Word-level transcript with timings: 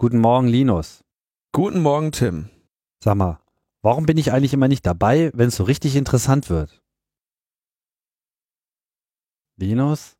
Guten 0.00 0.20
Morgen, 0.20 0.48
Linus. 0.48 1.04
Guten 1.52 1.82
Morgen, 1.82 2.10
Tim. 2.10 2.48
Sag 3.04 3.16
mal, 3.16 3.38
warum 3.82 4.06
bin 4.06 4.16
ich 4.16 4.32
eigentlich 4.32 4.54
immer 4.54 4.66
nicht 4.66 4.86
dabei, 4.86 5.30
wenn 5.34 5.48
es 5.48 5.56
so 5.56 5.64
richtig 5.64 5.94
interessant 5.94 6.48
wird? 6.48 6.82
Linus? 9.58 10.16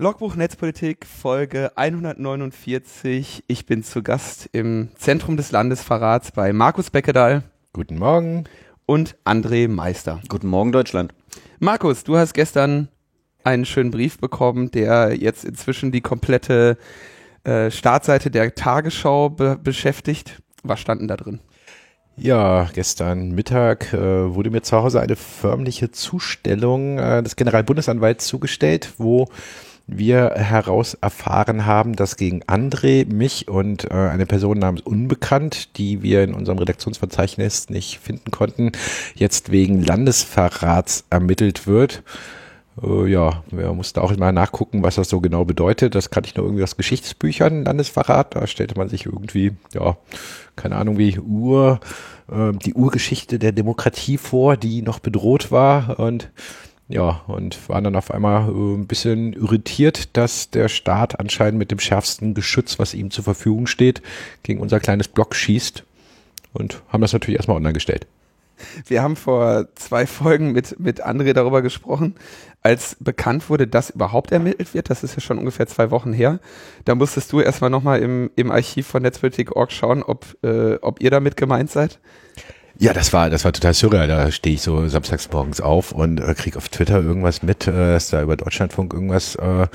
Logbuch 0.00 0.36
Netzpolitik, 0.36 1.04
Folge 1.04 1.76
149. 1.76 3.42
Ich 3.48 3.66
bin 3.66 3.82
zu 3.82 4.04
Gast 4.04 4.48
im 4.52 4.90
Zentrum 4.94 5.36
des 5.36 5.50
Landesverrats 5.50 6.30
bei 6.30 6.52
Markus 6.52 6.90
Beckedahl. 6.90 7.42
Guten 7.72 7.98
Morgen. 7.98 8.44
Und 8.86 9.16
André 9.24 9.66
Meister. 9.66 10.20
Guten 10.28 10.46
Morgen, 10.46 10.70
Deutschland. 10.70 11.12
Markus, 11.58 12.04
du 12.04 12.16
hast 12.16 12.34
gestern 12.34 12.86
einen 13.42 13.64
schönen 13.64 13.90
Brief 13.90 14.18
bekommen, 14.18 14.70
der 14.70 15.16
jetzt 15.16 15.44
inzwischen 15.44 15.90
die 15.90 16.00
komplette 16.00 16.78
äh, 17.42 17.72
Startseite 17.72 18.30
der 18.30 18.54
Tagesschau 18.54 19.30
be 19.30 19.58
beschäftigt. 19.60 20.40
Was 20.62 20.78
standen 20.78 21.08
da 21.08 21.16
drin? 21.16 21.40
Ja, 22.16 22.68
gestern 22.72 23.32
Mittag 23.32 23.92
äh, 23.92 24.32
wurde 24.32 24.50
mir 24.50 24.62
zu 24.62 24.76
Hause 24.76 25.00
eine 25.00 25.16
förmliche 25.16 25.90
Zustellung 25.90 26.98
äh, 26.98 27.20
des 27.20 27.34
Generalbundesanwalts 27.34 28.28
zugestellt, 28.28 28.94
wo 28.98 29.26
wir 29.88 30.32
heraus 30.36 30.94
erfahren 30.94 31.64
haben, 31.64 31.96
dass 31.96 32.16
gegen 32.16 32.42
André, 32.44 33.10
mich 33.10 33.48
und 33.48 33.90
äh, 33.90 33.94
eine 33.94 34.26
Person 34.26 34.58
namens 34.58 34.82
Unbekannt, 34.82 35.78
die 35.78 36.02
wir 36.02 36.22
in 36.22 36.34
unserem 36.34 36.58
Redaktionsverzeichnis 36.58 37.70
nicht 37.70 37.98
finden 37.98 38.30
konnten, 38.30 38.72
jetzt 39.14 39.50
wegen 39.50 39.82
Landesverrats 39.82 41.06
ermittelt 41.08 41.66
wird. 41.66 42.02
Äh, 42.82 43.10
ja, 43.10 43.42
wir 43.50 43.72
mussten 43.72 44.00
auch 44.00 44.14
mal 44.16 44.30
nachgucken, 44.30 44.82
was 44.82 44.96
das 44.96 45.08
so 45.08 45.20
genau 45.20 45.46
bedeutet. 45.46 45.94
Das 45.94 46.10
kannte 46.10 46.28
ich 46.28 46.36
nur 46.36 46.44
irgendwie 46.44 46.64
aus 46.64 46.76
Geschichtsbüchern, 46.76 47.64
Landesverrat. 47.64 48.36
Da 48.36 48.46
stellte 48.46 48.76
man 48.76 48.90
sich 48.90 49.06
irgendwie, 49.06 49.52
ja, 49.72 49.96
keine 50.54 50.76
Ahnung, 50.76 50.98
wie 50.98 51.18
Ur, 51.18 51.80
äh, 52.30 52.52
die 52.52 52.74
Urgeschichte 52.74 53.38
der 53.38 53.52
Demokratie 53.52 54.18
vor, 54.18 54.58
die 54.58 54.82
noch 54.82 54.98
bedroht 54.98 55.50
war 55.50 55.98
und 55.98 56.30
ja, 56.88 57.20
und 57.26 57.68
waren 57.68 57.84
dann 57.84 57.96
auf 57.96 58.10
einmal 58.10 58.48
äh, 58.48 58.74
ein 58.74 58.86
bisschen 58.86 59.34
irritiert, 59.34 60.16
dass 60.16 60.50
der 60.50 60.68
Staat 60.68 61.20
anscheinend 61.20 61.58
mit 61.58 61.70
dem 61.70 61.78
schärfsten 61.78 62.34
Geschütz, 62.34 62.78
was 62.78 62.94
ihm 62.94 63.10
zur 63.10 63.24
Verfügung 63.24 63.66
steht, 63.66 64.02
gegen 64.42 64.60
unser 64.60 64.80
kleines 64.80 65.08
Block 65.08 65.34
schießt 65.34 65.84
und 66.54 66.82
haben 66.88 67.02
das 67.02 67.12
natürlich 67.12 67.36
erstmal 67.36 67.58
online 67.58 67.74
gestellt. 67.74 68.06
Wir 68.86 69.02
haben 69.02 69.16
vor 69.16 69.68
zwei 69.76 70.06
Folgen 70.06 70.52
mit, 70.52 70.80
mit 70.80 71.04
André 71.06 71.32
darüber 71.32 71.62
gesprochen, 71.62 72.16
als 72.62 72.96
bekannt 72.98 73.48
wurde, 73.50 73.68
dass 73.68 73.90
überhaupt 73.90 74.32
ermittelt 74.32 74.74
wird. 74.74 74.90
Das 74.90 75.04
ist 75.04 75.14
ja 75.14 75.20
schon 75.20 75.38
ungefähr 75.38 75.68
zwei 75.68 75.90
Wochen 75.90 76.12
her. 76.12 76.40
Da 76.84 76.94
musstest 76.94 77.32
du 77.32 77.40
erstmal 77.40 77.70
nochmal 77.70 78.00
im, 78.00 78.30
im 78.34 78.50
Archiv 78.50 78.86
von 78.86 79.02
Netzpolitik.org 79.02 79.70
schauen, 79.70 80.02
ob, 80.02 80.36
äh, 80.42 80.74
ob 80.76 81.00
ihr 81.00 81.10
damit 81.10 81.36
gemeint 81.36 81.70
seid. 81.70 82.00
Ja, 82.80 82.92
das 82.92 83.12
war, 83.12 83.28
das 83.28 83.44
war 83.44 83.52
total 83.52 83.74
surreal. 83.74 84.06
Da 84.06 84.30
stehe 84.30 84.54
ich 84.54 84.62
so 84.62 84.86
samstags 84.86 85.28
morgens 85.32 85.60
auf 85.60 85.90
und 85.90 86.20
äh, 86.20 86.32
krieg 86.34 86.56
auf 86.56 86.68
Twitter 86.68 87.02
irgendwas 87.02 87.42
mit, 87.42 87.66
äh, 87.66 87.72
dass 87.72 88.10
da 88.10 88.22
über 88.22 88.36
Deutschlandfunk 88.36 88.92
irgendwas 88.92 89.34
äh, 89.34 89.66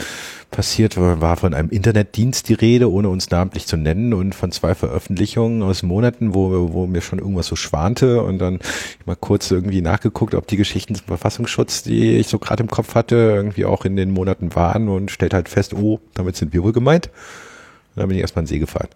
passiert. 0.52 0.96
War 0.96 1.36
von 1.36 1.54
einem 1.54 1.70
Internetdienst 1.70 2.48
die 2.48 2.54
Rede, 2.54 2.90
ohne 2.90 3.10
uns 3.10 3.30
namentlich 3.30 3.68
zu 3.68 3.76
nennen 3.76 4.14
und 4.14 4.34
von 4.34 4.54
zwei 4.54 4.74
Veröffentlichungen 4.74 5.64
aus 5.64 5.84
Monaten, 5.84 6.34
wo, 6.34 6.72
wo 6.72 6.88
mir 6.88 7.02
schon 7.02 7.20
irgendwas 7.20 7.48
so 7.48 7.58
schwante 7.58 8.24
und 8.24 8.40
dann 8.40 8.60
mal 9.06 9.18
kurz 9.18 9.52
irgendwie 9.52 9.82
nachgeguckt, 9.82 10.34
ob 10.34 10.48
die 10.48 10.56
Geschichten 10.56 10.96
zum 10.96 11.08
Verfassungsschutz, 11.08 11.84
die 11.84 12.16
ich 12.16 12.28
so 12.28 12.40
gerade 12.40 12.64
im 12.64 12.70
Kopf 12.70 12.96
hatte, 12.96 13.16
irgendwie 13.16 13.66
auch 13.66 13.84
in 13.84 13.98
den 13.98 14.12
Monaten 14.12 14.56
waren 14.56 14.88
und 14.88 15.12
stellt 15.12 15.34
halt 15.34 15.50
fest, 15.50 15.74
oh, 15.74 16.00
damit 16.14 16.38
sind 16.38 16.54
wir 16.54 16.64
wohl 16.64 16.72
gemeint. 16.72 17.08
Und 17.08 18.00
dann 18.00 18.08
bin 18.08 18.16
ich 18.16 18.22
erstmal 18.22 18.44
in 18.44 18.46
den 18.46 18.50
See 18.50 18.60
gefahren. 18.60 18.88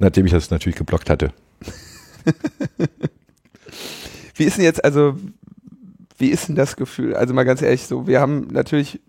Nachdem 0.00 0.26
ich 0.26 0.32
das 0.32 0.50
natürlich 0.50 0.76
geblockt 0.76 1.08
hatte. 1.08 1.32
Wie 4.34 4.44
ist 4.44 4.56
denn 4.56 4.64
jetzt, 4.64 4.84
also, 4.84 5.16
wie 6.16 6.30
ist 6.30 6.48
denn 6.48 6.54
das 6.54 6.76
Gefühl? 6.76 7.16
Also 7.16 7.34
mal 7.34 7.44
ganz 7.44 7.60
ehrlich, 7.60 7.86
so, 7.86 8.06
wir 8.06 8.20
haben 8.20 8.48
natürlich, 8.52 9.00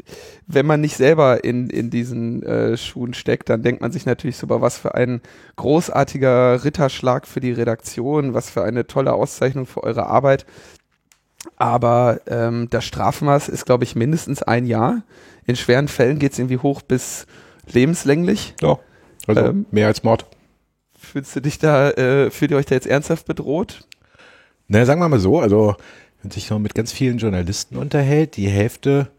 wenn 0.47 0.65
man 0.65 0.81
nicht 0.81 0.97
selber 0.97 1.43
in, 1.43 1.69
in 1.69 1.89
diesen 1.89 2.41
äh, 2.43 2.77
Schuhen 2.77 3.13
steckt, 3.13 3.49
dann 3.49 3.61
denkt 3.61 3.81
man 3.81 3.91
sich 3.91 4.05
natürlich 4.05 4.37
so, 4.37 4.49
was 4.49 4.77
für 4.77 4.95
ein 4.95 5.21
großartiger 5.55 6.63
Ritterschlag 6.63 7.27
für 7.27 7.41
die 7.41 7.51
Redaktion, 7.51 8.33
was 8.33 8.49
für 8.49 8.63
eine 8.63 8.87
tolle 8.87 9.13
Auszeichnung 9.13 9.65
für 9.67 9.83
eure 9.83 10.07
Arbeit. 10.07 10.45
Aber 11.57 12.21
ähm, 12.27 12.67
das 12.71 12.85
Strafmaß 12.85 13.49
ist, 13.49 13.65
glaube 13.65 13.83
ich, 13.83 13.95
mindestens 13.95 14.41
ein 14.41 14.65
Jahr. 14.65 15.03
In 15.45 15.55
schweren 15.55 15.87
Fällen 15.87 16.17
geht 16.17 16.33
es 16.33 16.39
irgendwie 16.39 16.57
hoch 16.57 16.81
bis 16.81 17.27
lebenslänglich. 17.71 18.55
Ja, 18.61 18.79
also 19.27 19.41
ähm, 19.41 19.65
mehr 19.69 19.87
als 19.87 20.03
Mord. 20.03 20.25
Fühlst 20.97 21.35
du 21.35 21.39
dich 21.39 21.59
da, 21.59 21.91
äh, 21.91 22.31
fühlt 22.31 22.49
ihr 22.49 22.57
euch 22.57 22.65
da 22.65 22.73
jetzt 22.73 22.87
ernsthaft 22.87 23.27
bedroht? 23.27 23.87
Naja, 24.67 24.85
sagen 24.85 25.01
wir 25.01 25.09
mal 25.09 25.19
so, 25.19 25.39
also 25.39 25.75
wenn 26.21 26.31
sich 26.31 26.49
noch 26.49 26.59
mit 26.59 26.73
ganz 26.73 26.91
vielen 26.91 27.17
Journalisten 27.17 27.77
unterhält, 27.77 28.35
die 28.35 28.49
Hälfte 28.49 29.09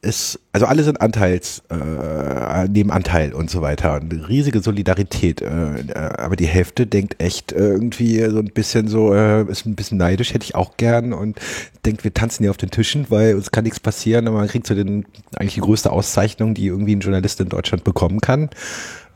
ist, 0.00 0.38
also 0.52 0.66
alle 0.66 0.84
sind 0.84 1.00
Anteils, 1.00 1.62
äh, 1.70 2.68
nehmen 2.68 2.90
Anteil 2.90 3.32
und 3.32 3.50
so 3.50 3.62
weiter. 3.62 3.94
Eine 3.94 4.28
riesige 4.28 4.60
Solidarität. 4.60 5.42
Äh, 5.42 5.80
äh, 5.80 5.94
aber 5.94 6.36
die 6.36 6.46
Hälfte 6.46 6.86
denkt 6.86 7.20
echt 7.20 7.50
irgendwie 7.50 8.20
so 8.30 8.38
ein 8.38 8.52
bisschen 8.52 8.86
so, 8.86 9.12
äh, 9.12 9.42
ist 9.50 9.66
ein 9.66 9.74
bisschen 9.74 9.98
neidisch, 9.98 10.32
hätte 10.34 10.44
ich 10.44 10.54
auch 10.54 10.76
gern 10.76 11.12
und 11.12 11.40
denkt, 11.84 12.04
wir 12.04 12.14
tanzen 12.14 12.44
hier 12.44 12.50
auf 12.50 12.56
den 12.56 12.70
Tischen, 12.70 13.06
weil 13.08 13.34
uns 13.34 13.50
kann 13.50 13.64
nichts 13.64 13.80
passieren, 13.80 14.28
aber 14.28 14.38
man 14.38 14.48
kriegt 14.48 14.68
so 14.68 14.74
den, 14.74 15.04
eigentlich 15.36 15.54
die 15.54 15.60
größte 15.60 15.90
Auszeichnung, 15.90 16.54
die 16.54 16.66
irgendwie 16.66 16.94
ein 16.94 17.00
Journalist 17.00 17.40
in 17.40 17.48
Deutschland 17.48 17.82
bekommen 17.82 18.20
kann. 18.20 18.50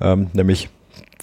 Ähm, 0.00 0.30
nämlich 0.32 0.68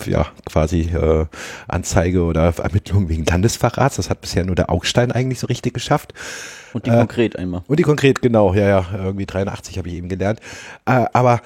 ja 0.06 0.28
quasi 0.46 0.82
äh, 0.82 1.26
Anzeige 1.68 2.24
oder 2.24 2.54
Ermittlung 2.58 3.10
wegen 3.10 3.26
Landesverrats. 3.26 3.98
Das 3.98 4.10
hat 4.10 4.22
bisher 4.22 4.46
nur 4.46 4.56
der 4.56 4.70
Augstein 4.70 5.12
eigentlich 5.12 5.40
so 5.40 5.48
richtig 5.48 5.74
geschafft. 5.74 6.14
Und 6.74 6.86
die 6.86 6.92
äh, 6.92 6.98
konkret 6.98 7.36
einmal. 7.36 7.64
Und 7.68 7.80
die 7.80 7.84
konkret, 7.84 8.22
genau, 8.22 8.54
ja, 8.54 8.68
ja, 8.68 8.86
irgendwie 8.94 9.26
83 9.26 9.78
habe 9.78 9.90
ich 9.90 9.96
eben 9.96 10.10
gelernt. 10.10 10.40
Äh, 10.86 11.06
aber 11.14 11.42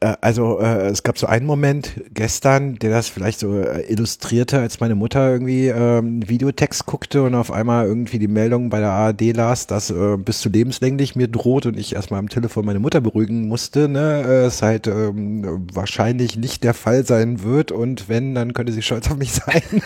also 0.00 0.60
äh, 0.60 0.88
es 0.88 1.02
gab 1.02 1.16
so 1.18 1.26
einen 1.26 1.46
Moment 1.46 2.02
gestern, 2.12 2.74
der 2.76 2.90
das 2.90 3.08
vielleicht 3.08 3.38
so 3.38 3.58
äh, 3.58 3.80
illustrierte, 3.90 4.60
als 4.60 4.78
meine 4.78 4.94
Mutter 4.94 5.30
irgendwie 5.30 5.68
ähm, 5.68 6.28
Videotext 6.28 6.84
guckte 6.84 7.22
und 7.22 7.34
auf 7.34 7.50
einmal 7.50 7.86
irgendwie 7.86 8.18
die 8.18 8.28
Meldung 8.28 8.68
bei 8.68 8.80
der 8.80 8.90
ARD 8.90 9.34
las, 9.34 9.66
dass 9.66 9.90
äh, 9.90 10.16
bis 10.18 10.40
zu 10.40 10.50
lebenslänglich 10.50 11.16
mir 11.16 11.28
droht 11.28 11.64
und 11.64 11.78
ich 11.78 11.94
erstmal 11.94 12.20
am 12.20 12.28
Telefon 12.28 12.66
meine 12.66 12.78
Mutter 12.78 13.00
beruhigen 13.00 13.48
musste, 13.48 13.88
ne, 13.88 14.22
äh, 14.26 14.44
es 14.44 14.60
halt 14.60 14.86
ähm, 14.86 15.66
wahrscheinlich 15.72 16.36
nicht 16.36 16.62
der 16.62 16.74
Fall 16.74 17.06
sein 17.06 17.42
wird 17.42 17.72
und 17.72 18.10
wenn, 18.10 18.34
dann 18.34 18.52
könnte 18.52 18.72
sie 18.72 18.82
stolz 18.82 19.10
auf 19.10 19.16
mich 19.16 19.32
sein. 19.32 19.62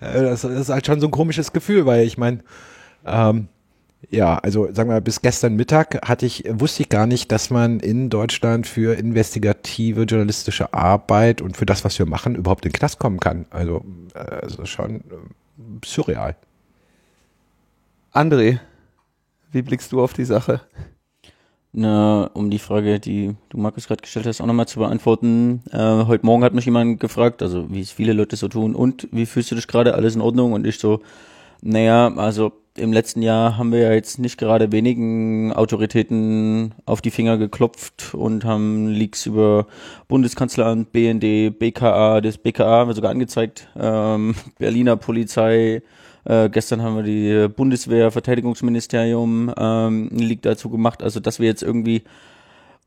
Äh, 0.00 0.22
das, 0.22 0.42
das 0.42 0.52
ist 0.52 0.68
halt 0.68 0.86
schon 0.86 1.00
so 1.00 1.08
ein 1.08 1.10
komisches 1.10 1.52
Gefühl, 1.52 1.84
weil 1.84 2.06
ich 2.06 2.18
meine, 2.18 2.38
ähm, 3.04 3.48
ja, 4.10 4.38
also 4.38 4.72
sagen 4.72 4.90
wir 4.90 5.00
bis 5.00 5.20
gestern 5.22 5.56
Mittag 5.56 6.06
hatte 6.08 6.24
ich, 6.24 6.44
wusste 6.48 6.82
ich 6.82 6.88
gar 6.88 7.06
nicht, 7.06 7.32
dass 7.32 7.50
man 7.50 7.80
in 7.80 8.10
Deutschland 8.10 8.66
für 8.66 8.96
investigative 8.96 10.02
journalistische 10.02 10.72
Arbeit 10.72 11.42
und 11.42 11.56
für 11.56 11.66
das, 11.66 11.84
was 11.84 11.98
wir 11.98 12.06
machen, 12.06 12.36
überhaupt 12.36 12.64
in 12.64 12.70
den 12.70 12.78
Knast 12.78 12.98
kommen 12.98 13.18
kann. 13.18 13.46
Also, 13.50 13.84
also 14.14 14.64
schon 14.66 14.96
äh, 15.00 15.84
surreal. 15.84 16.36
André, 18.12 18.60
wie 19.50 19.62
blickst 19.62 19.90
du 19.92 20.00
auf 20.00 20.12
die 20.12 20.24
Sache? 20.24 20.60
Na, 21.72 22.30
um 22.32 22.50
die 22.50 22.58
Frage, 22.58 22.98
die 23.00 23.34
du 23.50 23.58
Markus 23.58 23.88
gerade 23.88 24.00
gestellt 24.00 24.26
hast, 24.26 24.40
auch 24.40 24.46
nochmal 24.46 24.68
zu 24.68 24.78
beantworten. 24.78 25.62
Äh, 25.70 26.04
heute 26.04 26.24
Morgen 26.24 26.42
hat 26.44 26.54
mich 26.54 26.64
jemand 26.64 26.98
gefragt, 26.98 27.42
also 27.42 27.70
wie 27.70 27.80
es 27.80 27.90
viele 27.90 28.14
Leute 28.14 28.36
so 28.36 28.48
tun, 28.48 28.74
und 28.74 29.08
wie 29.12 29.26
fühlst 29.26 29.50
du 29.50 29.54
dich 29.54 29.66
gerade? 29.66 29.94
Alles 29.94 30.14
in 30.14 30.22
Ordnung? 30.22 30.52
Und 30.52 30.66
ich 30.66 30.78
so, 30.78 31.02
naja, 31.60 32.12
also 32.16 32.52
im 32.80 32.92
letzten 32.92 33.22
Jahr 33.22 33.58
haben 33.58 33.72
wir 33.72 33.80
ja 33.80 33.92
jetzt 33.92 34.18
nicht 34.18 34.38
gerade 34.38 34.72
wenigen 34.72 35.52
Autoritäten 35.52 36.74
auf 36.86 37.00
die 37.00 37.10
Finger 37.10 37.36
geklopft 37.36 38.14
und 38.14 38.44
haben 38.44 38.88
Leaks 38.88 39.26
über 39.26 39.66
Bundeskanzleramt, 40.08 40.92
BND, 40.92 41.58
BKA, 41.58 42.20
das 42.20 42.38
BKA 42.38 42.80
haben 42.80 42.90
wir 42.90 42.94
sogar 42.94 43.10
angezeigt, 43.10 43.68
ähm, 43.78 44.34
Berliner 44.58 44.96
Polizei, 44.96 45.82
äh, 46.24 46.48
gestern 46.48 46.82
haben 46.82 46.96
wir 46.96 47.02
die 47.02 47.48
Bundeswehr, 47.48 48.10
Verteidigungsministerium 48.10 49.52
ähm, 49.56 50.08
einen 50.10 50.18
Leak 50.18 50.42
dazu 50.42 50.70
gemacht, 50.70 51.02
also 51.02 51.20
dass 51.20 51.40
wir 51.40 51.46
jetzt 51.46 51.62
irgendwie 51.62 52.02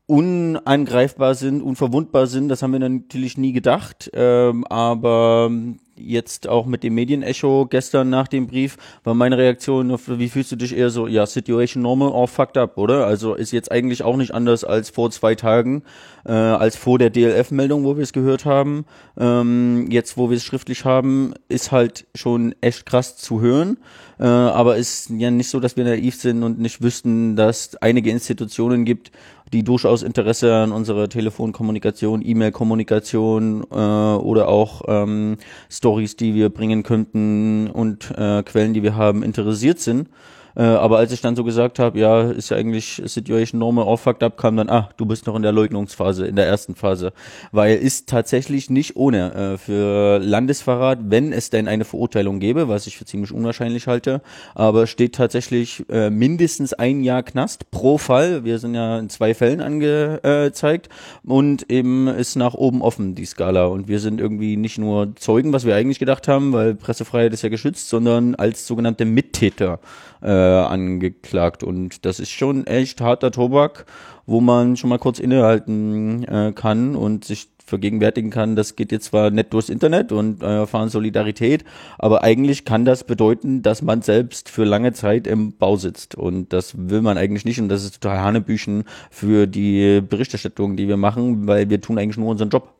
unangreifbar 0.06 1.34
sind, 1.34 1.62
unverwundbar 1.62 2.26
sind, 2.26 2.48
das 2.48 2.62
haben 2.62 2.72
wir 2.72 2.80
natürlich 2.80 3.38
nie 3.38 3.52
gedacht, 3.52 4.10
ähm, 4.14 4.64
aber 4.66 5.50
jetzt 5.96 6.48
auch 6.48 6.66
mit 6.66 6.82
dem 6.82 6.94
Medienecho 6.94 7.66
gestern 7.66 8.10
nach 8.10 8.28
dem 8.28 8.46
Brief 8.46 8.76
war 9.04 9.14
meine 9.14 9.38
Reaktion, 9.38 9.96
wie 10.06 10.28
fühlst 10.28 10.52
du 10.52 10.56
dich 10.56 10.76
eher 10.76 10.90
so, 10.90 11.06
ja, 11.06 11.26
Situation 11.26 11.82
normal 11.82 12.08
or 12.08 12.28
fucked 12.28 12.56
up, 12.56 12.78
oder? 12.78 13.06
Also 13.06 13.34
ist 13.34 13.52
jetzt 13.52 13.70
eigentlich 13.70 14.02
auch 14.02 14.16
nicht 14.16 14.34
anders 14.34 14.64
als 14.64 14.90
vor 14.90 15.10
zwei 15.10 15.34
Tagen, 15.34 15.82
äh, 16.24 16.32
als 16.32 16.76
vor 16.76 16.98
der 16.98 17.10
DLF-Meldung, 17.10 17.84
wo 17.84 17.96
wir 17.96 18.02
es 18.02 18.12
gehört 18.12 18.44
haben. 18.44 18.84
Ähm, 19.18 19.88
jetzt, 19.90 20.16
wo 20.16 20.30
wir 20.30 20.36
es 20.36 20.44
schriftlich 20.44 20.84
haben, 20.84 21.34
ist 21.48 21.72
halt 21.72 22.06
schon 22.14 22.54
echt 22.60 22.86
krass 22.86 23.16
zu 23.16 23.40
hören. 23.40 23.78
Äh, 24.18 24.24
aber 24.24 24.76
ist 24.76 25.10
ja 25.10 25.30
nicht 25.30 25.48
so, 25.48 25.60
dass 25.60 25.76
wir 25.76 25.84
naiv 25.84 26.14
sind 26.14 26.42
und 26.42 26.58
nicht 26.58 26.82
wüssten, 26.82 27.36
dass 27.36 27.76
einige 27.76 28.10
Institutionen 28.10 28.84
gibt, 28.84 29.10
die 29.52 29.62
durchaus 29.62 30.02
Interesse 30.02 30.54
an 30.54 30.72
unserer 30.72 31.08
Telefonkommunikation, 31.08 32.22
E-Mail-Kommunikation 32.24 33.64
äh, 33.70 33.74
oder 33.74 34.48
auch 34.48 34.82
ähm, 34.88 35.36
Stories, 35.70 36.16
die 36.16 36.34
wir 36.34 36.48
bringen 36.48 36.82
könnten 36.82 37.68
und 37.68 38.10
äh, 38.16 38.42
Quellen, 38.42 38.72
die 38.72 38.82
wir 38.82 38.96
haben, 38.96 39.22
interessiert 39.22 39.78
sind. 39.78 40.08
Äh, 40.56 40.62
aber 40.62 40.98
als 40.98 41.12
ich 41.12 41.20
dann 41.20 41.36
so 41.36 41.44
gesagt 41.44 41.78
habe, 41.78 41.98
ja, 41.98 42.30
ist 42.30 42.50
ja 42.50 42.56
eigentlich 42.56 43.02
Situation 43.04 43.60
normal, 43.60 43.86
all 43.86 43.96
fucked 43.96 44.22
up, 44.22 44.36
kam 44.36 44.56
dann, 44.56 44.68
ah, 44.68 44.90
du 44.96 45.06
bist 45.06 45.26
noch 45.26 45.36
in 45.36 45.42
der 45.42 45.52
Leugnungsphase, 45.52 46.26
in 46.26 46.36
der 46.36 46.46
ersten 46.46 46.74
Phase. 46.74 47.12
Weil 47.52 47.76
ist 47.76 48.08
tatsächlich 48.08 48.70
nicht 48.70 48.96
ohne 48.96 49.34
äh, 49.34 49.58
für 49.58 50.18
Landesverrat, 50.18 50.98
wenn 51.04 51.32
es 51.32 51.50
denn 51.50 51.68
eine 51.68 51.84
Verurteilung 51.84 52.40
gäbe, 52.40 52.68
was 52.68 52.86
ich 52.86 52.96
für 52.96 53.04
ziemlich 53.04 53.32
unwahrscheinlich 53.32 53.86
halte, 53.86 54.20
aber 54.54 54.86
steht 54.86 55.14
tatsächlich 55.14 55.84
äh, 55.90 56.10
mindestens 56.10 56.74
ein 56.74 57.02
Jahr 57.02 57.22
Knast 57.22 57.70
pro 57.70 57.98
Fall. 57.98 58.44
Wir 58.44 58.58
sind 58.58 58.74
ja 58.74 58.98
in 58.98 59.08
zwei 59.08 59.34
Fällen 59.34 59.60
angezeigt 59.60 60.88
und 61.24 61.70
eben 61.70 62.08
ist 62.08 62.36
nach 62.36 62.54
oben 62.54 62.82
offen 62.82 63.14
die 63.14 63.24
Skala 63.24 63.66
und 63.66 63.88
wir 63.88 64.00
sind 64.00 64.20
irgendwie 64.20 64.56
nicht 64.56 64.78
nur 64.78 65.14
Zeugen, 65.16 65.52
was 65.52 65.64
wir 65.64 65.74
eigentlich 65.74 65.98
gedacht 65.98 66.28
haben, 66.28 66.52
weil 66.52 66.74
Pressefreiheit 66.74 67.32
ist 67.32 67.42
ja 67.42 67.48
geschützt, 67.48 67.88
sondern 67.88 68.34
als 68.34 68.66
sogenannte 68.66 69.04
Mittäter 69.04 69.78
äh, 70.22 70.41
angeklagt. 70.42 71.62
Und 71.62 72.04
das 72.04 72.20
ist 72.20 72.30
schon 72.30 72.66
echt 72.66 73.00
harter 73.00 73.30
Tobak, 73.30 73.86
wo 74.26 74.40
man 74.40 74.76
schon 74.76 74.90
mal 74.90 74.98
kurz 74.98 75.18
innehalten 75.18 76.24
äh, 76.24 76.52
kann 76.52 76.94
und 76.96 77.24
sich 77.24 77.48
vergegenwärtigen 77.64 78.30
kann, 78.30 78.56
das 78.56 78.76
geht 78.76 78.92
jetzt 78.92 79.06
zwar 79.06 79.30
nicht 79.30 79.52
durchs 79.52 79.68
Internet 79.68 80.12
und 80.12 80.42
äh, 80.42 80.58
erfahren 80.58 80.88
Solidarität, 80.88 81.64
aber 81.98 82.22
eigentlich 82.22 82.64
kann 82.64 82.84
das 82.84 83.04
bedeuten, 83.04 83.62
dass 83.62 83.80
man 83.80 84.02
selbst 84.02 84.50
für 84.50 84.64
lange 84.64 84.92
Zeit 84.92 85.26
im 85.26 85.56
Bau 85.56 85.76
sitzt 85.76 86.14
und 86.14 86.52
das 86.52 86.74
will 86.76 87.00
man 87.02 87.16
eigentlich 87.16 87.44
nicht 87.44 87.60
und 87.60 87.68
das 87.68 87.84
ist 87.84 88.02
total 88.02 88.20
Hanebüchen 88.20 88.84
für 89.10 89.46
die 89.46 90.02
Berichterstattung, 90.02 90.76
die 90.76 90.88
wir 90.88 90.96
machen, 90.98 91.46
weil 91.46 91.70
wir 91.70 91.80
tun 91.80 91.98
eigentlich 91.98 92.18
nur 92.18 92.28
unseren 92.28 92.50
Job. 92.50 92.74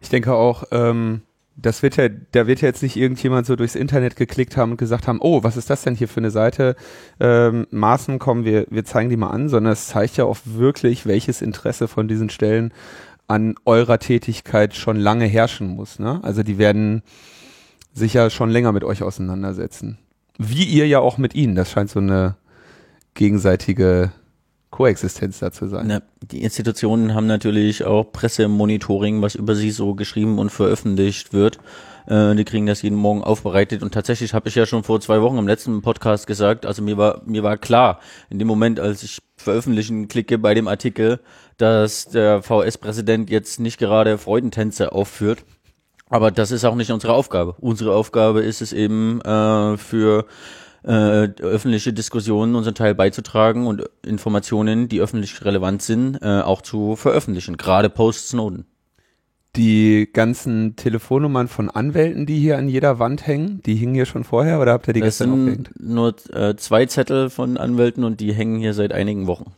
Ich 0.00 0.10
denke 0.10 0.34
auch, 0.34 0.64
ähm, 0.72 1.22
das 1.60 1.82
wird 1.82 1.96
ja, 1.96 2.08
da 2.08 2.46
wird 2.46 2.60
ja 2.60 2.68
jetzt 2.68 2.82
nicht 2.82 2.96
irgendjemand 2.96 3.46
so 3.46 3.56
durchs 3.56 3.74
Internet 3.74 4.14
geklickt 4.14 4.56
haben 4.56 4.72
und 4.72 4.76
gesagt 4.76 5.08
haben, 5.08 5.18
oh, 5.20 5.42
was 5.42 5.56
ist 5.56 5.70
das 5.70 5.82
denn 5.82 5.96
hier 5.96 6.08
für 6.08 6.20
eine 6.20 6.30
Seite? 6.30 6.76
Ähm, 7.18 7.66
Maßen, 7.70 8.18
kommen 8.20 8.44
wir, 8.44 8.66
wir 8.70 8.84
zeigen 8.84 9.10
die 9.10 9.16
mal 9.16 9.30
an, 9.30 9.48
sondern 9.48 9.72
es 9.72 9.88
zeigt 9.88 10.16
ja 10.16 10.24
auch 10.24 10.38
wirklich, 10.44 11.04
welches 11.06 11.42
Interesse 11.42 11.88
von 11.88 12.06
diesen 12.06 12.30
Stellen 12.30 12.72
an 13.26 13.56
eurer 13.64 13.98
Tätigkeit 13.98 14.74
schon 14.74 14.96
lange 14.96 15.26
herrschen 15.26 15.68
muss. 15.68 15.98
Ne? 15.98 16.20
Also 16.22 16.42
die 16.42 16.58
werden 16.58 17.02
sich 17.92 18.14
ja 18.14 18.30
schon 18.30 18.50
länger 18.50 18.72
mit 18.72 18.84
euch 18.84 19.02
auseinandersetzen. 19.02 19.98
Wie 20.38 20.64
ihr 20.64 20.86
ja 20.86 21.00
auch 21.00 21.18
mit 21.18 21.34
ihnen. 21.34 21.56
Das 21.56 21.72
scheint 21.72 21.90
so 21.90 21.98
eine 21.98 22.36
gegenseitige 23.14 24.12
Koexistenz 24.78 25.40
da 25.40 25.50
zu 25.50 25.66
sein. 25.66 25.90
Ja, 25.90 26.02
die 26.22 26.44
Institutionen 26.44 27.12
haben 27.12 27.26
natürlich 27.26 27.82
auch 27.82 28.12
Pressemonitoring, 28.12 29.20
was 29.20 29.34
über 29.34 29.56
sie 29.56 29.72
so 29.72 29.96
geschrieben 29.96 30.38
und 30.38 30.50
veröffentlicht 30.50 31.32
wird. 31.32 31.58
Äh, 32.06 32.36
die 32.36 32.44
kriegen 32.44 32.66
das 32.66 32.82
jeden 32.82 32.94
Morgen 32.94 33.24
aufbereitet 33.24 33.82
und 33.82 33.92
tatsächlich 33.92 34.34
habe 34.34 34.48
ich 34.48 34.54
ja 34.54 34.66
schon 34.66 34.84
vor 34.84 35.00
zwei 35.00 35.20
Wochen 35.20 35.36
im 35.36 35.48
letzten 35.48 35.82
Podcast 35.82 36.28
gesagt, 36.28 36.64
also 36.64 36.80
mir 36.80 36.96
war 36.96 37.22
mir 37.26 37.42
war 37.42 37.56
klar 37.56 37.98
in 38.30 38.38
dem 38.38 38.46
Moment, 38.46 38.78
als 38.78 39.02
ich 39.02 39.18
veröffentlichen 39.36 40.06
klicke 40.06 40.38
bei 40.38 40.54
dem 40.54 40.68
Artikel, 40.68 41.18
dass 41.56 42.06
der 42.06 42.40
VS-Präsident 42.42 43.30
jetzt 43.30 43.58
nicht 43.58 43.78
gerade 43.78 44.16
Freudentänze 44.16 44.92
aufführt. 44.92 45.44
Aber 46.08 46.30
das 46.30 46.52
ist 46.52 46.64
auch 46.64 46.76
nicht 46.76 46.92
unsere 46.92 47.14
Aufgabe. 47.14 47.56
Unsere 47.58 47.96
Aufgabe 47.96 48.42
ist 48.42 48.62
es 48.62 48.72
eben 48.72 49.20
äh, 49.22 49.76
für 49.76 50.24
äh, 50.84 51.28
öffentliche 51.40 51.92
Diskussionen 51.92 52.54
unseren 52.54 52.74
Teil 52.74 52.94
beizutragen 52.94 53.66
und 53.66 53.82
Informationen, 54.06 54.88
die 54.88 55.00
öffentlich 55.00 55.44
relevant 55.44 55.82
sind, 55.82 56.18
äh, 56.22 56.40
auch 56.40 56.62
zu 56.62 56.96
veröffentlichen, 56.96 57.56
gerade 57.56 57.90
post 57.90 58.28
Snowden. 58.28 58.66
Die 59.56 60.08
ganzen 60.12 60.76
Telefonnummern 60.76 61.48
von 61.48 61.70
Anwälten, 61.70 62.26
die 62.26 62.38
hier 62.38 62.58
an 62.58 62.68
jeder 62.68 62.98
Wand 62.98 63.26
hängen, 63.26 63.60
die 63.64 63.74
hingen 63.74 63.94
hier 63.94 64.06
schon 64.06 64.24
vorher 64.24 64.60
oder 64.60 64.72
habt 64.72 64.86
ihr 64.88 64.94
die 64.94 65.00
das 65.00 65.18
gestern 65.18 65.32
aufgehängt? 65.32 65.70
Nur 65.80 66.14
äh, 66.32 66.54
zwei 66.56 66.86
Zettel 66.86 67.30
von 67.30 67.56
Anwälten 67.56 68.04
und 68.04 68.20
die 68.20 68.32
hängen 68.32 68.60
hier 68.60 68.74
seit 68.74 68.92
einigen 68.92 69.26
Wochen. 69.26 69.52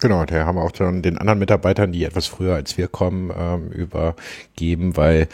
Genau, 0.00 0.24
der 0.24 0.44
haben 0.44 0.56
wir 0.56 0.62
auch 0.62 0.74
schon 0.74 1.02
den 1.02 1.18
anderen 1.18 1.38
Mitarbeitern, 1.38 1.92
die 1.92 2.04
etwas 2.04 2.26
früher 2.26 2.54
als 2.54 2.76
wir 2.76 2.88
kommen, 2.88 3.32
ähm, 3.36 3.70
übergeben, 3.70 4.96
weil 4.96 5.28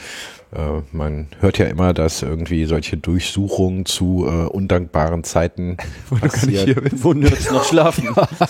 äh, 0.53 0.83
man 0.93 1.29
hört 1.41 1.59
ja 1.59 1.67
immer, 1.67 1.95
dass 1.95 2.23
irgendwie 2.23 2.67
solche 2.67 2.97
Durchsuchungen 2.97 3.87
zu 3.87 4.27
äh, 4.27 4.47
undankbaren 4.47 5.25
Zeiten 5.25 5.77
Wo 6.11 6.17
passieren. 6.17 6.91
Wo 6.93 7.15
noch 7.15 7.65
schlafen. 7.65 8.09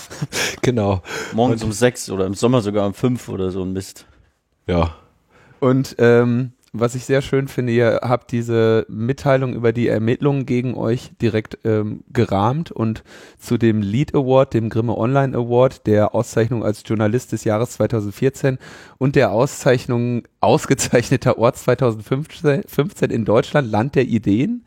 genau. 0.61 1.01
Morgens 1.33 1.61
Und, 1.61 1.67
um 1.67 1.71
sechs 1.71 2.09
oder 2.09 2.25
im 2.25 2.33
Sommer 2.33 2.61
sogar 2.61 2.87
um 2.87 2.93
fünf 2.93 3.29
oder 3.29 3.51
so 3.51 3.63
ein 3.63 3.71
Mist. 3.71 4.05
Ja. 4.67 4.95
Und 5.59 5.95
ähm, 5.99 6.51
was 6.73 6.95
ich 6.95 7.03
sehr 7.03 7.21
schön 7.21 7.49
finde, 7.49 7.73
ihr 7.73 7.99
habt 8.01 8.31
diese 8.31 8.85
Mitteilung 8.87 9.53
über 9.53 9.73
die 9.73 9.89
Ermittlungen 9.89 10.45
gegen 10.45 10.75
euch 10.75 11.11
direkt 11.21 11.59
ähm, 11.65 12.03
gerahmt 12.13 12.71
und 12.71 13.03
zu 13.37 13.57
dem 13.57 13.81
Lead 13.81 14.15
Award, 14.15 14.53
dem 14.53 14.69
Grimme 14.69 14.97
Online 14.97 15.35
Award, 15.35 15.85
der 15.85 16.15
Auszeichnung 16.15 16.63
als 16.63 16.83
Journalist 16.85 17.33
des 17.33 17.43
Jahres 17.43 17.71
2014 17.71 18.57
und 18.97 19.17
der 19.17 19.31
Auszeichnung 19.31 20.23
ausgezeichneter 20.39 21.37
Ort 21.37 21.57
2015 21.57 23.11
in 23.11 23.25
Deutschland, 23.25 23.69
Land 23.69 23.95
der 23.95 24.05
Ideen, 24.05 24.65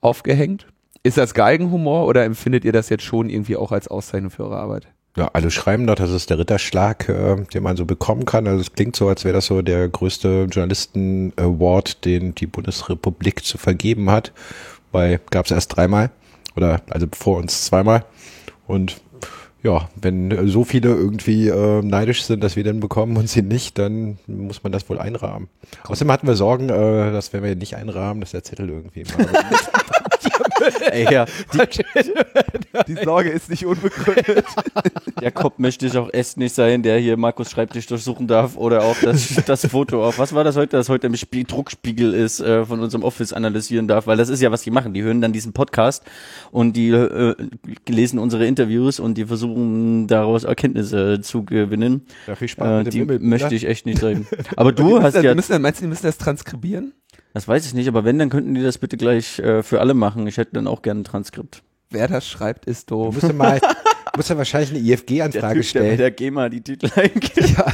aufgehängt. 0.00 0.66
Ist 1.04 1.16
das 1.16 1.32
Geigenhumor 1.34 2.06
oder 2.06 2.24
empfindet 2.24 2.64
ihr 2.64 2.72
das 2.72 2.88
jetzt 2.88 3.04
schon 3.04 3.30
irgendwie 3.30 3.56
auch 3.56 3.70
als 3.70 3.86
Auszeichnung 3.86 4.30
für 4.30 4.44
eure 4.44 4.58
Arbeit? 4.58 4.88
Ja, 5.16 5.30
alle 5.32 5.50
schreiben 5.50 5.86
doch, 5.86 5.94
das 5.94 6.10
ist 6.10 6.28
der 6.28 6.38
Ritterschlag, 6.38 7.08
äh, 7.08 7.36
den 7.52 7.62
man 7.62 7.76
so 7.76 7.86
bekommen 7.86 8.26
kann. 8.26 8.46
Also 8.46 8.60
es 8.60 8.72
klingt 8.72 8.96
so, 8.96 9.08
als 9.08 9.24
wäre 9.24 9.34
das 9.34 9.46
so 9.46 9.62
der 9.62 9.88
größte 9.88 10.46
Journalisten-Award, 10.50 12.04
den 12.04 12.34
die 12.34 12.46
Bundesrepublik 12.46 13.42
zu 13.42 13.56
vergeben 13.56 14.10
hat. 14.10 14.32
Weil 14.92 15.20
gab 15.30 15.46
es 15.46 15.52
erst 15.52 15.74
dreimal 15.74 16.10
oder 16.54 16.82
also 16.90 17.06
vor 17.12 17.38
uns 17.38 17.64
zweimal. 17.64 18.04
Und 18.66 19.00
ja, 19.62 19.88
wenn 20.00 20.48
so 20.48 20.64
viele 20.64 20.90
irgendwie 20.90 21.48
äh, 21.48 21.82
neidisch 21.82 22.24
sind, 22.24 22.44
dass 22.44 22.54
wir 22.54 22.62
den 22.62 22.80
bekommen 22.80 23.16
und 23.16 23.28
sie 23.28 23.42
nicht, 23.42 23.78
dann 23.78 24.18
muss 24.26 24.62
man 24.62 24.70
das 24.70 24.88
wohl 24.88 24.98
einrahmen. 24.98 25.48
Außerdem 25.84 26.12
hatten 26.12 26.26
wir 26.26 26.36
Sorgen, 26.36 26.68
äh, 26.68 27.10
dass 27.10 27.32
wenn 27.32 27.42
wir 27.42 27.56
nicht 27.56 27.74
einrahmen, 27.74 28.20
dass 28.20 28.30
der 28.32 28.44
Zettel 28.44 28.68
irgendwie 28.68 29.04
mal 29.04 29.26
Ey, 30.90 31.12
ja, 31.12 31.26
die, 31.52 32.94
die, 32.94 33.04
Sorge 33.04 33.30
ist 33.30 33.50
nicht 33.50 33.66
unbegründet. 33.66 34.44
Jakob 35.20 35.58
möchte 35.58 35.86
ich 35.86 35.96
auch 35.96 36.10
erst 36.12 36.36
nicht 36.36 36.54
sein, 36.54 36.82
der 36.82 36.98
hier 36.98 37.16
Markus 37.16 37.50
Schreibtisch 37.50 37.86
durchsuchen 37.86 38.26
darf 38.26 38.56
oder 38.56 38.82
auch 38.82 38.96
das, 39.02 39.34
das 39.46 39.66
Foto 39.66 40.04
auf, 40.04 40.18
was 40.18 40.34
war 40.34 40.44
das 40.44 40.56
heute, 40.56 40.76
das 40.76 40.88
heute 40.88 41.06
im 41.06 41.16
Spie 41.16 41.44
Druckspiegel 41.44 42.14
ist, 42.14 42.40
äh, 42.40 42.64
von 42.64 42.80
unserem 42.80 43.04
Office 43.04 43.32
analysieren 43.32 43.88
darf, 43.88 44.06
weil 44.06 44.16
das 44.16 44.28
ist 44.28 44.40
ja, 44.42 44.50
was 44.50 44.62
die 44.62 44.70
machen. 44.70 44.94
Die 44.94 45.02
hören 45.02 45.20
dann 45.20 45.32
diesen 45.32 45.52
Podcast 45.52 46.04
und 46.50 46.74
die 46.74 46.90
äh, 46.90 47.34
lesen 47.88 48.18
unsere 48.18 48.46
Interviews 48.46 49.00
und 49.00 49.14
die 49.18 49.26
versuchen 49.26 50.06
daraus 50.06 50.44
Erkenntnisse 50.44 51.20
zu 51.20 51.44
gewinnen. 51.44 52.06
Ja, 52.26 52.34
viel 52.34 52.48
Spaß 52.48 52.86
äh, 52.86 52.90
die 52.90 53.04
möchte 53.04 53.54
ich 53.54 53.66
echt 53.66 53.86
nicht 53.86 54.00
sein. 54.00 54.26
Aber 54.56 54.72
du 54.72 55.02
hast 55.02 55.14
ja... 55.22 55.34
Müssen, 55.34 55.60
meinst 55.60 55.80
du, 55.80 55.84
die 55.84 55.88
müssen 55.88 56.06
das 56.06 56.18
transkribieren? 56.18 56.92
Das 57.36 57.46
weiß 57.46 57.66
ich 57.66 57.74
nicht, 57.74 57.86
aber 57.86 58.06
wenn, 58.06 58.18
dann 58.18 58.30
könnten 58.30 58.54
die 58.54 58.62
das 58.62 58.78
bitte 58.78 58.96
gleich 58.96 59.38
äh, 59.40 59.62
für 59.62 59.80
alle 59.80 59.92
machen. 59.92 60.26
Ich 60.26 60.38
hätte 60.38 60.52
dann 60.54 60.66
auch 60.66 60.80
gerne 60.80 61.02
ein 61.02 61.04
Transkript. 61.04 61.62
Wer 61.90 62.08
das 62.08 62.26
schreibt, 62.26 62.64
ist 62.64 62.90
doof. 62.90 63.08
Du 63.08 63.20
musst 63.20 63.28
ja 63.28 63.34
mal, 63.34 63.60
musst 64.16 64.30
ja 64.30 64.38
wahrscheinlich 64.38 64.70
eine 64.70 64.78
IFG-Anfrage 64.78 65.62
stellen. 65.62 65.84
Der, 65.84 65.96
der 65.98 66.10
GEMA 66.12 66.48
die 66.48 66.62
Titel 66.62 66.88
eingeben. 66.98 67.54
Ja, 67.54 67.72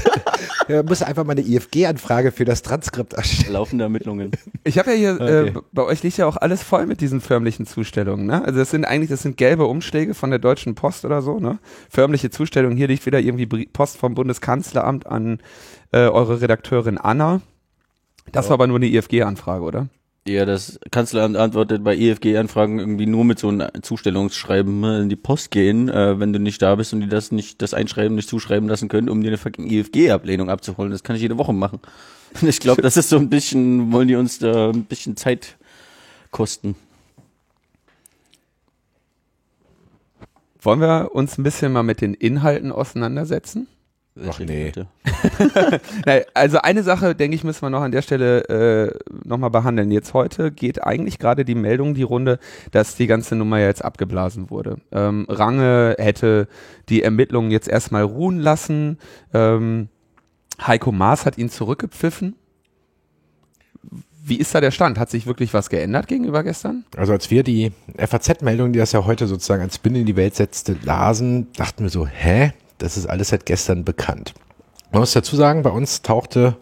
ja 0.69 0.83
muss 0.83 1.01
einfach 1.03 1.23
mal 1.23 1.37
eine 1.39 1.43
IFG-Anfrage 1.43 2.33
für 2.33 2.45
das 2.45 2.63
Transkript 2.63 3.13
erstellen. 3.13 3.53
Laufende 3.53 3.85
Ermittlungen. 3.85 4.33
Ich 4.65 4.79
habe 4.81 4.91
ja 4.91 4.97
hier, 4.97 5.21
äh, 5.21 5.41
okay. 5.43 5.49
äh, 5.51 5.63
bei 5.71 5.83
euch 5.85 6.03
liegt 6.03 6.17
ja 6.17 6.27
auch 6.27 6.39
alles 6.39 6.65
voll 6.65 6.87
mit 6.87 7.01
diesen 7.01 7.21
förmlichen 7.21 7.65
Zustellungen, 7.65 8.27
ne? 8.27 8.45
Also 8.45 8.59
das 8.59 8.71
sind 8.71 8.85
eigentlich, 8.85 9.11
das 9.11 9.23
sind 9.23 9.37
gelbe 9.37 9.67
Umschläge 9.67 10.15
von 10.15 10.31
der 10.31 10.41
Deutschen 10.41 10.75
Post 10.75 11.05
oder 11.05 11.23
so, 11.23 11.39
ne? 11.39 11.61
Förmliche 11.89 12.31
Zustellungen. 12.31 12.77
Hier 12.77 12.89
liegt 12.89 13.07
wieder 13.07 13.21
irgendwie 13.21 13.47
Post 13.67 13.97
vom 13.97 14.15
Bundeskanzleramt 14.15 15.07
an 15.07 15.39
äh, 15.93 16.09
eure 16.09 16.41
Redakteurin 16.41 16.99
Anna. 16.99 17.43
Das 18.31 18.47
ja. 18.47 18.51
war 18.51 18.55
aber 18.55 18.67
nur 18.67 18.77
eine 18.77 18.87
IFG-Anfrage, 18.87 19.65
oder? 19.65 19.89
Ja, 20.27 20.45
das 20.45 20.79
Kanzleramt 20.93 21.37
antwortet 21.37 21.83
bei 21.83 21.97
EFG-Anfragen 21.97 22.79
irgendwie 22.79 23.07
nur 23.07 23.25
mit 23.25 23.41
so 23.41 23.49
einem 23.49 23.69
Zustellungsschreiben 23.83 24.81
ne, 24.81 25.03
in 25.03 25.09
die 25.09 25.17
Post 25.17 25.51
gehen, 25.51 25.89
äh, 25.89 26.21
wenn 26.21 26.33
du 26.33 26.39
nicht 26.39 26.63
da 26.63 26.77
bist 26.77 26.93
und 26.93 27.01
die 27.01 27.09
das 27.09 27.33
nicht, 27.33 27.61
das 27.61 27.75
Einschreiben 27.75 28.15
nicht 28.15 28.29
zuschreiben 28.29 28.69
lassen 28.69 28.89
können, 28.89 29.09
um 29.09 29.21
dir 29.21 29.29
eine 29.29 29.39
fucking 29.39 29.69
EFG-Ablehnung 29.69 30.49
abzuholen. 30.49 30.93
Das 30.93 31.03
kann 31.03 31.17
ich 31.17 31.23
jede 31.23 31.39
Woche 31.39 31.53
machen. 31.53 31.81
Und 32.41 32.49
ich 32.49 32.61
glaube, 32.61 32.83
das 32.83 32.97
ist 32.97 33.09
so 33.09 33.17
ein 33.17 33.31
bisschen, 33.31 33.91
wollen 33.91 34.07
die 34.07 34.15
uns 34.15 34.39
da 34.39 34.71
ein 34.71 34.85
bisschen 34.85 35.17
Zeit 35.17 35.57
kosten. 36.31 36.77
Wollen 40.61 40.81
wir 40.81 41.11
uns 41.13 41.37
ein 41.37 41.43
bisschen 41.43 41.73
mal 41.73 41.83
mit 41.83 42.01
den 42.01 42.15
Inhalten 42.15 42.71
auseinandersetzen? 42.71 43.67
Ach 44.29 44.39
nee. 44.41 44.73
Nein, 46.07 46.23
also 46.35 46.59
eine 46.59 46.83
Sache, 46.83 47.15
denke 47.15 47.35
ich, 47.35 47.45
müssen 47.45 47.63
wir 47.63 47.71
noch 47.71 47.81
an 47.81 47.93
der 47.93 48.03
Stelle 48.03 48.45
äh, 48.49 48.99
nochmal 49.25 49.51
behandeln. 49.51 49.91
Jetzt 49.91 50.13
heute 50.13 50.51
geht 50.51 50.85
eigentlich 50.85 51.19
gerade 51.19 51.47
die 51.47 51.55
Meldung 51.55 51.95
die 51.95 52.03
Runde, 52.03 52.39
dass 52.73 52.95
die 52.95 53.07
ganze 53.07 53.37
Nummer 53.37 53.59
ja 53.59 53.69
jetzt 53.69 53.85
abgeblasen 53.85 54.51
wurde. 54.51 54.77
Ähm, 54.93 55.27
Range 55.31 55.97
hätte 55.99 56.47
die 56.91 57.03
Ermittlungen 57.03 57.51
jetzt 57.51 57.69
erstmal 57.69 58.03
ruhen 58.03 58.39
lassen. 58.39 58.99
Ähm, 59.33 59.89
Heiko 60.61 60.93
Maas 60.93 61.25
hat 61.25 61.39
ihn 61.39 61.49
zurückgepfiffen. 61.49 62.37
Wie 64.25 64.37
ist 64.37 64.55
da 64.55 64.61
der 64.61 64.71
Stand? 64.71 64.99
Hat 64.99 65.11
sich 65.11 65.27
wirklich 65.27 65.55
was 65.55 65.71
geändert 65.71 66.07
gegenüber 66.07 66.45
gestern? 66.45 66.85
Also 66.97 67.13
als 67.13 67.31
wir 67.31 67.43
die 67.43 67.73
FAZ-Meldung, 67.97 68.73
die 68.73 68.79
das 68.79 68.93
ja 68.93 69.05
heute 69.05 69.27
sozusagen 69.27 69.63
als 69.63 69.77
Spin 69.77 69.97
in 69.97 70.07
die 70.07 70.17
Welt 70.17 70.37
setzte, 70.37 70.77
lasen, 70.85 71.51
dachten 71.55 71.83
wir 71.83 71.91
so, 71.91 72.07
hä? 72.07 72.53
Das 72.83 72.97
ist 72.97 73.07
alles 73.07 73.29
seit 73.29 73.47
gestern 73.47 73.85
bekannt. 73.85 74.35
Man 74.91 75.01
muss 75.01 75.13
dazu 75.13 75.37
sagen, 75.37 75.63
bei 75.63 75.71
uns 75.71 76.03
tauchte, 76.03 76.57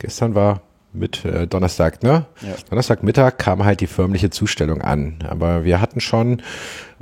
gestern 0.00 0.34
war 0.34 0.62
mit 0.92 1.24
äh, 1.24 1.46
Donnerstag, 1.46 2.02
ne? 2.02 2.26
Ja. 2.40 2.54
Donnerstagmittag 2.68 3.38
kam 3.38 3.64
halt 3.64 3.80
die 3.80 3.86
förmliche 3.86 4.30
Zustellung 4.30 4.82
an. 4.82 5.16
Aber 5.28 5.64
wir 5.64 5.80
hatten 5.80 6.00
schon 6.00 6.42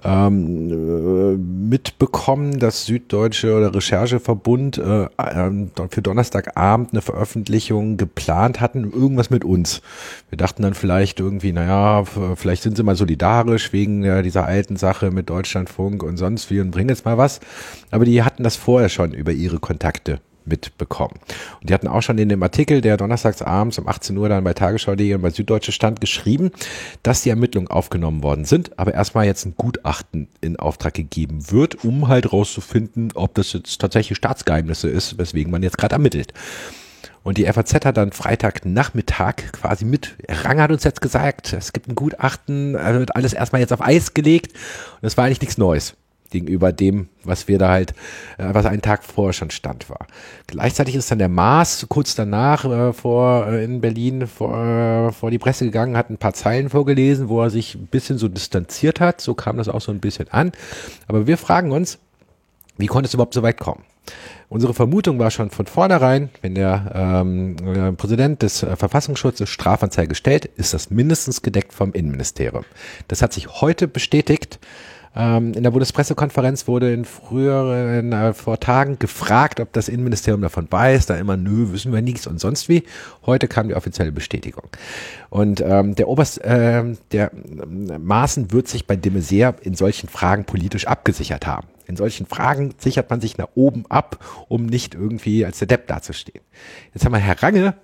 ähm, 0.04 0.70
äh, 0.70 1.36
mitbekommen, 1.36 2.58
dass 2.58 2.86
Süddeutsche 2.86 3.56
oder 3.56 3.74
Rechercheverbund 3.74 4.78
äh, 4.78 5.08
ähm, 5.18 5.70
für 5.90 6.02
Donnerstagabend 6.02 6.92
eine 6.92 7.02
Veröffentlichung 7.02 7.96
geplant 7.96 8.60
hatten, 8.60 8.84
irgendwas 8.84 9.30
mit 9.30 9.44
uns. 9.44 9.80
Wir 10.28 10.38
dachten 10.38 10.62
dann 10.62 10.74
vielleicht 10.74 11.18
irgendwie, 11.18 11.52
naja, 11.52 12.04
vielleicht 12.36 12.62
sind 12.62 12.76
sie 12.76 12.82
mal 12.82 12.96
solidarisch 12.96 13.72
wegen 13.72 14.04
äh, 14.04 14.22
dieser 14.22 14.44
alten 14.44 14.76
Sache 14.76 15.10
mit 15.10 15.30
Deutschlandfunk 15.30 16.02
und 16.02 16.16
sonst 16.16 16.50
wie 16.50 16.60
und 16.60 16.70
bringen 16.70 16.90
jetzt 16.90 17.04
mal 17.04 17.18
was. 17.18 17.40
Aber 17.90 18.04
die 18.04 18.22
hatten 18.22 18.42
das 18.42 18.56
vorher 18.56 18.90
schon 18.90 19.12
über 19.12 19.32
ihre 19.32 19.58
Kontakte 19.58 20.20
mitbekommen. 20.48 21.14
Und 21.60 21.70
die 21.70 21.74
hatten 21.74 21.88
auch 21.88 22.02
schon 22.02 22.18
in 22.18 22.28
dem 22.28 22.42
Artikel, 22.42 22.80
der 22.80 22.96
donnerstags 22.96 23.42
abends 23.42 23.78
um 23.78 23.88
18 23.88 24.16
Uhr 24.16 24.28
dann 24.28 24.44
bei 24.44 24.54
Tagesschau.de 24.54 25.14
und 25.14 25.22
bei 25.22 25.30
Süddeutsche 25.30 25.72
stand, 25.72 26.00
geschrieben, 26.00 26.50
dass 27.02 27.22
die 27.22 27.30
Ermittlungen 27.30 27.68
aufgenommen 27.68 28.22
worden 28.22 28.44
sind, 28.44 28.78
aber 28.78 28.94
erstmal 28.94 29.26
jetzt 29.26 29.44
ein 29.44 29.54
Gutachten 29.56 30.28
in 30.40 30.56
Auftrag 30.56 30.94
gegeben 30.94 31.50
wird, 31.50 31.84
um 31.84 32.08
halt 32.08 32.32
rauszufinden, 32.32 33.12
ob 33.14 33.34
das 33.34 33.52
jetzt 33.52 33.80
tatsächlich 33.80 34.16
Staatsgeheimnisse 34.16 34.88
ist, 34.88 35.18
weswegen 35.18 35.52
man 35.52 35.62
jetzt 35.62 35.78
gerade 35.78 35.94
ermittelt. 35.94 36.32
Und 37.28 37.36
die 37.36 37.44
FAZ 37.44 37.84
hat 37.84 37.98
dann 37.98 38.12
Freitagnachmittag 38.12 39.52
quasi 39.52 39.84
mit, 39.84 40.16
Rang 40.28 40.62
hat 40.62 40.70
uns 40.70 40.84
jetzt 40.84 41.02
gesagt, 41.02 41.52
es 41.52 41.74
gibt 41.74 41.86
ein 41.86 41.94
Gutachten, 41.94 42.72
wird 42.72 43.16
alles 43.16 43.34
erstmal 43.34 43.60
jetzt 43.60 43.72
auf 43.74 43.82
Eis 43.82 44.14
gelegt. 44.14 44.52
Und 44.54 45.02
das 45.02 45.18
war 45.18 45.26
eigentlich 45.26 45.42
nichts 45.42 45.58
Neues 45.58 45.94
gegenüber 46.30 46.72
dem, 46.72 47.08
was 47.24 47.48
wir 47.48 47.58
da 47.58 47.70
halt, 47.70 47.92
äh, 48.38 48.48
was 48.52 48.66
einen 48.66 48.82
Tag 48.82 49.04
vorher 49.04 49.32
schon 49.32 49.50
stand 49.50 49.88
war. 49.90 50.06
Gleichzeitig 50.46 50.94
ist 50.94 51.10
dann 51.10 51.18
der 51.18 51.28
Maas 51.28 51.86
kurz 51.88 52.14
danach 52.14 52.64
äh, 52.64 52.92
vor 52.92 53.46
äh, 53.46 53.64
in 53.64 53.80
Berlin 53.80 54.26
vor, 54.26 54.56
äh, 54.56 55.12
vor 55.12 55.30
die 55.30 55.38
Presse 55.38 55.64
gegangen, 55.64 55.96
hat 55.96 56.10
ein 56.10 56.18
paar 56.18 56.34
Zeilen 56.34 56.70
vorgelesen, 56.70 57.28
wo 57.28 57.42
er 57.42 57.50
sich 57.50 57.74
ein 57.74 57.86
bisschen 57.86 58.18
so 58.18 58.28
distanziert 58.28 59.00
hat. 59.00 59.20
So 59.20 59.34
kam 59.34 59.56
das 59.56 59.68
auch 59.68 59.80
so 59.80 59.92
ein 59.92 60.00
bisschen 60.00 60.28
an. 60.30 60.52
Aber 61.06 61.26
wir 61.26 61.38
fragen 61.38 61.72
uns, 61.72 61.98
wie 62.76 62.86
konnte 62.86 63.08
es 63.08 63.14
überhaupt 63.14 63.34
so 63.34 63.42
weit 63.42 63.58
kommen? 63.58 63.82
Unsere 64.48 64.72
Vermutung 64.72 65.18
war 65.18 65.30
schon 65.30 65.50
von 65.50 65.66
vornherein, 65.66 66.30
wenn 66.40 66.54
der 66.54 66.90
ähm, 66.94 67.56
äh, 67.66 67.92
Präsident 67.92 68.40
des 68.42 68.62
äh, 68.62 68.76
Verfassungsschutzes 68.76 69.48
Strafanzeige 69.50 70.14
stellt, 70.14 70.46
ist 70.46 70.72
das 70.72 70.90
mindestens 70.90 71.42
gedeckt 71.42 71.74
vom 71.74 71.92
Innenministerium. 71.92 72.64
Das 73.08 73.20
hat 73.20 73.34
sich 73.34 73.60
heute 73.60 73.88
bestätigt. 73.88 74.58
Ähm, 75.16 75.52
in 75.54 75.62
der 75.62 75.70
Bundespressekonferenz 75.70 76.68
wurde 76.68 76.92
in 76.92 77.04
früheren, 77.04 78.12
äh, 78.12 78.34
vor 78.34 78.60
Tagen 78.60 78.98
gefragt, 78.98 79.60
ob 79.60 79.72
das 79.72 79.88
Innenministerium 79.88 80.42
davon 80.42 80.66
weiß. 80.70 81.06
Da 81.06 81.16
immer, 81.16 81.36
nö, 81.36 81.72
wissen 81.72 81.92
wir 81.92 82.02
nichts 82.02 82.26
und 82.26 82.40
sonst 82.40 82.68
wie. 82.68 82.84
Heute 83.26 83.48
kam 83.48 83.68
die 83.68 83.74
offizielle 83.74 84.12
Bestätigung. 84.12 84.68
Und 85.30 85.60
ähm, 85.60 85.94
der 85.94 86.08
Oberst, 86.08 86.44
äh, 86.44 86.84
der 87.12 87.32
äh, 87.32 87.98
Maaßen 87.98 88.52
wird 88.52 88.68
sich 88.68 88.86
bei 88.86 88.96
de 88.96 89.12
Maizière 89.12 89.54
in 89.62 89.74
solchen 89.74 90.08
Fragen 90.08 90.44
politisch 90.44 90.86
abgesichert 90.86 91.46
haben. 91.46 91.66
In 91.86 91.96
solchen 91.96 92.26
Fragen 92.26 92.74
sichert 92.78 93.08
man 93.08 93.20
sich 93.20 93.38
nach 93.38 93.48
oben 93.54 93.84
ab, 93.88 94.24
um 94.48 94.66
nicht 94.66 94.94
irgendwie 94.94 95.46
als 95.46 95.58
der 95.58 95.68
Depp 95.68 95.86
dazustehen. 95.86 96.44
Jetzt 96.92 97.04
haben 97.04 97.12
wir 97.12 97.18
Herr 97.18 97.42
Range, 97.42 97.74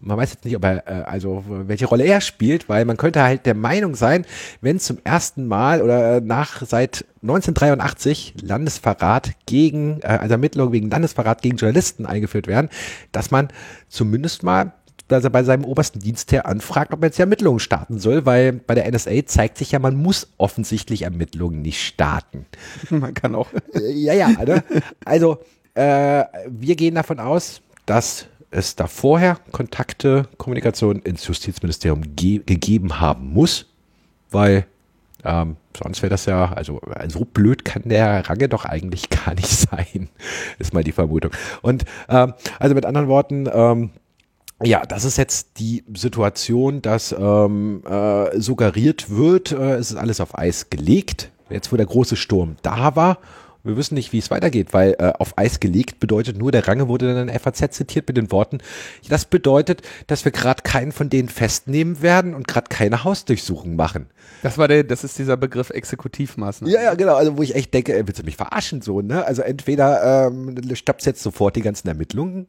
man 0.00 0.16
weiß 0.16 0.32
jetzt 0.32 0.44
nicht, 0.44 0.56
ob 0.56 0.64
er, 0.64 0.86
äh, 0.86 1.02
also 1.04 1.44
welche 1.46 1.86
Rolle 1.86 2.04
er 2.04 2.20
spielt, 2.20 2.68
weil 2.68 2.84
man 2.84 2.96
könnte 2.96 3.22
halt 3.22 3.46
der 3.46 3.54
Meinung 3.54 3.94
sein, 3.94 4.24
wenn 4.60 4.78
zum 4.78 4.98
ersten 5.04 5.46
Mal 5.46 5.82
oder 5.82 6.16
äh, 6.16 6.20
nach 6.20 6.62
seit 6.66 7.04
1983 7.22 8.34
Landesverrat 8.42 9.32
gegen, 9.46 10.00
äh, 10.02 10.06
also 10.06 10.32
Ermittlungen 10.32 10.72
wegen 10.72 10.90
Landesverrat 10.90 11.42
gegen 11.42 11.56
Journalisten 11.56 12.06
eingeführt 12.06 12.46
werden, 12.46 12.68
dass 13.12 13.30
man 13.30 13.48
zumindest 13.88 14.42
mal 14.42 14.72
dass 15.08 15.24
er 15.24 15.30
bei 15.30 15.42
seinem 15.42 15.64
obersten 15.64 16.00
Dienstherr 16.00 16.46
anfragt, 16.46 16.92
ob 16.92 17.02
er 17.02 17.06
jetzt 17.06 17.16
die 17.16 17.22
Ermittlungen 17.22 17.60
starten 17.60 17.98
soll, 17.98 18.26
weil 18.26 18.52
bei 18.52 18.74
der 18.74 18.90
NSA 18.90 19.24
zeigt 19.24 19.56
sich 19.56 19.72
ja, 19.72 19.78
man 19.78 19.96
muss 19.96 20.28
offensichtlich 20.36 21.02
Ermittlungen 21.02 21.62
nicht 21.62 21.82
starten. 21.82 22.44
Man 22.90 23.14
kann 23.14 23.34
auch. 23.34 23.48
Ja, 23.74 24.12
ja, 24.12 24.28
ne? 24.28 24.62
also 25.06 25.38
äh, 25.74 26.24
wir 26.46 26.76
gehen 26.76 26.94
davon 26.94 27.20
aus, 27.20 27.62
dass 27.86 28.26
es 28.50 28.76
da 28.76 28.86
vorher 28.86 29.38
Kontakte, 29.52 30.28
Kommunikation 30.38 31.00
ins 31.00 31.26
Justizministerium 31.26 32.16
ge 32.16 32.38
gegeben 32.44 33.00
haben 33.00 33.32
muss, 33.32 33.66
weil 34.30 34.66
ähm, 35.24 35.56
sonst 35.76 36.02
wäre 36.02 36.10
das 36.10 36.26
ja, 36.26 36.52
also 36.52 36.80
so 37.08 37.24
blöd 37.24 37.64
kann 37.64 37.82
der 37.86 38.28
Range 38.28 38.48
doch 38.48 38.64
eigentlich 38.64 39.08
gar 39.26 39.34
nicht 39.34 39.48
sein, 39.50 40.08
ist 40.58 40.72
mal 40.72 40.84
die 40.84 40.92
Vermutung. 40.92 41.32
Und 41.62 41.84
ähm, 42.08 42.34
also 42.58 42.74
mit 42.74 42.86
anderen 42.86 43.08
Worten, 43.08 43.48
ähm, 43.52 43.90
ja, 44.62 44.84
das 44.84 45.04
ist 45.04 45.18
jetzt 45.18 45.60
die 45.60 45.84
Situation, 45.94 46.82
dass 46.82 47.12
ähm, 47.12 47.82
äh, 47.88 48.40
suggeriert 48.40 49.10
wird, 49.10 49.52
äh, 49.52 49.76
es 49.76 49.90
ist 49.90 49.96
alles 49.96 50.20
auf 50.20 50.36
Eis 50.36 50.68
gelegt. 50.70 51.30
Jetzt, 51.48 51.72
wo 51.72 51.76
der 51.76 51.86
große 51.86 52.16
Sturm 52.16 52.56
da 52.62 52.94
war, 52.94 53.18
wir 53.68 53.76
wissen 53.76 53.94
nicht, 53.94 54.12
wie 54.12 54.18
es 54.18 54.30
weitergeht, 54.30 54.72
weil 54.72 54.96
äh, 54.98 55.12
auf 55.18 55.36
Eis 55.36 55.60
gelegt 55.60 56.00
bedeutet 56.00 56.38
nur, 56.38 56.50
der 56.50 56.66
Range 56.66 56.88
wurde 56.88 57.06
dann 57.06 57.28
in 57.28 57.32
der 57.32 57.38
FAZ 57.38 57.72
zitiert 57.72 58.08
mit 58.08 58.16
den 58.16 58.32
Worten, 58.32 58.58
das 59.08 59.26
bedeutet, 59.26 59.82
dass 60.06 60.24
wir 60.24 60.32
gerade 60.32 60.62
keinen 60.62 60.90
von 60.90 61.10
denen 61.10 61.28
festnehmen 61.28 62.02
werden 62.02 62.34
und 62.34 62.48
gerade 62.48 62.68
keine 62.68 63.04
Hausdurchsuchung 63.04 63.76
machen. 63.76 64.06
Das 64.42 64.58
war 64.58 64.68
der, 64.68 64.84
das 64.84 65.04
ist 65.04 65.18
dieser 65.18 65.36
Begriff 65.36 65.70
Exekutivmaßnahmen. 65.70 66.74
Ja, 66.74 66.82
ja, 66.82 66.94
genau. 66.94 67.16
Also 67.16 67.36
wo 67.36 67.42
ich 67.42 67.54
echt 67.54 67.74
denke, 67.74 68.02
willst 68.06 68.20
du 68.20 68.24
mich 68.24 68.36
verarschen 68.36 68.82
so, 68.82 69.00
ne? 69.00 69.24
Also 69.24 69.42
entweder 69.42 70.28
ähm, 70.28 70.56
stoppst 70.74 71.06
jetzt 71.06 71.22
sofort 71.22 71.56
die 71.56 71.62
ganzen 71.62 71.88
Ermittlungen 71.88 72.46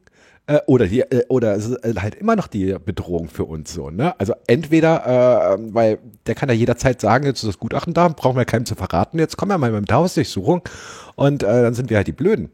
äh, 0.50 0.60
oder 0.66 0.88
die, 0.88 1.00
äh, 1.00 1.24
oder 1.28 1.54
es 1.54 1.66
ist 1.68 1.84
äh, 1.84 1.94
halt 2.00 2.16
immer 2.16 2.34
noch 2.34 2.48
die 2.48 2.74
Bedrohung 2.84 3.28
für 3.28 3.44
uns 3.44 3.72
so, 3.72 3.90
ne? 3.90 4.18
Also 4.18 4.34
entweder, 4.48 5.54
äh, 5.54 5.58
weil 5.72 5.98
der 6.26 6.34
kann 6.34 6.48
ja 6.48 6.54
jederzeit 6.54 7.00
sagen, 7.00 7.24
jetzt 7.24 7.42
ist 7.44 7.48
das 7.48 7.58
Gutachten 7.58 7.94
da, 7.94 8.08
brauchen 8.08 8.36
wir 8.36 8.44
keinem 8.44 8.66
zu 8.66 8.74
verraten, 8.74 9.20
jetzt 9.20 9.36
kommen 9.36 9.52
wir 9.52 9.58
mal 9.58 9.70
mit 9.70 9.88
der 9.88 9.96
Hausdurchsuchung 9.96 10.62
und 11.14 11.44
äh, 11.44 11.62
dann 11.62 11.74
sind 11.74 11.88
wir 11.88 11.98
halt 11.98 12.08
die 12.08 12.12
Blöden. 12.12 12.50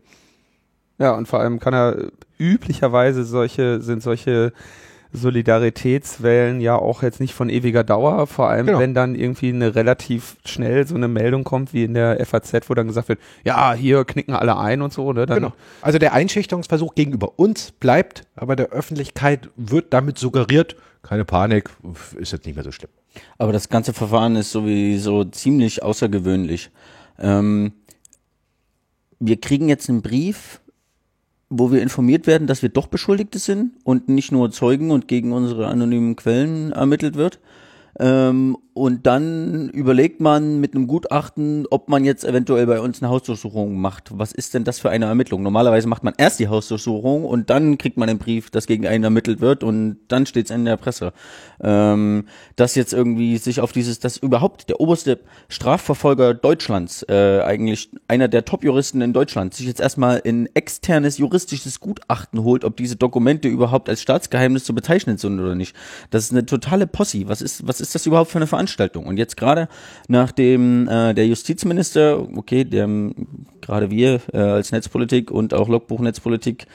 Ja, 0.98 1.12
und 1.12 1.26
vor 1.26 1.40
allem 1.40 1.58
kann 1.58 1.72
er 1.72 2.10
üblicherweise 2.38 3.24
solche, 3.24 3.80
sind 3.80 4.02
solche 4.02 4.52
Solidaritätswellen 5.12 6.60
ja 6.60 6.76
auch 6.76 7.02
jetzt 7.02 7.20
nicht 7.20 7.34
von 7.34 7.48
ewiger 7.48 7.84
Dauer, 7.84 8.26
vor 8.26 8.48
allem 8.48 8.66
Genau. 8.66 8.78
wenn 8.78 8.94
dann 8.94 9.14
irgendwie 9.14 9.48
eine 9.50 9.74
relativ 9.74 10.36
schnell 10.44 10.86
so 10.86 10.94
eine 10.94 11.08
Meldung 11.08 11.44
kommt 11.44 11.72
wie 11.72 11.84
in 11.84 11.94
der 11.94 12.24
FAZ, 12.24 12.68
wo 12.68 12.74
dann 12.74 12.86
gesagt 12.88 13.08
wird, 13.08 13.18
ja, 13.44 13.72
hier 13.74 14.04
knicken 14.04 14.34
alle 14.34 14.56
ein 14.56 14.82
und 14.82 14.92
so, 14.92 15.12
ne? 15.12 15.26
Dann, 15.26 15.36
Genau. 15.36 15.52
Also 15.82 15.98
der 15.98 16.12
Einschüchterungsversuch 16.12 16.94
gegenüber 16.94 17.38
uns 17.38 17.72
bleibt, 17.72 18.22
aber 18.34 18.56
der 18.56 18.70
Öffentlichkeit 18.70 19.48
wird 19.56 19.92
damit 19.92 20.18
suggeriert, 20.18 20.76
keine 21.02 21.24
Panik, 21.24 21.70
ist 22.18 22.32
jetzt 22.32 22.46
nicht 22.46 22.54
mehr 22.56 22.64
so 22.64 22.72
schlimm. 22.72 22.90
Aber 23.38 23.52
das 23.52 23.68
ganze 23.68 23.92
Verfahren 23.92 24.36
ist 24.36 24.50
sowieso 24.50 25.24
ziemlich 25.24 25.82
außergewöhnlich. 25.82 26.70
Ähm, 27.18 27.72
wir 29.18 29.40
kriegen 29.40 29.68
jetzt 29.68 29.88
einen 29.88 30.02
Brief, 30.02 30.60
wo 31.48 31.70
wir 31.70 31.82
informiert 31.82 32.26
werden, 32.26 32.46
dass 32.46 32.62
wir 32.62 32.68
doch 32.68 32.88
Beschuldigte 32.88 33.38
sind 33.38 33.72
und 33.84 34.08
nicht 34.08 34.32
nur 34.32 34.50
Zeugen 34.50 34.90
und 34.90 35.08
gegen 35.08 35.32
unsere 35.32 35.68
anonymen 35.68 36.16
Quellen 36.16 36.72
ermittelt 36.72 37.14
wird. 37.14 37.38
Ähm, 37.98 38.56
und 38.76 39.06
dann 39.06 39.70
überlegt 39.70 40.20
man 40.20 40.60
mit 40.60 40.74
einem 40.74 40.86
Gutachten, 40.86 41.64
ob 41.70 41.88
man 41.88 42.04
jetzt 42.04 42.24
eventuell 42.24 42.66
bei 42.66 42.78
uns 42.78 43.02
eine 43.02 43.10
Hausdurchsuchung 43.10 43.80
macht. 43.80 44.10
Was 44.18 44.32
ist 44.32 44.52
denn 44.52 44.64
das 44.64 44.78
für 44.80 44.90
eine 44.90 45.06
Ermittlung? 45.06 45.42
Normalerweise 45.42 45.88
macht 45.88 46.04
man 46.04 46.12
erst 46.18 46.40
die 46.40 46.48
Hausdurchsuchung 46.48 47.24
und 47.24 47.48
dann 47.48 47.78
kriegt 47.78 47.96
man 47.96 48.10
einen 48.10 48.18
Brief, 48.18 48.50
dass 48.50 48.66
gegen 48.66 48.86
einen 48.86 49.04
ermittelt 49.04 49.40
wird 49.40 49.64
und 49.64 49.96
dann 50.08 50.26
steht 50.26 50.44
es 50.44 50.50
in 50.50 50.66
der 50.66 50.76
Presse. 50.76 51.14
Ähm, 51.62 52.26
dass 52.56 52.74
jetzt 52.74 52.92
irgendwie 52.92 53.38
sich 53.38 53.60
auf 53.60 53.72
dieses, 53.72 53.98
dass 53.98 54.18
überhaupt 54.18 54.68
der 54.68 54.78
oberste 54.78 55.20
Strafverfolger 55.48 56.34
Deutschlands, 56.34 57.02
äh, 57.08 57.40
eigentlich 57.40 57.88
einer 58.08 58.28
der 58.28 58.44
Top-Juristen 58.44 59.00
in 59.00 59.14
Deutschland, 59.14 59.54
sich 59.54 59.66
jetzt 59.66 59.80
erstmal 59.80 60.20
ein 60.22 60.50
externes 60.52 61.16
juristisches 61.16 61.80
Gutachten 61.80 62.42
holt, 62.42 62.62
ob 62.62 62.76
diese 62.76 62.96
Dokumente 62.96 63.48
überhaupt 63.48 63.88
als 63.88 64.02
Staatsgeheimnis 64.02 64.64
zu 64.64 64.74
bezeichnen 64.74 65.16
sind 65.16 65.40
oder 65.40 65.54
nicht. 65.54 65.74
Das 66.10 66.24
ist 66.24 66.32
eine 66.32 66.44
totale 66.44 66.86
Possi. 66.86 67.26
Was 67.26 67.40
ist, 67.40 67.66
was 67.66 67.80
ist 67.80 67.85
das 67.94 68.06
überhaupt 68.06 68.30
für 68.30 68.38
eine 68.38 68.46
Veranstaltung? 68.46 69.06
Und 69.06 69.16
jetzt 69.16 69.36
gerade 69.36 69.68
nachdem 70.08 70.88
äh, 70.88 71.14
der 71.14 71.26
Justizminister, 71.26 72.26
okay, 72.36 72.64
der 72.64 72.88
gerade 73.60 73.90
wir 73.90 74.20
äh, 74.32 74.38
als 74.38 74.72
Netzpolitik 74.72 75.30
und 75.30 75.54
auch 75.54 75.68
Logbuch 75.68 76.00
Netzpolitik 76.00 76.66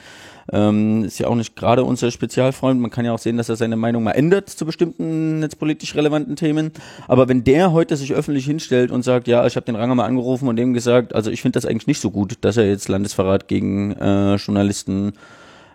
ähm, 0.50 1.04
ist 1.04 1.18
ja 1.18 1.28
auch 1.28 1.34
nicht 1.34 1.56
gerade 1.56 1.84
unser 1.84 2.10
Spezialfreund. 2.10 2.80
Man 2.80 2.90
kann 2.90 3.04
ja 3.04 3.12
auch 3.12 3.18
sehen, 3.18 3.36
dass 3.36 3.48
er 3.48 3.56
seine 3.56 3.76
Meinung 3.76 4.02
mal 4.02 4.12
ändert 4.12 4.48
zu 4.48 4.66
bestimmten 4.66 5.38
netzpolitisch 5.40 5.94
relevanten 5.94 6.36
Themen. 6.36 6.72
Aber 7.08 7.28
wenn 7.28 7.44
der 7.44 7.72
heute 7.72 7.96
sich 7.96 8.12
öffentlich 8.12 8.44
hinstellt 8.44 8.90
und 8.90 9.02
sagt, 9.02 9.28
ja, 9.28 9.46
ich 9.46 9.56
habe 9.56 9.66
den 9.66 9.76
Ranger 9.76 9.94
mal 9.94 10.06
angerufen 10.06 10.48
und 10.48 10.56
dem 10.56 10.74
gesagt, 10.74 11.14
also 11.14 11.30
ich 11.30 11.42
finde 11.42 11.56
das 11.56 11.66
eigentlich 11.66 11.86
nicht 11.86 12.00
so 12.00 12.10
gut, 12.10 12.38
dass 12.40 12.56
er 12.56 12.66
jetzt 12.66 12.88
Landesverrat 12.88 13.48
gegen 13.48 13.92
äh, 13.92 14.36
Journalisten 14.36 15.12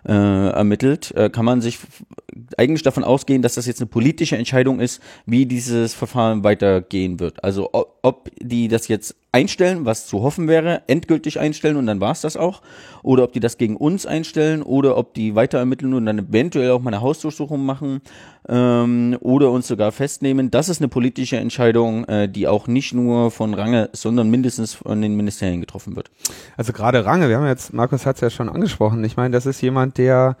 äh, 0.08 0.48
ermittelt, 0.48 1.12
äh, 1.14 1.28
kann 1.30 1.44
man 1.44 1.60
sich 1.60 1.78
eigentlich 2.56 2.82
davon 2.82 3.04
ausgehen, 3.04 3.42
dass 3.42 3.54
das 3.54 3.66
jetzt 3.66 3.80
eine 3.80 3.88
politische 3.88 4.36
Entscheidung 4.36 4.80
ist, 4.80 5.02
wie 5.26 5.46
dieses 5.46 5.94
Verfahren 5.94 6.44
weitergehen 6.44 7.20
wird. 7.20 7.44
Also 7.44 7.70
ob, 7.72 7.98
ob 8.02 8.30
die 8.40 8.68
das 8.68 8.88
jetzt 8.88 9.16
einstellen, 9.32 9.84
was 9.84 10.06
zu 10.06 10.22
hoffen 10.22 10.48
wäre, 10.48 10.82
endgültig 10.86 11.38
einstellen 11.38 11.76
und 11.76 11.86
dann 11.86 12.00
war's 12.00 12.22
das 12.22 12.36
auch, 12.36 12.62
oder 13.02 13.24
ob 13.24 13.32
die 13.32 13.40
das 13.40 13.58
gegen 13.58 13.76
uns 13.76 14.06
einstellen 14.06 14.62
oder 14.62 14.96
ob 14.96 15.12
die 15.14 15.34
weiter 15.34 15.58
ermitteln 15.58 15.92
und 15.94 16.06
dann 16.06 16.18
eventuell 16.18 16.70
auch 16.70 16.80
mal 16.80 16.94
eine 16.94 17.02
Hausdurchsuchung 17.02 17.64
machen 17.64 18.00
ähm, 18.48 19.18
oder 19.20 19.50
uns 19.50 19.68
sogar 19.68 19.92
festnehmen. 19.92 20.50
Das 20.50 20.68
ist 20.68 20.80
eine 20.80 20.88
politische 20.88 21.36
Entscheidung, 21.36 22.04
äh, 22.04 22.28
die 22.28 22.48
auch 22.48 22.66
nicht 22.66 22.94
nur 22.94 23.30
von 23.30 23.52
Range, 23.52 23.90
sondern 23.92 24.30
mindestens 24.30 24.74
von 24.74 25.02
den 25.02 25.14
Ministerien 25.14 25.60
getroffen 25.60 25.94
wird. 25.94 26.10
Also 26.56 26.72
gerade 26.72 27.04
Range, 27.04 27.28
wir 27.28 27.36
haben 27.36 27.46
jetzt, 27.46 27.74
Markus 27.74 28.06
hat 28.06 28.16
es 28.16 28.22
ja 28.22 28.30
schon 28.30 28.48
angesprochen, 28.48 29.04
ich 29.04 29.16
meine, 29.16 29.32
das 29.32 29.44
ist 29.44 29.60
jemand, 29.60 29.98
der 29.98 30.36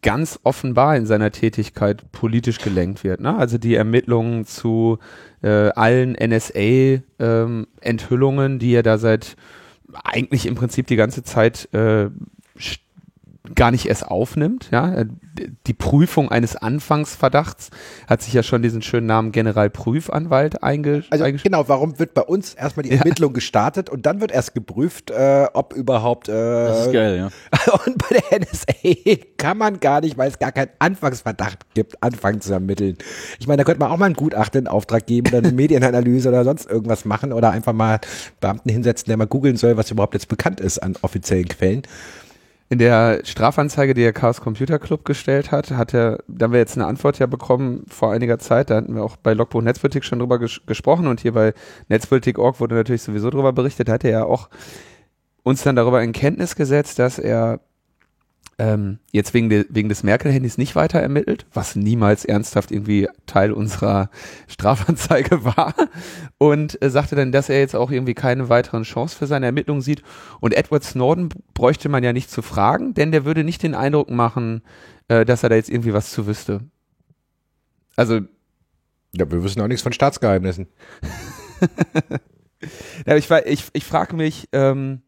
ganz 0.00 0.40
offenbar 0.44 0.96
in 0.96 1.04
seiner 1.04 1.30
Tätigkeit 1.30 2.10
politisch 2.10 2.58
gelenkt 2.58 3.04
wird. 3.04 3.20
Ne? 3.20 3.36
Also 3.36 3.58
die 3.58 3.74
Ermittlungen 3.74 4.46
zu 4.46 4.98
äh, 5.44 5.70
allen 5.74 6.14
NSA-Enthüllungen, 6.14 8.52
ähm, 8.52 8.58
die 8.58 8.74
er 8.74 8.82
da 8.82 8.98
seit 8.98 9.36
eigentlich 10.02 10.46
im 10.46 10.54
Prinzip 10.54 10.86
die 10.86 10.96
ganze 10.96 11.22
Zeit 11.22 11.68
äh, 11.74 12.08
gar 13.54 13.70
nicht 13.70 13.86
erst 13.86 14.06
aufnimmt. 14.06 14.68
Ja, 14.72 15.04
die 15.66 15.74
Prüfung 15.74 16.30
eines 16.30 16.56
Anfangsverdachts 16.56 17.70
hat 18.06 18.22
sich 18.22 18.32
ja 18.32 18.42
schon 18.42 18.62
diesen 18.62 18.80
schönen 18.80 19.06
Namen 19.06 19.32
Generalprüfanwalt 19.32 20.62
einge 20.62 21.04
also 21.10 21.24
Genau, 21.42 21.68
warum 21.68 21.98
wird 21.98 22.14
bei 22.14 22.22
uns 22.22 22.54
erstmal 22.54 22.84
die 22.84 22.92
Ermittlung 22.92 23.32
ja. 23.32 23.34
gestartet 23.34 23.90
und 23.90 24.06
dann 24.06 24.20
wird 24.22 24.32
erst 24.32 24.54
geprüft, 24.54 25.10
äh, 25.10 25.46
ob 25.52 25.74
überhaupt. 25.74 26.28
Äh, 26.28 26.32
das 26.32 26.86
ist 26.86 26.92
geil, 26.92 27.16
ja. 27.18 27.74
Und 27.86 27.98
bei 27.98 28.16
der 28.16 28.40
NSA 28.40 29.22
kann 29.36 29.58
man 29.58 29.80
gar 29.80 30.00
nicht, 30.00 30.16
weil 30.16 30.28
es 30.28 30.38
gar 30.38 30.52
keinen 30.52 30.70
Anfangsverdacht 30.78 31.74
gibt, 31.74 32.02
anfangen 32.02 32.40
zu 32.40 32.52
ermitteln. 32.52 32.96
Ich 33.38 33.46
meine, 33.46 33.58
da 33.58 33.64
könnte 33.64 33.80
man 33.80 33.90
auch 33.90 33.98
mal 33.98 34.06
einen 34.06 34.14
Gutachten 34.14 34.62
in 34.62 34.68
Auftrag 34.68 35.06
geben, 35.06 35.30
dann 35.30 35.44
eine 35.44 35.52
Medienanalyse 35.54 36.28
oder 36.28 36.44
sonst 36.44 36.70
irgendwas 36.70 37.04
machen 37.04 37.32
oder 37.32 37.50
einfach 37.50 37.72
mal 37.72 38.00
Beamten 38.40 38.70
hinsetzen, 38.70 39.06
der 39.08 39.16
mal 39.16 39.26
googeln 39.26 39.56
soll, 39.56 39.76
was 39.76 39.90
überhaupt 39.90 40.14
jetzt 40.14 40.28
bekannt 40.28 40.60
ist 40.60 40.78
an 40.78 40.96
offiziellen 41.02 41.48
Quellen. 41.48 41.82
In 42.74 42.78
der 42.80 43.20
Strafanzeige, 43.22 43.94
die 43.94 44.02
der 44.02 44.12
Chaos 44.12 44.40
Computer 44.40 44.80
Club 44.80 45.04
gestellt 45.04 45.52
hat, 45.52 45.70
hat 45.70 45.94
er, 45.94 46.18
da 46.26 46.46
haben 46.46 46.52
wir 46.52 46.58
jetzt 46.58 46.76
eine 46.76 46.86
Antwort 46.86 47.20
ja 47.20 47.26
bekommen 47.26 47.84
vor 47.86 48.10
einiger 48.10 48.40
Zeit, 48.40 48.68
da 48.68 48.74
hatten 48.74 48.96
wir 48.96 49.04
auch 49.04 49.14
bei 49.14 49.32
Logbuch 49.32 49.62
Netzpolitik 49.62 50.04
schon 50.04 50.18
drüber 50.18 50.40
ges 50.40 50.60
gesprochen 50.66 51.06
und 51.06 51.20
hier 51.20 51.30
bei 51.30 51.54
Netzpolitik.org 51.86 52.58
wurde 52.58 52.74
natürlich 52.74 53.02
sowieso 53.02 53.30
drüber 53.30 53.52
berichtet, 53.52 53.88
hat 53.88 54.02
er 54.02 54.10
ja 54.10 54.24
auch 54.24 54.48
uns 55.44 55.62
dann 55.62 55.76
darüber 55.76 56.02
in 56.02 56.10
Kenntnis 56.10 56.56
gesetzt, 56.56 56.98
dass 56.98 57.20
er 57.20 57.60
ähm, 58.58 58.98
jetzt 59.12 59.34
wegen, 59.34 59.48
de, 59.48 59.66
wegen 59.68 59.88
des 59.88 60.02
Merkel-Handys 60.02 60.58
nicht 60.58 60.76
weiter 60.76 61.00
ermittelt, 61.00 61.46
was 61.52 61.76
niemals 61.76 62.24
ernsthaft 62.24 62.70
irgendwie 62.70 63.08
Teil 63.26 63.52
unserer 63.52 64.10
Strafanzeige 64.48 65.44
war. 65.56 65.74
Und 66.38 66.80
äh, 66.82 66.90
sagte 66.90 67.16
dann, 67.16 67.32
dass 67.32 67.48
er 67.48 67.58
jetzt 67.58 67.74
auch 67.74 67.90
irgendwie 67.90 68.14
keine 68.14 68.48
weiteren 68.48 68.84
Chance 68.84 69.16
für 69.16 69.26
seine 69.26 69.46
Ermittlungen 69.46 69.82
sieht. 69.82 70.02
Und 70.40 70.54
Edward 70.54 70.84
Snowden 70.84 71.30
bräuchte 71.54 71.88
man 71.88 72.04
ja 72.04 72.12
nicht 72.12 72.30
zu 72.30 72.42
fragen, 72.42 72.94
denn 72.94 73.12
der 73.12 73.24
würde 73.24 73.44
nicht 73.44 73.62
den 73.62 73.74
Eindruck 73.74 74.10
machen, 74.10 74.62
äh, 75.08 75.24
dass 75.24 75.42
er 75.42 75.48
da 75.48 75.56
jetzt 75.56 75.70
irgendwie 75.70 75.92
was 75.92 76.10
zu 76.10 76.26
wüsste. 76.26 76.60
Also. 77.96 78.20
Ja, 79.16 79.30
wir 79.30 79.44
wissen 79.44 79.60
auch 79.60 79.68
nichts 79.68 79.82
von 79.82 79.92
Staatsgeheimnissen. 79.92 80.66
ja, 83.06 83.16
ich, 83.16 83.30
ich, 83.30 83.64
ich 83.72 83.84
frage 83.84 84.16
mich, 84.16 84.48
ähm, 84.52 85.02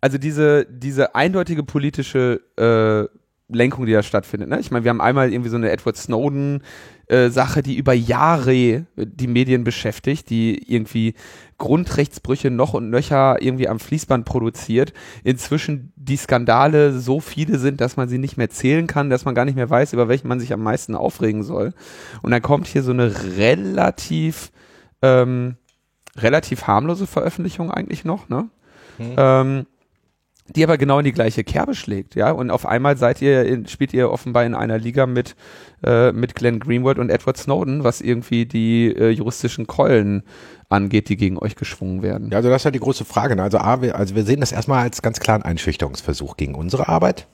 also 0.00 0.18
diese, 0.18 0.66
diese 0.66 1.14
eindeutige 1.14 1.62
politische 1.62 2.40
äh, 2.56 3.08
Lenkung, 3.48 3.86
die 3.86 3.92
da 3.92 4.02
stattfindet. 4.02 4.48
Ne? 4.48 4.58
Ich 4.60 4.70
meine, 4.70 4.84
wir 4.84 4.90
haben 4.90 5.00
einmal 5.00 5.32
irgendwie 5.32 5.50
so 5.50 5.56
eine 5.56 5.70
Edward 5.70 5.96
Snowden 5.96 6.62
äh, 7.06 7.28
Sache, 7.28 7.62
die 7.62 7.76
über 7.76 7.92
Jahre 7.92 8.86
die 8.96 9.26
Medien 9.26 9.64
beschäftigt, 9.64 10.30
die 10.30 10.72
irgendwie 10.72 11.14
Grundrechtsbrüche 11.58 12.50
noch 12.50 12.72
und 12.72 12.88
nöcher 12.88 13.42
irgendwie 13.42 13.68
am 13.68 13.78
Fließband 13.78 14.24
produziert. 14.24 14.94
Inzwischen 15.22 15.92
die 15.96 16.16
Skandale 16.16 16.98
so 16.98 17.20
viele 17.20 17.58
sind, 17.58 17.80
dass 17.80 17.96
man 17.96 18.08
sie 18.08 18.18
nicht 18.18 18.36
mehr 18.38 18.50
zählen 18.50 18.86
kann, 18.86 19.10
dass 19.10 19.26
man 19.26 19.34
gar 19.34 19.44
nicht 19.44 19.56
mehr 19.56 19.70
weiß, 19.70 19.92
über 19.92 20.08
welchen 20.08 20.28
man 20.28 20.40
sich 20.40 20.52
am 20.52 20.62
meisten 20.62 20.94
aufregen 20.94 21.42
soll. 21.42 21.74
Und 22.22 22.30
dann 22.30 22.42
kommt 22.42 22.66
hier 22.66 22.82
so 22.82 22.92
eine 22.92 23.36
relativ 23.36 24.50
ähm, 25.02 25.56
relativ 26.16 26.66
harmlose 26.66 27.06
Veröffentlichung 27.06 27.70
eigentlich 27.70 28.04
noch, 28.04 28.28
ne? 28.28 28.48
Mhm. 28.98 29.14
Ähm, 29.16 29.66
die 30.54 30.62
aber 30.62 30.76
genau 30.76 30.98
in 30.98 31.06
die 31.06 31.12
gleiche 31.12 31.42
Kerbe 31.42 31.74
schlägt, 31.74 32.16
ja. 32.16 32.30
Und 32.30 32.50
auf 32.50 32.66
einmal 32.66 32.98
seid 32.98 33.22
ihr, 33.22 33.44
in, 33.46 33.66
spielt 33.66 33.94
ihr 33.94 34.10
offenbar 34.10 34.44
in 34.44 34.54
einer 34.54 34.78
Liga 34.78 35.06
mit, 35.06 35.36
äh, 35.82 36.12
mit 36.12 36.34
Glenn 36.34 36.60
Greenwood 36.60 36.98
und 36.98 37.08
Edward 37.08 37.38
Snowden, 37.38 37.82
was 37.82 38.02
irgendwie 38.02 38.44
die 38.44 38.94
äh, 38.94 39.08
juristischen 39.08 39.66
Keulen 39.66 40.22
angeht, 40.68 41.08
die 41.08 41.16
gegen 41.16 41.38
euch 41.38 41.56
geschwungen 41.56 42.02
werden. 42.02 42.30
Ja, 42.30 42.38
also 42.38 42.50
das 42.50 42.60
ist 42.60 42.64
ja 42.64 42.70
die 42.70 42.80
große 42.80 43.06
Frage. 43.06 43.36
Ne? 43.36 43.42
Also, 43.42 43.58
A, 43.58 43.80
wir, 43.80 43.96
also 43.96 44.14
wir 44.14 44.24
sehen 44.24 44.40
das 44.40 44.52
erstmal 44.52 44.82
als 44.82 45.00
ganz 45.00 45.18
klaren 45.18 45.42
Einschüchterungsversuch 45.42 46.36
gegen 46.36 46.54
unsere 46.54 46.88
Arbeit 46.88 47.26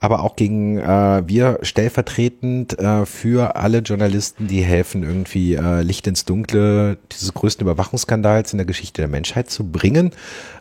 aber 0.00 0.24
auch 0.24 0.34
gegen 0.34 0.78
äh, 0.78 1.22
wir 1.26 1.58
stellvertretend 1.62 2.78
äh, 2.78 3.04
für 3.04 3.54
alle 3.56 3.78
Journalisten, 3.78 4.48
die 4.48 4.62
helfen, 4.62 5.02
irgendwie 5.02 5.54
äh, 5.54 5.82
Licht 5.82 6.06
ins 6.06 6.24
Dunkle 6.24 6.96
dieses 7.12 7.34
größten 7.34 7.66
Überwachungsskandals 7.66 8.52
in 8.52 8.58
der 8.58 8.66
Geschichte 8.66 9.02
der 9.02 9.08
Menschheit 9.08 9.50
zu 9.50 9.70
bringen. 9.70 10.12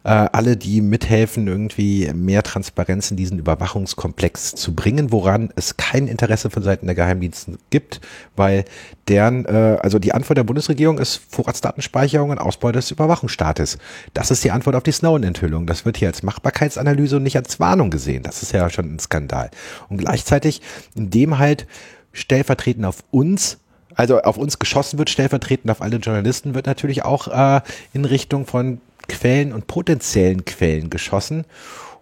Äh, 0.03 0.09
alle, 0.09 0.57
die 0.57 0.81
mithelfen, 0.81 1.47
irgendwie 1.47 2.11
mehr 2.13 2.43
Transparenz 2.43 3.11
in 3.11 3.17
diesen 3.17 3.39
Überwachungskomplex 3.39 4.55
zu 4.55 4.75
bringen, 4.75 5.11
woran 5.11 5.49
es 5.55 5.77
kein 5.77 6.07
Interesse 6.07 6.49
von 6.49 6.61
Seiten 6.61 6.85
der 6.85 6.95
Geheimdienste 6.95 7.53
gibt, 7.69 8.01
weil 8.35 8.65
deren, 9.07 9.45
äh, 9.45 9.77
also 9.81 9.99
die 9.99 10.13
Antwort 10.13 10.37
der 10.37 10.43
Bundesregierung 10.43 10.99
ist 10.99 11.21
Vorratsdatenspeicherung 11.29 12.29
und 12.29 12.39
Ausbau 12.39 12.73
des 12.73 12.91
Überwachungsstaates. 12.91 13.77
Das 14.13 14.31
ist 14.31 14.43
die 14.43 14.51
Antwort 14.51 14.75
auf 14.75 14.83
die 14.83 14.91
Snowden-Enthüllung. 14.91 15.65
Das 15.65 15.85
wird 15.85 15.97
hier 15.97 16.09
als 16.09 16.23
Machbarkeitsanalyse 16.23 17.17
und 17.17 17.23
nicht 17.23 17.37
als 17.37 17.59
Warnung 17.59 17.89
gesehen. 17.89 18.23
Das 18.23 18.43
ist 18.43 18.51
ja 18.51 18.69
schon 18.69 18.95
ein 18.95 18.99
Skandal. 18.99 19.28
Skandal. 19.29 19.51
Und 19.89 19.97
gleichzeitig, 19.97 20.61
indem 20.95 21.37
halt 21.37 21.67
stellvertretend 22.11 22.85
auf 22.85 23.03
uns 23.11 23.57
also 23.95 24.21
auf 24.21 24.37
uns 24.37 24.59
geschossen 24.59 24.97
wird, 24.97 25.09
stellvertretend 25.09 25.69
auf 25.69 25.81
alle 25.81 25.97
Journalisten, 25.97 26.55
wird 26.55 26.67
natürlich 26.67 27.03
auch 27.03 27.27
äh, 27.27 27.61
in 27.91 28.05
Richtung 28.05 28.45
von 28.45 28.79
Quellen 29.09 29.51
und 29.51 29.67
potenziellen 29.67 30.45
Quellen 30.45 30.89
geschossen 30.89 31.43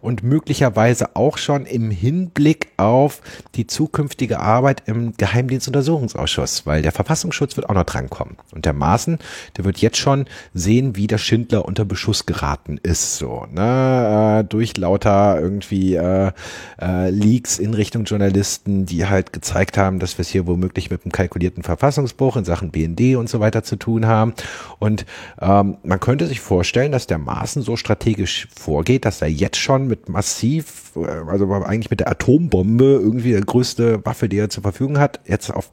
und 0.01 0.23
möglicherweise 0.23 1.15
auch 1.15 1.38
schon 1.38 1.65
im 1.65 1.91
Hinblick 1.91 2.69
auf 2.77 3.21
die 3.55 3.67
zukünftige 3.67 4.39
Arbeit 4.39 4.83
im 4.86 5.13
Geheimdienstuntersuchungsausschuss, 5.17 6.65
weil 6.65 6.81
der 6.81 6.91
Verfassungsschutz 6.91 7.57
wird 7.57 7.69
auch 7.69 7.73
noch 7.73 7.83
drankommen. 7.83 8.38
Und 8.53 8.65
der 8.65 8.73
Maaßen, 8.73 9.19
der 9.57 9.65
wird 9.65 9.79
jetzt 9.79 9.97
schon 9.97 10.25
sehen, 10.53 10.95
wie 10.95 11.07
der 11.07 11.17
Schindler 11.17 11.65
unter 11.65 11.86
Beschuss 11.86 12.25
geraten 12.25 12.79
ist, 12.81 13.17
so, 13.17 13.45
ne, 13.51 14.41
äh, 14.41 14.43
durch 14.43 14.77
lauter 14.77 15.39
irgendwie 15.39 15.95
äh, 15.95 16.31
äh, 16.81 17.10
Leaks 17.10 17.60
in 17.60 17.73
Richtung 17.73 18.05
Journalisten, 18.05 18.86
die 18.86 19.05
halt 19.05 19.33
gezeigt 19.33 19.77
haben, 19.77 19.99
dass 19.99 20.17
wir 20.17 20.21
es 20.21 20.29
hier 20.29 20.47
womöglich 20.47 20.89
mit 20.89 21.03
einem 21.03 21.12
kalkulierten 21.12 21.63
Verfassungsbruch 21.63 22.38
in 22.38 22.45
Sachen 22.45 22.71
BND 22.71 23.15
und 23.15 23.29
so 23.29 23.39
weiter 23.39 23.63
zu 23.63 23.75
tun 23.75 24.05
haben. 24.05 24.33
Und 24.79 25.05
ähm, 25.41 25.77
man 25.83 25.99
könnte 25.99 26.27
sich 26.27 26.39
vorstellen, 26.39 26.91
dass 26.91 27.07
der 27.07 27.17
Maaßen 27.17 27.62
so 27.62 27.75
strategisch 27.75 28.47
vorgeht, 28.55 29.05
dass 29.05 29.21
er 29.21 29.29
jetzt 29.29 29.57
schon 29.57 29.87
mit 29.88 30.10
massiv, 30.10 30.91
äh, 30.95 31.08
also 31.08 31.52
eigentlich 31.52 31.89
mit 31.89 32.00
der 32.00 32.10
Atombombe 32.10 33.00
irgendwie 33.02 33.34
die 33.34 33.41
größte 33.41 34.06
Waffe, 34.06 34.30
die 34.30 34.38
er 34.38 34.50
zur 34.50 34.63
Verfügung 34.63 35.00
hat, 35.00 35.19
jetzt 35.26 35.52
auf 35.52 35.71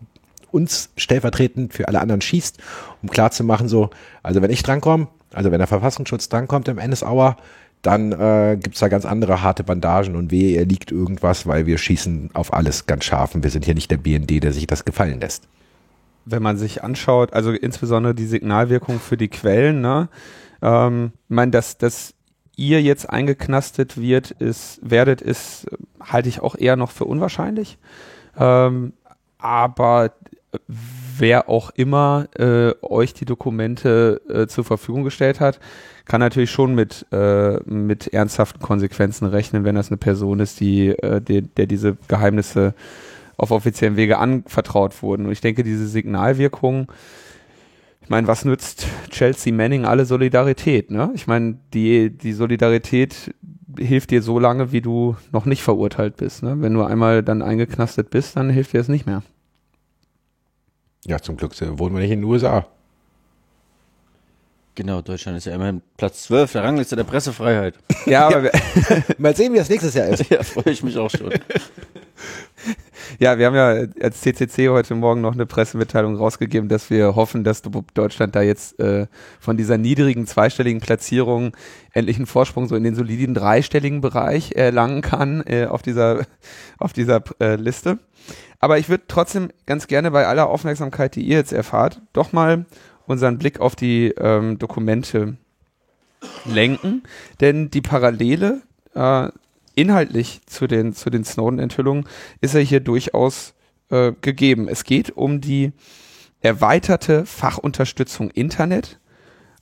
uns 0.51 0.91
stellvertretend 0.97 1.75
für 1.75 1.89
alle 1.89 2.01
anderen 2.01 2.21
schießt, 2.21 2.59
um 3.03 3.11
klarzumachen, 3.11 3.69
so, 3.69 3.91
also 4.23 4.41
wenn 4.41 4.51
ich 4.51 4.63
drankomme, 4.63 5.09
also 5.33 5.51
wenn 5.51 5.59
der 5.59 5.67
Verfassungsschutz 5.67 6.29
drankommt 6.29 6.69
im 6.69 6.77
NSAuer, 6.77 7.37
dann 7.83 8.13
äh, 8.13 8.57
gibt 8.59 8.77
es 8.77 8.81
da 8.81 8.89
ganz 8.89 9.05
andere 9.05 9.43
harte 9.43 9.63
Bandagen 9.63 10.17
und 10.17 10.31
wehe, 10.31 10.57
er 10.57 10.65
liegt 10.65 10.91
irgendwas, 10.91 11.47
weil 11.47 11.67
wir 11.67 11.77
schießen 11.77 12.31
auf 12.33 12.55
alles 12.55 12.87
ganz 12.87 13.05
scharf 13.05 13.35
und 13.35 13.43
wir 13.43 13.51
sind 13.51 13.65
hier 13.65 13.75
nicht 13.75 13.91
der 13.91 13.99
BND, 13.99 14.43
der 14.43 14.53
sich 14.53 14.67
das 14.67 14.85
gefallen 14.85 15.21
lässt. 15.21 15.49
Wenn 16.25 16.43
man 16.43 16.57
sich 16.57 16.83
anschaut, 16.83 17.35
also 17.35 17.51
insbesondere 17.51 18.15
die 18.15 18.25
Signalwirkung 18.25 19.01
für 19.01 19.19
die 19.19 19.29
Quellen, 19.29 19.83
ne? 19.83 20.09
Ähm, 20.63 21.13
ich 21.29 21.35
meine, 21.35 21.51
dass, 21.51 21.77
dass 21.77 22.14
ihr 22.57 22.83
jetzt 22.83 23.09
eingeknastet 23.09 24.01
wird, 24.01 24.31
ist, 24.33 24.79
werdet, 24.83 25.21
ist, 25.21 25.67
halte 26.01 26.29
ich 26.29 26.41
auch 26.41 26.57
eher 26.57 26.77
noch 26.77 26.91
für 26.91 27.05
unwahrscheinlich. 27.05 27.79
Ähm, 28.39 28.93
aber 29.39 30.13
wer 31.19 31.49
auch 31.49 31.71
immer 31.71 32.27
äh, 32.39 32.73
euch 32.83 33.15
die 33.15 33.25
Dokumente 33.25 34.21
äh, 34.29 34.47
zur 34.47 34.65
Verfügung 34.65 35.05
gestellt 35.05 35.41
hat, 35.41 35.61
kann 36.05 36.21
natürlich 36.21 36.51
schon 36.51 36.75
mit, 36.75 37.07
äh, 37.13 37.59
mit 37.65 38.13
ernsthaften 38.13 38.61
Konsequenzen 38.61 39.27
rechnen, 39.27 39.65
wenn 39.65 39.75
das 39.75 39.89
eine 39.89 39.97
Person 39.97 40.41
ist, 40.41 40.61
die, 40.61 40.91
äh, 40.91 41.21
die, 41.21 41.43
der 41.43 41.67
diese 41.67 41.97
Geheimnisse 42.09 42.75
auf 43.37 43.51
offiziellen 43.51 43.97
Wege 43.97 44.19
anvertraut 44.19 45.03
wurden. 45.03 45.27
Und 45.27 45.33
ich 45.33 45.41
denke, 45.41 45.65
diese 45.65 45.87
Signalwirkung, 45.87 46.89
ich 48.05 48.11
meine, 48.11 48.27
was 48.27 48.45
nützt 48.45 48.87
Chelsea 49.09 49.51
Manning 49.51 49.87
alle 49.87 50.05
Solidarität? 50.05 50.91
Ne? 50.91 51.11
Ich 51.15 51.27
meine, 51.27 51.57
die, 51.73 52.11
die 52.11 52.35
Solidarität 52.35 53.35
hilft 53.79 54.11
dir 54.11 54.21
so 54.21 54.39
lange, 54.39 54.73
wie 54.73 54.83
du 54.83 55.17
noch 55.33 55.47
nicht 55.47 55.63
verurteilt 55.63 56.19
bist. 56.19 56.43
Ne? 56.43 56.57
Wenn 56.61 56.75
du 56.75 56.83
einmal 56.83 57.23
dann 57.23 57.41
eingeknastet 57.41 58.11
bist, 58.11 58.37
dann 58.37 58.51
hilft 58.51 58.75
dir 58.75 58.81
es 58.81 58.89
nicht 58.89 59.07
mehr. 59.07 59.23
Ja, 61.07 61.19
zum 61.19 61.39
Glück 61.39 61.53
wohnen 61.79 61.95
wir 61.95 62.03
nicht 62.03 62.11
in 62.11 62.21
den 62.21 62.25
USA. 62.31 62.67
Genau, 64.75 65.01
Deutschland 65.01 65.39
ist 65.39 65.47
ja 65.47 65.55
immerhin 65.55 65.81
Platz 65.97 66.25
12 66.25 66.53
der 66.53 66.65
Rangliste 66.65 66.97
der 66.97 67.05
Pressefreiheit. 67.05 67.75
Ja, 68.05 68.27
aber 68.27 68.51
Mal 69.19 69.35
sehen, 69.35 69.55
wie 69.55 69.59
das 69.59 69.71
nächstes 69.71 69.95
Jahr 69.95 70.09
ist. 70.09 70.29
ja, 70.31 70.43
freue 70.43 70.73
ich 70.75 70.83
mich 70.83 70.99
auch 70.99 71.11
schon. 71.11 71.33
Ja, 73.19 73.39
wir 73.39 73.47
haben 73.47 73.55
ja 73.55 73.87
als 74.01 74.21
CCC 74.21 74.69
heute 74.69 74.95
Morgen 74.95 75.21
noch 75.21 75.35
eine 75.35 75.47
Pressemitteilung 75.47 76.17
rausgegeben, 76.17 76.69
dass 76.69 76.91
wir 76.91 77.15
hoffen, 77.15 77.45
dass 77.45 77.63
Deutschland 77.95 78.35
da 78.35 78.43
jetzt 78.43 78.79
äh, 78.81 79.07
von 79.41 79.57
dieser 79.57 79.79
niedrigen 79.79 80.27
zweistelligen 80.27 80.81
Platzierung 80.81 81.57
endlich 81.93 82.17
einen 82.17 82.27
Vorsprung 82.27 82.67
so 82.69 82.77
in 82.77 82.85
den 82.85 82.95
soliden 82.95 83.35
dreistelligen 83.35 84.01
Bereich 84.01 84.53
erlangen 84.53 85.03
kann 85.03 85.43
äh, 85.47 85.67
auf 85.67 85.83
dieser 85.83 86.27
auf 86.79 86.93
dieser 86.93 87.23
äh, 87.41 87.57
Liste. 87.57 87.99
Aber 88.61 88.79
ich 88.79 88.89
würde 88.89 89.05
trotzdem 89.09 89.51
ganz 89.67 89.87
gerne 89.87 90.11
bei 90.11 90.27
aller 90.27 90.49
Aufmerksamkeit, 90.49 91.17
die 91.17 91.23
ihr 91.23 91.37
jetzt 91.37 91.53
erfahrt, 91.53 92.01
doch 92.13 92.33
mal 92.33 92.65
unseren 93.07 93.39
Blick 93.39 93.61
auf 93.61 93.77
die 93.77 94.09
ähm, 94.19 94.59
Dokumente 94.59 95.37
lenken, 96.47 97.03
denn 97.41 97.71
die 97.71 97.83
Parallele 97.83 98.63
äh, 98.95 99.29
inhaltlich 99.75 100.41
zu 100.47 100.67
den, 100.67 100.93
zu 100.93 101.11
den 101.11 101.25
Snowden-Enthüllungen 101.25 102.05
ist 102.41 102.55
ja 102.55 102.61
hier 102.61 102.81
durchaus 102.81 103.55
äh, 103.91 104.13
gegeben. 104.21 104.69
Es 104.69 104.85
geht 104.85 105.17
um 105.17 105.41
die 105.41 105.73
erweiterte 106.41 107.27
Fachunterstützung 107.27 108.31
Internet, 108.31 109.01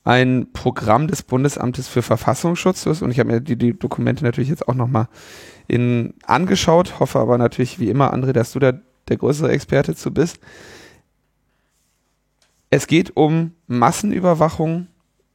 ein 0.05 0.49
Programm 0.53 1.07
des 1.07 1.23
Bundesamtes 1.23 1.87
für 1.87 2.03
Verfassungsschutz 2.03 2.87
und 2.87 3.11
ich 3.11 3.21
habe 3.21 3.33
mir 3.33 3.41
die, 3.41 3.57
die 3.57 3.79
Dokumente 3.79 4.25
natürlich 4.25 4.51
jetzt 4.51 4.67
auch 4.69 4.75
nochmal 4.75 5.09
angeschaut, 6.27 6.99
hoffe 6.99 7.21
aber 7.21 7.39
natürlich 7.39 7.79
wie 7.79 7.89
immer, 7.89 8.13
André, 8.13 8.33
dass 8.33 8.53
du 8.53 8.59
da 8.59 8.73
der 9.09 9.17
größere 9.17 9.51
Experte 9.51 9.95
zu 9.95 10.13
bist. 10.13 10.39
Es 12.69 12.87
geht 12.87 13.17
um 13.17 13.53
Massenüberwachung 13.69 14.89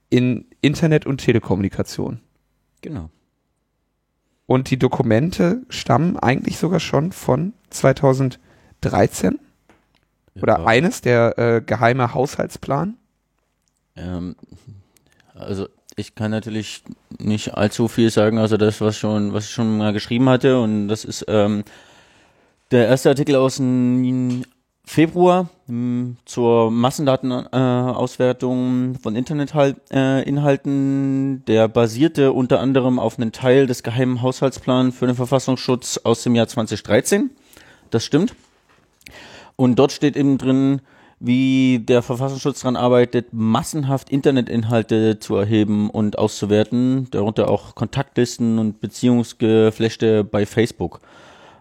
in 0.09 0.45
Internet 0.61 1.05
und 1.05 1.19
Telekommunikation. 1.19 2.19
Genau. 2.81 3.09
Und 4.47 4.71
die 4.71 4.79
Dokumente 4.79 5.61
stammen 5.69 6.17
eigentlich 6.17 6.57
sogar 6.57 6.79
schon 6.79 7.11
von 7.11 7.53
2013 7.69 9.39
oder 10.41 10.59
Ja. 10.59 10.65
eines, 10.65 11.01
der 11.01 11.37
äh, 11.37 11.61
geheime 11.61 12.13
Haushaltsplan. 12.13 12.95
Ähm, 13.95 14.35
also 15.35 15.67
ich 15.95 16.15
kann 16.15 16.31
natürlich 16.31 16.83
nicht 17.19 17.55
allzu 17.55 17.87
viel 17.87 18.09
sagen, 18.09 18.37
also 18.37 18.55
das, 18.57 18.79
was 18.81 18.97
schon, 18.97 19.33
was 19.33 19.45
ich 19.45 19.51
schon 19.51 19.77
mal 19.77 19.93
geschrieben 19.93 20.29
hatte, 20.29 20.59
und 20.61 20.87
das 20.87 21.03
ist 21.03 21.25
ähm, 21.27 21.63
der 22.71 22.87
erste 22.87 23.09
Artikel 23.09 23.35
aus 23.35 23.57
dem 23.57 24.43
Februar 24.89 25.49
mh, 25.67 26.15
zur 26.23 26.71
Massendatenauswertung 26.71 28.95
äh, 28.95 28.97
von 28.97 29.17
Internetinhalten. 29.17 31.35
Äh, 31.35 31.39
der 31.45 31.67
basierte 31.67 32.31
unter 32.31 32.61
anderem 32.61 32.97
auf 32.97 33.19
einem 33.19 33.33
Teil 33.33 33.67
des 33.67 33.83
geheimen 33.83 34.21
Haushaltsplans 34.21 34.95
für 34.95 35.05
den 35.05 35.17
Verfassungsschutz 35.17 35.99
aus 36.05 36.23
dem 36.23 36.35
Jahr 36.35 36.47
2013. 36.47 37.31
Das 37.89 38.05
stimmt. 38.05 38.33
Und 39.57 39.77
dort 39.77 39.91
steht 39.91 40.15
eben 40.15 40.37
drin, 40.37 40.79
wie 41.19 41.79
der 41.79 42.01
Verfassungsschutz 42.01 42.61
daran 42.61 42.77
arbeitet, 42.77 43.33
massenhaft 43.33 44.09
Internetinhalte 44.09 45.19
zu 45.19 45.35
erheben 45.35 45.89
und 45.89 46.17
auszuwerten, 46.17 47.09
darunter 47.11 47.49
auch 47.49 47.75
Kontaktlisten 47.75 48.57
und 48.57 48.79
Beziehungsgeflechte 48.79 50.23
bei 50.23 50.45
Facebook. 50.45 51.01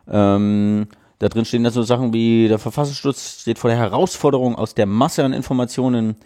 Ähm, 0.09 0.87
da 1.19 1.29
drin 1.29 1.45
stehen 1.45 1.65
da 1.65 1.71
so 1.71 1.83
Sachen 1.83 2.13
wie 2.13 2.49
der 2.49 2.59
Verfassungsschutz 2.59 3.41
steht 3.43 3.59
vor 3.59 3.71
der 3.71 3.79
Herausforderung 3.79 4.55
aus 4.55 4.75
der 4.75 4.87
Masse 4.87 5.25
an 5.25 5.33
Informationen, 5.33 6.17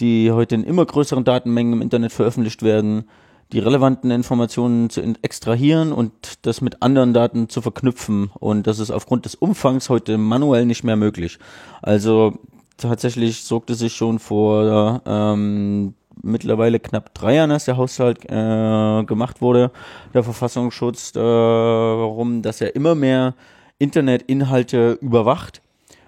die 0.00 0.32
heute 0.32 0.54
in 0.54 0.64
immer 0.64 0.84
größeren 0.84 1.24
Datenmengen 1.24 1.74
im 1.74 1.82
Internet 1.82 2.12
veröffentlicht 2.12 2.62
werden, 2.62 3.04
die 3.52 3.58
relevanten 3.58 4.10
Informationen 4.10 4.90
zu 4.90 5.02
extrahieren 5.22 5.92
und 5.92 6.12
das 6.46 6.60
mit 6.60 6.82
anderen 6.82 7.12
Daten 7.12 7.48
zu 7.48 7.60
verknüpfen. 7.60 8.30
Und 8.38 8.66
das 8.66 8.78
ist 8.78 8.90
aufgrund 8.90 9.26
des 9.26 9.34
Umfangs 9.34 9.90
heute 9.90 10.16
manuell 10.16 10.64
nicht 10.64 10.84
mehr 10.84 10.96
möglich. 10.96 11.38
Also 11.82 12.38
tatsächlich 12.78 13.44
sorgte 13.44 13.74
sich 13.74 13.92
schon 13.92 14.18
vor 14.18 15.02
ähm, 15.04 15.94
mittlerweile 16.22 16.80
knapp 16.80 17.14
drei 17.14 17.34
Jahren, 17.34 17.50
als 17.50 17.66
der 17.66 17.76
Haushalt 17.76 18.24
äh, 18.24 19.04
gemacht 19.04 19.40
wurde, 19.40 19.70
der 20.14 20.24
Verfassungsschutz 20.24 21.12
darum, 21.12 22.42
dass 22.42 22.60
er 22.60 22.74
immer 22.74 22.94
mehr 22.94 23.34
Internetinhalte 23.78 24.98
überwacht 25.00 25.62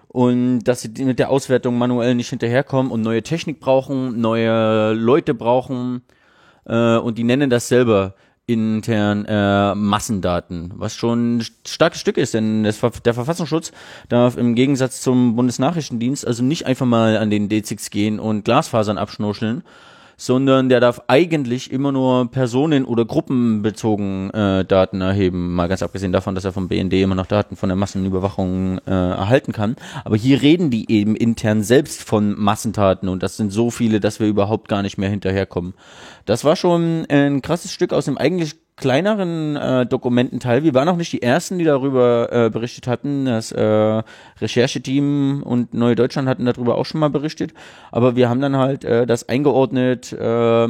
und 0.09 0.61
dass 0.61 0.83
sie 0.83 1.05
mit 1.05 1.19
der 1.19 1.31
Auswertung 1.31 1.77
manuell 1.77 2.15
nicht 2.15 2.31
hinterherkommen 2.31 2.93
und 2.93 3.03
neue 3.03 3.23
Technik 3.23 3.59
brauchen, 3.61 4.21
neue 4.21 4.93
Leute 4.93 5.35
brauchen 5.35 6.03
äh, 6.67 6.97
und 6.97 7.19
die 7.19 7.25
nennen 7.25 7.51
das 7.51 7.69
selber 7.69 8.15
intern 8.47 9.25
äh, 9.25 9.75
Massendaten, 9.75 10.73
was 10.77 10.95
schon 10.95 11.39
ein 11.39 11.47
starkes 11.67 12.01
Stück 12.01 12.19
ist, 12.19 12.35
denn 12.35 12.63
das, 12.63 12.81
der 13.05 13.15
Verfassungsschutz 13.15 13.73
darf 14.09 14.37
im 14.37 14.55
Gegensatz 14.55 15.01
zum 15.01 15.35
Bundesnachrichtendienst 15.35 16.27
also 16.27 16.43
nicht 16.43 16.67
einfach 16.67 16.87
mal 16.87 17.17
an 17.17 17.31
den 17.31 17.49
D6 17.49 17.91
gehen 17.91 18.21
und 18.21 18.45
Glasfasern 18.45 18.99
abschnuscheln, 18.99 19.63
sondern 20.17 20.69
der 20.69 20.81
darf 20.81 21.03
eigentlich 21.09 21.71
immer 21.71 21.93
nur 21.93 22.31
personen- 22.31 22.85
oder 22.85 23.05
gruppenbezogen 23.05 24.31
äh, 24.31 24.65
Daten 24.65 25.01
erheben, 25.01 25.55
mal 25.55 25.69
ganz 25.69 25.83
abgesehen 25.83 26.13
davon, 26.13 26.35
dass 26.35 26.45
er 26.45 26.53
vom 26.53 26.69
BND 26.69 26.95
immer 26.95 27.15
noch 27.15 27.27
Daten 27.27 27.57
von 27.57 27.69
der 27.69 27.77
Massenüberwachung 27.77 28.79
äh, 28.87 28.91
erhalten 28.91 29.53
kann. 29.53 29.77
Aber 30.05 30.17
hier 30.17 30.43
reden 30.43 30.71
die 30.71 30.91
eben 30.91 31.17
intern 31.17 31.63
selbst 31.63 32.03
von 32.03 32.39
Massendaten 32.39 33.09
und 33.09 33.23
das 33.23 33.37
sind 33.37 33.51
so 33.51 33.71
viele, 33.71 34.01
dass 34.01 34.21
wir 34.21 34.27
überhaupt 34.27 34.69
gar 34.69 34.83
nicht 34.83 34.99
mehr 34.99 35.11
hinterherkommen. 35.11 35.75
Das 36.25 36.45
war 36.45 36.57
schon 36.57 37.07
ein 37.09 37.43
krasses 37.43 37.73
Stück 37.73 37.93
aus 37.93 38.07
dem 38.07 38.19
eigentlich 38.19 38.57
kleineren 38.77 39.57
äh, 39.57 39.87
Dokumententeil. 39.87 40.65
Wir 40.65 40.75
waren 40.75 40.89
auch 40.89 40.97
nicht 40.97 41.13
die 41.13 41.23
Ersten, 41.23 41.59
die 41.59 41.65
darüber 41.65 42.29
äh, 42.33 42.51
berichtet 42.51 42.87
hatten. 42.87 43.27
Das 43.27 43.53
äh, 43.53 44.03
Rechercheteam 44.41 45.43
und 45.45 45.75
Neue 45.75 45.95
Deutschland 45.95 46.29
hatten 46.29 46.45
darüber 46.45 46.77
auch 46.77 46.87
schon 46.87 47.01
mal 47.01 47.11
berichtet. 47.11 47.55
Aber 47.93 48.17
wir 48.17 48.29
haben 48.29 48.41
dann 48.41 48.57
halt 48.57 48.85
äh, 48.85 49.07
das 49.07 49.29
eingeordnet 49.29 50.13
äh, 50.13 50.69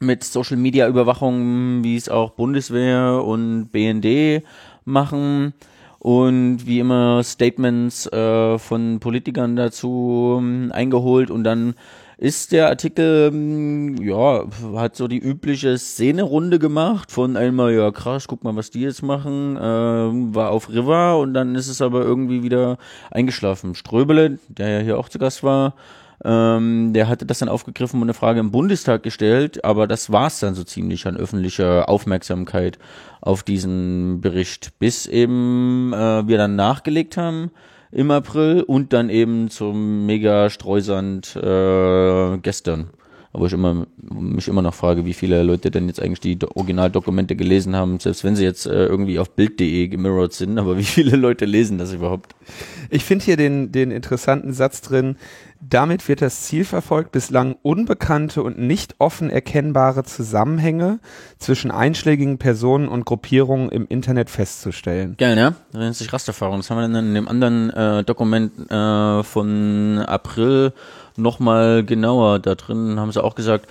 mit 0.00 0.24
Social 0.24 0.56
Media 0.56 0.86
Überwachung, 0.86 1.82
wie 1.82 1.96
es 1.96 2.08
auch 2.08 2.30
Bundeswehr 2.30 3.22
und 3.24 3.70
BND 3.70 4.44
machen. 4.84 5.54
Und 5.98 6.66
wie 6.66 6.80
immer 6.80 7.22
Statements 7.22 8.06
äh, 8.12 8.58
von 8.58 9.00
Politikern 9.00 9.56
dazu 9.56 10.36
ähm, 10.38 10.70
eingeholt 10.72 11.30
und 11.30 11.44
dann 11.44 11.74
ist 12.16 12.52
der 12.52 12.68
Artikel, 12.68 13.30
ähm, 13.32 13.96
ja, 14.02 14.44
hat 14.74 14.96
so 14.96 15.08
die 15.08 15.18
übliche 15.18 15.76
Szenerunde 15.78 16.58
gemacht 16.58 17.10
von 17.10 17.36
einmal, 17.36 17.72
ja 17.74 17.90
krass, 17.90 18.28
guck 18.28 18.44
mal, 18.44 18.56
was 18.56 18.70
die 18.70 18.82
jetzt 18.82 19.02
machen, 19.02 19.58
ähm, 19.60 20.34
war 20.34 20.50
auf 20.50 20.68
River 20.70 21.18
und 21.18 21.34
dann 21.34 21.54
ist 21.54 21.68
es 21.68 21.82
aber 21.82 22.02
irgendwie 22.02 22.42
wieder 22.42 22.78
eingeschlafen. 23.10 23.74
Ströbele, 23.74 24.38
der 24.48 24.68
ja 24.68 24.78
hier 24.80 24.98
auch 24.98 25.08
zu 25.08 25.18
Gast 25.18 25.42
war, 25.42 25.74
ähm, 26.24 26.92
der 26.92 27.08
hatte 27.08 27.26
das 27.26 27.40
dann 27.40 27.48
aufgegriffen 27.48 28.00
und 28.00 28.06
eine 28.06 28.14
Frage 28.14 28.40
im 28.40 28.50
Bundestag 28.50 29.02
gestellt, 29.02 29.64
aber 29.64 29.86
das 29.86 30.12
war's 30.12 30.40
dann 30.40 30.54
so 30.54 30.64
ziemlich 30.64 31.06
an 31.06 31.16
öffentlicher 31.16 31.88
Aufmerksamkeit 31.88 32.78
auf 33.20 33.42
diesen 33.42 34.20
Bericht, 34.20 34.78
bis 34.78 35.06
eben 35.06 35.92
äh, 35.92 36.26
wir 36.28 36.38
dann 36.38 36.56
nachgelegt 36.56 37.16
haben 37.16 37.50
im 37.94 38.10
April 38.10 38.62
und 38.62 38.92
dann 38.92 39.08
eben 39.08 39.48
zum 39.50 40.04
Mega 40.06 40.50
Streusand 40.50 41.36
äh, 41.36 42.38
gestern. 42.38 42.90
Aber 43.32 43.46
ich 43.46 43.52
immer, 43.52 43.86
mich 44.00 44.46
immer 44.46 44.62
noch 44.62 44.74
frage, 44.74 45.04
wie 45.06 45.12
viele 45.12 45.42
Leute 45.42 45.72
denn 45.72 45.88
jetzt 45.88 46.00
eigentlich 46.00 46.20
die 46.20 46.36
Do- 46.36 46.50
Originaldokumente 46.54 47.34
gelesen 47.34 47.74
haben, 47.74 47.98
selbst 47.98 48.22
wenn 48.22 48.36
sie 48.36 48.44
jetzt 48.44 48.64
äh, 48.66 48.86
irgendwie 48.86 49.18
auf 49.18 49.30
Bild.de 49.30 49.88
gemirrored 49.88 50.32
sind, 50.32 50.56
aber 50.56 50.78
wie 50.78 50.84
viele 50.84 51.16
Leute 51.16 51.44
lesen 51.44 51.76
das 51.78 51.92
überhaupt? 51.92 52.36
Ich 52.90 53.02
finde 53.04 53.24
hier 53.24 53.36
den, 53.36 53.72
den 53.72 53.90
interessanten 53.90 54.52
Satz 54.52 54.82
drin, 54.82 55.16
damit 55.68 56.06
wird 56.08 56.20
das 56.22 56.42
Ziel 56.42 56.64
verfolgt, 56.64 57.12
bislang 57.12 57.56
unbekannte 57.62 58.42
und 58.42 58.58
nicht 58.58 58.96
offen 58.98 59.30
erkennbare 59.30 60.04
Zusammenhänge 60.04 60.98
zwischen 61.38 61.70
einschlägigen 61.70 62.38
Personen 62.38 62.88
und 62.88 63.04
Gruppierungen 63.06 63.70
im 63.70 63.86
Internet 63.88 64.30
festzustellen. 64.30 65.16
Geil, 65.18 65.34
ne? 65.36 65.54
Das 65.72 65.80
nennt 65.80 65.96
sich 65.96 66.12
Rasterfahrung. 66.12 66.58
Das 66.58 66.70
haben 66.70 66.78
wir 66.78 66.88
dann 66.88 67.06
in 67.08 67.14
dem 67.14 67.28
anderen 67.28 67.70
äh, 67.70 68.04
Dokument 68.04 68.70
äh, 68.70 69.22
von 69.22 69.98
April 70.06 70.72
nochmal 71.16 71.84
genauer. 71.84 72.40
Da 72.40 72.54
drin 72.54 72.98
haben 73.00 73.12
sie 73.12 73.22
auch 73.22 73.34
gesagt, 73.34 73.66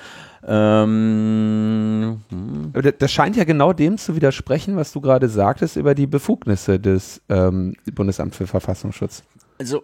ähm, 0.45 2.21
hm, 2.29 2.73
das- 2.99 3.11
scheint 3.11 3.35
ja 3.35 3.43
genau 3.43 3.73
dem 3.73 3.97
zu 3.97 4.15
widersprechen, 4.15 4.75
was 4.75 4.91
du 4.91 5.01
gerade 5.01 5.29
sagtest 5.29 5.75
über 5.75 5.95
die 5.95 6.07
Befugnisse 6.07 6.79
des 6.79 7.21
ähm, 7.29 7.75
Bundesamt 7.93 8.35
für 8.35 8.47
Verfassungsschutz. 8.47 9.23
also 9.59 9.83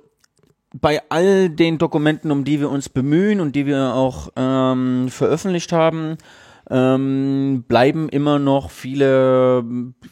bei 0.73 1.01
all 1.09 1.49
den 1.49 1.77
Dokumenten, 1.77 2.31
um 2.31 2.43
die 2.43 2.59
wir 2.59 2.69
uns 2.69 2.89
bemühen 2.89 3.39
und 3.39 3.55
die 3.55 3.65
wir 3.65 3.93
auch 3.93 4.29
ähm, 4.35 5.07
veröffentlicht 5.09 5.71
haben, 5.71 6.17
ähm, 6.69 7.63
bleiben 7.67 8.09
immer 8.09 8.37
noch 8.37 8.69
viele, 8.69 9.63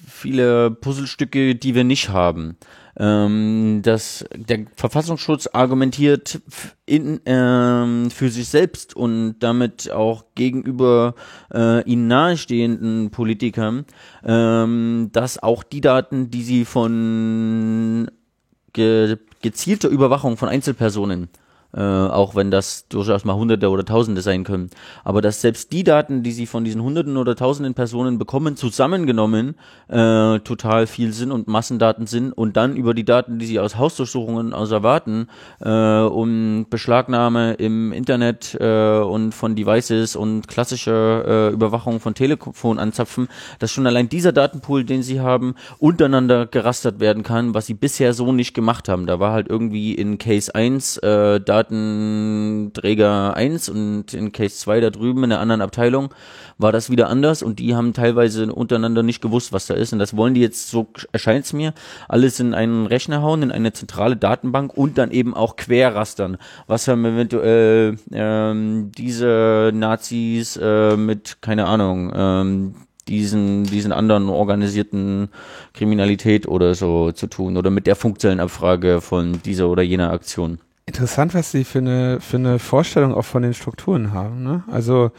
viele 0.07 0.71
Puzzlestücke, 0.71 1.55
die 1.55 1.75
wir 1.75 1.83
nicht 1.83 2.09
haben. 2.09 2.57
Ähm, 2.99 3.81
das, 3.83 4.25
der 4.35 4.65
Verfassungsschutz 4.75 5.47
argumentiert 5.53 6.41
in, 6.87 7.21
ähm, 7.25 8.09
für 8.09 8.29
sich 8.29 8.49
selbst 8.49 8.95
und 8.95 9.35
damit 9.39 9.91
auch 9.91 10.25
gegenüber 10.33 11.13
äh, 11.53 11.83
ihnen 11.83 12.07
nahestehenden 12.07 13.11
Politikern, 13.11 13.85
ähm, 14.25 15.09
dass 15.11 15.43
auch 15.43 15.61
die 15.61 15.81
Daten, 15.81 16.31
die 16.31 16.41
sie 16.41 16.65
von 16.65 18.09
gezielte 19.41 19.87
Überwachung 19.87 20.37
von 20.37 20.49
Einzelpersonen, 20.49 21.29
äh, 21.75 21.81
auch 21.81 22.35
wenn 22.35 22.51
das 22.51 22.87
durchaus 22.87 23.25
mal 23.25 23.35
Hunderte 23.35 23.69
oder 23.69 23.85
Tausende 23.85 24.21
sein 24.21 24.43
können, 24.43 24.69
aber 25.03 25.21
dass 25.21 25.41
selbst 25.41 25.71
die 25.71 25.83
Daten, 25.83 26.23
die 26.23 26.31
sie 26.31 26.45
von 26.45 26.63
diesen 26.63 26.81
Hunderten 26.81 27.17
oder 27.17 27.35
Tausenden 27.35 27.73
Personen 27.73 28.17
bekommen, 28.17 28.55
zusammengenommen 28.55 29.55
äh, 29.87 30.39
total 30.39 30.87
viel 30.87 31.13
sind 31.13 31.31
und 31.31 31.47
Massendaten 31.47 32.07
sind 32.07 32.31
und 32.31 32.57
dann 32.57 32.75
über 32.75 32.93
die 32.93 33.05
Daten, 33.05 33.39
die 33.39 33.45
sie 33.45 33.59
aus 33.59 33.77
Hausdurchsuchungen 33.77 34.53
aus 34.53 34.71
erwarten, 34.71 35.27
äh, 35.59 35.69
um 35.69 36.65
Beschlagnahme 36.69 37.53
im 37.53 37.91
Internet 37.91 38.57
äh, 38.59 38.99
und 38.99 39.33
von 39.33 39.55
Devices 39.55 40.15
und 40.15 40.47
klassische 40.47 41.49
äh, 41.51 41.53
Überwachung 41.53 41.99
von 41.99 42.13
Telefon 42.13 42.79
anzapfen, 42.79 43.27
dass 43.59 43.71
schon 43.71 43.87
allein 43.87 44.09
dieser 44.09 44.31
Datenpool, 44.31 44.83
den 44.83 45.03
sie 45.03 45.19
haben, 45.19 45.55
untereinander 45.79 46.45
gerastert 46.45 46.99
werden 46.99 47.23
kann, 47.23 47.53
was 47.53 47.65
sie 47.65 47.73
bisher 47.73 48.13
so 48.13 48.31
nicht 48.31 48.53
gemacht 48.53 48.89
haben. 48.89 49.05
Da 49.05 49.19
war 49.19 49.31
halt 49.31 49.47
irgendwie 49.49 49.93
in 49.93 50.17
Case 50.17 50.53
1 50.53 50.97
äh, 50.97 51.39
Datenträger 51.57 53.35
1 53.35 53.69
und 53.69 54.13
in 54.13 54.31
Case 54.31 54.57
2 54.57 54.79
da 54.79 54.89
drüben 54.89 55.23
in 55.23 55.31
der 55.31 55.39
anderen 55.39 55.61
Abteilung 55.61 56.13
war 56.57 56.71
das 56.71 56.89
wieder 56.89 57.09
anders 57.09 57.41
und 57.41 57.59
die 57.59 57.75
haben 57.75 57.93
teilweise 57.93 58.51
untereinander 58.53 59.03
nicht 59.03 59.21
gewusst, 59.21 59.53
was 59.53 59.67
da 59.67 59.73
ist. 59.73 59.93
Und 59.93 59.99
das 59.99 60.15
wollen 60.15 60.33
die 60.33 60.41
jetzt, 60.41 60.69
so 60.69 60.87
erscheint 61.11 61.45
es 61.45 61.53
mir, 61.53 61.73
alles 62.07 62.39
in 62.39 62.53
einen 62.53 62.85
Rechner 62.85 63.21
hauen, 63.21 63.43
in 63.43 63.51
eine 63.51 63.73
zentrale 63.73 64.17
Datenbank 64.17 64.75
und 64.75 64.97
dann 64.97 65.11
eben 65.11 65.33
auch 65.33 65.55
querrastern. 65.55 66.37
Was 66.67 66.87
haben 66.87 67.05
eventuell 67.05 67.97
ähm, 68.11 68.91
diese 68.97 69.71
Nazis 69.73 70.57
äh, 70.61 70.95
mit, 70.95 71.41
keine 71.41 71.65
Ahnung, 71.65 72.11
ähm, 72.15 72.75
diesen, 73.07 73.63
diesen 73.63 73.91
anderen 73.91 74.29
organisierten 74.29 75.29
Kriminalität 75.73 76.47
oder 76.47 76.75
so 76.75 77.11
zu 77.11 77.27
tun 77.27 77.57
oder 77.57 77.69
mit 77.69 77.87
der 77.87 77.95
funktionellen 77.95 78.41
Abfrage 78.41 79.01
von 79.01 79.41
dieser 79.43 79.69
oder 79.69 79.81
jener 79.81 80.11
Aktion. 80.11 80.59
Interessant, 80.87 81.33
was 81.33 81.51
sie 81.51 81.63
für 81.63 81.79
eine, 81.79 82.19
für 82.21 82.37
eine 82.37 82.59
Vorstellung 82.59 83.13
auch 83.13 83.25
von 83.25 83.43
den 83.43 83.53
Strukturen 83.53 84.13
haben. 84.13 84.41
Ne? 84.41 84.63
Also 84.71 85.11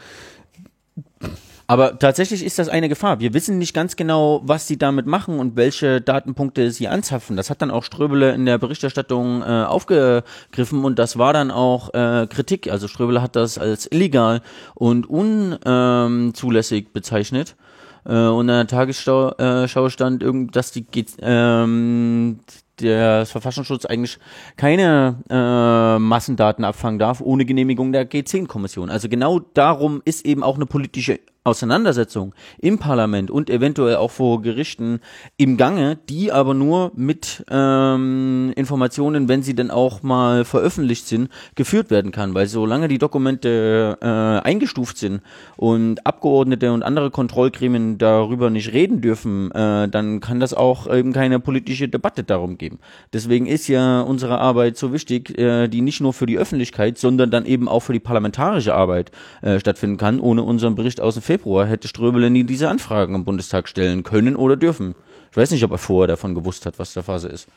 Aber 1.69 1.99
tatsächlich 1.99 2.43
ist 2.43 2.57
das 2.57 2.67
eine 2.67 2.89
Gefahr. 2.89 3.19
Wir 3.19 3.35
wissen 3.35 3.59
nicht 3.59 3.75
ganz 3.75 3.95
genau, 3.95 4.41
was 4.43 4.65
sie 4.65 4.79
damit 4.79 5.05
machen 5.05 5.37
und 5.37 5.55
welche 5.55 6.01
Datenpunkte 6.01 6.71
sie 6.71 6.87
anzapfen. 6.87 7.37
Das 7.37 7.51
hat 7.51 7.61
dann 7.61 7.69
auch 7.69 7.83
Ströbele 7.83 8.33
in 8.33 8.47
der 8.47 8.57
Berichterstattung 8.57 9.43
äh, 9.43 9.45
aufgegriffen 9.45 10.83
und 10.83 10.97
das 10.97 11.19
war 11.19 11.31
dann 11.31 11.51
auch 11.51 11.93
äh, 11.93 12.25
Kritik. 12.25 12.71
Also 12.71 12.87
Ströbele 12.87 13.21
hat 13.21 13.35
das 13.35 13.59
als 13.59 13.85
illegal 13.91 14.41
und 14.73 15.07
unzulässig 15.07 16.91
bezeichnet. 16.91 17.55
Äh, 18.03 18.15
und 18.15 18.49
in 18.49 18.55
der 18.55 18.65
Tagesschau 18.65 19.33
äh, 19.33 19.67
stand, 19.67 20.25
dass 20.55 20.71
die 20.71 20.87
ähm, 21.21 22.39
der 22.81 23.25
Verfassungsschutz 23.25 23.85
eigentlich 23.85 24.17
keine 24.57 25.17
äh, 25.29 25.99
Massendaten 25.99 26.65
abfangen 26.65 26.99
darf 26.99 27.21
ohne 27.21 27.45
Genehmigung 27.45 27.91
der 27.91 28.09
G10-Kommission. 28.09 28.89
Also 28.89 29.09
genau 29.09 29.39
darum 29.39 30.01
ist 30.05 30.25
eben 30.25 30.43
auch 30.43 30.55
eine 30.55 30.65
politische 30.65 31.19
Auseinandersetzung 31.43 32.33
im 32.59 32.79
Parlament 32.79 33.31
und 33.31 33.49
eventuell 33.49 33.95
auch 33.95 34.11
vor 34.11 34.41
Gerichten 34.41 34.99
im 35.37 35.57
Gange, 35.57 35.97
die 36.09 36.31
aber 36.31 36.53
nur 36.53 36.91
mit 36.95 37.45
ähm, 37.49 38.51
Informationen, 38.55 39.27
wenn 39.29 39.41
sie 39.41 39.55
denn 39.55 39.71
auch 39.71 40.03
mal 40.03 40.43
veröffentlicht 40.43 41.07
sind, 41.07 41.29
geführt 41.55 41.91
werden 41.91 42.11
kann. 42.11 42.33
Weil 42.33 42.47
solange 42.47 42.87
die 42.87 42.97
Dokumente 42.97 43.97
äh, 44.01 44.05
eingestuft 44.47 44.97
sind 44.97 45.21
und 45.55 46.05
Abgeordnete 46.05 46.73
und 46.73 46.83
andere 46.83 47.09
Kontrollgremien 47.09 47.97
darüber 47.97 48.49
nicht 48.49 48.73
reden 48.73 49.01
dürfen, 49.01 49.51
äh, 49.51 49.87
dann 49.87 50.19
kann 50.19 50.39
das 50.39 50.53
auch 50.53 50.93
eben 50.93 51.13
keine 51.13 51.39
politische 51.39 51.87
Debatte 51.87 52.23
darum 52.23 52.57
geben. 52.57 52.79
Deswegen 53.13 53.45
ist 53.45 53.67
ja 53.67 54.01
unsere 54.01 54.39
Arbeit 54.39 54.77
so 54.77 54.91
wichtig, 54.93 55.37
äh, 55.37 55.67
die 55.67 55.81
nicht 55.81 56.01
nur 56.01 56.13
für 56.13 56.25
die 56.25 56.37
Öffentlichkeit, 56.37 56.97
sondern 56.97 57.31
dann 57.31 57.45
eben 57.45 57.67
auch 57.69 57.81
für 57.81 57.93
die 57.93 57.99
parlamentarische 57.99 58.75
Arbeit 58.75 59.11
äh, 59.41 59.59
stattfinden 59.59 59.97
kann. 59.97 60.19
Ohne 60.19 60.43
unseren 60.43 60.75
Bericht 60.75 60.99
aus 60.99 61.13
dem 61.15 61.23
Februar 61.29 61.67
hätte 61.67 61.87
Ströbele 61.87 62.31
nie 62.31 62.43
diese 62.43 62.69
Anfragen 62.69 63.13
im 63.13 63.23
Bundestag 63.23 63.67
stellen 63.69 64.01
können 64.01 64.35
oder 64.35 64.55
dürfen. 64.55 64.95
Ich 65.29 65.37
weiß 65.37 65.51
nicht, 65.51 65.63
ob 65.63 65.69
er 65.69 65.77
vorher 65.77 66.07
davon 66.07 66.33
gewusst 66.33 66.65
hat, 66.65 66.79
was 66.79 66.93
der 66.93 67.03
Phase 67.03 67.27
ist. 67.27 67.47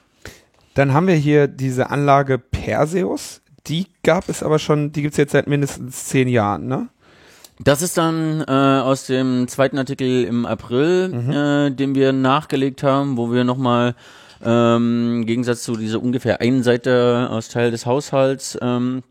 Dann 0.75 0.93
haben 0.93 1.07
wir 1.07 1.15
hier 1.15 1.49
diese 1.49 1.89
Anlage 1.89 2.37
Perseus. 2.37 3.41
Die 3.67 3.87
gab 4.03 4.29
es 4.29 4.43
aber 4.43 4.59
schon, 4.59 4.93
die 4.93 5.01
gibt 5.01 5.13
es 5.13 5.17
jetzt 5.17 5.33
seit 5.33 5.47
mindestens 5.47 6.05
zehn 6.05 6.29
Jahren, 6.29 6.67
ne? 6.67 6.89
Das 7.61 7.81
ist 7.81 7.97
dann 7.97 8.45
äh, 8.47 8.53
aus 8.53 9.07
dem 9.07 9.49
zweiten 9.49 9.79
Artikel 9.79 10.25
im 10.25 10.45
April, 10.45 11.15
äh, 11.31 11.75
den 11.75 11.95
wir 11.95 12.13
nachgelegt 12.13 12.83
haben, 12.83 13.17
wo 13.17 13.33
wir 13.33 13.45
nochmal 13.45 13.95
ähm, 14.45 15.21
im 15.21 15.27
Gegensatz 15.27 15.63
zu 15.63 15.77
dieser 15.77 16.03
ungefähr 16.03 16.43
einen 16.43 16.63
Seite 16.63 17.29
aus 17.31 17.49
Teil 17.49 17.71
des 17.71 17.87
Haushalts 17.87 18.59
ähm, 18.61 19.03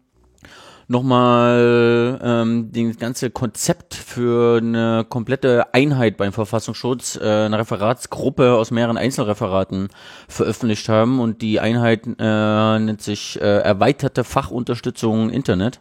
nochmal 0.91 2.19
ähm, 2.21 2.69
das 2.71 2.97
ganze 2.97 3.29
Konzept 3.31 3.95
für 3.95 4.57
eine 4.57 5.05
komplette 5.07 5.73
Einheit 5.73 6.17
beim 6.17 6.33
Verfassungsschutz, 6.33 7.15
äh, 7.15 7.45
eine 7.45 7.57
Referatsgruppe 7.57 8.53
aus 8.53 8.71
mehreren 8.71 8.97
Einzelreferaten 8.97 9.87
veröffentlicht 10.27 10.89
haben 10.89 11.19
und 11.19 11.41
die 11.41 11.59
Einheit 11.59 12.05
äh, 12.19 12.79
nennt 12.79 13.01
sich 13.01 13.41
äh, 13.41 13.59
erweiterte 13.59 14.23
Fachunterstützung 14.23 15.29
Internet. 15.29 15.79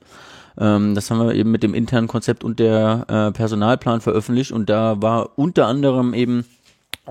Ähm, 0.57 0.95
das 0.95 1.11
haben 1.11 1.27
wir 1.27 1.35
eben 1.35 1.51
mit 1.51 1.65
dem 1.65 1.75
internen 1.75 2.09
Konzept 2.09 2.45
und 2.45 2.61
der 2.61 3.05
äh, 3.09 3.33
Personalplan 3.33 4.01
veröffentlicht 4.01 4.53
und 4.53 4.71
da 4.71 5.03
war 5.03 5.31
unter 5.37 5.67
anderem 5.67 6.15
eben 6.15 6.45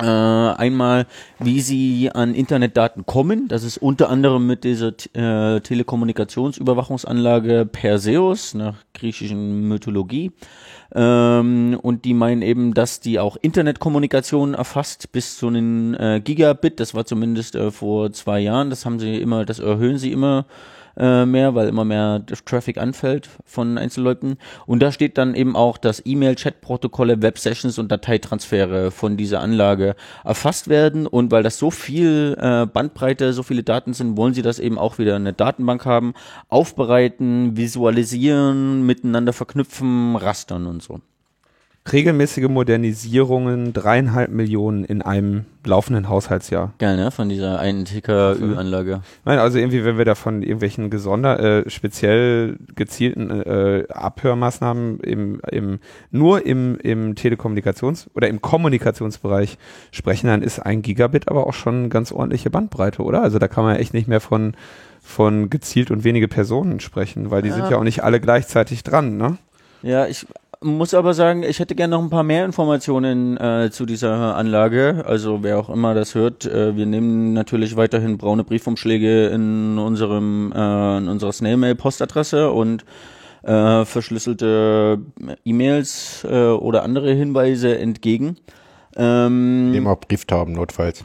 äh, 0.02 0.06
einmal, 0.06 1.06
wie 1.40 1.62
sie 1.62 2.12
an 2.12 2.34
Internetdaten 2.34 3.06
kommen. 3.06 3.48
Das 3.48 3.64
ist 3.64 3.78
unter 3.78 4.10
anderem 4.10 4.48
mit 4.48 4.64
dieser 4.64 4.94
äh, 5.14 5.62
Telekommunikationsüberwachungsanlage 5.62 7.68
Perseus 7.72 8.54
nach 8.54 8.76
griechischen 8.94 9.68
Mythologie. 9.68 10.32
Ähm, 10.94 11.80
und 11.82 12.06
die 12.06 12.14
meinen 12.14 12.42
eben, 12.42 12.74
dass 12.74 13.00
die 13.00 13.20
auch 13.20 13.38
Internetkommunikation 13.42 14.56
erfasst 14.56 15.12
bis 15.12 15.38
zu 15.38 15.48
einem 15.48 15.94
äh, 15.94 16.20
Gigabit. 16.20 16.80
Das 16.80 16.96
war 16.96 17.06
zumindest 17.06 17.56
äh, 17.56 17.72
vor 17.72 18.12
zwei 18.12 18.40
Jahren. 18.40 18.70
Das 18.70 18.86
haben 18.86 19.00
sie 19.00 19.18
immer, 19.18 19.46
das 19.46 19.60
erhöhen 19.60 19.98
sie 19.98 20.12
immer 20.12 20.46
äh, 21.00 21.26
mehr, 21.26 21.56
weil 21.56 21.68
immer 21.68 21.86
mehr 21.86 22.24
Traffic 22.46 22.78
anfällt 22.78 23.30
von 23.46 23.78
Einzelleuten. 23.78 24.38
Und 24.66 24.82
da 24.82 24.92
steht 24.92 25.18
dann 25.18 25.34
eben 25.36 25.56
auch, 25.56 25.78
dass 25.78 26.04
E-Mail-Chat-Protokolle, 26.06 27.22
Web-Sessions 27.22 27.80
und 27.80 27.92
Dateitransfere 27.92 28.92
von 28.92 29.18
dieser 29.18 29.40
Anlage 29.40 29.96
erfasst 30.24 30.68
werden. 30.68 31.08
Und 31.08 31.32
weil 31.32 31.44
das 31.44 31.58
so 31.58 31.72
viel 31.72 32.38
äh, 32.40 32.66
Bandbreite, 32.66 33.34
so 33.34 33.44
viele 33.44 33.64
Daten 33.64 33.94
sind, 33.94 34.18
wollen 34.18 34.34
sie 34.34 34.42
das 34.42 34.60
eben 34.60 34.78
auch 34.78 34.98
wieder 34.98 35.16
in 35.16 35.24
eine 35.24 35.34
Datenbank 35.34 35.86
haben, 35.86 36.14
aufbereiten, 36.50 37.58
visualisieren, 37.58 38.86
miteinander 38.86 39.34
verknüpfen, 39.34 40.16
rastern 40.16 40.68
und 40.68 40.84
so. 40.84 41.00
Regelmäßige 41.92 42.48
Modernisierungen, 42.50 43.74
dreieinhalb 43.74 44.32
Millionen 44.32 44.84
in 44.84 45.02
einem 45.02 45.46
laufenden 45.66 46.08
Haushaltsjahr. 46.08 46.74
Geil, 46.78 46.98
ne? 46.98 47.10
Von 47.12 47.30
dieser 47.30 47.60
einen 47.60 47.86
TKÜ-Anlage. 47.86 49.02
Nein, 49.26 49.40
also 49.40 49.58
irgendwie, 49.58 49.84
wenn 49.86 49.98
wir 49.98 50.06
da 50.06 50.16
von 50.16 50.42
irgendwelchen 50.42 50.90
gesonder, 50.90 51.40
äh, 51.40 51.70
speziell 51.70 52.58
gezielten 52.76 53.30
äh, 53.32 53.86
Abhörmaßnahmen 53.90 55.00
im, 55.00 55.42
im, 55.52 55.80
nur 56.12 56.46
im, 56.46 56.78
im 56.78 57.16
Telekommunikations- 57.16 58.08
oder 58.14 58.28
im 58.28 58.42
Kommunikationsbereich 58.42 59.58
sprechen, 59.92 60.28
dann 60.28 60.42
ist 60.42 60.60
ein 60.60 60.82
Gigabit 60.82 61.28
aber 61.28 61.48
auch 61.48 61.54
schon 61.54 61.76
eine 61.80 61.90
ganz 61.90 62.12
ordentliche 62.12 62.50
Bandbreite, 62.50 63.02
oder? 63.04 63.22
Also 63.24 63.40
da 63.40 63.48
kann 63.48 63.64
man 63.64 63.76
echt 63.78 63.94
nicht 63.94 64.08
mehr 64.08 64.22
von, 64.22 64.54
von 65.02 65.50
gezielt 65.50 65.92
und 65.92 66.04
wenige 66.04 66.28
Personen 66.28 66.80
sprechen, 66.80 67.32
weil 67.32 67.42
die 67.42 67.50
Ja. 67.50 67.56
sind 67.56 67.70
ja 67.72 67.78
auch 67.78 67.84
nicht 67.84 68.04
alle 68.04 68.20
gleichzeitig 68.20 68.84
dran, 68.84 69.18
ne? 69.18 69.38
Ja, 69.82 70.08
ich 70.08 70.28
muss 70.62 70.94
aber 70.94 71.14
sagen, 71.14 71.44
ich 71.44 71.60
hätte 71.60 71.76
gerne 71.76 71.96
noch 71.96 72.04
ein 72.04 72.10
paar 72.10 72.24
mehr 72.24 72.46
Informationen 72.46 73.38
äh, 73.38 73.70
zu 73.72 73.86
dieser 73.86 74.36
Anlage. 74.36 75.04
Also 75.06 75.42
wer 75.42 75.58
auch 75.58 75.70
immer 75.70 75.94
das 75.94 76.16
hört, 76.16 76.46
äh, 76.46 76.76
wir 76.76 76.86
nehmen 76.86 77.34
natürlich 77.34 77.76
weiterhin 77.76 78.18
braune 78.18 78.44
Briefumschläge 78.44 79.28
in 79.28 79.78
unserem 79.78 80.52
äh, 80.54 80.98
in 80.98 81.08
unserer 81.08 81.32
Snailmail-Postadresse 81.32 82.52
und 82.52 82.84
äh, 83.44 83.86
verschlüsselte 83.86 85.00
E-Mails 85.46 86.26
äh, 86.30 86.50
oder 86.50 86.84
andere 86.84 87.14
Hinweise 87.14 87.78
entgegen. 87.78 88.38
Ähm, 88.98 89.72
Nehmen 89.72 89.88
auch 89.88 90.00
Brieftauben 90.00 90.54
notfalls. 90.56 91.04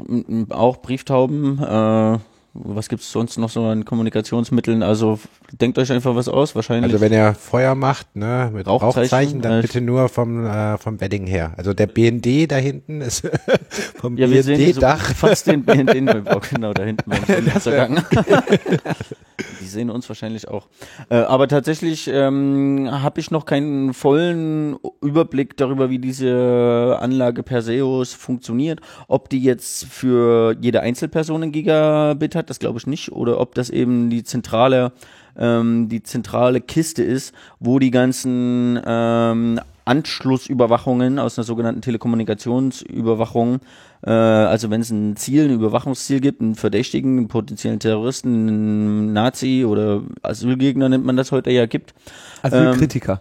auch 0.50 0.78
Brieftauben. 0.78 1.62
Äh, 1.62 2.18
was 2.54 2.88
gibt's 2.88 3.10
sonst 3.10 3.36
noch 3.36 3.50
so 3.50 3.64
an 3.64 3.84
Kommunikationsmitteln? 3.84 4.84
Also 4.84 5.18
denkt 5.52 5.76
euch 5.76 5.90
einfach 5.90 6.14
was 6.14 6.28
aus. 6.28 6.54
Wahrscheinlich. 6.54 6.92
Also 6.92 7.00
wenn 7.00 7.12
er 7.12 7.34
Feuer 7.34 7.74
macht, 7.74 8.14
ne, 8.14 8.50
mit 8.54 8.68
Rauchzeichen, 8.68 9.00
Rauchzeichen, 9.00 9.40
dann 9.40 9.58
äh, 9.58 9.62
bitte 9.62 9.80
nur 9.80 10.08
vom, 10.08 10.46
äh, 10.46 10.78
vom 10.78 11.00
Wedding 11.00 11.26
her. 11.26 11.52
Also 11.56 11.74
der 11.74 11.88
BND 11.88 12.50
da 12.50 12.56
hinten 12.56 13.00
ist 13.00 13.28
vom 13.96 14.16
Ja, 14.16 14.28
sehen 14.28 14.42
so 14.42 14.80
BND-Dach. 14.80 15.14
fast 15.16 15.48
den, 15.48 15.64
Neublock, 16.04 16.48
genau, 16.50 16.72
da 16.72 16.84
hinten 16.84 17.10
beim 17.10 17.24
Sonnenuntergang. 17.24 18.04
Die 19.60 19.66
sehen 19.66 19.90
uns 19.90 20.08
wahrscheinlich 20.08 20.46
auch. 20.46 20.68
Äh, 21.08 21.16
aber 21.16 21.48
tatsächlich 21.48 22.08
ähm, 22.08 22.88
habe 22.90 23.18
ich 23.18 23.32
noch 23.32 23.46
keinen 23.46 23.92
vollen 23.92 24.76
Überblick 25.02 25.56
darüber, 25.56 25.90
wie 25.90 25.98
diese 25.98 26.98
Anlage 27.00 27.42
Perseus 27.42 28.12
funktioniert. 28.12 28.80
Ob 29.08 29.28
die 29.28 29.42
jetzt 29.42 29.86
für 29.86 30.56
jede 30.60 30.82
Einzelperson 30.82 31.42
ein 31.42 31.52
Gigabit 31.52 32.36
hat, 32.36 32.43
das 32.46 32.58
glaube 32.58 32.78
ich 32.78 32.86
nicht. 32.86 33.12
Oder 33.12 33.40
ob 33.40 33.54
das 33.54 33.70
eben 33.70 34.10
die 34.10 34.24
zentrale, 34.24 34.92
ähm, 35.38 35.88
die 35.88 36.02
zentrale 36.02 36.60
Kiste 36.60 37.02
ist, 37.02 37.34
wo 37.60 37.78
die 37.78 37.90
ganzen 37.90 38.80
ähm, 38.84 39.60
Anschlussüberwachungen 39.84 41.18
aus 41.18 41.38
einer 41.38 41.44
sogenannten 41.44 41.82
Telekommunikationsüberwachung, 41.82 43.60
äh, 44.02 44.10
also 44.10 44.70
wenn 44.70 44.80
es 44.80 44.90
ein 44.90 45.16
Ziel, 45.16 45.44
ein 45.44 45.50
Überwachungsziel 45.50 46.20
gibt, 46.20 46.40
einen 46.40 46.54
Verdächtigen, 46.54 47.18
einen 47.18 47.28
potenziellen 47.28 47.80
Terroristen, 47.80 48.48
einen 48.48 49.12
Nazi 49.12 49.64
oder 49.66 50.00
Asylgegner 50.22 50.88
nennt 50.88 51.04
man 51.04 51.16
das 51.16 51.32
heute 51.32 51.50
ja 51.50 51.66
gibt, 51.66 51.94
Also 52.42 52.56
Ähm, 52.56 52.72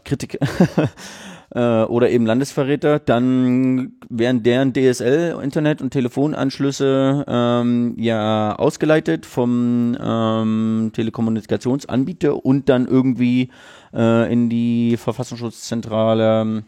Kritiker. 0.05 0.39
Äh, 1.55 1.83
oder 1.83 2.09
eben 2.09 2.25
Landesverräter, 2.25 2.97
dann 2.97 3.93
werden 4.09 4.41
deren 4.41 4.73
DSL, 4.73 5.39
Internet- 5.43 5.83
und 5.83 5.91
Telefonanschlüsse 5.91 7.25
ähm, 7.27 7.93
ja 7.97 8.55
ausgeleitet 8.55 9.27
vom 9.27 9.95
ähm, 10.01 10.91
Telekommunikationsanbieter 10.93 12.43
und 12.43 12.69
dann 12.69 12.87
irgendwie 12.87 13.49
äh, 13.93 14.33
in 14.33 14.49
die 14.49 14.97
Verfassungsschutzzentrale 14.97 16.41
ähm, 16.41 16.63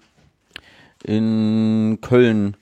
in 1.04 1.98
Köln 2.02 2.56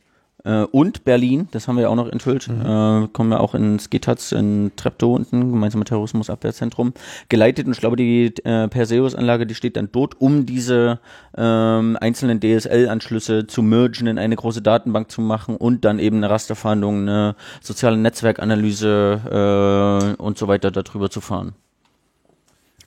äh, 0.46 0.64
und 0.64 1.06
Berlin, 1.06 1.48
das 1.52 1.68
haben 1.68 1.76
wir 1.76 1.84
ja 1.84 1.90
auch 1.90 1.96
noch 1.96 2.10
enthüllt, 2.10 2.48
äh, 2.48 3.08
kommen 3.14 3.30
wir 3.30 3.40
auch 3.40 3.56
ins 3.56 3.90
GTAZ 3.90 4.34
in 4.34 4.72
Treptow 4.76 5.16
unten, 5.16 5.52
gemeinsame 5.52 5.86
Terrorismusabwehrzentrum, 5.86 6.94
geleitet 7.30 7.66
und 7.66 7.74
ich 7.74 7.80
glaube, 7.80 7.96
die 7.96 8.34
äh, 8.44 8.68
Perseus-Anlage, 8.68 9.48
die 9.48 9.56
steht 9.56 9.78
dann 9.78 9.90
dort, 9.92 10.20
um 10.20 10.46
diese 10.46 11.00
ähm, 11.38 11.98
einzelnen 12.00 12.42
DSL-Anschlüsse 12.42 13.48
zu 13.48 13.62
mergen, 13.62 14.08
in 14.08 14.18
eine 14.18 14.36
große 14.36 14.62
Datenbank 14.62 15.12
zu 15.12 15.22
machen 15.22 15.56
und 15.56 15.86
dann 15.86 16.00
eben 16.00 16.18
eine 16.18 16.30
Rasterfahndung, 16.30 17.04
eine 17.04 17.36
soziale 17.62 17.98
Netzwerkanalyse 17.98 20.16
äh, 20.18 20.22
und 20.22 20.38
so 20.38 20.48
weiter 20.48 20.72
darüber 20.72 21.10
zu 21.10 21.22
fahren. 21.22 21.54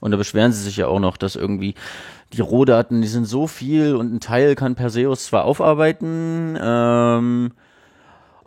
Und 0.06 0.12
da 0.12 0.18
beschweren 0.18 0.52
sie 0.52 0.62
sich 0.62 0.76
ja 0.76 0.86
auch 0.86 1.00
noch, 1.00 1.16
dass 1.16 1.34
irgendwie 1.34 1.74
die 2.32 2.40
Rohdaten, 2.40 3.02
die 3.02 3.08
sind 3.08 3.24
so 3.24 3.48
viel 3.48 3.96
und 3.96 4.14
ein 4.14 4.20
Teil 4.20 4.54
kann 4.54 4.76
Perseus 4.76 5.26
zwar 5.26 5.44
aufarbeiten, 5.44 6.56
ähm, 6.62 7.50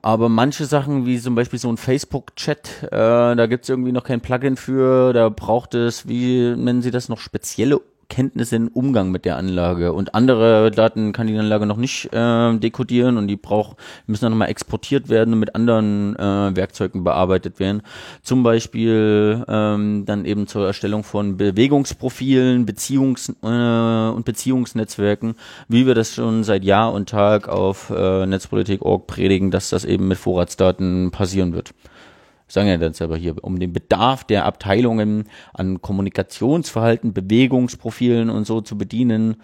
aber 0.01 0.29
manche 0.29 0.63
Sachen, 0.63 1.05
wie 1.05 1.19
zum 1.19 1.35
Beispiel 1.35 1.59
so 1.59 1.67
ein 1.67 1.75
Facebook-Chat, 1.75 2.83
äh, 2.83 3.35
da 3.35 3.45
gibt's 3.47 3.67
irgendwie 3.67 3.91
noch 3.91 4.05
kein 4.05 4.21
Plugin 4.21 4.55
für, 4.55 5.11
da 5.11 5.27
braucht 5.27 5.75
es, 5.75 6.07
wie 6.07 6.55
nennen 6.55 6.81
sie 6.81 6.91
das 6.91 7.09
noch, 7.09 7.19
spezielle 7.19 7.81
Kenntnisse 8.09 8.55
im 8.55 8.67
Umgang 8.67 9.11
mit 9.11 9.23
der 9.23 9.37
Anlage. 9.37 9.93
Und 9.93 10.15
andere 10.15 10.71
Daten 10.71 11.13
kann 11.13 11.27
die 11.27 11.37
Anlage 11.37 11.65
noch 11.65 11.77
nicht 11.77 12.11
äh, 12.11 12.57
dekodieren 12.57 13.17
und 13.17 13.27
die 13.27 13.37
braucht, 13.37 13.77
müssen 14.07 14.25
dann 14.25 14.31
nochmal 14.31 14.49
exportiert 14.49 15.09
werden 15.09 15.33
und 15.33 15.39
mit 15.39 15.55
anderen 15.55 16.15
äh, 16.17 16.55
Werkzeugen 16.55 17.03
bearbeitet 17.03 17.59
werden. 17.59 17.81
Zum 18.23 18.43
Beispiel 18.43 19.45
ähm, 19.47 20.03
dann 20.05 20.25
eben 20.25 20.47
zur 20.47 20.67
Erstellung 20.67 21.03
von 21.03 21.37
Bewegungsprofilen, 21.37 22.65
Beziehungs- 22.65 23.33
äh, 23.43 24.11
und 24.13 24.25
Beziehungsnetzwerken, 24.25 25.35
wie 25.67 25.85
wir 25.85 25.95
das 25.95 26.13
schon 26.13 26.43
seit 26.43 26.63
Jahr 26.63 26.91
und 26.91 27.09
Tag 27.09 27.47
auf 27.47 27.91
äh, 27.91 28.25
Netzpolitik.org 28.25 29.07
predigen, 29.07 29.51
dass 29.51 29.69
das 29.69 29.85
eben 29.85 30.07
mit 30.07 30.17
Vorratsdaten 30.17 31.11
passieren 31.11 31.53
wird 31.53 31.73
sagen 32.49 32.67
ja 32.67 32.77
dann 32.77 32.93
selber 32.93 33.15
hier, 33.15 33.35
um 33.41 33.59
den 33.59 33.71
Bedarf 33.71 34.23
der 34.25 34.45
Abteilungen 34.45 35.25
an 35.53 35.81
Kommunikationsverhalten, 35.81 37.13
Bewegungsprofilen 37.13 38.29
und 38.29 38.45
so 38.45 38.61
zu 38.61 38.77
bedienen, 38.77 39.37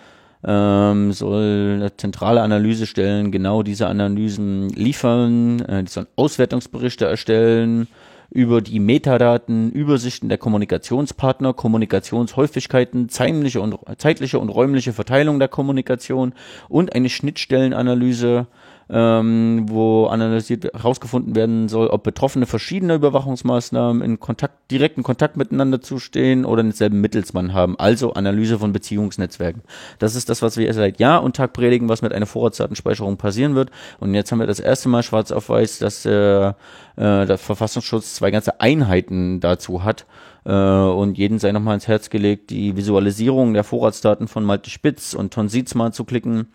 ähm, 0.43 1.11
soll 1.11 1.91
zentrale 1.97 2.41
Analysestellen 2.41 3.31
genau 3.31 3.63
diese 3.63 3.87
Analysen 3.87 4.69
liefern, 4.69 5.59
äh, 5.61 5.83
die 5.83 5.89
sollen 5.89 6.07
Auswertungsberichte 6.15 7.05
erstellen 7.05 7.87
über 8.29 8.61
die 8.61 8.79
Metadaten, 8.79 9.71
Übersichten 9.71 10.29
der 10.29 10.37
Kommunikationspartner, 10.37 11.53
Kommunikationshäufigkeiten, 11.53 13.09
zeitliche 13.09 13.61
und, 13.61 13.77
zeitliche 13.97 14.39
und 14.39 14.49
räumliche 14.49 14.93
Verteilung 14.93 15.39
der 15.39 15.47
Kommunikation 15.47 16.33
und 16.67 16.93
eine 16.93 17.09
Schnittstellenanalyse 17.09 18.47
ähm, 18.89 19.65
wo 19.67 20.05
analysiert 20.07 20.65
herausgefunden 20.65 21.35
werden 21.35 21.69
soll, 21.69 21.87
ob 21.87 22.03
Betroffene 22.03 22.45
verschiedener 22.45 22.95
Überwachungsmaßnahmen 22.95 24.01
in 24.01 24.19
Kontakt, 24.19 24.71
direkten 24.71 25.03
Kontakt 25.03 25.37
miteinander 25.37 25.81
zustehen 25.81 26.45
oder 26.45 26.61
denselben 26.61 27.01
Mittelsmann 27.01 27.53
haben. 27.53 27.79
Also 27.79 28.13
Analyse 28.13 28.59
von 28.59 28.73
Beziehungsnetzwerken. 28.73 29.63
Das 29.99 30.15
ist 30.15 30.29
das, 30.29 30.41
was 30.41 30.57
wir 30.57 30.71
seit 30.73 30.99
Jahr 30.99 31.23
und 31.23 31.35
Tag 31.35 31.53
predigen, 31.53 31.89
was 31.89 32.01
mit 32.01 32.13
einer 32.13 32.27
Vorratsdatenspeicherung 32.27 33.17
passieren 33.17 33.55
wird. 33.55 33.71
Und 33.99 34.13
jetzt 34.13 34.31
haben 34.31 34.39
wir 34.39 34.47
das 34.47 34.59
erste 34.59 34.89
Mal 34.89 35.03
schwarz 35.03 35.31
auf 35.31 35.49
weiß, 35.49 35.79
dass 35.79 36.05
äh, 36.05 36.49
äh, 36.49 36.53
der 36.95 37.37
Verfassungsschutz 37.37 38.15
zwei 38.15 38.31
ganze 38.31 38.61
Einheiten 38.61 39.39
dazu 39.39 39.83
hat. 39.83 40.05
Äh, 40.45 40.51
und 40.51 41.17
jeden 41.17 41.39
sei 41.39 41.51
nochmal 41.51 41.75
ins 41.75 41.87
Herz 41.87 42.09
gelegt, 42.11 42.51
die 42.51 42.77
Visualisierung 42.77 43.53
der 43.53 43.63
Vorratsdaten 43.63 44.27
von 44.27 44.43
Malte 44.43 44.69
Spitz 44.69 45.13
und 45.13 45.33
Ton 45.33 45.49
Sietz 45.49 45.73
mal 45.73 45.91
zu 45.91 46.03
klicken 46.03 46.47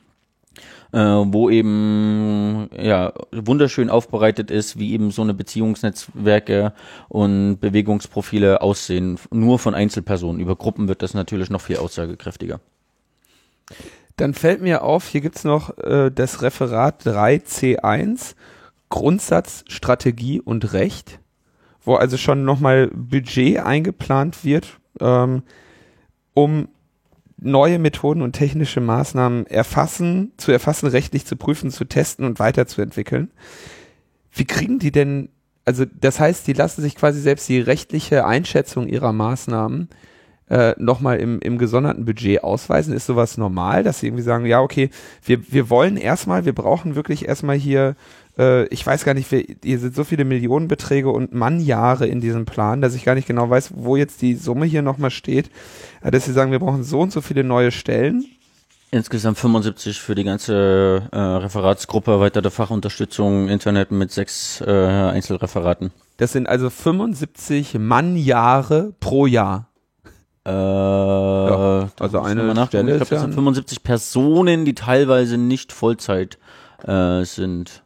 äh, 0.93 0.99
wo 0.99 1.51
eben 1.51 2.69
ja 2.77 3.13
wunderschön 3.33 3.91
aufbereitet 3.91 4.51
ist, 4.51 4.79
wie 4.79 4.93
eben 4.93 5.11
so 5.11 5.23
eine 5.23 5.35
Beziehungsnetzwerke 5.35 6.73
und 7.09 7.59
Bewegungsprofile 7.61 8.63
aussehen, 8.63 9.19
nur 9.31 9.59
von 9.59 9.75
Einzelpersonen. 9.75 10.41
Über 10.41 10.57
Gruppen 10.57 10.89
wird 10.89 11.03
das 11.03 11.15
natürlich 11.15 11.51
noch 11.51 11.61
viel 11.61 11.77
aussagekräftiger. 11.77 12.61
Dann 14.17 14.35
fällt 14.35 14.61
mir 14.61 14.83
auf, 14.83 15.09
hier 15.09 15.21
gibt's 15.23 15.45
noch 15.45 15.79
äh, 15.79 16.11
das 16.11 16.43
Referat 16.43 17.07
3c1, 17.07 18.35
Grundsatz, 18.91 19.65
Strategie 19.69 20.41
und 20.41 20.73
Recht, 20.73 21.21
wo 21.83 21.95
also 21.95 22.17
schon 22.17 22.45
nochmal 22.45 22.91
Budget 22.93 23.59
eingeplant 23.61 24.45
wird, 24.45 24.79
ähm, 25.01 25.43
um 26.35 26.69
neue 27.41 27.79
Methoden 27.79 28.23
und 28.23 28.33
technische 28.33 28.81
Maßnahmen 28.81 29.47
erfassen, 29.47 30.33
zu 30.37 30.53
erfassen, 30.53 30.89
rechtlich 30.89 31.27
zu 31.27 31.37
prüfen, 31.37 31.71
zu 31.71 31.85
testen 31.85 32.25
und 32.25 32.39
weiterzuentwickeln. 32.39 33.31
Wie 34.33 34.45
kriegen 34.45 34.79
die 34.79 34.93
denn, 34.93 35.31
also 35.65 35.85
das 35.85 36.21
heißt, 36.21 36.47
die 36.47 36.53
lassen 36.53 36.83
sich 36.83 36.95
quasi 36.95 37.21
selbst 37.21 37.49
die 37.49 37.61
rechtliche 37.61 38.27
Einschätzung 38.27 38.87
ihrer 38.87 39.13
Maßnahmen 39.13 39.89
äh, 40.49 40.75
nochmal 40.79 41.19
im, 41.19 41.41
im 41.41 41.59
gesonderten 41.59 42.05
Budget 42.05 42.45
ausweisen? 42.45 42.95
Ist 42.95 43.07
sowas 43.07 43.39
normal, 43.39 43.83
dass 43.83 44.01
sie 44.01 44.07
irgendwie 44.07 44.23
sagen, 44.23 44.47
ja, 44.47 44.61
okay, 44.61 44.91
wir, 45.25 45.53
wir 45.53 45.71
wollen 45.71 45.97
erstmal, 45.97 46.45
wir 46.45 46.55
brauchen 46.55 46.95
wirklich 46.95 47.27
erstmal 47.27 47.57
hier, 47.57 47.97
äh, 48.41 48.65
ich 48.69 48.85
weiß 48.87 49.05
gar 49.05 49.15
nicht, 49.15 49.29
hier 49.29 49.79
sind 49.79 49.95
so 49.95 50.03
viele 50.05 50.25
Millionenbeträge 50.25 51.11
und 51.11 51.35
Mannjahre 51.35 52.07
in 52.07 52.21
diesem 52.21 52.47
Plan, 52.47 52.81
dass 52.81 52.95
ich 52.95 53.05
gar 53.05 53.15
nicht 53.15 53.29
genau 53.29 53.51
weiß, 53.51 53.73
wo 53.77 53.97
jetzt 53.97 54.23
die 54.23 54.35
Summe 54.35 54.65
hier 54.67 54.83
nochmal 54.83 55.11
steht, 55.11 55.51
äh, 56.03 56.11
dass 56.11 56.25
sie 56.25 56.33
sagen, 56.33 56.51
wir 56.51 56.59
brauchen 56.59 56.83
so 56.83 57.01
und 57.01 57.13
so 57.13 57.21
viele 57.21 57.45
neue 57.45 57.71
Stellen 57.71 58.25
Insgesamt 58.93 59.39
75 59.39 60.01
für 60.01 60.17
die 60.17 60.25
ganze 60.25 61.03
äh, 61.13 61.17
Referatsgruppe, 61.17 62.11
erweiterte 62.11 62.51
Fachunterstützung, 62.51 63.49
Internet 63.49 63.93
mit 63.93 64.11
sechs 64.11 64.61
äh, 64.63 64.65
Einzelreferaten. 64.69 65.93
Das 66.17 66.33
sind 66.33 66.49
also 66.49 66.71
75 66.71 67.79
Mannjahre 67.79 68.93
pro 68.99 69.27
Jahr. 69.27 69.69
Äh, 70.45 70.51
Ja, 70.51 71.89
also 72.01 72.21
eine. 72.21 72.67
Stelle 72.67 72.93
Ich 72.93 72.97
glaube, 72.97 73.11
das 73.11 73.21
sind 73.21 73.31
ein- 73.31 73.35
75 73.35 73.83
Personen, 73.85 74.65
die 74.65 74.75
teilweise 74.75 75.39
nicht 75.39 75.73
Vollzeit 75.73 76.39
äh, 76.85 77.23
sind. 77.25 77.85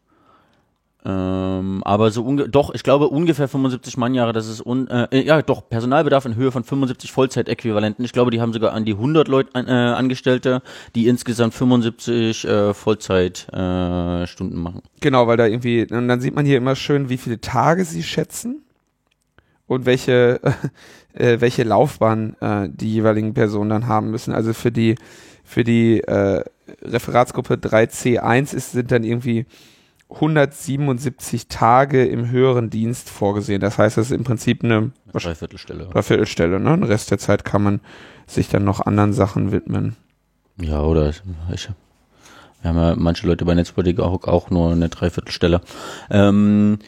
Ähm, 1.07 1.83
aber 1.85 2.11
so 2.11 2.23
unge 2.25 2.49
doch, 2.49 2.73
ich 2.73 2.83
glaube 2.83 3.09
ungefähr 3.09 3.47
75 3.47 3.99
Mannjahre, 3.99 4.33
das 4.33 4.49
ist 4.49 4.65
un 4.65 4.89
äh, 4.89 5.23
ja 5.23 5.43
doch 5.43 5.69
Personalbedarf 5.69 6.25
in 6.25 6.35
Höhe 6.35 6.51
von 6.51 6.65
75 6.65 7.13
Vollzeitäquivalenten. 7.13 8.03
Ich 8.07 8.13
glaube, 8.13 8.31
die 8.31 8.41
haben 8.41 8.55
sogar 8.55 8.73
an 8.73 8.87
die 8.87 8.93
100 8.93 9.29
Leute 9.29 9.51
äh, 9.55 9.71
Angestellte, 9.71 10.63
die 10.95 11.09
insgesamt 11.09 11.53
75 11.53 12.47
äh, 12.47 12.73
Vollzeitstunden 12.73 14.57
äh, 14.57 14.61
machen. 14.61 14.81
Genau, 15.03 15.27
weil 15.27 15.37
da 15.37 15.45
irgendwie, 15.45 15.83
und 15.83 16.09
dann 16.09 16.23
sieht 16.23 16.35
man 16.35 16.47
hier 16.47 16.57
immer 16.57 16.75
schön, 16.75 17.11
wie 17.11 17.19
viele 17.19 17.39
Tage 17.39 17.85
sie 17.85 18.03
schätzen 18.03 18.63
und 19.67 19.85
welche, 19.85 20.41
äh, 21.13 21.39
welche 21.39 21.65
Laufbahn 21.65 22.35
äh, 22.41 22.71
die 22.73 22.95
jeweiligen 22.95 23.35
Personen 23.35 23.69
dann 23.69 23.89
haben 23.89 24.11
müssen. 24.11 24.33
Also 24.33 24.55
für 24.55 24.73
die, 24.73 24.95
für 25.45 25.65
die 25.65 26.01
äh, 26.01 26.43
Referatsgruppe 26.83 27.55
3C1 27.57 28.55
ist, 28.55 28.73
sind 28.73 28.91
dann 28.91 29.05
irgendwie 29.05 29.45
177 30.15 31.49
Tage 31.49 32.05
im 32.07 32.31
höheren 32.31 32.71
Dienst 32.71 33.11
vorgesehen. 33.11 33.61
Das 33.61 33.79
heißt, 33.79 33.97
das 33.97 34.07
ist 34.07 34.12
im 34.12 34.25
Prinzip 34.25 34.65
eine 34.65 34.93
Dreiviertelstelle. 35.12 35.87
Dreiviertelstelle. 35.87 36.61
Ne? 36.61 36.71
Den 36.71 36.85
Rest 36.85 37.11
der 37.11 37.19
Zeit 37.19 37.45
kann 37.45 37.62
man 37.62 37.81
sich 38.27 38.49
dann 38.49 38.65
noch 38.65 38.81
anderen 38.81 39.12
Sachen 39.12 39.53
widmen. 39.53 39.97
Ja, 40.61 40.83
oder 40.83 41.11
ich, 41.11 41.23
wir 42.62 42.71
haben 42.71 42.77
ja 42.77 42.95
manche 42.97 43.27
Leute 43.27 43.45
bei 43.45 43.55
Netzpolitik 43.55 44.01
auch, 44.01 44.25
auch 44.25 44.51
nur 44.51 44.73
eine 44.73 44.89
Dreiviertelstelle. 44.89 45.61
Ähm, 46.11 46.79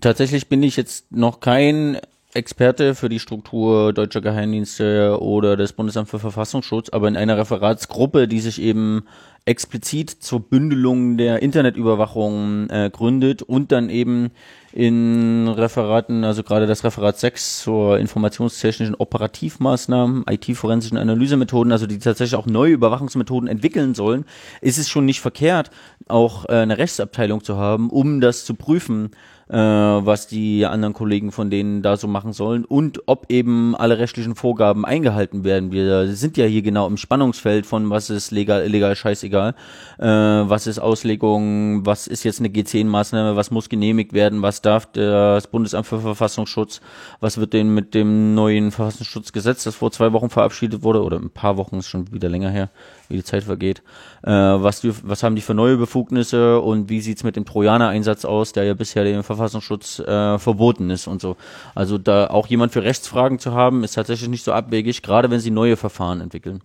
tatsächlich 0.00 0.48
bin 0.48 0.62
ich 0.62 0.76
jetzt 0.76 1.12
noch 1.12 1.40
kein 1.40 1.98
Experte 2.34 2.94
für 2.94 3.10
die 3.10 3.20
Struktur 3.20 3.92
deutscher 3.92 4.22
Geheimdienste 4.22 5.18
oder 5.20 5.56
des 5.56 5.74
Bundesamt 5.74 6.08
für 6.08 6.18
Verfassungsschutz, 6.18 6.88
aber 6.88 7.08
in 7.08 7.16
einer 7.16 7.36
Referatsgruppe, 7.36 8.26
die 8.26 8.40
sich 8.40 8.60
eben 8.60 9.04
explizit 9.44 10.10
zur 10.10 10.40
Bündelung 10.40 11.16
der 11.16 11.42
Internetüberwachung 11.42 12.70
äh, 12.70 12.90
gründet 12.92 13.42
und 13.42 13.72
dann 13.72 13.90
eben 13.90 14.30
in 14.72 15.48
Referaten, 15.48 16.24
also 16.24 16.42
gerade 16.42 16.66
das 16.66 16.84
Referat 16.84 17.18
6 17.18 17.62
zur 17.62 17.98
informationstechnischen 17.98 18.94
Operativmaßnahmen, 18.94 20.24
IT-forensischen 20.30 20.96
Analysemethoden, 20.96 21.72
also 21.72 21.86
die 21.86 21.98
tatsächlich 21.98 22.36
auch 22.36 22.46
neue 22.46 22.72
Überwachungsmethoden 22.72 23.48
entwickeln 23.48 23.94
sollen, 23.94 24.24
ist 24.60 24.78
es 24.78 24.88
schon 24.88 25.04
nicht 25.04 25.20
verkehrt, 25.20 25.70
auch 26.08 26.48
äh, 26.48 26.52
eine 26.52 26.78
Rechtsabteilung 26.78 27.42
zu 27.42 27.56
haben, 27.56 27.90
um 27.90 28.20
das 28.20 28.44
zu 28.44 28.54
prüfen, 28.54 29.10
äh, 29.52 29.56
was 29.56 30.26
die 30.26 30.64
anderen 30.64 30.94
Kollegen 30.94 31.30
von 31.30 31.50
denen 31.50 31.82
da 31.82 31.98
so 31.98 32.08
machen 32.08 32.32
sollen 32.32 32.64
und 32.64 33.02
ob 33.06 33.26
eben 33.28 33.76
alle 33.76 33.98
rechtlichen 33.98 34.34
Vorgaben 34.34 34.86
eingehalten 34.86 35.44
werden. 35.44 35.72
Wir 35.72 36.08
sind 36.08 36.38
ja 36.38 36.46
hier 36.46 36.62
genau 36.62 36.86
im 36.86 36.96
Spannungsfeld 36.96 37.66
von 37.66 37.90
was 37.90 38.08
ist 38.08 38.30
legal, 38.30 38.64
illegal, 38.64 38.96
scheißegal, 38.96 39.54
äh, 39.98 40.06
was 40.06 40.66
ist 40.66 40.78
Auslegung, 40.78 41.84
was 41.84 42.06
ist 42.06 42.24
jetzt 42.24 42.40
eine 42.40 42.48
G10-Maßnahme, 42.48 43.36
was 43.36 43.50
muss 43.50 43.68
genehmigt 43.68 44.14
werden, 44.14 44.40
was 44.40 44.62
darf 44.62 44.86
das 44.92 45.46
Bundesamt 45.48 45.86
für 45.86 46.00
Verfassungsschutz, 46.00 46.80
was 47.20 47.36
wird 47.36 47.52
denn 47.52 47.74
mit 47.74 47.92
dem 47.92 48.34
neuen 48.34 48.70
Verfassungsschutzgesetz, 48.70 49.64
das 49.64 49.74
vor 49.74 49.92
zwei 49.92 50.14
Wochen 50.14 50.30
verabschiedet 50.30 50.82
wurde, 50.82 51.02
oder 51.02 51.18
ein 51.18 51.30
paar 51.30 51.58
Wochen 51.58 51.76
ist 51.76 51.88
schon 51.88 52.10
wieder 52.10 52.30
länger 52.30 52.50
her, 52.50 52.70
wie 53.12 53.18
die 53.18 53.24
Zeit 53.24 53.44
vergeht, 53.44 53.82
äh, 54.22 54.30
was, 54.30 54.82
was 55.06 55.22
haben 55.22 55.36
die 55.36 55.42
für 55.42 55.54
neue 55.54 55.76
Befugnisse 55.76 56.60
und 56.60 56.88
wie 56.88 57.00
sieht's 57.00 57.22
mit 57.22 57.36
dem 57.36 57.44
Trojaner-Einsatz 57.44 58.24
aus, 58.24 58.52
der 58.52 58.64
ja 58.64 58.74
bisher 58.74 59.04
dem 59.04 59.22
Verfassungsschutz 59.22 60.00
äh, 60.00 60.38
verboten 60.38 60.90
ist 60.90 61.06
und 61.06 61.20
so. 61.20 61.36
Also 61.74 61.98
da 61.98 62.28
auch 62.28 62.46
jemand 62.48 62.72
für 62.72 62.82
Rechtsfragen 62.82 63.38
zu 63.38 63.52
haben, 63.52 63.84
ist 63.84 63.94
tatsächlich 63.94 64.28
nicht 64.28 64.44
so 64.44 64.52
abwegig, 64.52 65.02
gerade 65.02 65.30
wenn 65.30 65.40
sie 65.40 65.50
neue 65.50 65.76
Verfahren 65.76 66.20
entwickeln. 66.20 66.62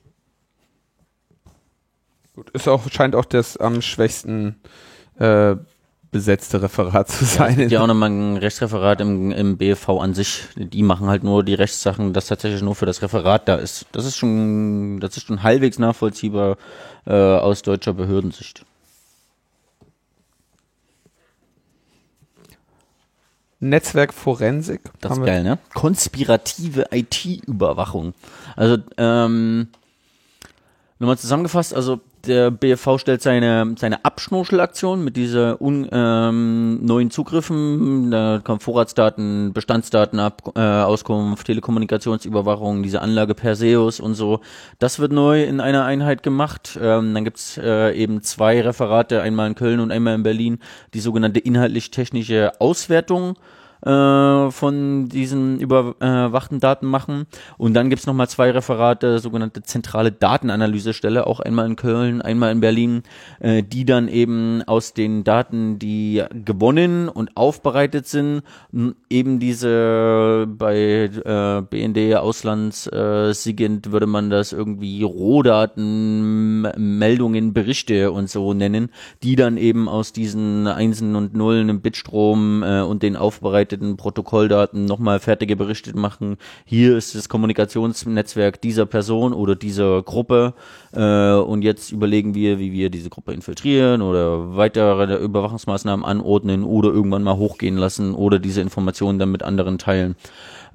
Gut, 2.33 2.49
ist 2.51 2.67
auch, 2.67 2.89
scheint 2.91 3.15
auch 3.15 3.25
das 3.25 3.57
am 3.57 3.81
schwächsten 3.81 4.61
äh, 5.19 5.55
besetzte 6.11 6.61
Referat 6.61 7.09
zu 7.09 7.25
sein. 7.25 7.69
Ja, 7.69 7.81
auch 7.81 7.87
nochmal 7.87 8.09
ein 8.09 8.37
Rechtsreferat 8.37 9.01
im, 9.01 9.31
im 9.31 9.57
BFV 9.57 9.89
an 9.99 10.13
sich. 10.13 10.43
Die 10.55 10.83
machen 10.83 11.07
halt 11.07 11.23
nur 11.23 11.43
die 11.43 11.53
Rechtssachen, 11.53 12.13
das 12.13 12.27
tatsächlich 12.27 12.61
nur 12.61 12.75
für 12.75 12.85
das 12.85 13.01
Referat 13.01 13.47
da 13.47 13.55
ist. 13.55 13.85
Das 13.91 14.05
ist 14.05 14.17
schon, 14.17 14.99
das 14.99 15.17
ist 15.17 15.27
schon 15.27 15.43
halbwegs 15.43 15.79
nachvollziehbar 15.79 16.57
äh, 17.05 17.13
aus 17.13 17.61
deutscher 17.61 17.93
Behördensicht. 17.93 18.65
Netzwerk 23.59 24.13
Forensik. 24.13 24.81
Das 25.01 25.17
ist 25.17 25.25
geil, 25.25 25.43
ne? 25.43 25.57
Konspirative 25.73 26.85
IT-Überwachung. 26.91 28.13
Also, 28.55 28.77
ähm, 28.97 29.69
nochmal 30.99 31.17
zusammengefasst, 31.17 31.73
also 31.73 31.99
der 32.27 32.51
BFV 32.51 32.97
stellt 32.97 33.21
seine, 33.21 33.75
seine 33.77 34.03
Abschnorchelaktion 34.05 35.03
mit 35.03 35.15
dieser 35.15 35.61
un, 35.61 35.87
ähm, 35.91 36.85
neuen 36.85 37.09
Zugriffen, 37.09 38.11
da 38.11 38.39
kommen 38.43 38.59
Vorratsdaten, 38.59 39.53
Bestandsdaten 39.53 40.19
ab, 40.19 40.51
äh, 40.55 40.59
Auskunft, 40.59 41.47
Telekommunikationsüberwachung, 41.47 42.83
diese 42.83 43.01
Anlage 43.01 43.35
Perseus 43.35 43.99
und 43.99 44.15
so. 44.15 44.41
Das 44.79 44.99
wird 44.99 45.11
neu 45.11 45.43
in 45.43 45.59
einer 45.59 45.85
Einheit 45.85 46.23
gemacht. 46.23 46.77
Ähm, 46.81 47.13
dann 47.13 47.23
gibt's 47.23 47.57
äh, 47.57 47.93
eben 47.93 48.21
zwei 48.21 48.61
Referate, 48.61 49.21
einmal 49.21 49.47
in 49.47 49.55
Köln 49.55 49.79
und 49.79 49.91
einmal 49.91 50.15
in 50.15 50.23
Berlin, 50.23 50.59
die 50.93 50.99
sogenannte 50.99 51.39
inhaltlich-technische 51.39 52.59
Auswertung 52.59 53.37
äh, 53.85 54.51
von 54.51 55.07
diesen 55.07 55.59
überwachten 55.59 56.59
Daten 56.59 56.87
machen. 56.87 57.25
Und 57.57 57.73
dann 57.73 57.89
gibt's 57.89 58.05
noch 58.05 58.17
nochmal 58.17 58.29
zwei 58.29 58.49
Referate, 58.49 59.19
sogenannte 59.19 59.61
zentrale 59.61 60.11
Datenanalysestelle, 60.11 61.27
auch 61.27 61.39
einmal 61.39 61.67
in 61.67 61.75
Köln, 61.75 62.19
einmal 62.23 62.51
in 62.51 62.61
Berlin, 62.61 63.03
äh, 63.39 63.61
die 63.61 63.85
dann 63.85 64.07
eben 64.07 64.63
aus 64.63 64.95
den 64.95 65.23
Daten, 65.23 65.77
die 65.77 66.23
gewonnen 66.33 67.09
und 67.09 67.37
aufbereitet 67.37 68.07
sind, 68.07 68.41
eben 69.07 69.39
diese 69.39 70.47
bei 70.47 71.11
äh, 71.13 71.61
BND 71.61 72.15
Auslands 72.15 72.87
äh, 72.87 73.31
SIGINT 73.31 73.91
würde 73.91 74.07
man 74.07 74.31
das 74.31 74.51
irgendwie 74.51 75.03
Rohdaten, 75.03 76.63
Meldungen, 76.75 77.53
Berichte 77.53 78.11
und 78.11 78.31
so 78.31 78.55
nennen, 78.55 78.89
die 79.21 79.35
dann 79.35 79.57
eben 79.57 79.87
aus 79.87 80.11
diesen 80.11 80.65
Einsen 80.65 81.15
und 81.15 81.35
Nullen 81.35 81.69
im 81.69 81.81
Bitstrom 81.81 82.63
und 82.63 83.03
den 83.03 83.15
aufbereiteten 83.67 83.97
Protokolldaten 83.97 84.85
nochmal 84.85 85.19
fertige 85.19 85.55
Berichte 85.55 85.95
machen. 85.97 86.37
Hier 86.65 86.97
ist 86.97 87.15
das 87.15 87.29
Kommunikationsnetzwerk 87.29 88.61
dieser 88.61 88.85
Person 88.85 89.33
oder 89.33 89.55
dieser 89.55 90.01
Gruppe 90.03 90.53
äh, 90.93 91.33
und 91.33 91.63
jetzt 91.63 91.91
überlegen 91.91 92.33
wir, 92.33 92.59
wie 92.59 92.71
wir 92.71 92.89
diese 92.89 93.09
Gruppe 93.09 93.33
infiltrieren 93.33 94.01
oder 94.01 94.55
weitere 94.55 95.15
Überwachungsmaßnahmen 95.17 96.05
anordnen 96.05 96.63
oder 96.63 96.89
irgendwann 96.89 97.23
mal 97.23 97.37
hochgehen 97.37 97.77
lassen 97.77 98.15
oder 98.15 98.39
diese 98.39 98.61
Informationen 98.61 99.19
dann 99.19 99.31
mit 99.31 99.43
anderen 99.43 99.77
teilen. 99.77 100.15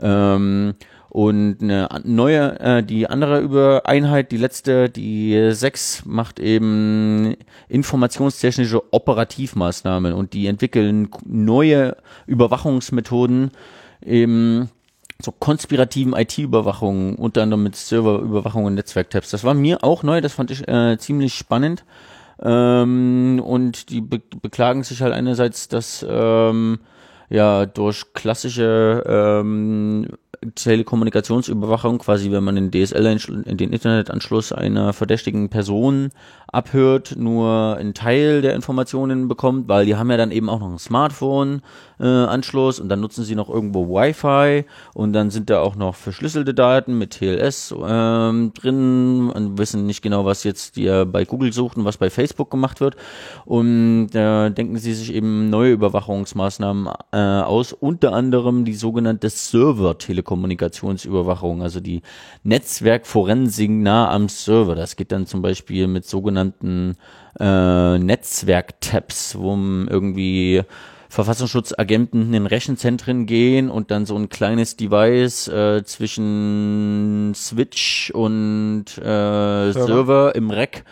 Ähm, 0.01 0.74
und 1.12 1.58
eine 1.60 1.90
neue, 2.04 2.58
äh, 2.58 2.82
die 2.82 3.06
andere 3.06 3.40
über 3.40 3.82
Einheit, 3.84 4.32
die 4.32 4.38
letzte, 4.38 4.88
die 4.88 5.50
sechs, 5.52 6.06
macht 6.06 6.40
eben 6.40 7.36
informationstechnische 7.68 8.82
Operativmaßnahmen 8.94 10.14
und 10.14 10.32
die 10.32 10.46
entwickeln 10.46 11.10
neue 11.26 11.98
Überwachungsmethoden 12.26 13.50
eben 14.02 14.70
zur 15.20 15.38
konspirativen 15.38 16.14
IT-Überwachung, 16.14 17.16
unter 17.16 17.42
anderem 17.42 17.64
mit 17.64 17.76
Serverüberwachung 17.76 18.64
und 18.64 18.74
Netzwerktabs. 18.76 19.28
Das 19.28 19.44
war 19.44 19.52
mir 19.52 19.84
auch 19.84 20.02
neu, 20.02 20.22
das 20.22 20.32
fand 20.32 20.50
ich 20.50 20.66
äh, 20.66 20.96
ziemlich 20.96 21.34
spannend. 21.34 21.84
Ähm, 22.40 23.38
und 23.44 23.90
die 23.90 24.00
be 24.00 24.22
beklagen 24.40 24.82
sich 24.82 25.02
halt 25.02 25.12
einerseits, 25.12 25.68
dass 25.68 26.06
ähm, 26.08 26.78
ja 27.28 27.66
durch 27.66 28.14
klassische 28.14 29.04
ähm, 29.06 30.06
Telekommunikationsüberwachung, 30.55 31.99
quasi 31.99 32.30
wenn 32.30 32.45
man 32.45 32.57
den 32.57 32.70
DSL, 32.70 33.07
in 33.47 33.57
den 33.57 33.72
Internetanschluss 33.72 34.53
einer 34.53 34.93
verdächtigen 34.93 35.49
Person 35.49 36.11
abhört, 36.49 37.14
nur 37.16 37.76
einen 37.78 37.95
Teil 37.95 38.43
der 38.43 38.55
Informationen 38.55 39.28
bekommt, 39.28 39.68
weil 39.68 39.86
die 39.86 39.97
haben 39.97 40.11
ja 40.11 40.16
dann 40.16 40.30
eben 40.30 40.51
auch 40.51 40.61
noch 40.61 40.78
einen 42.03 42.42
Smartphone-Anschluss 42.42 42.80
und 42.80 42.88
dann 42.88 43.00
nutzen 43.00 43.24
sie 43.24 43.34
noch 43.34 43.48
irgendwo 43.48 43.88
Wi-Fi 43.88 44.64
und 44.94 45.12
dann 45.12 45.30
sind 45.30 45.50
da 45.50 45.61
auch 45.61 45.76
noch 45.76 45.94
verschlüsselte 45.94 46.55
Daten 46.55 46.98
mit 46.98 47.18
TLS 47.18 47.74
ähm, 47.86 48.53
drin 48.55 49.30
und 49.30 49.59
wissen 49.59 49.86
nicht 49.86 50.03
genau, 50.03 50.24
was 50.24 50.44
jetzt 50.44 50.76
ihr 50.76 51.05
bei 51.05 51.24
Google 51.24 51.53
sucht 51.53 51.76
und 51.76 51.84
was 51.84 51.96
bei 51.96 52.11
Facebook 52.11 52.50
gemacht 52.50 52.80
wird 52.80 52.96
und 53.44 54.09
da 54.11 54.50
denken 54.50 54.78
sie 54.78 54.94
sich 54.94 55.14
eben 55.14 55.50
neue 55.50 55.72
Überwachungsmaßnahmen 55.72 56.88
äh, 57.12 57.16
aus, 57.16 57.72
unter 57.72 58.12
anderem 58.12 58.64
die 58.64 58.74
sogenannte 58.74 59.28
Server-Telekommunikation 59.28 60.42
Kommunikationsüberwachung, 60.42 61.62
also 61.62 61.80
die 61.80 62.03
Netzwerkforensik 62.42 63.70
nah 63.70 64.11
am 64.11 64.28
Server. 64.28 64.74
Das 64.74 64.96
geht 64.96 65.12
dann 65.12 65.26
zum 65.26 65.42
Beispiel 65.42 65.86
mit 65.86 66.05
sogenannten 66.07 66.96
äh, 67.38 67.98
Netzwerk-Tabs, 67.98 69.38
wo 69.38 69.53
irgendwie 69.55 70.62
Verfassungsschutzagenten 71.12 72.32
in 72.32 72.46
Rechenzentren 72.46 73.26
gehen 73.26 73.68
und 73.68 73.90
dann 73.90 74.06
so 74.06 74.16
ein 74.16 74.30
kleines 74.30 74.76
Device 74.76 75.46
äh, 75.46 75.84
zwischen 75.84 77.32
Switch 77.34 78.10
und 78.14 78.86
äh, 78.96 79.02
Server. 79.72 79.72
Server 79.72 80.34
im 80.34 80.50
Rack 80.50 80.84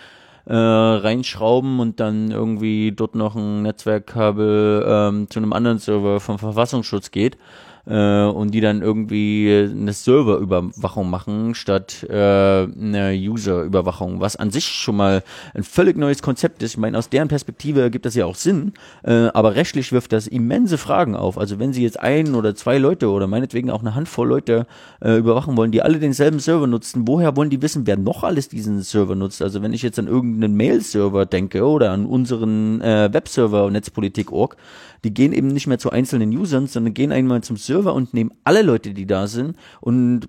äh, 0.45 0.55
reinschrauben 0.55 1.81
und 1.81 2.01
dann 2.01 2.31
irgendwie 2.33 2.93
dort 2.93 3.15
noch 3.15 3.35
ein 3.35 3.63
Netzwerkkabel 3.63 4.85
ähm, 4.87 5.31
zu 5.31 5.39
einem 5.39 5.55
anderen 5.55 5.79
Server 5.79 6.21
vom 6.21 6.39
Verfassungsschutz 6.39 7.11
geht 7.13 7.39
äh, 7.87 8.25
und 8.25 8.53
die 8.53 8.61
dann 8.61 8.83
irgendwie 8.83 9.69
eine 9.71 9.93
Serverüberwachung 9.93 11.11
machen 11.11 11.55
statt 11.55 12.07
äh, 12.09 12.15
eine 12.15 13.13
Userüberwachung, 13.15 14.21
was 14.21 14.37
an 14.37 14.51
sich 14.51 14.67
schon 14.67 14.97
mal 14.97 15.23
ein 15.55 15.65
völlig 15.65 15.97
neues 15.97 16.23
Konzept 16.23 16.63
ist. 16.63 16.73
Ich 16.73 16.79
meine, 16.79 16.99
aus 16.99 17.09
deren 17.09 17.29
Perspektive 17.29 17.81
ergibt 17.81 18.07
das 18.07 18.15
ja 18.15 18.27
auch 18.27 18.35
Sinn, 18.35 18.73
äh, 19.03 19.29
aber 19.35 19.55
rechtlich 19.55 19.93
wirft 19.93 20.13
das 20.13 20.27
immense 20.27 20.79
Fragen 20.79 21.17
auf. 21.17 21.39
Also 21.39 21.59
wenn 21.59 21.73
sie 21.73 21.83
jetzt 21.83 22.01
ein 22.01 22.35
oder 22.35 22.55
zwei 22.55 22.79
Leute 22.79 23.09
oder 23.09 23.27
meinetwegen 23.27 23.71
auch 23.71 23.81
eine 23.81 23.95
Handvoll 23.95 24.29
Leute 24.29 24.67
äh, 25.01 25.17
überwachen 25.17 25.57
wollen, 25.57 25.73
die 25.73 25.83
alle 25.83 25.99
denselben 25.99 26.39
Server 26.39 26.67
nutzen, 26.67 27.07
woher 27.07 27.37
wollen 27.37 27.51
die 27.51 27.63
wissen, 27.63 27.87
wer 27.87 27.97
noch 27.97 28.23
alles 28.23 28.49
diesen 28.49 28.81
Server 28.83 29.15
nutzt? 29.15 29.43
Also 29.43 29.63
wenn 29.63 29.73
ich 29.73 29.83
jetzt 29.83 29.99
an 29.99 30.07
irgendeinen 30.07 30.55
Mail-Server 30.55 31.27
denke 31.27 31.65
oder 31.65 31.91
an 31.91 32.07
unseren 32.07 32.81
äh, 32.81 33.13
Webserver 33.13 33.71
Netzpolitik.org, 33.71 34.57
die 35.05 35.15
gehen 35.15 35.33
eben 35.33 35.49
nicht 35.49 35.67
mehr 35.67 35.79
zu 35.79 35.91
einzelnen 35.91 36.37
Usern, 36.37 36.67
sondern 36.67 36.95
gehen 36.95 37.13
einmal 37.13 37.43
zum 37.43 37.57
Server 37.57 37.95
und 37.95 38.15
nehmen 38.15 38.33
alle 38.45 38.63
Leute, 38.63 38.93
die 38.95 39.07
da 39.07 39.27
sind 39.27 39.57
und 39.81 40.29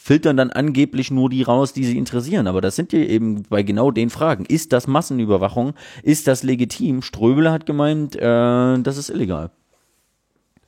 filtern 0.00 0.36
dann 0.36 0.50
angeblich 0.50 1.10
nur 1.10 1.28
die 1.28 1.42
raus, 1.42 1.72
die 1.72 1.84
sie 1.84 1.98
interessieren. 1.98 2.46
Aber 2.46 2.60
das 2.60 2.76
sind 2.76 2.92
ja 2.92 3.00
eben 3.00 3.42
bei 3.44 3.62
genau 3.62 3.90
den 3.90 4.10
Fragen. 4.10 4.44
Ist 4.46 4.72
das 4.72 4.86
Massenüberwachung? 4.86 5.74
Ist 6.02 6.26
das 6.26 6.42
legitim? 6.42 7.02
Ströbele 7.02 7.52
hat 7.52 7.66
gemeint, 7.66 8.16
äh, 8.16 8.20
das 8.82 8.96
ist 8.96 9.10
illegal. 9.10 9.50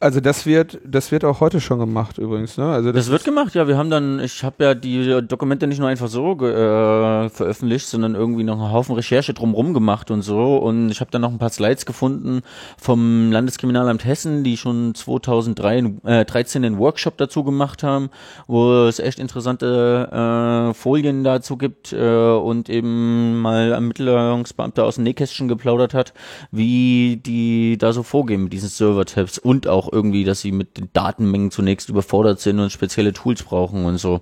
Also 0.02 0.18
das 0.18 0.46
wird, 0.46 0.80
das 0.84 1.12
wird 1.12 1.24
auch 1.24 1.38
heute 1.38 1.60
schon 1.60 1.78
gemacht 1.78 2.18
übrigens, 2.18 2.58
ne? 2.58 2.64
Also 2.64 2.90
das, 2.90 3.04
das 3.04 3.12
wird 3.12 3.22
gemacht, 3.22 3.54
ja. 3.54 3.68
Wir 3.68 3.76
haben 3.76 3.88
dann, 3.88 4.18
ich 4.18 4.42
habe 4.42 4.64
ja 4.64 4.74
die 4.74 5.22
Dokumente 5.22 5.68
nicht 5.68 5.78
nur 5.78 5.88
einfach 5.88 6.08
so 6.08 6.32
äh, 6.44 7.28
veröffentlicht, 7.28 7.86
sondern 7.86 8.16
irgendwie 8.16 8.42
noch 8.42 8.60
einen 8.60 8.72
Haufen 8.72 8.96
Recherche 8.96 9.32
drumrum 9.32 9.74
gemacht 9.74 10.10
und 10.10 10.22
so. 10.22 10.56
Und 10.56 10.90
ich 10.90 11.00
habe 11.00 11.12
dann 11.12 11.22
noch 11.22 11.30
ein 11.30 11.38
paar 11.38 11.50
Slides 11.50 11.86
gefunden 11.86 12.42
vom 12.78 13.30
Landeskriminalamt 13.30 14.04
Hessen, 14.04 14.42
die 14.42 14.56
schon 14.56 14.92
2013 14.96 15.94
äh, 16.04 16.66
einen 16.66 16.78
Workshop 16.78 17.16
dazu 17.18 17.44
gemacht 17.44 17.84
haben, 17.84 18.10
wo 18.48 18.86
es 18.86 18.98
echt 18.98 19.20
interessante 19.20 20.08
äh, 20.10 20.74
Folien 20.74 21.22
dazu 21.22 21.56
gibt 21.56 21.92
äh, 21.92 22.32
und 22.32 22.68
eben 22.68 23.40
mal 23.40 23.66
ein 23.66 23.72
Ermittlungsbeamter 23.74 24.84
aus 24.84 24.96
dem 24.96 25.04
Nähkästchen 25.04 25.46
geplaudert 25.46 25.94
hat, 25.94 26.12
wie 26.50 27.20
die 27.24 27.78
da 27.78 27.92
so 27.92 28.02
vorgehen 28.02 28.42
mit 28.42 28.52
diesen 28.52 28.68
Server-Tabs 28.68 29.38
und 29.38 29.68
auch 29.68 29.91
irgendwie, 29.92 30.24
dass 30.24 30.40
sie 30.40 30.52
mit 30.52 30.78
den 30.78 30.88
Datenmengen 30.92 31.50
zunächst 31.50 31.88
überfordert 31.88 32.40
sind 32.40 32.58
und 32.58 32.70
spezielle 32.70 33.12
Tools 33.12 33.42
brauchen 33.42 33.84
und 33.84 33.98
so. 33.98 34.20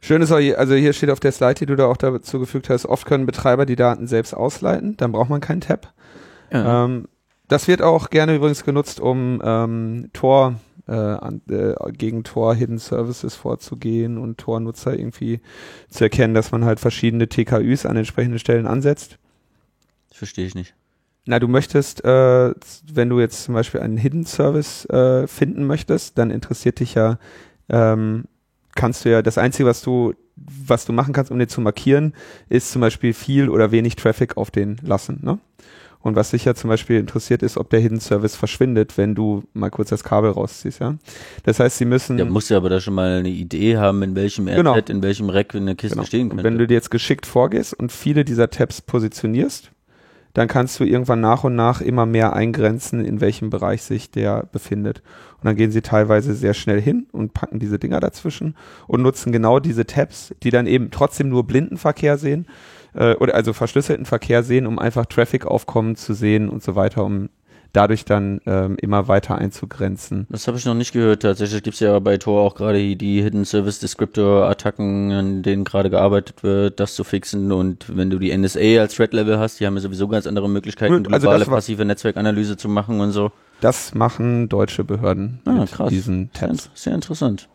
Schön 0.00 0.20
ist 0.20 0.32
auch, 0.32 0.38
hier, 0.38 0.58
also 0.58 0.74
hier 0.74 0.92
steht 0.92 1.10
auf 1.10 1.20
der 1.20 1.30
Slide, 1.30 1.54
die 1.54 1.66
du 1.66 1.76
da 1.76 1.86
auch 1.86 1.96
dazu 1.96 2.40
gefügt 2.40 2.68
hast, 2.68 2.86
oft 2.86 3.06
können 3.06 3.24
Betreiber 3.24 3.66
die 3.66 3.76
Daten 3.76 4.08
selbst 4.08 4.34
ausleiten, 4.34 4.96
dann 4.96 5.12
braucht 5.12 5.30
man 5.30 5.40
keinen 5.40 5.60
Tab. 5.60 5.92
Ja. 6.52 6.84
Ähm, 6.84 7.06
das 7.46 7.68
wird 7.68 7.82
auch 7.82 8.10
gerne 8.10 8.34
übrigens 8.34 8.64
genutzt, 8.64 8.98
um 8.98 9.40
ähm, 9.44 10.10
Tor 10.12 10.56
äh, 10.88 10.92
an, 10.92 11.42
äh, 11.48 11.74
gegen 11.92 12.24
Tor 12.24 12.54
Hidden 12.54 12.78
Services 12.78 13.34
vorzugehen 13.34 14.18
und 14.18 14.38
Tor-Nutzer 14.38 14.98
irgendwie 14.98 15.40
zu 15.88 16.04
erkennen, 16.04 16.34
dass 16.34 16.50
man 16.50 16.64
halt 16.64 16.80
verschiedene 16.80 17.28
TKÜs 17.28 17.86
an 17.86 17.96
entsprechenden 17.96 18.38
Stellen 18.38 18.66
ansetzt. 18.66 19.18
Das 20.08 20.18
verstehe 20.18 20.46
ich 20.46 20.54
nicht. 20.54 20.74
Na, 21.24 21.38
du 21.38 21.46
möchtest, 21.46 22.04
äh, 22.04 22.52
wenn 22.92 23.08
du 23.08 23.20
jetzt 23.20 23.44
zum 23.44 23.54
Beispiel 23.54 23.80
einen 23.80 23.96
Hidden 23.96 24.26
Service 24.26 24.86
äh, 24.86 25.26
finden 25.28 25.66
möchtest, 25.66 26.18
dann 26.18 26.30
interessiert 26.30 26.80
dich 26.80 26.94
ja, 26.94 27.18
ähm, 27.68 28.24
kannst 28.74 29.04
du 29.04 29.10
ja, 29.10 29.22
das 29.22 29.38
Einzige, 29.38 29.68
was 29.68 29.82
du, 29.82 30.14
was 30.36 30.84
du 30.84 30.92
machen 30.92 31.12
kannst, 31.12 31.30
um 31.30 31.38
den 31.38 31.48
zu 31.48 31.60
markieren, 31.60 32.14
ist 32.48 32.72
zum 32.72 32.80
Beispiel 32.80 33.12
viel 33.12 33.48
oder 33.48 33.70
wenig 33.70 33.94
Traffic 33.94 34.36
auf 34.36 34.50
den 34.50 34.78
lassen. 34.82 35.20
Ne? 35.22 35.38
Und 36.02 36.16
was 36.16 36.30
dich 36.30 36.44
ja 36.44 36.54
zum 36.54 36.68
Beispiel 36.68 36.98
interessiert, 36.98 37.42
ist, 37.42 37.56
ob 37.56 37.70
der 37.70 37.78
Hidden 37.78 38.00
Service 38.00 38.34
verschwindet, 38.34 38.98
wenn 38.98 39.14
du 39.14 39.44
mal 39.52 39.70
kurz 39.70 39.90
das 39.90 40.02
Kabel 40.02 40.32
rausziehst, 40.32 40.80
ja. 40.80 40.96
Das 41.44 41.60
heißt, 41.60 41.78
sie 41.78 41.84
müssen. 41.84 42.18
Ja, 42.18 42.24
musst 42.24 42.50
ja 42.50 42.56
aber 42.56 42.68
da 42.68 42.80
schon 42.80 42.94
mal 42.94 43.18
eine 43.20 43.28
Idee 43.28 43.76
haben, 43.76 44.02
in 44.02 44.16
welchem 44.16 44.46
genau. 44.46 44.74
in 44.74 45.02
welchem 45.02 45.30
Rack 45.30 45.54
in 45.54 45.66
der 45.66 45.76
Kiste 45.76 45.94
genau. 45.94 46.06
stehen 46.06 46.28
könnte. 46.28 46.40
Und 46.40 46.44
wenn 46.44 46.58
du 46.58 46.66
dir 46.66 46.74
jetzt 46.74 46.90
geschickt 46.90 47.24
vorgehst 47.24 47.72
und 47.74 47.92
viele 47.92 48.24
dieser 48.24 48.50
Tabs 48.50 48.80
positionierst, 48.80 49.70
dann 50.34 50.48
kannst 50.48 50.80
du 50.80 50.84
irgendwann 50.84 51.20
nach 51.20 51.44
und 51.44 51.54
nach 51.54 51.80
immer 51.80 52.06
mehr 52.06 52.34
eingrenzen, 52.34 53.04
in 53.04 53.20
welchem 53.20 53.50
Bereich 53.50 53.82
sich 53.82 54.10
der 54.10 54.44
befindet. 54.50 55.02
Und 55.38 55.46
dann 55.46 55.56
gehen 55.56 55.70
sie 55.70 55.82
teilweise 55.82 56.34
sehr 56.34 56.54
schnell 56.54 56.80
hin 56.80 57.06
und 57.12 57.34
packen 57.34 57.58
diese 57.58 57.78
Dinger 57.78 58.00
dazwischen 58.00 58.56
und 58.86 59.02
nutzen 59.02 59.32
genau 59.32 59.60
diese 59.60 59.86
Tabs, 59.86 60.34
die 60.42 60.50
dann 60.50 60.66
eben 60.66 60.90
trotzdem 60.90 61.28
nur 61.28 61.44
Blindenverkehr 61.46 62.16
sehen, 62.16 62.46
äh, 62.94 63.14
oder 63.14 63.34
also 63.34 63.52
verschlüsselten 63.52 64.06
Verkehr 64.06 64.42
sehen, 64.42 64.66
um 64.66 64.78
einfach 64.78 65.06
Traffic-Aufkommen 65.06 65.96
zu 65.96 66.14
sehen 66.14 66.48
und 66.48 66.62
so 66.62 66.74
weiter, 66.74 67.04
um 67.04 67.28
dadurch 67.72 68.04
dann 68.04 68.40
ähm, 68.46 68.76
immer 68.80 69.08
weiter 69.08 69.36
einzugrenzen. 69.36 70.26
Das 70.30 70.46
habe 70.46 70.58
ich 70.58 70.64
noch 70.64 70.74
nicht 70.74 70.92
gehört. 70.92 71.22
Tatsächlich 71.22 71.62
gibt 71.62 71.74
es 71.74 71.80
ja 71.80 71.98
bei 71.98 72.18
Tor 72.18 72.42
auch 72.42 72.54
gerade 72.54 72.96
die 72.96 73.22
Hidden 73.22 73.44
Service 73.44 73.78
Descriptor 73.78 74.48
Attacken, 74.48 75.12
an 75.12 75.42
denen 75.42 75.64
gerade 75.64 75.90
gearbeitet 75.90 76.42
wird, 76.42 76.80
das 76.80 76.94
zu 76.94 77.04
fixen. 77.04 77.52
Und 77.52 77.96
wenn 77.96 78.10
du 78.10 78.18
die 78.18 78.36
NSA 78.36 78.80
als 78.80 78.94
Threat 78.94 79.12
Level 79.12 79.38
hast, 79.38 79.60
die 79.60 79.66
haben 79.66 79.74
ja 79.74 79.80
sowieso 79.80 80.08
ganz 80.08 80.26
andere 80.26 80.48
Möglichkeiten, 80.48 81.02
globale 81.02 81.30
also 81.30 81.50
passive 81.50 81.84
Netzwerkanalyse 81.84 82.56
zu 82.56 82.68
machen 82.68 83.00
und 83.00 83.12
so. 83.12 83.32
Das 83.60 83.94
machen 83.94 84.48
deutsche 84.48 84.84
Behörden 84.84 85.40
ah, 85.44 85.52
mit 85.52 85.72
krass. 85.72 85.88
diesen 85.88 86.32
Tabs. 86.32 86.64
Sehr, 86.64 86.72
sehr 86.74 86.94
interessant. 86.94 87.48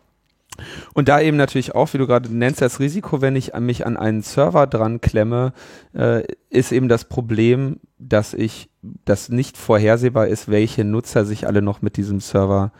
Und 0.93 1.10
da 1.10 1.22
eben 1.22 1.38
natürlich 1.38 1.76
auch, 1.76 1.93
wie 1.93 1.97
du 1.97 2.08
gerade 2.08 2.34
nennst, 2.34 2.62
das 2.62 2.80
Risiko, 2.80 3.22
wenn 3.22 3.36
ich 3.36 3.53
mich 3.60 3.86
an 3.86 3.97
einen 3.97 4.22
Server 4.22 4.68
dran 4.68 5.01
klemme, 5.01 5.53
äh, 5.93 6.24
ist 6.49 6.72
eben 6.72 6.89
das 6.89 7.05
Problem, 7.05 7.80
dass 7.99 8.34
ich, 8.34 8.70
das 9.05 9.30
nicht 9.30 9.58
vorhersehbar 9.58 10.28
ist, 10.28 10.49
welche 10.49 10.84
Nutzer 10.84 11.26
sich 11.26 11.47
alle 11.47 11.62
noch 11.62 11.82
mit 11.82 11.97
diesem 11.97 12.20
Server 12.20 12.72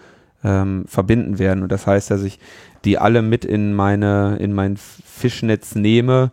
ähm, 0.44 0.86
verbinden 0.88 1.40
werden. 1.40 1.64
Und 1.64 1.72
das 1.72 1.88
heißt, 1.88 2.12
dass 2.12 2.24
ich 2.24 2.40
die 2.86 2.98
alle 2.98 3.22
mit 3.22 3.46
in 3.46 3.74
meine, 3.74 4.38
in 4.40 4.54
mein 4.54 4.78
Fischnetz 4.78 5.76
nehme 5.76 6.32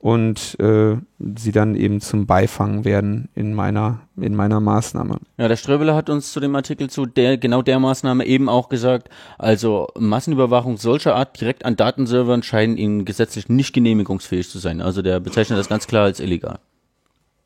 und 0.00 0.58
äh, 0.58 0.96
sie 1.36 1.52
dann 1.52 1.74
eben 1.74 2.00
zum 2.00 2.26
Beifang 2.26 2.86
werden 2.86 3.28
in 3.34 3.52
meiner 3.52 4.00
in 4.16 4.34
meiner 4.34 4.58
Maßnahme. 4.58 5.18
Ja, 5.36 5.46
der 5.46 5.56
Ströbele 5.56 5.94
hat 5.94 6.08
uns 6.08 6.32
zu 6.32 6.40
dem 6.40 6.56
Artikel 6.56 6.88
zu 6.88 7.04
der 7.04 7.36
genau 7.36 7.60
der 7.60 7.78
Maßnahme 7.78 8.24
eben 8.24 8.48
auch 8.48 8.70
gesagt, 8.70 9.10
also 9.38 9.88
Massenüberwachung 9.98 10.78
solcher 10.78 11.14
Art 11.14 11.38
direkt 11.38 11.66
an 11.66 11.76
Datenservern 11.76 12.42
scheinen 12.42 12.78
ihnen 12.78 13.04
gesetzlich 13.04 13.50
nicht 13.50 13.74
genehmigungsfähig 13.74 14.48
zu 14.48 14.58
sein. 14.58 14.80
Also 14.80 15.02
der 15.02 15.20
bezeichnet 15.20 15.58
das 15.58 15.68
ganz 15.68 15.86
klar 15.86 16.04
als 16.04 16.18
illegal. 16.18 16.60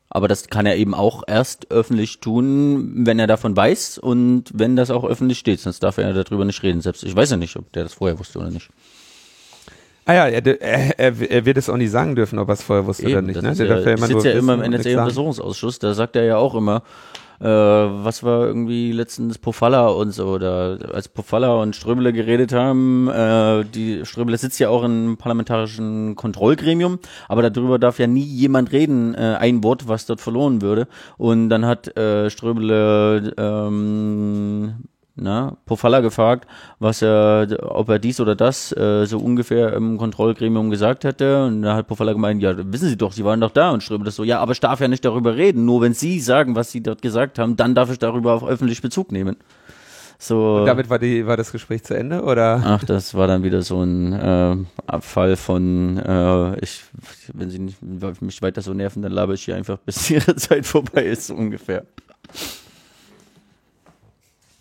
Aber 0.09 0.29
das 0.29 0.47
kann 0.47 0.65
er 0.65 0.77
eben 0.77 0.93
auch 0.93 1.23
erst 1.27 1.71
öffentlich 1.71 2.21
tun, 2.21 3.05
wenn 3.05 3.19
er 3.19 3.27
davon 3.27 3.57
weiß 3.57 3.97
und 3.97 4.45
wenn 4.53 4.77
das 4.77 4.91
auch 4.91 5.03
öffentlich 5.03 5.39
steht. 5.39 5.59
Sonst 5.59 5.83
darf 5.83 5.97
er 5.97 6.13
darüber 6.13 6.45
nicht 6.45 6.63
reden. 6.63 6.79
Selbst 6.79 7.03
ich 7.03 7.13
weiß 7.13 7.31
ja 7.31 7.37
nicht, 7.37 7.57
ob 7.57 7.69
der 7.73 7.83
das 7.83 7.95
vorher 7.95 8.17
wusste 8.17 8.39
oder 8.39 8.49
nicht. 8.49 8.69
Ah 10.07 10.13
ja, 10.13 10.27
er, 10.27 10.61
er, 10.61 11.31
er, 11.31 11.45
wird 11.45 11.57
es 11.57 11.67
auch 11.67 11.77
nicht 11.77 11.89
sagen 11.89 12.15
dürfen, 12.15 12.37
ob 12.37 12.47
er 12.49 12.53
es 12.53 12.61
vorher 12.61 12.85
wusste 12.85 13.03
Eben, 13.03 13.13
oder 13.13 13.21
nicht. 13.23 13.41
Ne? 13.41 13.55
Der 13.55 13.65
ja, 13.65 13.89
ja 13.89 13.97
sitzt 13.97 14.25
ja 14.25 14.31
immer 14.33 14.53
im 14.53 14.71
NSA-Untersuchungsausschuss, 14.71 15.79
da 15.79 15.95
sagt 15.95 16.15
er 16.15 16.25
ja 16.25 16.37
auch 16.37 16.53
immer, 16.53 16.83
äh, 17.39 17.45
was 17.47 18.23
war 18.23 18.45
irgendwie 18.45 18.91
letztens 18.91 19.39
Pofalla 19.39 19.87
und 19.87 20.11
so, 20.11 20.37
da, 20.37 20.75
als 20.93 21.07
Pofalla 21.07 21.55
und 21.55 21.75
Ströbele 21.75 22.13
geredet 22.13 22.53
haben, 22.53 23.09
äh, 23.09 23.65
die 23.65 24.05
Ströbele 24.05 24.37
sitzt 24.37 24.59
ja 24.59 24.69
auch 24.69 24.83
im 24.83 25.17
parlamentarischen 25.17 26.15
Kontrollgremium, 26.15 26.99
aber 27.27 27.49
darüber 27.49 27.79
darf 27.79 27.99
ja 27.99 28.07
nie 28.07 28.23
jemand 28.23 28.71
reden, 28.71 29.15
äh, 29.15 29.37
ein 29.39 29.63
Wort, 29.63 29.87
was 29.87 30.05
dort 30.05 30.21
verloren 30.21 30.61
würde. 30.61 30.87
Und 31.17 31.49
dann 31.49 31.65
hat 31.65 31.97
äh, 31.97 32.29
Ströbele 32.29 33.33
ähm, 33.37 34.75
na, 35.15 35.55
Pofalla 35.65 36.01
gefragt, 36.01 36.47
was 36.79 37.01
er, 37.01 37.47
ob 37.61 37.89
er 37.89 37.99
dies 37.99 38.19
oder 38.19 38.35
das 38.35 38.75
äh, 38.75 39.05
so 39.05 39.17
ungefähr 39.19 39.73
im 39.73 39.97
Kontrollgremium 39.97 40.69
gesagt 40.69 41.05
hätte. 41.05 41.45
Und 41.45 41.61
da 41.61 41.75
hat 41.75 41.87
Pofalla 41.87 42.13
gemeint, 42.13 42.41
ja, 42.41 42.53
wissen 42.57 42.89
Sie 42.89 42.97
doch, 42.97 43.13
Sie 43.13 43.23
waren 43.23 43.39
doch 43.39 43.51
da. 43.51 43.71
Und 43.71 43.81
Ströbe 43.81 44.03
das 44.03 44.15
so, 44.15 44.23
ja, 44.23 44.39
aber 44.39 44.51
ich 44.51 44.59
darf 44.59 44.81
ja 44.81 44.87
nicht 44.87 45.05
darüber 45.05 45.35
reden. 45.35 45.65
Nur 45.65 45.81
wenn 45.81 45.93
Sie 45.93 46.19
sagen, 46.19 46.55
was 46.55 46.71
Sie 46.71 46.83
dort 46.83 47.01
gesagt 47.01 47.39
haben, 47.39 47.55
dann 47.55 47.75
darf 47.75 47.89
ich 47.91 47.99
darüber 47.99 48.33
auf 48.33 48.45
öffentlich 48.45 48.81
Bezug 48.81 49.11
nehmen. 49.11 49.37
So. 50.17 50.57
Und 50.57 50.65
damit 50.65 50.89
war 50.89 50.99
die, 50.99 51.25
war 51.27 51.37
das 51.37 51.51
Gespräch 51.51 51.83
zu 51.83 51.93
Ende, 51.93 52.23
oder? 52.23 52.61
Ach, 52.65 52.83
das 52.83 53.13
war 53.13 53.27
dann 53.27 53.43
wieder 53.43 53.61
so 53.61 53.81
ein 53.81 54.13
äh, 54.13 54.55
Abfall 54.87 55.35
von, 55.35 55.97
äh, 55.97 56.59
ich, 56.59 56.83
wenn 57.33 57.49
Sie 57.49 57.59
nicht, 57.59 57.77
mich 58.21 58.41
weiter 58.41 58.61
so 58.61 58.73
nerven, 58.73 59.01
dann 59.01 59.11
laber 59.11 59.33
ich 59.33 59.43
hier 59.43 59.55
einfach, 59.55 59.77
bis 59.77 60.09
Ihre 60.09 60.35
Zeit 60.35 60.65
vorbei 60.65 61.05
ist, 61.05 61.27
so 61.27 61.35
ungefähr. 61.35 61.85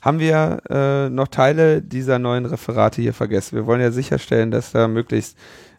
Haben 0.04 0.18
wir 0.18 0.60
äh, 0.68 1.08
noch 1.08 1.28
Teile 1.28 1.80
dieser 1.80 2.18
neuen 2.18 2.44
Referate 2.44 3.00
hier 3.00 3.14
vergessen. 3.14 3.56
Wir 3.56 3.66
wollen 3.66 3.80
ja 3.80 3.90
sicherstellen, 3.90 4.50
dass 4.50 4.72
da 4.72 4.86
möglichst 4.86 5.38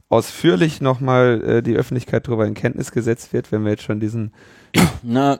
ausführlich 0.10 0.82
nochmal 0.82 1.44
äh, 1.46 1.62
die 1.62 1.76
Öffentlichkeit 1.76 2.28
darüber 2.28 2.48
in 2.48 2.56
Kenntnis 2.56 2.92
gesetzt 2.92 3.34
wird, 3.34 3.52
wenn 3.52 3.64
wir 3.64 3.72
jetzt 3.72 3.84
schon 3.84 4.00
diesen 4.00 4.34
Na, 5.04 5.40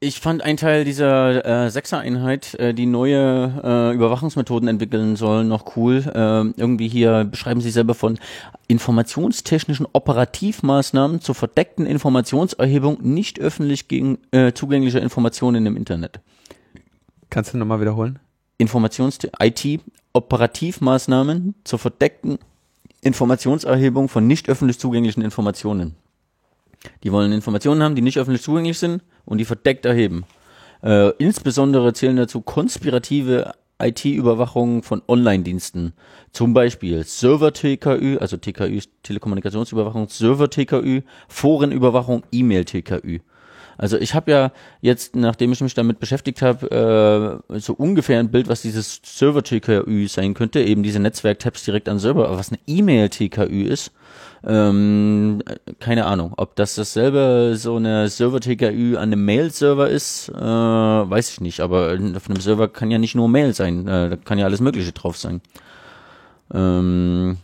ich 0.00 0.20
fand 0.20 0.42
einen 0.42 0.58
Teil 0.58 0.84
dieser 0.84 1.44
äh, 1.66 1.70
Sechser-Einheit, 1.70 2.54
äh, 2.54 2.74
die 2.74 2.86
neue 2.86 3.60
äh, 3.64 3.94
Überwachungsmethoden 3.94 4.68
entwickeln 4.68 5.16
sollen, 5.16 5.48
noch 5.48 5.76
cool. 5.76 6.04
Äh, 6.06 6.60
irgendwie 6.60 6.86
hier 6.86 7.24
beschreiben 7.24 7.60
sie 7.60 7.70
selber 7.70 7.94
von 7.94 8.18
informationstechnischen 8.68 9.86
Operativmaßnahmen 9.92 11.20
zur 11.20 11.34
verdeckten 11.34 11.86
Informationserhebung 11.86 12.98
nicht 13.02 13.40
öffentlich 13.40 13.88
gegen, 13.88 14.18
äh, 14.30 14.52
zugänglicher 14.52 15.02
Informationen 15.02 15.66
im 15.66 15.76
Internet. 15.76 16.20
Kannst 17.30 17.52
du 17.52 17.58
nochmal 17.58 17.80
wiederholen? 17.80 18.18
Informations 18.58 19.18
IT 19.40 19.80
Operativmaßnahmen 20.12 21.54
zur 21.64 21.78
verdeckten 21.78 22.38
Informationserhebung 23.02 24.08
von 24.08 24.26
nicht 24.26 24.48
öffentlich 24.48 24.78
zugänglichen 24.78 25.22
Informationen. 25.22 25.94
Die 27.02 27.12
wollen 27.12 27.32
Informationen 27.32 27.82
haben, 27.82 27.94
die 27.94 28.02
nicht 28.02 28.18
öffentlich 28.18 28.42
zugänglich 28.42 28.78
sind 28.78 29.02
und 29.24 29.38
die 29.38 29.44
verdeckt 29.44 29.84
erheben. 29.84 30.24
Äh, 30.82 31.10
insbesondere 31.18 31.92
zählen 31.92 32.16
dazu 32.16 32.40
konspirative 32.40 33.52
IT-Überwachung 33.80 34.82
von 34.82 35.02
Online-Diensten. 35.06 35.92
Zum 36.32 36.52
Beispiel 36.52 37.04
Server-TKÜ, 37.04 38.18
also 38.18 38.36
TKÜ 38.36 38.76
ist 38.76 38.90
Telekommunikationsüberwachung, 39.04 40.08
Server-TKÜ, 40.08 41.02
Forenüberwachung, 41.28 42.24
E-Mail-TKÜ. 42.32 43.20
Also 43.78 43.96
ich 43.96 44.12
habe 44.14 44.30
ja 44.30 44.52
jetzt, 44.80 45.14
nachdem 45.14 45.52
ich 45.52 45.60
mich 45.60 45.74
damit 45.74 46.00
beschäftigt 46.00 46.42
habe, 46.42 47.40
äh, 47.48 47.58
so 47.60 47.74
ungefähr 47.74 48.18
ein 48.18 48.30
Bild, 48.30 48.48
was 48.48 48.60
dieses 48.62 49.00
Server-TKÜ 49.04 50.08
sein 50.08 50.34
könnte, 50.34 50.60
eben 50.60 50.82
diese 50.82 50.98
Netzwerk-Tabs 50.98 51.64
direkt 51.64 51.88
an 51.88 52.00
Server, 52.00 52.26
aber 52.26 52.38
was 52.38 52.50
eine 52.50 52.58
E-Mail-TKÜ 52.66 53.62
ist, 53.62 53.92
ähm, 54.44 55.42
keine 55.78 56.06
Ahnung, 56.06 56.34
ob 56.36 56.56
das 56.56 56.74
dasselbe 56.74 57.54
so 57.56 57.76
eine 57.76 58.08
Server-TKÜ 58.08 58.96
an 58.96 59.12
einem 59.12 59.24
Mail-Server 59.24 59.88
ist, 59.88 60.28
äh, 60.28 60.34
weiß 60.34 61.30
ich 61.30 61.40
nicht, 61.40 61.60
aber 61.60 61.96
auf 62.16 62.28
einem 62.28 62.40
Server 62.40 62.66
kann 62.66 62.90
ja 62.90 62.98
nicht 62.98 63.14
nur 63.14 63.28
Mail 63.28 63.54
sein, 63.54 63.86
äh, 63.86 64.10
da 64.10 64.16
kann 64.16 64.38
ja 64.38 64.44
alles 64.44 64.60
Mögliche 64.60 64.92
drauf 64.92 65.16
sein. 65.16 65.40
Ähm, 66.52 67.38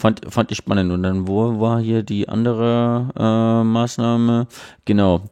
fand, 0.00 0.20
fand 0.28 0.50
ich 0.50 0.58
spannend. 0.58 0.90
Und 0.90 1.02
dann, 1.02 1.28
wo 1.28 1.60
war 1.60 1.80
hier 1.80 2.02
die 2.02 2.28
andere 2.28 3.08
äh, 3.16 3.64
Maßnahme? 3.64 4.46
Genau. 4.84 5.22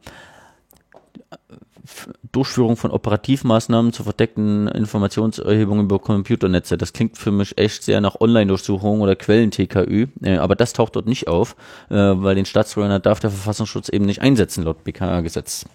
Durchführung 2.31 2.77
von 2.77 2.91
Operativmaßnahmen 2.91 3.93
zur 3.93 4.05
verdeckten 4.05 4.67
Informationserhebung 4.67 5.79
über 5.79 5.99
Computernetze. 5.99 6.77
Das 6.77 6.93
klingt 6.93 7.17
für 7.17 7.31
mich 7.31 7.57
echt 7.57 7.83
sehr 7.83 8.01
nach 8.01 8.21
Online-Durchsuchung 8.21 9.01
oder 9.01 9.15
Quellen-TKÜ, 9.15 10.07
äh, 10.21 10.37
aber 10.37 10.55
das 10.55 10.73
taucht 10.73 10.95
dort 10.95 11.07
nicht 11.07 11.27
auf, 11.27 11.55
äh, 11.89 11.95
weil 11.95 12.35
den 12.35 12.45
Staatstrojaner 12.45 12.99
darf 12.99 13.19
der 13.19 13.31
Verfassungsschutz 13.31 13.89
eben 13.89 14.05
nicht 14.05 14.21
einsetzen 14.21 14.63
laut 14.63 14.83
BK-Gesetz. 14.83 15.65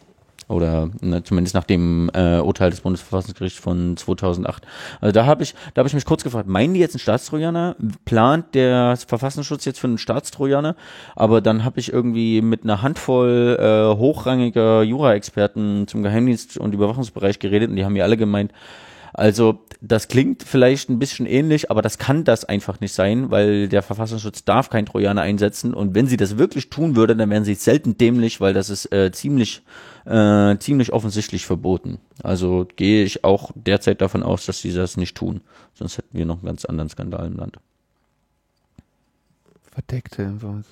Oder 0.49 0.91
ne, 1.01 1.23
zumindest 1.23 1.55
nach 1.55 1.65
dem 1.65 2.11
äh, 2.15 2.39
Urteil 2.39 2.71
des 2.71 2.81
Bundesverfassungsgerichts 2.81 3.59
von 3.59 3.97
2008. 3.97 4.65
Also 5.01 5.13
da 5.13 5.27
habe 5.27 5.43
ich, 5.43 5.55
da 5.73 5.81
habe 5.81 5.89
ich 5.89 5.95
mich 5.95 6.05
kurz 6.05 6.23
gefragt, 6.23 6.49
meinen 6.49 6.75
die 6.75 6.81
jetzt 6.81 6.95
einen 6.95 7.01
Staatstrojaner? 7.01 7.77
Plant 8.05 8.55
der 8.55 8.97
Verfassungsschutz 8.97 9.65
jetzt 9.65 9.81
für 9.81 9.87
einen 9.87 9.99
Staatstrojaner? 9.99 10.77
Aber 11.17 11.41
dann 11.41 11.65
habe 11.65 11.81
ich 11.81 11.93
irgendwie 11.93 12.43
mit 12.43 12.65
einer 12.65 12.83
Handvoll 12.83 13.57
äh, 13.59 13.97
hochrangiger 13.99 14.83
Jura-Experten 14.83 15.87
zum 15.89 16.03
Geheimdienst 16.03 16.59
und 16.59 16.75
Überwachungsbereich 16.75 17.39
geredet 17.39 17.71
und 17.71 17.77
die 17.77 17.85
haben 17.85 17.95
mir 17.95 18.05
alle 18.05 18.17
gemeint, 18.17 18.53
also 19.15 19.65
das 19.81 20.09
klingt 20.09 20.43
vielleicht 20.43 20.91
ein 20.91 20.99
bisschen 20.99 21.25
ähnlich, 21.27 21.71
aber 21.71 21.83
das 21.83 21.99
kann 21.99 22.25
das 22.25 22.45
einfach 22.45 22.81
nicht 22.81 22.93
sein, 22.93 23.31
weil 23.31 23.69
der 23.69 23.83
Verfassungsschutz 23.83 24.45
darf 24.45 24.71
keinen 24.71 24.87
Trojaner 24.87 25.23
einsetzen 25.23 25.73
und 25.73 25.95
wenn 25.95 26.09
sie 26.09 26.17
das 26.17 26.37
wirklich 26.37 26.69
tun 26.69 26.97
würde, 26.97 27.15
dann 27.15 27.31
wären 27.31 27.45
sie 27.45 27.55
selten 27.55 27.97
dämlich, 27.97 28.41
weil 28.41 28.55
das 28.55 28.71
ist 28.71 28.93
äh, 28.93 29.13
ziemlich 29.13 29.63
äh, 30.05 30.59
ziemlich 30.59 30.93
offensichtlich 30.93 31.47
verboten. 31.47 31.99
Also 32.25 32.67
gehe 32.75 33.05
ich 33.05 33.23
auch 33.23 33.53
derzeit 33.55 34.01
davon 34.01 34.25
aus, 34.25 34.47
dass 34.47 34.61
sie 34.61 34.73
das 34.73 34.97
nicht 34.97 35.17
tun, 35.17 35.43
sonst 35.75 35.97
hätten 35.97 36.19
wir 36.19 36.27
noch 36.27 36.39
einen 36.39 36.47
ganz 36.47 36.65
anderen 36.65 36.91
Skandal 36.91 37.27
im 37.29 37.37
Land. 37.37 37.59
Verdeckte 39.71 40.23
Infos. 40.23 40.65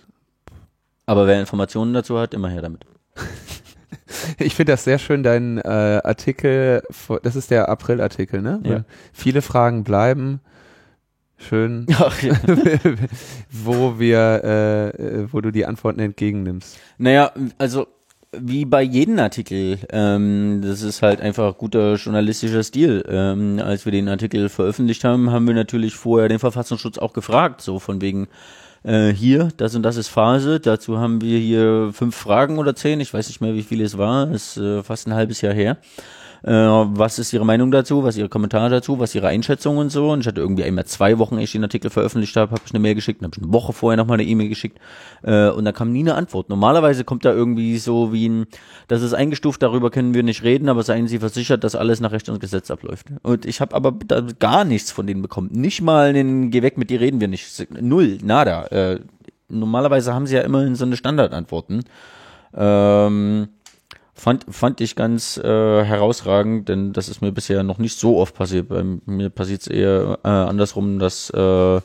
Aber 1.07 1.29
wer 1.29 1.39
Informationen 1.39 1.95
dazu 1.95 2.19
hat, 2.19 2.35
immer 2.35 2.49
her 2.49 2.63
damit. 2.63 2.85
Ich 4.39 4.55
finde 4.55 4.73
das 4.73 4.85
sehr 4.85 4.99
schön, 4.99 5.23
dein 5.23 5.59
äh, 5.59 6.01
Artikel, 6.05 6.83
das 7.23 7.37
ist 7.37 7.51
der 7.51 7.69
April-Artikel, 7.69 8.43
ne? 8.43 8.61
Ja. 8.65 8.85
Viele 9.13 9.43
Fragen 9.43 9.85
bleiben. 9.85 10.41
Schön, 11.39 11.87
Ach, 11.99 12.23
ja. 12.23 12.35
wo 13.51 13.99
wir, 13.99 14.95
äh, 14.95 15.33
wo 15.33 15.41
du 15.41 15.51
die 15.51 15.67
Antworten 15.67 16.01
entgegennimmst. 16.01 16.79
Naja, 16.99 17.33
also 17.59 17.87
wie 18.35 18.65
bei 18.65 18.83
jedem 18.83 19.19
Artikel, 19.19 19.79
ähm, 19.91 20.63
das 20.65 20.83
ist 20.83 21.03
halt 21.03 21.21
einfach 21.21 21.59
guter 21.59 21.97
journalistischer 21.97 22.63
Stil. 22.63 23.05
Ähm, 23.09 23.61
als 23.63 23.85
wir 23.85 23.93
den 23.93 24.09
Artikel 24.09 24.49
veröffentlicht 24.49 25.05
haben, 25.05 25.31
haben 25.31 25.47
wir 25.47 25.55
natürlich 25.55 25.95
vorher 25.97 26.29
den 26.29 26.39
Verfassungsschutz 26.39 26.97
auch 26.97 27.13
gefragt, 27.13 27.61
so 27.61 27.79
von 27.79 28.01
wegen 28.01 28.29
äh, 28.85 29.11
hier, 29.13 29.49
das 29.57 29.75
und 29.75 29.83
das 29.83 29.97
ist 29.97 30.09
Phase. 30.09 30.61
Dazu 30.61 30.99
haben 30.99 31.21
wir 31.21 31.39
hier 31.39 31.91
fünf 31.93 32.17
Fragen 32.17 32.59
oder 32.59 32.75
zehn, 32.75 33.01
ich 33.01 33.13
weiß 33.13 33.29
nicht 33.29 33.41
mehr, 33.41 33.55
wie 33.55 33.63
viele 33.63 33.85
es 33.85 33.99
war, 33.99 34.31
ist 34.31 34.57
äh, 34.57 34.83
fast 34.83 35.07
ein 35.07 35.15
halbes 35.15 35.41
Jahr 35.41 35.55
her. 35.55 35.77
Äh, 36.45 36.53
was 36.53 37.19
ist 37.19 37.33
Ihre 37.33 37.47
Meinung 37.47 37.71
dazu? 37.71 38.03
Was 38.03 38.17
Ihre 38.17 38.29
Kommentare 38.29 38.69
dazu? 38.69 38.99
Was 38.99 39.15
Ihre 39.15 39.29
Einschätzung 39.29 39.77
und 39.77 39.91
so? 39.91 40.11
Und 40.11 40.21
ich 40.21 40.27
hatte 40.27 40.41
irgendwie 40.41 40.65
einmal 40.65 40.85
zwei 40.87 41.19
Wochen, 41.19 41.39
ehe 41.39 41.45
ich 41.45 41.53
den 41.53 41.63
Artikel 41.63 41.91
veröffentlicht 41.91 42.35
habe, 42.37 42.53
habe 42.53 42.63
ich 42.65 42.73
eine 42.73 42.81
Mail 42.81 42.95
geschickt, 42.95 43.23
dann 43.23 43.29
habe 43.29 43.37
ich 43.39 43.45
eine 43.45 43.53
Woche 43.53 43.73
vorher 43.73 43.97
nochmal 43.97 44.19
eine 44.19 44.29
E-Mail 44.29 44.49
geschickt 44.49 44.79
äh, 45.23 45.49
und 45.49 45.65
da 45.65 45.73
kam 45.73 45.93
nie 45.93 46.01
eine 46.01 46.15
Antwort. 46.15 46.49
Normalerweise 46.49 47.05
kommt 47.05 47.25
da 47.25 47.33
irgendwie 47.33 47.79
so 47.79 48.13
wie 48.13 48.29
ein, 48.29 48.47
das 48.89 49.03
ist 49.03 49.15
eingestuft, 49.15 49.63
darüber 49.63 49.91
können 49.91 50.15
wir 50.15 50.23
nicht 50.23 50.43
reden, 50.43 50.69
aber 50.69 50.83
seien 50.83 51.07
Sie 51.07 51.21
versichert, 51.21 51.63
dass 51.63 51.75
alles 51.77 52.01
nach 52.01 52.13
Recht 52.13 52.29
und 52.29 52.41
Gesetz 52.41 52.71
abläuft. 52.71 53.07
Und 53.23 53.47
ich 53.47 53.61
habe 53.61 53.75
aber 53.77 53.93
da 54.07 54.23
gar 54.39 54.65
nichts 54.65 54.91
von 54.91 55.07
denen 55.07 55.23
bekommen. 55.23 55.51
Nicht 55.53 55.83
mal 55.83 56.09
einen 56.09 56.51
Geh 56.51 56.63
weg, 56.63 56.77
mit 56.77 56.91
dir 56.91 57.01
reden 57.01 57.21
wir 57.21 57.29
nicht. 57.29 57.67
Null, 57.81 58.19
nada. 58.23 58.67
Äh, 58.67 59.01
normalerweise 59.49 60.13
haben 60.13 60.27
sie 60.27 60.35
ja 60.35 60.43
immerhin 60.43 60.75
so 60.75 60.85
eine 60.85 60.97
Standardantworten. 60.97 61.85
Ähm, 62.55 63.49
fand, 64.15 64.47
fand 64.49 64.81
ich 64.81 64.97
ganz 64.97 65.37
äh, 65.39 65.85
herausragend, 65.85 66.69
denn 66.69 66.93
das 66.93 67.09
ist 67.09 67.23
mir 67.23 67.33
bisher 67.33 67.63
noch 67.63 67.79
nicht 67.79 67.99
so 67.99 68.19
oft 68.19 68.35
passiert. 68.35 68.69
Bei 68.69 68.85
mir 69.07 69.31
passiert 69.31 69.63
es 69.63 69.67
eher 69.67 70.19
äh, 70.25 70.29
andersrum, 70.29 70.99
dass 70.99 71.31
äh, 71.31 71.81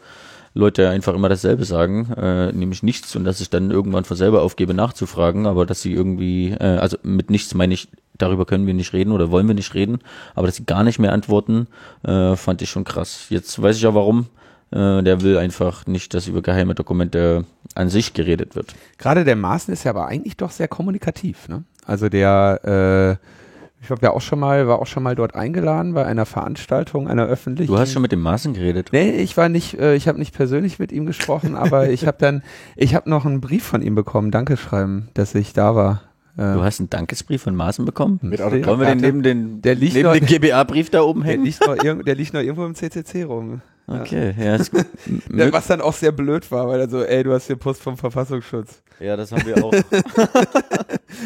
Leute 0.54 0.90
einfach 0.90 1.14
immer 1.14 1.30
dasselbe 1.30 1.66
sagen, 1.66 2.12
äh, 2.18 2.52
nämlich 2.52 2.84
nichts 2.84 3.16
und 3.16 3.24
dass 3.24 3.40
ich 3.40 3.50
dann 3.50 3.72
irgendwann 3.72 4.06
von 4.06 4.18
selber 4.18 4.42
aufgebe 4.42 4.74
nachzufragen, 4.74 5.46
aber 5.46 5.66
dass 5.66 5.82
sie 5.82 5.94
irgendwie, 5.94 6.50
äh, 6.52 6.78
also 6.78 6.98
mit 7.04 7.30
nichts 7.30 7.54
meine 7.54 7.74
ich, 7.74 7.88
darüber 8.18 8.46
können 8.46 8.66
wir 8.66 8.74
nicht 8.74 8.94
reden 8.94 9.12
oder 9.12 9.30
wollen 9.30 9.48
wir 9.48 9.56
nicht 9.56 9.74
reden, 9.76 10.00
aber 10.34 10.48
dass 10.48 10.56
sie 10.56 10.66
gar 10.66 10.84
nicht 10.84 11.00
mehr 11.00 11.14
antworten, 11.14 11.68
äh, 12.04 12.36
fand 12.36 12.62
ich 12.62 12.70
schon 12.70 12.84
krass. 12.84 13.28
Jetzt 13.30 13.62
weiß 13.62 13.78
ich 13.78 13.86
auch 13.86 13.94
warum. 13.94 14.28
Äh, 14.72 15.02
der 15.04 15.22
will 15.22 15.38
einfach 15.38 15.86
nicht, 15.86 16.14
dass 16.14 16.28
über 16.28 16.42
geheime 16.42 16.76
Dokumente 16.76 17.46
an 17.76 17.90
sich 17.90 18.14
geredet 18.14 18.56
wird. 18.56 18.74
Gerade 18.98 19.24
der 19.24 19.38
Maaßen 19.38 19.74
ist 19.74 19.86
ja 19.86 19.92
aber 19.92 20.08
eigentlich 20.08 20.36
doch 20.36 20.52
sehr 20.52 20.68
kommunikativ, 20.68 21.48
ne? 21.48 21.64
Also 21.88 22.10
der, 22.10 23.18
äh, 23.20 23.84
ich 23.84 23.90
habe 23.90 24.02
ja 24.02 24.12
auch 24.12 24.20
schon 24.22 24.40
mal, 24.40 24.68
war 24.68 24.80
auch 24.80 24.88
schon 24.88 25.04
mal 25.04 25.16
dort 25.16 25.36
eingeladen 25.36 25.94
bei 25.94 26.06
einer 26.06 26.26
Veranstaltung, 26.26 27.08
einer 27.08 27.26
öffentlichen. 27.28 27.72
Du 27.72 27.80
hast 27.80 27.94
schon 27.94 28.02
mit 28.02 28.12
dem 28.12 28.20
Maßen 28.22 28.54
geredet. 28.54 28.90
Nee, 28.92 29.12
ich 29.12 29.38
war 29.38 29.48
nicht, 29.48 29.80
äh, 29.80 29.96
ich 29.96 30.08
habe 30.10 30.20
nicht 30.20 30.36
persönlich 30.36 30.80
mit 30.80 30.92
ihm 30.92 31.06
gesprochen, 31.06 31.56
aber 31.56 31.90
ich 31.90 32.06
habe 32.06 32.18
dann, 32.20 32.44
ich 32.76 32.94
habe 32.96 33.10
noch 33.10 33.26
einen 33.26 33.40
Brief 33.40 33.64
von 33.64 33.82
ihm 33.82 33.96
bekommen, 33.96 34.32
Dankeschreiben, 34.32 35.08
dass 35.14 35.34
ich 35.36 35.54
da 35.54 35.76
war. 35.76 36.02
Äh, 36.38 36.54
Du 36.56 36.62
hast 36.64 36.80
einen 36.82 36.90
Dankesbrief 36.90 37.44
von 37.44 37.56
Maßen 37.56 37.86
bekommen? 37.86 38.20
Mit. 38.22 38.40
Wollen 38.42 38.80
wir 38.80 38.86
den 38.88 38.98
neben 38.98 39.24
den, 39.24 39.62
Der 39.62 39.76
liegt 39.76 39.94
neben 39.96 40.10
noch- 40.10 40.14
den 40.14 40.26
GBA-Brief 40.26 40.90
da 40.90 41.02
oben 41.04 41.22
der, 41.24 41.32
hängen? 41.32 41.46
liegt 41.46 41.66
noch 41.66 41.82
irg 41.84 42.04
der 42.06 42.16
liegt 42.20 42.34
noch 42.34 42.42
irgendwo 42.42 42.66
im 42.66 42.76
CCC 42.76 43.24
rum. 43.24 43.62
Okay, 43.90 44.36
ja, 44.38 44.56
ist, 44.56 44.72
Ja, 45.34 45.52
was 45.54 45.68
dann 45.68 45.80
auch 45.80 45.94
sehr 45.94 46.12
blöd 46.12 46.52
war, 46.52 46.68
weil 46.68 46.82
er 46.82 46.90
so, 46.90 47.04
ey, 47.04 47.24
du 47.24 47.32
hast 47.34 47.48
hier 47.48 47.56
Post 47.56 47.82
vom 47.82 47.96
Verfassungsschutz. 47.98 48.82
ja, 49.00 49.16
das 49.16 49.32
haben 49.32 49.46
wir 49.46 49.64
auch. 49.64 49.74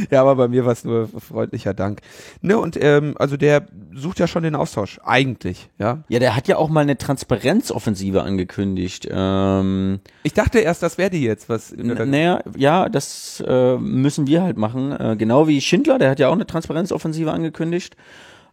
Ja, 0.09 0.21
aber 0.21 0.35
bei 0.35 0.47
mir 0.47 0.65
war 0.65 0.71
es 0.71 0.83
nur 0.85 1.09
freundlicher 1.19 1.73
Dank. 1.73 1.99
Ne, 2.41 2.57
und 2.57 2.77
ähm, 2.81 3.15
also 3.17 3.35
der 3.35 3.65
sucht 3.93 4.19
ja 4.19 4.27
schon 4.27 4.43
den 4.43 4.55
Austausch, 4.55 4.99
eigentlich, 5.03 5.69
ja. 5.79 6.03
Ja, 6.07 6.19
der 6.19 6.35
hat 6.35 6.47
ja 6.47 6.57
auch 6.57 6.69
mal 6.69 6.81
eine 6.81 6.97
Transparenzoffensive 6.97 8.21
angekündigt. 8.21 9.07
Ähm, 9.11 9.99
Ich 10.23 10.33
dachte 10.33 10.59
erst, 10.59 10.81
das 10.83 10.97
wäre 10.97 11.09
die 11.09 11.23
jetzt, 11.23 11.49
was. 11.49 11.73
naja, 11.75 12.41
ja, 12.55 12.89
das 12.89 13.43
äh, 13.45 13.77
müssen 13.77 14.27
wir 14.27 14.43
halt 14.43 14.57
machen. 14.57 14.91
Äh, 14.93 15.15
genau 15.17 15.47
wie 15.47 15.59
Schindler, 15.61 15.97
der 15.99 16.11
hat 16.11 16.19
ja 16.19 16.29
auch 16.29 16.33
eine 16.33 16.45
Transparenzoffensive 16.47 17.31
angekündigt. 17.31 17.95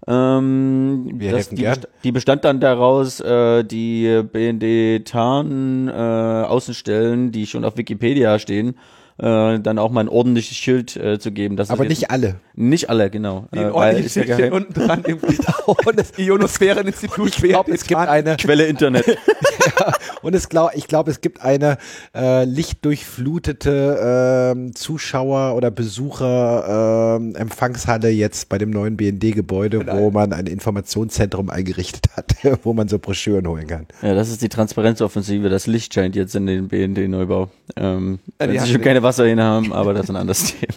Ähm, 0.07 1.19
das, 1.19 1.33
helfen 1.33 1.57
die, 1.57 1.63
best 1.63 1.89
die 2.05 2.13
bestand 2.13 2.45
dann 2.45 2.61
daraus, 2.61 3.21
äh, 3.21 3.65
die 3.65 4.23
BND-Tarn 4.23 5.89
äh, 5.89 5.93
Außenstellen, 5.93 7.33
die 7.33 7.47
schon 7.47 7.65
auf 7.65 7.77
Wikipedia 7.77 8.39
stehen, 8.39 8.77
äh, 9.19 9.59
dann 9.59 9.79
auch 9.79 9.91
mal 9.91 10.03
ein 10.03 10.09
ordentliches 10.09 10.57
Schild 10.57 10.97
äh, 10.97 11.19
zu 11.19 11.33
geben. 11.33 11.57
Dass 11.57 11.71
Aber 11.71 11.85
das 11.85 11.89
nicht 11.89 12.11
alle. 12.11 12.37
Nicht 12.55 12.89
alle, 12.89 13.11
genau. 13.11 13.49
Ein 13.51 13.59
Äh, 13.59 13.75
weil 13.75 14.05
ist 14.05 14.15
ja 14.15 14.25
geheim. 14.25 14.53
unten 14.53 14.75
dran 14.75 15.03
irgendwie. 15.05 15.39
Und 15.67 15.99
es, 15.99 16.17
Ionosphäreninstitut 16.17 17.29
ich 17.29 17.43
glaube, 17.43 17.73
es 17.73 17.85
gibt 17.85 18.01
eine, 18.01 18.37
Quelle 18.41 18.67
Internet. 18.67 19.05
und 20.23 20.35
es 20.35 20.49
glaub, 20.49 20.75
ich 20.75 20.87
glaube, 20.87 21.11
es 21.11 21.21
gibt 21.21 21.43
eine 21.43 21.79
äh, 22.15 22.45
lichtdurchflutete 22.45 24.53
ähm, 24.55 24.75
Zuschauer- 24.75 25.55
oder 25.55 25.71
Besucher 25.71 27.17
ähm, 27.19 27.35
Empfangshalle 27.37 28.11
jetzt 28.11 28.49
bei 28.49 28.59
dem 28.59 28.71
neuen 28.71 28.97
BND-Gebäude, 28.97 29.87
wo 29.87 30.11
man 30.11 30.33
ein 30.33 30.47
Informationszentrum 30.47 31.51
eingerichtet 31.51 32.17
hat, 32.17 32.35
wo 32.65 32.73
man 32.73 32.89
so 32.89 32.99
Broschüren 32.99 33.47
holen 33.47 33.67
kann. 33.67 33.87
Ja, 34.03 34.15
das 34.15 34.31
ist 34.31 34.43
die 34.43 34.49
Transparenzoffensive. 34.49 35.49
Das 35.49 35.67
Licht 35.67 35.95
scheint 35.95 36.17
jetzt 36.17 36.35
in 36.35 36.47
den 36.47 36.69
BND-Neubau. 36.69 37.51
Ähm, 37.77 38.19
Ja, 38.41 38.47
die 38.47 38.59
schon 38.61 38.81
keine 38.81 39.03
Wasserhähne 39.03 39.43
haben, 39.43 39.73
aber 39.73 39.95
das 39.95 40.05
ist 40.05 40.11
ein 40.11 40.17
anderes 40.17 40.55
Thema. 40.59 40.75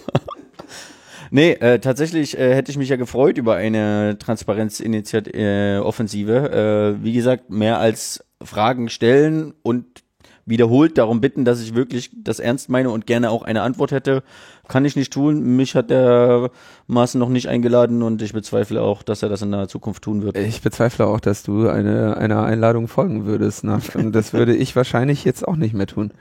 Nee, 1.33 1.51
äh, 1.53 1.79
tatsächlich 1.79 2.37
äh, 2.37 2.53
hätte 2.53 2.71
ich 2.71 2.77
mich 2.77 2.89
ja 2.89 2.97
gefreut 2.97 3.37
über 3.37 3.55
eine 3.55 4.17
Transparenzinitiative, 4.19 5.37
äh, 5.37 5.79
Offensive. 5.79 6.97
Äh, 6.99 7.03
wie 7.03 7.13
gesagt, 7.13 7.49
mehr 7.49 7.79
als 7.79 8.21
Fragen 8.43 8.89
stellen 8.89 9.53
und 9.63 10.03
wiederholt 10.45 10.97
darum 10.97 11.21
bitten, 11.21 11.45
dass 11.45 11.61
ich 11.61 11.75
wirklich 11.75 12.11
das 12.15 12.39
ernst 12.39 12.69
meine 12.69 12.89
und 12.89 13.05
gerne 13.05 13.29
auch 13.29 13.43
eine 13.43 13.61
Antwort 13.61 13.91
hätte, 13.91 14.23
kann 14.67 14.85
ich 14.85 14.95
nicht 14.95 15.11
tun. 15.13 15.55
Mich 15.55 15.75
hat 15.75 15.89
der 15.89 16.51
Maaßen 16.87 17.19
noch 17.19 17.29
nicht 17.29 17.47
eingeladen 17.47 18.01
und 18.03 18.21
ich 18.21 18.33
bezweifle 18.33 18.81
auch, 18.81 19.03
dass 19.03 19.23
er 19.23 19.29
das 19.29 19.41
in 19.41 19.49
naher 19.49 19.67
Zukunft 19.67 20.03
tun 20.03 20.21
wird. 20.23 20.37
Ich 20.37 20.61
bezweifle 20.61 21.07
auch, 21.07 21.19
dass 21.19 21.43
du 21.43 21.67
eine, 21.67 22.17
einer 22.17 22.43
Einladung 22.43 22.87
folgen 22.87 23.25
würdest. 23.25 23.63
Ne? 23.63 23.79
Und 23.93 24.13
das 24.13 24.33
würde 24.33 24.55
ich 24.55 24.75
wahrscheinlich 24.75 25.23
jetzt 25.23 25.47
auch 25.47 25.55
nicht 25.55 25.73
mehr 25.73 25.87
tun. 25.87 26.11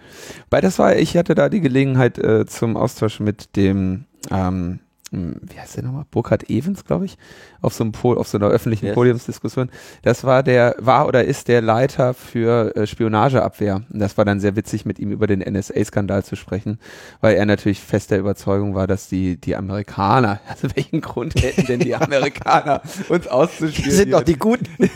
Weil 0.50 0.62
das 0.62 0.78
war, 0.78 0.96
ich 0.96 1.16
hatte 1.16 1.34
da 1.34 1.48
die 1.48 1.60
Gelegenheit 1.60 2.18
äh, 2.18 2.46
zum 2.46 2.76
Austausch 2.76 3.20
mit 3.20 3.56
dem, 3.56 4.04
ähm, 4.30 4.38
hm, 4.38 4.80
wie 5.12 5.58
heißt 5.58 5.76
der 5.76 5.82
nochmal? 5.82 6.04
Burkhard 6.11 6.48
Evans, 6.48 6.84
glaube 6.84 7.04
ich, 7.04 7.18
auf 7.61 7.74
so 7.74 7.82
einem 7.82 7.92
Pol, 7.92 8.16
auf 8.16 8.28
so 8.28 8.38
einer 8.38 8.46
öffentlichen 8.48 8.86
Yes. 8.86 8.94
Podiumsdiskussion. 8.94 9.70
Das 10.02 10.22
war 10.22 10.42
der, 10.42 10.76
war 10.78 11.08
oder 11.08 11.24
ist 11.24 11.48
der 11.48 11.62
Leiter 11.62 12.14
für 12.14 12.76
äh, 12.76 12.86
Spionageabwehr. 12.86 13.82
Und 13.92 13.98
das 13.98 14.16
war 14.16 14.24
dann 14.24 14.38
sehr 14.38 14.54
witzig, 14.54 14.84
mit 14.84 15.00
ihm 15.00 15.11
über 15.11 15.26
den 15.26 15.40
NSA-Skandal 15.40 16.24
zu 16.24 16.36
sprechen, 16.36 16.78
weil 17.20 17.34
er 17.34 17.44
natürlich 17.44 17.80
fest 17.80 18.12
der 18.12 18.20
Überzeugung 18.20 18.74
war, 18.74 18.86
dass 18.86 19.08
die, 19.08 19.36
die 19.36 19.56
Amerikaner, 19.56 20.40
also 20.48 20.68
welchen 20.74 21.00
Grund 21.00 21.34
hätten 21.42 21.66
denn 21.66 21.80
die 21.80 21.96
Amerikaner, 21.96 22.80
uns 23.08 23.26
auszuspielen? 23.26 23.90
Die 23.90 23.96
sind 23.96 24.12
doch 24.12 24.22
die 24.22 24.38
Guten. 24.38 24.66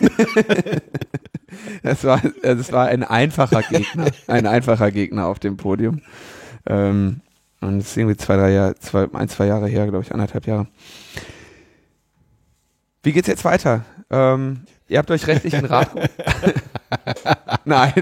Das 1.84 2.02
war, 2.02 2.20
es 2.42 2.72
war 2.72 2.86
ein 2.86 3.04
einfacher 3.04 3.62
Gegner, 3.62 4.06
ein 4.26 4.46
einfacher 4.46 4.90
Gegner 4.90 5.26
auf 5.26 5.38
dem 5.38 5.56
Podium. 5.56 6.00
Ähm, 6.66 7.20
und 7.64 7.78
es 7.78 7.88
ist 7.88 7.96
irgendwie 7.96 8.16
zwei, 8.16 8.36
drei 8.36 8.50
Jahre, 8.52 8.74
zwei, 8.76 9.08
ein, 9.12 9.28
zwei 9.28 9.46
Jahre 9.46 9.66
her, 9.68 9.86
glaube 9.86 10.04
ich, 10.04 10.12
anderthalb 10.12 10.46
Jahre. 10.46 10.66
Wie 13.02 13.12
geht's 13.12 13.28
jetzt 13.28 13.44
weiter? 13.44 13.84
Ähm, 14.10 14.62
ihr 14.88 14.98
habt 14.98 15.10
euch 15.10 15.26
rechtlichen 15.26 15.64
Rat. 15.66 15.90
Nein. 17.64 17.92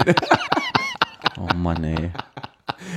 Oh 1.39 1.53
Mann, 1.55 1.83
ey. 1.83 2.11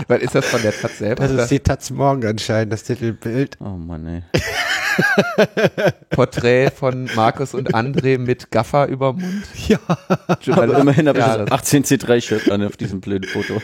Was 0.09 0.21
ist 0.21 0.35
das 0.35 0.47
von 0.47 0.63
der 0.63 0.73
Taz 0.73 0.99
selber? 0.99 1.27
Das 1.27 1.43
ist 1.43 1.51
die 1.51 1.61
Taz 1.61 1.91
morgen 1.91 2.25
anscheinend, 2.27 2.73
das 2.73 2.85
Titelbild. 2.85 3.57
Oh 3.61 3.71
Mann, 3.71 4.07
ey. 4.07 4.23
Porträt 6.11 6.71
von 6.71 7.09
Markus 7.15 7.55
und 7.55 7.75
André 7.75 8.19
mit 8.19 8.51
Gaffer 8.51 8.87
über 8.89 9.13
Mund. 9.13 9.45
Ja. 9.69 9.79
Aber 10.53 10.79
immerhin 10.79 11.09
habe 11.09 11.19
ich 11.19 11.27
Ja, 11.27 11.45
das- 11.45 11.61
18C3-Shirt 11.73 12.51
an 12.51 12.63
auf 12.65 12.77
diesem 12.77 13.01
blöden 13.01 13.29
Foto. 13.29 13.61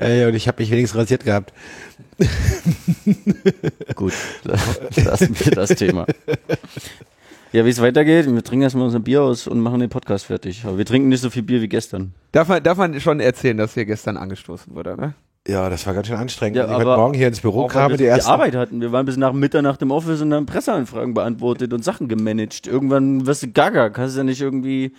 Ja, 0.00 0.08
ja, 0.08 0.28
und 0.28 0.34
ich 0.34 0.48
habe 0.48 0.62
mich 0.62 0.70
wenigstens 0.70 1.00
rasiert 1.00 1.24
gehabt. 1.24 1.52
Gut, 3.94 4.12
lassen 4.44 5.36
wir 5.38 5.52
das 5.52 5.70
Thema. 5.70 6.06
Ja, 7.52 7.64
wie 7.64 7.70
es 7.70 7.80
weitergeht, 7.80 8.26
wir 8.26 8.44
trinken 8.44 8.62
erstmal 8.62 8.84
unser 8.84 9.00
Bier 9.00 9.22
aus 9.22 9.46
und 9.46 9.60
machen 9.60 9.80
den 9.80 9.88
Podcast 9.88 10.26
fertig. 10.26 10.64
Aber 10.64 10.78
wir 10.78 10.84
trinken 10.84 11.08
nicht 11.08 11.20
so 11.20 11.30
viel 11.30 11.42
Bier 11.42 11.62
wie 11.62 11.68
gestern. 11.68 12.12
Darf 12.32 12.48
man, 12.48 12.62
darf 12.62 12.76
man 12.76 13.00
schon 13.00 13.20
erzählen, 13.20 13.56
dass 13.56 13.74
hier 13.74 13.86
gestern 13.86 14.16
angestoßen 14.16 14.74
wurde, 14.74 14.96
ne? 14.96 15.14
Ja, 15.48 15.70
das 15.70 15.86
war 15.86 15.94
ganz 15.94 16.08
schön 16.08 16.16
anstrengend. 16.16 16.56
Ja, 16.56 16.64
ich 16.64 16.72
heute 16.72 16.84
Morgen 16.84 17.14
hier 17.14 17.28
ins 17.28 17.40
Büro 17.40 17.68
kam, 17.68 17.92
wir 17.92 17.96
die 17.96 18.04
ersten 18.04 18.30
Arbeit 18.30 18.56
hatten. 18.56 18.80
Wir 18.80 18.90
waren 18.90 19.06
bis 19.06 19.16
nach 19.16 19.32
Mitternacht 19.32 19.80
im 19.80 19.92
Office 19.92 20.20
und 20.20 20.34
haben 20.34 20.44
Presseanfragen 20.44 21.14
beantwortet 21.14 21.72
und 21.72 21.84
Sachen 21.84 22.08
gemanagt. 22.08 22.66
Irgendwann 22.66 23.26
wirst 23.26 23.44
du 23.44 23.52
gaga. 23.52 23.90
Kannst 23.90 24.16
ja 24.16 24.24
nicht 24.24 24.40
irgendwie 24.40 24.92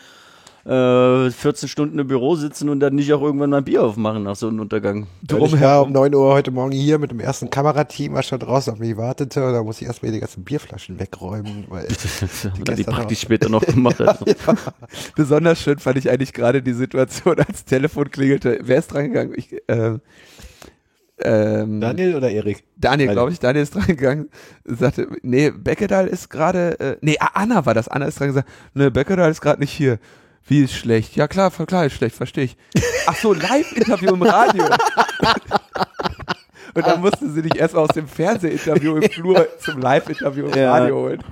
äh, 0.67 1.31
14 1.31 1.69
Stunden 1.69 1.97
im 1.97 2.07
Büro 2.07 2.35
sitzen 2.35 2.67
und 2.67 2.81
dann 2.81 2.95
nicht 2.95 3.13
auch 3.13 3.21
irgendwann 3.21 3.49
mal 3.49 3.57
ein 3.57 3.63
Bier 3.63 3.83
aufmachen 3.83 4.23
nach 4.23 4.35
so 4.35 4.49
einem 4.49 4.59
Untergang. 4.59 5.07
Ich 5.21 5.61
war 5.61 5.83
um 5.83 5.93
9 5.93 6.13
Uhr 6.13 6.33
heute 6.33 6.51
Morgen 6.51 6.73
hier 6.73 6.99
mit 6.99 7.11
dem 7.11 7.21
ersten 7.21 7.49
Kamerateam, 7.49 8.13
was 8.13 8.27
schon 8.27 8.39
draußen 8.39 8.73
auf 8.73 8.79
mich 8.79 8.97
wartete. 8.97 9.45
Und 9.45 9.53
da 9.53 9.63
musste 9.63 9.83
ich 9.83 9.87
erstmal 9.87 10.11
die 10.11 10.19
ganzen 10.19 10.43
Bierflaschen 10.43 10.99
wegräumen. 10.99 11.65
Weil 11.69 11.87
Das 11.87 12.43
haben 12.45 12.63
die 12.65 12.75
gestern 12.75 12.93
praktisch 12.93 13.21
später 13.21 13.49
noch 13.49 13.65
gemacht. 13.65 13.97
Also. 14.07 14.25
Besonders 15.15 15.59
schön 15.61 15.79
fand 15.79 15.97
ich 15.97 16.09
eigentlich 16.09 16.33
gerade 16.33 16.61
die 16.61 16.73
Situation, 16.73 17.37
als 17.39 17.47
das 17.47 17.65
Telefon 17.65 18.09
klingelte. 18.09 18.59
Wer 18.61 18.79
ist 18.79 18.87
drangegangen? 18.87 19.33
Ich, 19.35 19.55
ähm, 19.67 20.01
ähm, 21.19 21.81
Daniel 21.81 22.15
oder 22.15 22.29
Erik? 22.29 22.63
Daniel, 22.77 23.11
glaube 23.11 23.31
ich, 23.31 23.39
Daniel 23.39 23.63
ist 23.63 23.73
dran 23.73 23.87
gegangen, 23.87 24.29
sagte, 24.65 25.07
nee, 25.23 25.49
Beckedal 25.49 26.07
ist 26.07 26.29
gerade, 26.29 26.79
äh, 26.79 26.97
nee, 27.01 27.17
Anna 27.19 27.65
war 27.65 27.73
das, 27.73 27.87
Anna 27.87 28.05
ist 28.05 28.19
dran 28.19 28.27
gesagt, 28.27 28.49
nee, 28.73 28.89
Beckedal 28.89 29.31
ist 29.31 29.41
gerade 29.41 29.59
nicht 29.59 29.71
hier. 29.71 29.99
Wie 30.47 30.61
ist 30.63 30.73
schlecht? 30.73 31.15
Ja 31.15 31.27
klar, 31.27 31.51
voll 31.51 31.65
klar 31.65 31.85
ist 31.85 31.93
schlecht, 31.93 32.15
verstehe 32.15 32.45
ich. 32.45 32.57
Ach 33.05 33.15
so, 33.15 33.33
Live-Interview 33.33 34.13
im 34.13 34.21
Radio. 34.21 34.63
Und 36.73 36.85
dann 36.85 37.01
musste 37.01 37.29
sie 37.29 37.41
dich 37.41 37.55
erstmal 37.57 37.83
aus 37.85 37.89
dem 37.95 38.07
Fernsehinterview 38.07 38.97
im 38.97 39.09
Flur 39.09 39.47
zum 39.59 39.79
Live-Interview 39.79 40.45
im 40.47 40.53
Ja. 40.57 40.71
Radio 40.73 40.95
holen. 40.95 41.23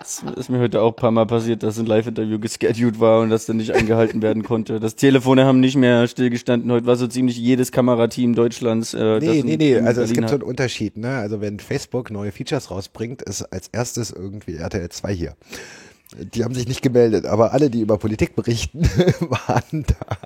Das 0.00 0.22
ist 0.36 0.48
mir 0.48 0.58
heute 0.58 0.80
auch 0.80 0.88
ein 0.92 0.96
paar 0.96 1.10
Mal 1.10 1.26
passiert, 1.26 1.62
dass 1.62 1.78
ein 1.78 1.86
Live-Interview 1.86 2.38
gescheduled 2.40 2.98
war 2.98 3.20
und 3.20 3.30
das 3.30 3.46
dann 3.46 3.58
nicht 3.58 3.72
eingehalten 3.72 4.22
werden 4.22 4.42
konnte. 4.42 4.80
Das 4.80 4.96
Telefone 4.96 5.44
haben 5.44 5.60
nicht 5.60 5.76
mehr 5.76 6.08
stillgestanden. 6.08 6.72
Heute 6.72 6.86
war 6.86 6.96
so 6.96 7.06
ziemlich 7.06 7.36
jedes 7.36 7.70
Kamerateam 7.70 8.34
Deutschlands. 8.34 8.94
Äh, 8.94 9.20
das 9.20 9.22
Nee, 9.24 9.38
in- 9.40 9.46
nee, 9.46 9.56
nee, 9.58 9.74
in 9.74 9.86
also 9.86 10.00
es 10.00 10.08
Berlin 10.08 10.14
gibt 10.22 10.28
so 10.30 10.34
hat. 10.34 10.40
einen 10.42 10.50
Unterschied, 10.50 10.96
ne? 10.96 11.16
Also 11.18 11.40
wenn 11.40 11.60
Facebook 11.60 12.10
neue 12.10 12.32
Features 12.32 12.70
rausbringt, 12.70 13.22
ist 13.22 13.42
als 13.42 13.68
erstes 13.68 14.10
irgendwie 14.10 14.56
RTL 14.56 14.88
2 14.88 15.12
hier. 15.14 15.34
Die 16.34 16.44
haben 16.44 16.54
sich 16.54 16.66
nicht 16.66 16.82
gemeldet, 16.82 17.26
aber 17.26 17.52
alle, 17.52 17.70
die 17.70 17.80
über 17.80 17.96
Politik 17.98 18.34
berichten, 18.34 18.82
waren 19.20 19.84
da. 19.86 20.16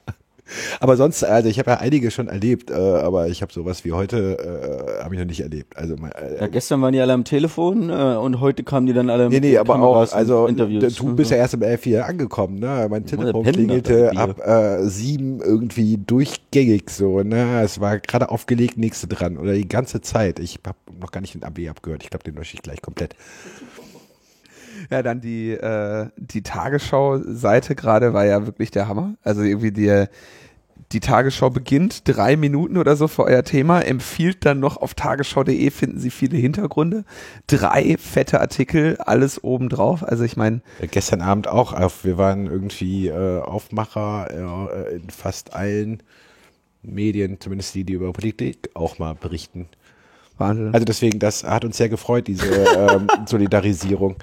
Aber 0.78 0.96
sonst, 0.96 1.24
also 1.24 1.48
ich 1.48 1.58
habe 1.58 1.70
ja 1.70 1.76
einige 1.78 2.10
schon 2.10 2.28
erlebt, 2.28 2.70
äh, 2.70 2.74
aber 2.74 3.28
ich 3.28 3.40
habe 3.40 3.52
sowas 3.52 3.84
wie 3.84 3.92
heute, 3.92 4.98
äh, 4.98 5.02
habe 5.02 5.14
ich 5.14 5.18
noch 5.18 5.26
nicht 5.26 5.40
erlebt. 5.40 5.76
Also 5.76 5.96
mal, 5.96 6.10
äh, 6.10 6.40
Ja, 6.40 6.46
gestern 6.48 6.82
waren 6.82 6.92
die 6.92 7.00
alle 7.00 7.14
am 7.14 7.24
Telefon 7.24 7.88
äh, 7.88 7.92
und 7.92 8.40
heute 8.40 8.62
kamen 8.62 8.86
die 8.86 8.92
dann 8.92 9.08
alle 9.08 9.28
Nee, 9.28 9.36
mit 9.36 9.44
nee, 9.44 9.56
aber 9.58 9.72
Kameras 9.74 10.12
auch, 10.12 10.16
also 10.16 10.46
Interviews. 10.46 10.96
du 10.96 11.16
bist 11.16 11.30
ja 11.30 11.38
erst 11.38 11.54
um 11.54 11.62
elf 11.62 11.84
hier 11.84 12.04
angekommen, 12.06 12.58
ne? 12.58 12.86
Mein 12.90 13.06
Telefon 13.06 13.42
klingelte 13.44 14.12
ab 14.16 14.38
äh, 14.46 14.84
sieben 14.86 15.40
irgendwie 15.40 15.96
durchgängig 15.96 16.90
so, 16.90 17.22
ne? 17.22 17.62
Es 17.62 17.80
war 17.80 17.98
gerade 17.98 18.28
aufgelegt, 18.28 18.76
nächste 18.76 19.06
dran 19.06 19.38
oder 19.38 19.54
die 19.54 19.66
ganze 19.66 20.02
Zeit. 20.02 20.38
Ich 20.40 20.60
habe 20.66 20.76
noch 21.00 21.10
gar 21.10 21.22
nicht 21.22 21.34
den 21.34 21.42
AB 21.42 21.70
abgehört. 21.70 22.02
Ich 22.04 22.10
glaube, 22.10 22.24
den 22.24 22.34
lösche 22.34 22.54
ich 22.54 22.62
gleich 22.62 22.82
komplett. 22.82 23.16
Ja, 24.90 25.02
dann 25.02 25.20
die, 25.20 25.52
äh, 25.52 26.08
die 26.16 26.42
Tagesschau-Seite 26.42 27.74
gerade 27.74 28.12
war 28.12 28.24
ja 28.24 28.46
wirklich 28.46 28.70
der 28.70 28.88
Hammer. 28.88 29.14
Also 29.22 29.42
irgendwie 29.42 29.72
die, 29.72 30.06
die 30.92 31.00
Tagesschau 31.00 31.50
beginnt 31.50 32.06
drei 32.06 32.36
Minuten 32.36 32.76
oder 32.76 32.96
so 32.96 33.08
vor 33.08 33.26
euer 33.26 33.42
Thema, 33.42 33.80
empfiehlt 33.80 34.44
dann 34.44 34.60
noch 34.60 34.76
auf 34.76 34.94
tagesschau.de 34.94 35.70
finden 35.70 35.98
Sie 35.98 36.10
viele 36.10 36.36
Hintergründe. 36.36 37.04
Drei 37.46 37.96
fette 37.98 38.40
Artikel, 38.40 38.96
alles 38.98 39.42
obendrauf. 39.42 40.02
Also 40.02 40.24
ich 40.24 40.36
meine, 40.36 40.62
Äh, 40.80 40.86
Gestern 40.86 41.20
Abend 41.20 41.48
auch 41.48 41.72
auf. 41.72 42.04
Wir 42.04 42.18
waren 42.18 42.46
irgendwie 42.46 43.08
äh, 43.08 43.40
Aufmacher 43.40 44.28
äh, 44.30 44.96
in 44.96 45.10
fast 45.10 45.54
allen 45.54 46.02
Medien, 46.82 47.40
zumindest 47.40 47.74
die, 47.74 47.84
die 47.84 47.94
über 47.94 48.12
Politik 48.12 48.70
auch 48.74 48.98
mal 48.98 49.14
berichten. 49.14 49.68
Wahnsinn. 50.38 50.74
Also 50.74 50.84
deswegen, 50.84 51.18
das 51.18 51.44
hat 51.44 51.64
uns 51.64 51.76
sehr 51.76 51.88
gefreut, 51.88 52.26
diese 52.26 52.46
ähm, 52.46 53.06
Solidarisierung. 53.26 54.16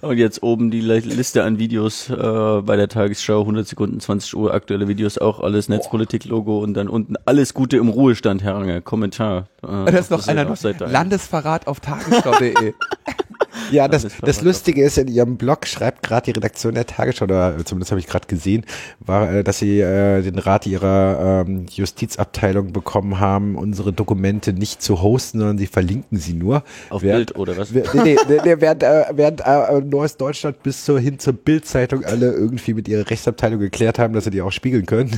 Und 0.00 0.18
jetzt 0.18 0.42
oben 0.42 0.70
die 0.70 0.80
Liste 0.80 1.44
an 1.44 1.58
Videos 1.58 2.10
äh, 2.10 2.14
bei 2.16 2.76
der 2.76 2.88
Tagesschau, 2.88 3.40
100 3.40 3.68
Sekunden, 3.68 4.00
20 4.00 4.34
Uhr, 4.34 4.52
aktuelle 4.52 4.88
Videos, 4.88 5.18
auch 5.18 5.40
alles 5.40 5.68
Netzpolitik-Logo 5.68 6.58
und 6.58 6.74
dann 6.74 6.88
unten 6.88 7.14
alles 7.24 7.54
Gute 7.54 7.76
im 7.76 7.88
Ruhestand, 7.88 8.42
Herr 8.42 8.56
Range, 8.56 8.80
Kommentar. 8.80 9.48
Äh, 9.62 9.66
da 9.66 9.98
ist 9.98 10.10
noch 10.10 10.26
einer 10.26 10.44
noch. 10.44 10.58
Landesverrat 10.80 11.66
auf 11.66 11.80
tagesschau.de. 11.80 12.74
Ja, 13.70 13.88
das, 13.88 14.06
das 14.20 14.42
Lustige 14.42 14.82
ist, 14.84 14.98
in 14.98 15.08
ihrem 15.08 15.36
Blog 15.36 15.66
schreibt 15.66 16.02
gerade 16.02 16.26
die 16.26 16.30
Redaktion 16.32 16.74
der 16.74 16.86
Tagesschau, 16.86 17.24
oder 17.24 17.56
zumindest 17.64 17.90
habe 17.90 18.00
ich 18.00 18.06
gerade 18.06 18.26
gesehen, 18.26 18.64
war, 19.00 19.32
äh, 19.32 19.44
dass 19.44 19.58
sie 19.58 19.80
äh, 19.80 20.22
den 20.22 20.38
Rat 20.38 20.66
ihrer 20.66 21.44
ähm, 21.46 21.66
Justizabteilung 21.70 22.72
bekommen 22.72 23.20
haben, 23.20 23.56
unsere 23.56 23.92
Dokumente 23.92 24.52
nicht 24.52 24.82
zu 24.82 25.00
hosten, 25.02 25.38
sondern 25.38 25.58
sie 25.58 25.66
verlinken 25.66 26.18
sie 26.18 26.34
nur. 26.34 26.64
Auf 26.90 27.02
Während- 27.02 27.26
Bild 27.26 27.38
oder 27.38 27.56
was? 27.56 27.70
Nee, 27.72 27.82
nee, 28.04 28.16
nee, 28.44 28.56
während, 28.58 28.82
äh, 28.82 29.04
während 29.12 29.40
äh, 29.40 29.80
Neues 29.80 30.16
Deutschland 30.16 30.62
bis 30.62 30.84
zur, 30.84 30.98
hin 31.00 31.18
zur 31.18 31.32
Bildzeitung 31.34 32.04
alle 32.04 32.32
irgendwie 32.32 32.74
mit 32.74 32.88
ihrer 32.88 33.08
Rechtsabteilung 33.08 33.60
geklärt 33.60 33.98
haben, 33.98 34.12
dass 34.14 34.24
sie 34.24 34.30
die 34.30 34.42
auch 34.42 34.52
spiegeln 34.52 34.86
können. 34.86 35.10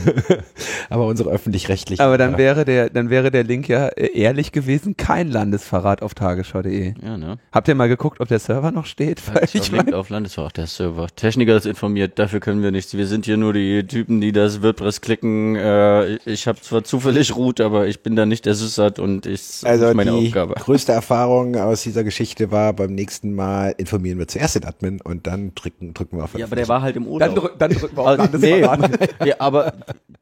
Aber 0.91 1.07
unsere 1.07 1.31
öffentlich-rechtlichen. 1.31 2.03
Aber 2.03 2.19
dann 2.19 2.39
wäre 2.39 2.65
der, 2.65 2.91
dann 2.91 3.11
wäre 3.11 3.31
der 3.31 3.45
Link 3.45 3.69
ja 3.69 3.89
äh, 3.89 4.17
ehrlich 4.19 4.53
gewesen, 4.53 4.97
kein 4.97 5.29
Landesverrat 5.31 6.03
auf 6.03 6.15
tagesschau.de. 6.15 6.95
Ja, 7.03 7.17
ne? 7.17 7.39
Habt 7.53 7.69
ihr 7.69 7.75
mal 7.75 7.89
geguckt, 7.89 8.21
ob 8.21 8.29
der 8.29 8.34
Server 8.39 8.71
noch 8.71 8.87
steht? 8.87 9.21
Weil 9.33 9.45
Ich 9.53 9.71
mein, 9.73 9.93
auf 9.95 10.09
Landesverrat, 10.11 10.57
der 10.57 10.67
Server. 10.67 11.07
Techniker 11.15 11.57
ist 11.57 11.67
informiert, 11.67 12.19
dafür 12.19 12.41
können 12.41 12.63
wir 12.63 12.71
nichts. 12.71 12.95
Wir 12.97 13.07
sind 13.07 13.25
hier 13.25 13.37
nur 13.37 13.53
die 13.53 13.87
Typen, 13.87 14.21
die 14.21 14.33
das 14.33 14.63
WordPress 14.63 15.01
klicken. 15.01 15.57
Äh, 15.57 16.17
ich 16.25 16.47
habe 16.47 16.61
zwar 16.61 16.85
zufällig 16.85 17.35
Root, 17.37 17.61
aber 17.61 17.87
ich 17.87 18.01
bin 18.03 18.17
da 18.17 18.27
nicht 18.27 18.47
der 18.47 18.55
Syssat 18.55 18.99
und 18.99 19.27
ich 19.27 19.61
Also 19.65 19.93
meine 19.95 20.13
die 20.13 20.29
Aufgabe. 20.29 20.55
größte 20.55 20.93
Erfahrung 20.93 21.57
aus 21.57 21.83
dieser 21.83 22.05
Geschichte 22.05 22.51
war, 22.51 22.73
beim 22.73 22.95
nächsten 22.95 23.35
Mal 23.35 23.75
informieren 23.79 24.19
wir 24.19 24.29
zuerst 24.29 24.55
den 24.57 24.65
Admin 24.65 25.01
und 25.01 25.27
dann 25.27 25.55
drücken, 25.55 25.95
drücken 25.95 26.17
wir 26.19 26.25
auf 26.25 26.35
Ja, 26.39 26.47
aber 26.47 26.57
der 26.57 26.69
war 26.69 26.83
halt 26.83 26.97
im 26.97 27.07
Urlaub. 27.07 27.29
dann, 27.29 27.35
drück, 27.35 27.59
dann 27.59 27.71
drücken 27.73 27.97
wir 27.97 28.03
auf 28.03 28.07
Also, 28.19 28.37
nee, 28.39 28.61
ja, 29.25 29.35
aber 29.39 29.73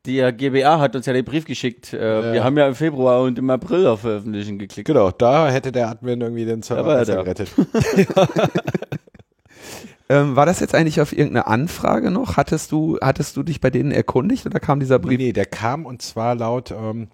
der 0.06 0.32
GBA 0.32 0.80
hat 0.80 0.96
uns 0.96 1.06
ja 1.06 1.12
den 1.12 1.24
Brief 1.24 1.44
geschickt. 1.44 1.92
Äh, 1.92 2.32
Wir 2.32 2.42
haben 2.44 2.56
ja 2.58 2.66
im 2.66 2.74
Februar 2.74 3.22
und 3.22 3.38
im 3.38 3.48
April 3.50 3.86
auf 3.86 4.00
Veröffentlichen 4.00 4.58
geklickt. 4.58 4.86
Genau, 4.86 5.10
da 5.12 5.48
hätte 5.50 5.70
der 5.70 5.88
Admin 5.88 6.20
irgendwie 6.20 6.44
den 6.44 6.62
Server 6.62 7.04
gerettet. 7.04 7.50
Ähm, 10.08 10.36
war 10.36 10.44
das 10.44 10.60
jetzt 10.60 10.74
eigentlich 10.74 11.00
auf 11.00 11.12
irgendeine 11.12 11.46
Anfrage 11.46 12.10
noch? 12.10 12.36
Hattest 12.36 12.70
du, 12.70 12.98
hattest 13.00 13.34
du 13.38 13.42
dich 13.42 13.62
bei 13.62 13.70
denen 13.70 13.92
erkundigt 13.92 14.44
oder 14.44 14.60
kam 14.60 14.78
dieser 14.78 14.98
Brief? 14.98 15.16
nee, 15.16 15.32
der 15.32 15.46
kam 15.46 15.86
und 15.86 16.02
zwar 16.02 16.34
laut 16.34 16.70
ähm, 16.70 17.08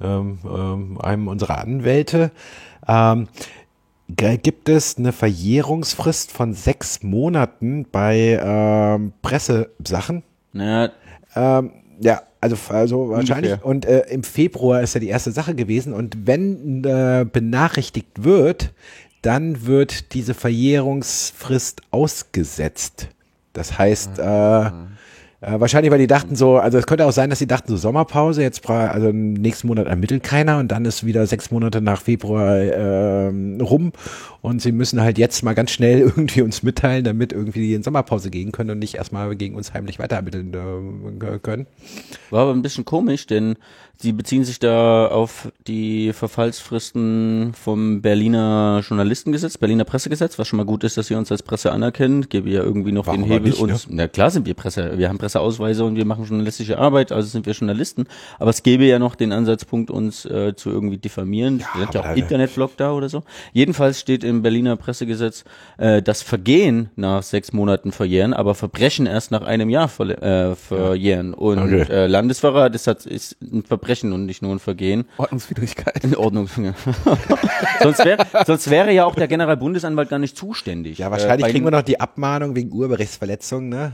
ähm, 0.00 0.38
ähm, 0.44 1.00
einem 1.00 1.28
unserer 1.28 1.58
Anwälte. 1.58 2.32
Ähm, 2.88 3.28
gibt 4.08 4.68
es 4.68 4.98
eine 4.98 5.12
Verjährungsfrist 5.12 6.32
von 6.32 6.54
sechs 6.54 7.04
Monaten 7.04 7.86
bei 7.92 8.40
ähm, 8.42 9.12
Pressesachen? 9.22 10.24
Ähm, 11.36 11.70
ja, 12.00 12.22
also, 12.40 12.56
also 12.68 13.08
wahrscheinlich. 13.10 13.52
Ungefähr. 13.52 13.66
Und 13.66 13.86
äh, 13.86 14.00
im 14.10 14.22
Februar 14.22 14.82
ist 14.82 14.94
ja 14.94 15.00
die 15.00 15.08
erste 15.08 15.30
Sache 15.30 15.54
gewesen. 15.54 15.94
Und 15.94 16.26
wenn 16.26 16.84
äh, 16.84 17.24
benachrichtigt 17.30 18.24
wird, 18.24 18.72
dann 19.24 19.66
wird 19.66 20.12
diese 20.14 20.34
Verjährungsfrist 20.34 21.82
ausgesetzt. 21.90 23.08
Das 23.52 23.78
heißt, 23.78 24.18
äh, 24.18 24.70
äh, 25.44 25.60
wahrscheinlich, 25.60 25.92
weil 25.92 25.98
die 25.98 26.06
dachten 26.06 26.36
so, 26.36 26.56
also 26.56 26.78
es 26.78 26.86
könnte 26.86 27.04
auch 27.04 27.12
sein, 27.12 27.28
dass 27.28 27.38
sie 27.38 27.46
dachten 27.46 27.68
so 27.68 27.76
Sommerpause, 27.76 28.42
jetzt 28.42 28.62
bra- 28.62 28.86
also 28.88 29.10
im 29.10 29.34
nächsten 29.34 29.66
Monat 29.66 29.86
ermittelt 29.86 30.22
keiner 30.22 30.58
und 30.58 30.68
dann 30.72 30.86
ist 30.86 31.04
wieder 31.04 31.26
sechs 31.26 31.50
Monate 31.50 31.82
nach 31.82 32.00
Februar 32.00 32.56
ähm, 32.56 33.60
rum 33.60 33.92
und 34.40 34.62
sie 34.62 34.72
müssen 34.72 35.02
halt 35.02 35.18
jetzt 35.18 35.42
mal 35.42 35.54
ganz 35.54 35.70
schnell 35.70 36.00
irgendwie 36.16 36.40
uns 36.40 36.62
mitteilen, 36.62 37.04
damit 37.04 37.32
irgendwie 37.34 37.60
die 37.60 37.74
in 37.74 37.82
Sommerpause 37.82 38.30
gehen 38.30 38.52
können 38.52 38.70
und 38.70 38.78
nicht 38.78 38.94
erstmal 38.94 39.36
gegen 39.36 39.54
uns 39.54 39.74
heimlich 39.74 39.98
weiter 39.98 40.16
ermitteln 40.16 40.54
äh, 41.20 41.38
können. 41.38 41.66
War 42.30 42.42
aber 42.44 42.52
ein 42.52 42.62
bisschen 42.62 42.86
komisch, 42.86 43.26
denn 43.26 43.56
sie 44.00 44.12
beziehen 44.12 44.44
sich 44.44 44.58
da 44.58 45.06
auf 45.06 45.50
die 45.66 46.12
Verfallsfristen 46.12 47.52
vom 47.54 48.02
Berliner 48.02 48.82
Journalistengesetz, 48.86 49.56
Berliner 49.58 49.84
Pressegesetz, 49.84 50.38
was 50.38 50.48
schon 50.48 50.56
mal 50.58 50.64
gut 50.66 50.84
ist, 50.84 50.96
dass 50.96 51.06
sie 51.06 51.14
uns 51.14 51.30
als 51.32 51.42
Presse 51.42 51.72
anerkennen, 51.72 52.28
gebe 52.28 52.50
ja 52.50 52.62
irgendwie 52.62 52.92
noch 52.92 53.06
Warum 53.06 53.22
den 53.22 53.30
Hebel 53.30 53.50
nicht, 53.50 53.60
uns. 53.60 53.86
Na 53.88 54.08
klar 54.08 54.30
sind 54.30 54.46
wir 54.46 54.54
Presse, 54.54 54.98
wir 54.98 55.08
haben 55.08 55.18
Presseausweise 55.18 55.84
und 55.84 55.96
wir 55.96 56.04
machen 56.04 56.24
journalistische 56.24 56.78
Arbeit, 56.78 57.12
also 57.12 57.28
sind 57.28 57.46
wir 57.46 57.52
Journalisten, 57.54 58.06
aber 58.38 58.50
es 58.50 58.62
gäbe 58.62 58.84
ja 58.84 58.98
noch 58.98 59.14
den 59.14 59.32
Ansatzpunkt, 59.32 59.90
uns 59.90 60.24
äh, 60.24 60.54
zu 60.56 60.70
irgendwie 60.70 60.98
diffamieren. 60.98 61.60
Ja, 61.60 61.80
sind 61.80 61.94
ja 61.94 62.00
auch 62.02 62.16
Internetblog 62.16 62.76
da 62.76 62.92
oder 62.92 63.08
so. 63.08 63.22
Jedenfalls 63.52 64.00
steht 64.00 64.24
im 64.24 64.42
Berliner 64.42 64.76
Pressegesetz, 64.76 65.44
äh, 65.78 66.02
das 66.02 66.22
Vergehen 66.22 66.90
nach 66.96 67.22
sechs 67.22 67.52
Monaten 67.52 67.92
verjähren, 67.92 68.34
aber 68.34 68.54
Verbrechen 68.54 69.06
erst 69.06 69.30
nach 69.30 69.42
einem 69.42 69.70
Jahr 69.70 69.88
verle- 69.88 70.20
äh, 70.20 70.54
verjähren. 70.56 71.32
Und 71.32 71.58
Okay. 71.58 71.86
äh, 71.90 72.06
Landesverrat 72.06 72.74
ist, 72.74 72.86
ist 73.06 73.36
ein 73.40 73.62
Verbrechen 73.62 73.83
und 74.12 74.26
nicht 74.26 74.42
nur 74.42 74.54
ein 74.54 74.58
Vergehen. 74.58 75.04
Ordnungswidrigkeit. 75.16 76.04
In 76.04 76.16
Ordnung. 76.16 76.48
Sonst, 77.82 78.04
wär, 78.04 78.26
sonst 78.46 78.70
wäre 78.70 78.92
ja 78.92 79.04
auch 79.04 79.14
der 79.14 79.28
Generalbundesanwalt 79.28 80.08
gar 80.08 80.18
nicht 80.18 80.36
zuständig. 80.36 80.98
Ja, 80.98 81.10
wahrscheinlich 81.10 81.48
äh, 81.48 81.50
kriegen 81.50 81.64
wir 81.64 81.70
noch 81.70 81.82
die 81.82 82.00
Abmahnung 82.00 82.54
wegen 82.54 82.72
Urheberrechtsverletzung, 82.72 83.68
ne? 83.68 83.92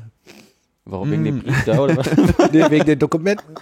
Warum 0.85 1.11
wegen 1.11 1.25
dem 1.25 1.41
Brief 1.41 1.65
da 1.65 1.79
oder 1.79 1.97
was? 1.97 2.11
nee, 2.53 2.71
wegen 2.71 2.85
den 2.85 2.99
Dokumenten. 2.99 3.55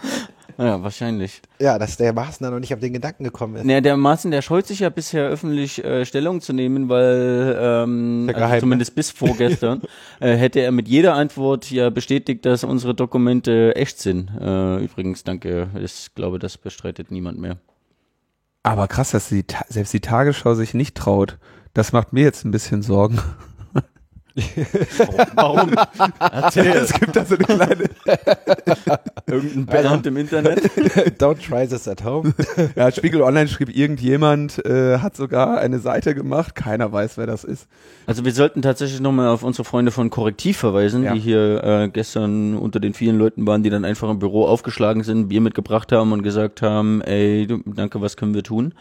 Ja, 0.59 0.83
wahrscheinlich. 0.83 1.41
Ja, 1.61 1.79
dass 1.79 1.97
der 1.97 2.13
Maaßen 2.13 2.43
da 2.45 2.51
noch 2.51 2.59
nicht 2.59 2.75
auf 2.75 2.81
den 2.81 2.93
Gedanken 2.93 3.23
gekommen 3.23 3.55
ist. 3.57 3.65
Naja, 3.65 3.81
der 3.81 3.97
Maaßen, 3.97 4.33
der 4.33 4.43
scheut 4.43 4.67
sich 4.67 4.81
ja 4.81 4.91
bisher 4.91 5.29
öffentlich 5.29 5.85
äh, 5.85 6.05
Stellung 6.05 6.41
zu 6.41 6.53
nehmen, 6.53 6.89
weil 6.89 7.57
ähm, 7.61 8.29
also 8.35 8.61
zumindest 8.61 8.97
bis 8.97 9.13
vorgestern 9.13 9.83
äh, 10.21 10.35
hätte 10.35 10.59
er 10.59 10.73
mit 10.73 10.89
jeder 10.89 11.15
Antwort 11.15 11.71
ja 11.71 11.91
bestätigt, 11.91 12.45
dass 12.45 12.65
unsere 12.65 12.93
Dokumente 12.95 13.77
echt 13.77 14.01
sind. 14.01 14.31
Äh, 14.41 14.83
übrigens, 14.83 15.23
danke. 15.23 15.69
Ich 15.81 16.09
glaube, 16.17 16.41
das 16.41 16.59
bestreitet 16.59 17.13
niemand 17.13 17.39
mehr. 17.39 17.59
Aber 18.65 18.89
krass, 18.89 19.13
dass 19.13 19.29
die, 19.29 19.45
selbst 19.69 19.93
die 19.93 20.01
Tagesschau 20.01 20.55
sich 20.55 20.75
nicht 20.75 20.97
traut. 20.97 21.39
Das 21.73 21.93
macht 21.93 22.13
mir 22.13 22.25
jetzt 22.25 22.45
ein 22.45 22.51
bisschen 22.51 22.83
Sorgen. 22.83 23.21
Warum? 25.35 25.71
Erzähl. 26.19 26.67
Es 26.69 26.93
gibt 26.93 27.17
da 27.17 27.25
so 27.25 27.35
eine 27.37 27.45
kleine. 27.45 27.85
Irgendein 29.27 29.67
Bernd 29.67 30.07
im 30.07 30.17
Internet. 30.17 30.65
Don't 31.21 31.39
try 31.47 31.67
this 31.67 31.87
at 31.87 32.03
home. 32.05 32.33
Ja, 32.77 32.91
Spiegel 32.91 33.23
Online 33.23 33.49
schrieb, 33.49 33.75
irgendjemand 33.75 34.65
äh, 34.65 34.99
hat 34.99 35.17
sogar 35.17 35.59
eine 35.59 35.79
Seite 35.79 36.15
gemacht. 36.15 36.55
Keiner 36.55 36.91
weiß, 36.93 37.19
wer 37.19 37.27
das 37.27 37.45
ist. 37.45 37.67
Also 38.07 38.25
wir 38.25 38.33
sollten 38.33 38.63
tatsächlich 38.63 39.01
nochmal 39.01 39.29
auf 39.29 39.43
unsere 39.43 39.65
Freunde 39.65 39.91
von 39.93 40.09
Korrektiv 40.11 40.57
verweisen, 40.57 41.03
Ja. 41.03 41.13
die 41.13 41.21
hier 41.21 41.63
äh, 41.63 41.89
gestern 41.93 42.57
unter 42.57 42.81
den 42.81 42.95
vielen 42.95 43.19
Leuten 43.19 43.47
waren, 43.47 43.63
die 43.63 43.71
dann 43.71 43.85
einfach 43.85 44.09
im 44.09 44.19
Büro 44.19 44.47
aufgeschlagen 44.47 45.03
sind, 45.03 45.29
Bier 45.29 45.41
mitgebracht 45.43 45.93
haben 45.93 46.13
und 46.13 46.23
gesagt 46.23 46.63
haben, 46.63 47.03
ey, 47.03 47.47
danke, 47.67 48.01
was 48.01 48.17
können 48.17 48.35
wir 48.35 48.43
tun? 48.43 48.73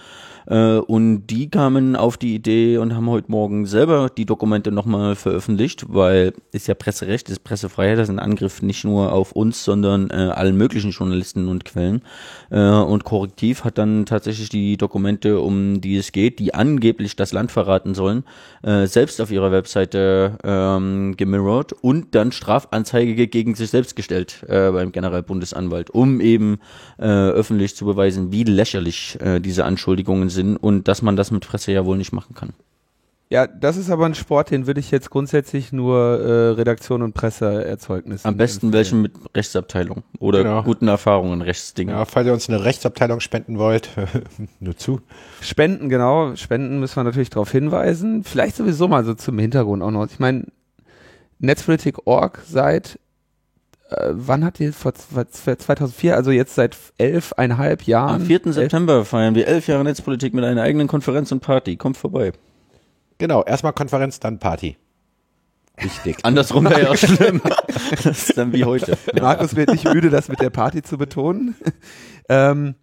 Äh, 0.48 0.78
und 0.78 1.28
die 1.28 1.50
kamen 1.50 1.96
auf 1.96 2.18
die 2.18 2.34
Idee 2.34 2.78
und 2.78 2.96
haben 2.96 3.10
heute 3.10 3.30
Morgen 3.30 3.66
selber 3.66 4.10
die 4.10 4.26
Dokumente 4.26 4.72
nochmal 4.72 5.16
veröffentlicht, 5.16 5.86
weil 5.90 6.34
ist 6.52 6.68
ja 6.68 6.74
Presserecht, 6.74 7.30
ist 7.30 7.44
Pressefreiheit, 7.44 7.98
das 7.98 8.08
ist 8.08 8.16
ein 8.16 8.20
Angriff 8.20 8.62
nicht 8.62 8.84
nur 8.86 9.12
auf 9.12 9.34
uns, 9.34 9.64
sondern 9.64 10.10
äh, 10.10 10.32
allen 10.34 10.58
möglichen 10.58 10.92
Journalisten 10.92 11.48
und 11.48 11.66
Quellen. 11.66 12.02
Äh, 12.50 12.60
und 12.60 13.04
Korrektiv 13.04 13.64
hat 13.64 13.78
dann 13.78 14.06
tatsächlich 14.06 14.50
die 14.50 14.78
Dokumente, 14.78 15.40
um 15.40 15.82
die 15.82 15.98
es 15.98 16.12
geht, 16.12 16.40
die 16.40 16.54
angeblich 16.54 17.16
das 17.16 17.34
Land 17.34 17.52
verraten 17.52 17.96
sollen, 17.96 18.24
äh, 18.64 18.86
selbst 18.86 19.20
auf 19.22 19.32
ihrer 19.32 19.52
Webseite 19.52 20.38
ähm, 20.44 21.16
gemirrored 21.18 21.74
und 21.74 22.16
dann 22.16 22.32
Strafanzeige 22.32 23.28
gegen 23.28 23.56
sich 23.56 23.70
selbst 23.70 23.96
gestellt 23.96 24.46
äh, 24.48 24.72
beim 24.72 24.92
Generalbundesanwalt, 24.92 25.90
um 25.90 26.22
eben 26.22 26.60
äh, 26.98 27.06
öffentlich 27.06 27.76
zu 27.76 27.86
beweisen, 27.86 28.32
wie 28.32 28.44
lächerlich 28.44 29.18
äh, 29.22 29.40
diese 29.40 29.66
Anschuldigungen 29.66 30.30
sind 30.30 30.58
und 30.58 30.88
dass 30.88 31.02
man 31.02 31.16
das 31.16 31.32
mit 31.32 31.48
Presse 31.48 31.72
ja 31.72 31.86
wohl 31.86 31.98
nicht 31.98 32.14
machen 32.14 32.36
kann. 32.36 32.54
Ja, 33.30 33.46
das 33.46 33.76
ist 33.76 33.90
aber 33.90 34.06
ein 34.06 34.16
Sport, 34.16 34.52
den 34.52 34.68
würde 34.68 34.80
ich 34.80 34.90
jetzt 34.90 35.10
grundsätzlich 35.10 35.74
nur 35.74 35.98
äh, 36.22 36.50
Redaktion 36.52 37.02
und 37.02 37.12
Presseerzeugnissen. 37.14 38.26
Am 38.26 38.38
besten 38.38 38.68
empfehlen. 38.68 38.74
welchen 38.74 39.02
mit 39.02 39.12
Rechtsabteilung 39.36 40.04
oder 40.20 40.44
Genau. 40.44 40.64
guten 40.64 40.88
Erfahrungen, 40.88 41.42
Rechtsdingen. 41.42 41.94
Ja, 41.94 42.06
falls 42.06 42.26
ihr 42.26 42.32
uns 42.32 42.48
eine 42.48 42.64
Rechtsabteilung 42.64 43.20
spenden 43.20 43.58
wollt, 43.60 43.90
nur 44.62 44.78
zu. 44.78 45.02
Spenden, 45.42 45.90
genau. 45.90 46.38
Spenden 46.38 46.80
müssen 46.80 46.96
wir 46.96 47.04
natürlich 47.04 47.30
darauf 47.30 47.52
hinweisen. 47.52 48.24
Vielleicht 48.24 48.56
sowieso 48.56 48.88
mal 48.88 49.04
so 49.04 49.14
zum 49.14 49.38
Hintergrund 49.40 49.84
auch 49.84 49.92
noch. 49.92 50.06
Ich 50.10 50.20
meine, 50.20 50.46
Netzpolitik.org 51.40 52.40
seit, 52.48 52.98
äh, 53.90 54.10
wann 54.12 54.44
hat 54.46 54.60
die, 54.60 54.72
vor 54.72 54.94
zw- 54.94 55.28
2004, 55.58 56.16
also 56.16 56.32
jetzt 56.32 56.56
seit 56.56 56.78
elfeinhalb 56.98 57.84
Jahren. 57.84 58.22
Am 58.22 58.26
4. 58.26 58.54
September 58.54 59.04
feiern 59.06 59.36
wir 59.36 59.48
elf 59.48 59.68
Jahre 59.68 59.84
Netzpolitik 59.84 60.34
mit 60.34 60.46
einer 60.46 60.62
eigenen 60.62 60.88
Konferenz 60.88 61.32
und 61.32 61.42
Party. 61.42 61.76
Kommt 61.76 61.98
vorbei. 61.98 62.32
Genau, 63.18 63.44
erstmal 63.44 63.74
Konferenz, 63.74 64.20
dann 64.20 64.40
Party. 64.40 64.78
Wichtig. 65.78 66.18
Andersrum 66.24 66.66
wäre 66.66 66.82
ja 66.82 66.90
auch 66.90 66.96
schlimm. 66.98 67.42
Das 68.04 68.30
ist 68.30 68.38
dann 68.38 68.54
wie 68.54 68.66
heute. 68.66 68.98
Markus 69.22 69.56
wird 69.56 69.70
nicht 69.70 69.86
müde, 69.86 70.10
das 70.10 70.28
mit 70.28 70.42
der 70.42 70.50
Party 70.50 70.82
zu 70.82 70.98
betonen. 70.98 71.56
ähm, 72.30 72.76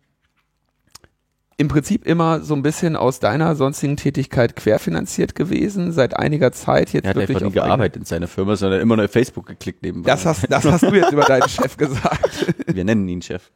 Im 1.57 1.69
Prinzip 1.69 2.07
immer 2.07 2.41
so 2.41 2.55
ein 2.55 2.63
bisschen 2.63 2.97
aus 2.97 3.21
deiner 3.21 3.57
sonstigen 3.57 3.97
Tätigkeit 3.97 4.57
querfinanziert 4.57 5.35
gewesen, 5.35 5.93
seit 5.93 6.17
einiger 6.17 6.53
Zeit 6.53 6.93
jetzt 6.93 7.05
Er 7.05 7.11
hat 7.11 7.17
wirklich 7.17 7.37
einfach 7.37 7.49
nie 7.49 7.55
gearbeitet 7.55 7.97
in 7.97 8.05
seiner 8.05 8.29
Firma, 8.29 8.57
sondern 8.57 8.81
immer 8.81 8.97
nur 8.97 9.07
auf 9.07 9.11
Facebook 9.11 9.47
geklickt 9.47 9.83
nebenbei. 9.83 10.11
Das 10.11 10.25
hast, 10.27 10.51
das 10.51 10.65
hast 10.65 10.83
du 10.83 10.95
jetzt 10.95 11.13
über 11.13 11.25
deinen 11.25 11.49
Chef 11.49 11.77
gesagt. 11.77 12.55
wir 12.67 12.85
nennen 12.85 13.09
ihn 13.09 13.23
Chef. 13.23 13.51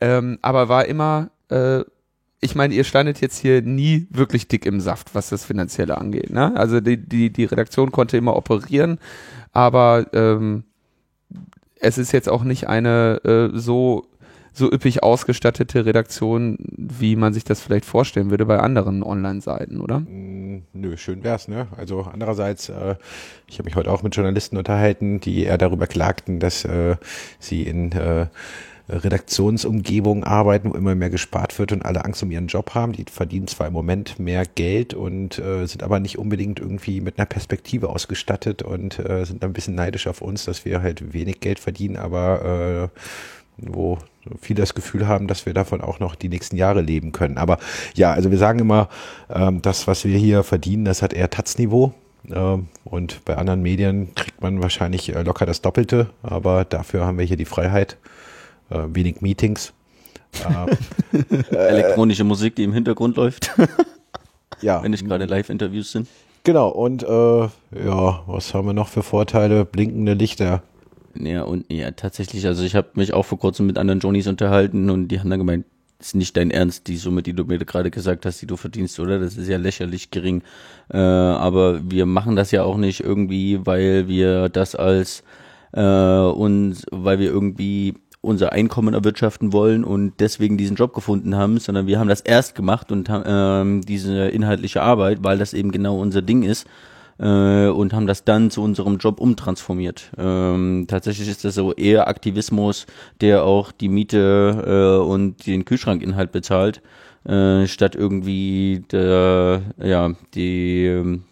ähm, 0.00 0.38
aber 0.42 0.68
war 0.68 0.84
immer 0.86 1.30
äh, 1.50 1.82
ich 2.40 2.54
meine, 2.54 2.74
ihr 2.74 2.84
standet 2.84 3.20
jetzt 3.20 3.38
hier 3.38 3.62
nie 3.62 4.06
wirklich 4.10 4.48
dick 4.48 4.64
im 4.64 4.80
Saft, 4.80 5.14
was 5.14 5.28
das 5.28 5.44
Finanzielle 5.44 5.98
angeht. 5.98 6.30
Ne? 6.30 6.56
Also 6.56 6.80
die, 6.80 6.96
die, 6.96 7.30
die 7.30 7.44
Redaktion 7.44 7.90
konnte 7.90 8.16
immer 8.16 8.36
operieren, 8.36 8.98
aber 9.52 10.06
ähm, 10.12 10.64
es 11.80 11.98
ist 11.98 12.12
jetzt 12.12 12.28
auch 12.28 12.44
nicht 12.44 12.68
eine 12.68 13.20
äh, 13.24 13.58
so 13.58 14.06
so 14.58 14.70
üppig 14.70 15.02
ausgestattete 15.02 15.86
Redaktion, 15.86 16.58
wie 16.76 17.16
man 17.16 17.32
sich 17.32 17.44
das 17.44 17.60
vielleicht 17.60 17.84
vorstellen 17.84 18.30
würde 18.30 18.44
bei 18.44 18.58
anderen 18.58 19.02
Online-Seiten, 19.04 19.80
oder? 19.80 20.00
Mm, 20.00 20.64
Nö, 20.72 20.96
schön 20.96 21.22
wär's, 21.22 21.46
ne? 21.46 21.68
Also 21.76 22.00
andererseits, 22.12 22.68
äh, 22.68 22.96
ich 23.46 23.58
habe 23.58 23.66
mich 23.66 23.76
heute 23.76 23.92
auch 23.92 24.02
mit 24.02 24.16
Journalisten 24.16 24.56
unterhalten, 24.56 25.20
die 25.20 25.44
eher 25.44 25.58
darüber 25.58 25.86
klagten, 25.86 26.40
dass 26.40 26.64
äh, 26.64 26.96
sie 27.38 27.62
in 27.62 27.92
Redaktionsumgebungen 28.88 30.24
arbeiten, 30.24 30.70
wo 30.70 30.76
immer 30.76 30.94
mehr 30.94 31.10
gespart 31.10 31.58
wird 31.58 31.72
und 31.72 31.84
alle 31.84 32.04
Angst 32.04 32.22
um 32.22 32.30
ihren 32.30 32.46
Job 32.46 32.74
haben. 32.74 32.92
Die 32.92 33.04
verdienen 33.10 33.46
zwar 33.46 33.66
im 33.66 33.72
Moment 33.72 34.18
mehr 34.18 34.44
Geld 34.46 34.94
und 34.94 35.38
äh, 35.38 35.66
sind 35.66 35.82
aber 35.82 36.00
nicht 36.00 36.18
unbedingt 36.18 36.58
irgendwie 36.58 37.00
mit 37.00 37.18
einer 37.18 37.26
Perspektive 37.26 37.90
ausgestattet 37.90 38.62
und 38.62 38.98
äh, 38.98 39.24
sind 39.24 39.44
ein 39.44 39.52
bisschen 39.52 39.74
neidisch 39.74 40.06
auf 40.06 40.22
uns, 40.22 40.44
dass 40.44 40.64
wir 40.64 40.80
halt 40.82 41.12
wenig 41.12 41.40
Geld 41.40 41.58
verdienen, 41.58 41.96
aber 41.96 42.90
äh, 42.94 43.00
wo 43.58 43.98
viele 44.40 44.60
das 44.60 44.74
Gefühl 44.74 45.06
haben, 45.06 45.26
dass 45.26 45.46
wir 45.46 45.54
davon 45.54 45.80
auch 45.80 46.00
noch 46.00 46.14
die 46.14 46.28
nächsten 46.28 46.56
Jahre 46.56 46.80
leben 46.80 47.12
können. 47.12 47.38
Aber 47.38 47.58
ja, 47.94 48.12
also 48.12 48.30
wir 48.30 48.38
sagen 48.38 48.58
immer, 48.58 48.88
ähm, 49.30 49.62
das, 49.62 49.86
was 49.86 50.04
wir 50.04 50.16
hier 50.16 50.42
verdienen, 50.42 50.84
das 50.84 51.02
hat 51.02 51.12
eher 51.12 51.30
Taz-Niveau. 51.30 51.92
Ähm, 52.30 52.68
und 52.84 53.24
bei 53.24 53.36
anderen 53.36 53.62
Medien 53.62 54.14
kriegt 54.14 54.40
man 54.40 54.62
wahrscheinlich 54.62 55.14
äh, 55.14 55.22
locker 55.22 55.46
das 55.46 55.62
Doppelte, 55.62 56.10
aber 56.22 56.64
dafür 56.64 57.04
haben 57.04 57.18
wir 57.18 57.24
hier 57.24 57.36
die 57.36 57.44
Freiheit, 57.44 57.96
äh, 58.70 58.84
wenig 58.88 59.20
Meetings. 59.20 59.72
Äh, 60.32 61.54
Elektronische 61.54 62.24
Musik, 62.24 62.56
die 62.56 62.64
im 62.64 62.72
Hintergrund 62.72 63.16
läuft, 63.16 63.50
ja, 64.60 64.82
wenn 64.82 64.90
nicht 64.90 65.04
gerade 65.06 65.24
Live-Interviews 65.24 65.92
sind. 65.92 66.08
genau. 66.44 66.68
Und 66.68 67.02
äh, 67.02 67.06
ja, 67.06 68.22
was 68.26 68.54
haben 68.54 68.66
wir 68.66 68.74
noch 68.74 68.88
für 68.88 69.02
Vorteile? 69.02 69.64
Blinkende 69.64 70.14
Lichter. 70.14 70.62
Ja, 71.14 71.42
und 71.42 71.70
ja, 71.72 71.90
tatsächlich, 71.90 72.46
also 72.46 72.62
ich 72.62 72.74
habe 72.74 72.88
mich 72.94 73.12
auch 73.12 73.24
vor 73.24 73.38
kurzem 73.38 73.66
mit 73.66 73.78
anderen 73.78 74.00
Johnnies 74.00 74.26
unterhalten 74.26 74.90
und 74.90 75.08
die 75.08 75.18
haben 75.18 75.30
dann 75.30 75.40
gemeint, 75.40 75.64
ist 75.98 76.14
nicht 76.14 76.36
dein 76.36 76.52
Ernst, 76.52 76.86
die 76.86 76.96
Summe, 76.96 77.22
die 77.22 77.32
du 77.32 77.44
mir 77.44 77.58
gerade 77.58 77.90
gesagt 77.90 78.24
hast, 78.24 78.40
die 78.40 78.46
du 78.46 78.56
verdienst, 78.56 79.00
oder? 79.00 79.18
Das 79.18 79.36
ist 79.36 79.48
ja 79.48 79.56
lächerlich 79.56 80.10
gering. 80.10 80.42
Äh, 80.92 80.98
aber 80.98 81.80
wir 81.90 82.06
machen 82.06 82.36
das 82.36 82.52
ja 82.52 82.62
auch 82.62 82.76
nicht 82.76 83.00
irgendwie, 83.00 83.66
weil 83.66 84.06
wir 84.06 84.48
das 84.48 84.76
als 84.76 85.24
äh, 85.72 85.80
uns, 85.80 86.86
weil 86.92 87.18
wir 87.18 87.30
irgendwie 87.30 87.94
unser 88.20 88.52
Einkommen 88.52 88.94
erwirtschaften 88.94 89.52
wollen 89.52 89.84
und 89.84 90.14
deswegen 90.18 90.58
diesen 90.58 90.76
Job 90.76 90.92
gefunden 90.92 91.36
haben, 91.36 91.58
sondern 91.58 91.86
wir 91.86 91.98
haben 91.98 92.08
das 92.08 92.20
erst 92.20 92.54
gemacht 92.54 92.90
und 92.90 93.08
haben 93.08 93.24
ähm, 93.26 93.80
diese 93.82 94.28
inhaltliche 94.28 94.82
Arbeit, 94.82 95.18
weil 95.22 95.38
das 95.38 95.54
eben 95.54 95.70
genau 95.70 95.98
unser 96.00 96.22
Ding 96.22 96.42
ist 96.42 96.66
äh, 97.18 97.68
und 97.68 97.92
haben 97.92 98.06
das 98.06 98.24
dann 98.24 98.50
zu 98.50 98.62
unserem 98.62 98.98
Job 98.98 99.20
umtransformiert. 99.20 100.10
Ähm, 100.18 100.86
tatsächlich 100.88 101.28
ist 101.28 101.44
das 101.44 101.54
so 101.54 101.72
eher 101.74 102.08
Aktivismus, 102.08 102.86
der 103.20 103.44
auch 103.44 103.70
die 103.72 103.88
Miete 103.88 104.98
äh, 105.00 105.04
und 105.04 105.46
den 105.46 105.64
Kühlschrankinhalt 105.64 106.32
bezahlt, 106.32 106.82
äh, 107.24 107.66
statt 107.66 107.94
irgendwie 107.94 108.84
der, 108.90 109.62
ja, 109.78 110.12
die 110.34 110.86
ähm, 110.86 111.24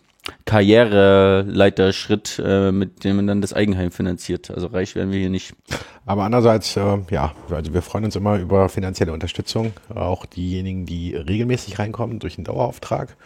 Karriereleiterschritt, 0.44 2.42
äh, 2.44 2.72
mit 2.72 3.04
dem 3.04 3.16
man 3.16 3.26
dann 3.26 3.40
das 3.40 3.52
Eigenheim 3.52 3.90
finanziert. 3.90 4.50
Also 4.50 4.68
reich 4.68 4.94
werden 4.94 5.12
wir 5.12 5.18
hier 5.18 5.30
nicht. 5.30 5.54
Aber 6.04 6.24
andererseits, 6.24 6.76
äh, 6.76 6.98
ja, 7.10 7.34
also 7.50 7.74
wir 7.74 7.82
freuen 7.82 8.04
uns 8.04 8.16
immer 8.16 8.38
über 8.38 8.68
finanzielle 8.68 9.12
Unterstützung, 9.12 9.72
auch 9.94 10.26
diejenigen, 10.26 10.86
die 10.86 11.14
regelmäßig 11.14 11.78
reinkommen 11.78 12.18
durch 12.18 12.38
einen 12.38 12.44
Dauerauftrag 12.44 13.16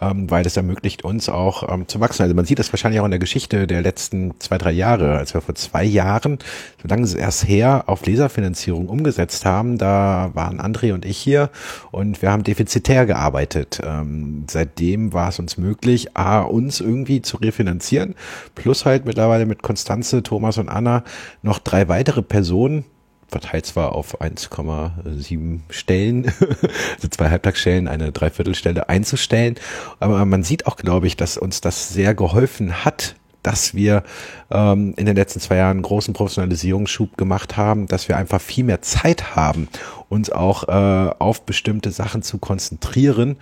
ähm, 0.00 0.30
weil 0.30 0.44
das 0.44 0.56
ermöglicht 0.56 1.04
uns 1.04 1.28
auch 1.28 1.68
ähm, 1.72 1.88
zu 1.88 2.00
wachsen. 2.00 2.22
Also 2.22 2.34
man 2.34 2.44
sieht 2.44 2.58
das 2.58 2.72
wahrscheinlich 2.72 3.00
auch 3.00 3.04
in 3.04 3.10
der 3.10 3.18
Geschichte 3.18 3.66
der 3.66 3.82
letzten 3.82 4.38
zwei, 4.38 4.58
drei 4.58 4.72
Jahre, 4.72 5.16
als 5.16 5.34
wir 5.34 5.40
vor 5.40 5.54
zwei 5.54 5.84
Jahren, 5.84 6.38
so 6.80 6.88
lange 6.88 7.02
es 7.02 7.14
erst 7.14 7.48
her, 7.48 7.84
auf 7.86 8.06
Leserfinanzierung 8.06 8.88
umgesetzt 8.88 9.44
haben, 9.44 9.78
da 9.78 10.30
waren 10.34 10.60
André 10.60 10.92
und 10.92 11.04
ich 11.04 11.18
hier 11.18 11.50
und 11.90 12.22
wir 12.22 12.30
haben 12.30 12.44
defizitär 12.44 13.06
gearbeitet. 13.06 13.80
Ähm, 13.84 14.44
seitdem 14.48 15.12
war 15.12 15.30
es 15.30 15.38
uns 15.38 15.58
möglich, 15.58 16.16
A, 16.16 16.40
uns 16.40 16.80
irgendwie 16.80 17.22
zu 17.22 17.36
refinanzieren, 17.38 18.14
plus 18.54 18.84
halt 18.84 19.04
mittlerweile 19.04 19.46
mit 19.46 19.62
Konstanze, 19.62 20.22
Thomas 20.22 20.58
und 20.58 20.68
Anna 20.68 21.04
noch 21.42 21.58
drei 21.58 21.88
weitere 21.88 22.22
Personen, 22.22 22.84
verteilt 23.28 23.66
zwar 23.66 23.92
auf 23.92 24.20
1,7 24.20 25.60
Stellen, 25.70 26.26
also 26.96 27.08
zwei 27.10 27.30
Halbtagsstellen, 27.30 27.88
eine 27.88 28.10
Dreiviertelstelle 28.10 28.88
einzustellen, 28.88 29.56
aber 30.00 30.24
man 30.24 30.42
sieht 30.42 30.66
auch, 30.66 30.76
glaube 30.76 31.06
ich, 31.06 31.16
dass 31.16 31.36
uns 31.36 31.60
das 31.60 31.90
sehr 31.90 32.14
geholfen 32.14 32.84
hat, 32.84 33.14
dass 33.42 33.74
wir 33.74 34.02
ähm, 34.50 34.94
in 34.96 35.06
den 35.06 35.16
letzten 35.16 35.40
zwei 35.40 35.56
Jahren 35.56 35.78
einen 35.78 35.82
großen 35.82 36.14
Professionalisierungsschub 36.14 37.16
gemacht 37.16 37.56
haben, 37.56 37.86
dass 37.86 38.08
wir 38.08 38.16
einfach 38.16 38.40
viel 38.40 38.64
mehr 38.64 38.82
Zeit 38.82 39.36
haben, 39.36 39.68
uns 40.08 40.30
auch 40.30 40.68
äh, 40.68 41.10
auf 41.18 41.42
bestimmte 41.42 41.90
Sachen 41.90 42.22
zu 42.22 42.38
konzentrieren, 42.38 43.36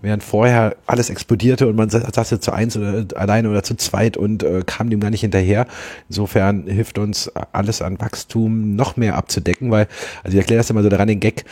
während 0.00 0.22
vorher 0.22 0.76
alles 0.86 1.10
explodierte 1.10 1.68
und 1.68 1.76
man 1.76 1.90
saß 1.90 2.30
jetzt 2.30 2.44
zu 2.44 2.52
eins 2.52 2.76
oder 2.76 3.04
alleine 3.16 3.50
oder 3.50 3.62
zu 3.62 3.76
zweit 3.76 4.16
und 4.16 4.42
äh, 4.42 4.62
kam 4.64 4.90
dem 4.90 5.00
gar 5.00 5.10
nicht 5.10 5.20
hinterher. 5.20 5.66
Insofern 6.08 6.66
hilft 6.66 6.98
uns 6.98 7.30
alles 7.52 7.82
an 7.82 8.00
Wachstum 8.00 8.74
noch 8.74 8.96
mehr 8.96 9.16
abzudecken, 9.16 9.70
weil, 9.70 9.86
also 10.24 10.34
ich 10.34 10.40
erkläre 10.40 10.58
das 10.58 10.70
immer 10.70 10.82
so 10.82 10.88
daran 10.88 11.08
den 11.08 11.20
Gag, 11.20 11.44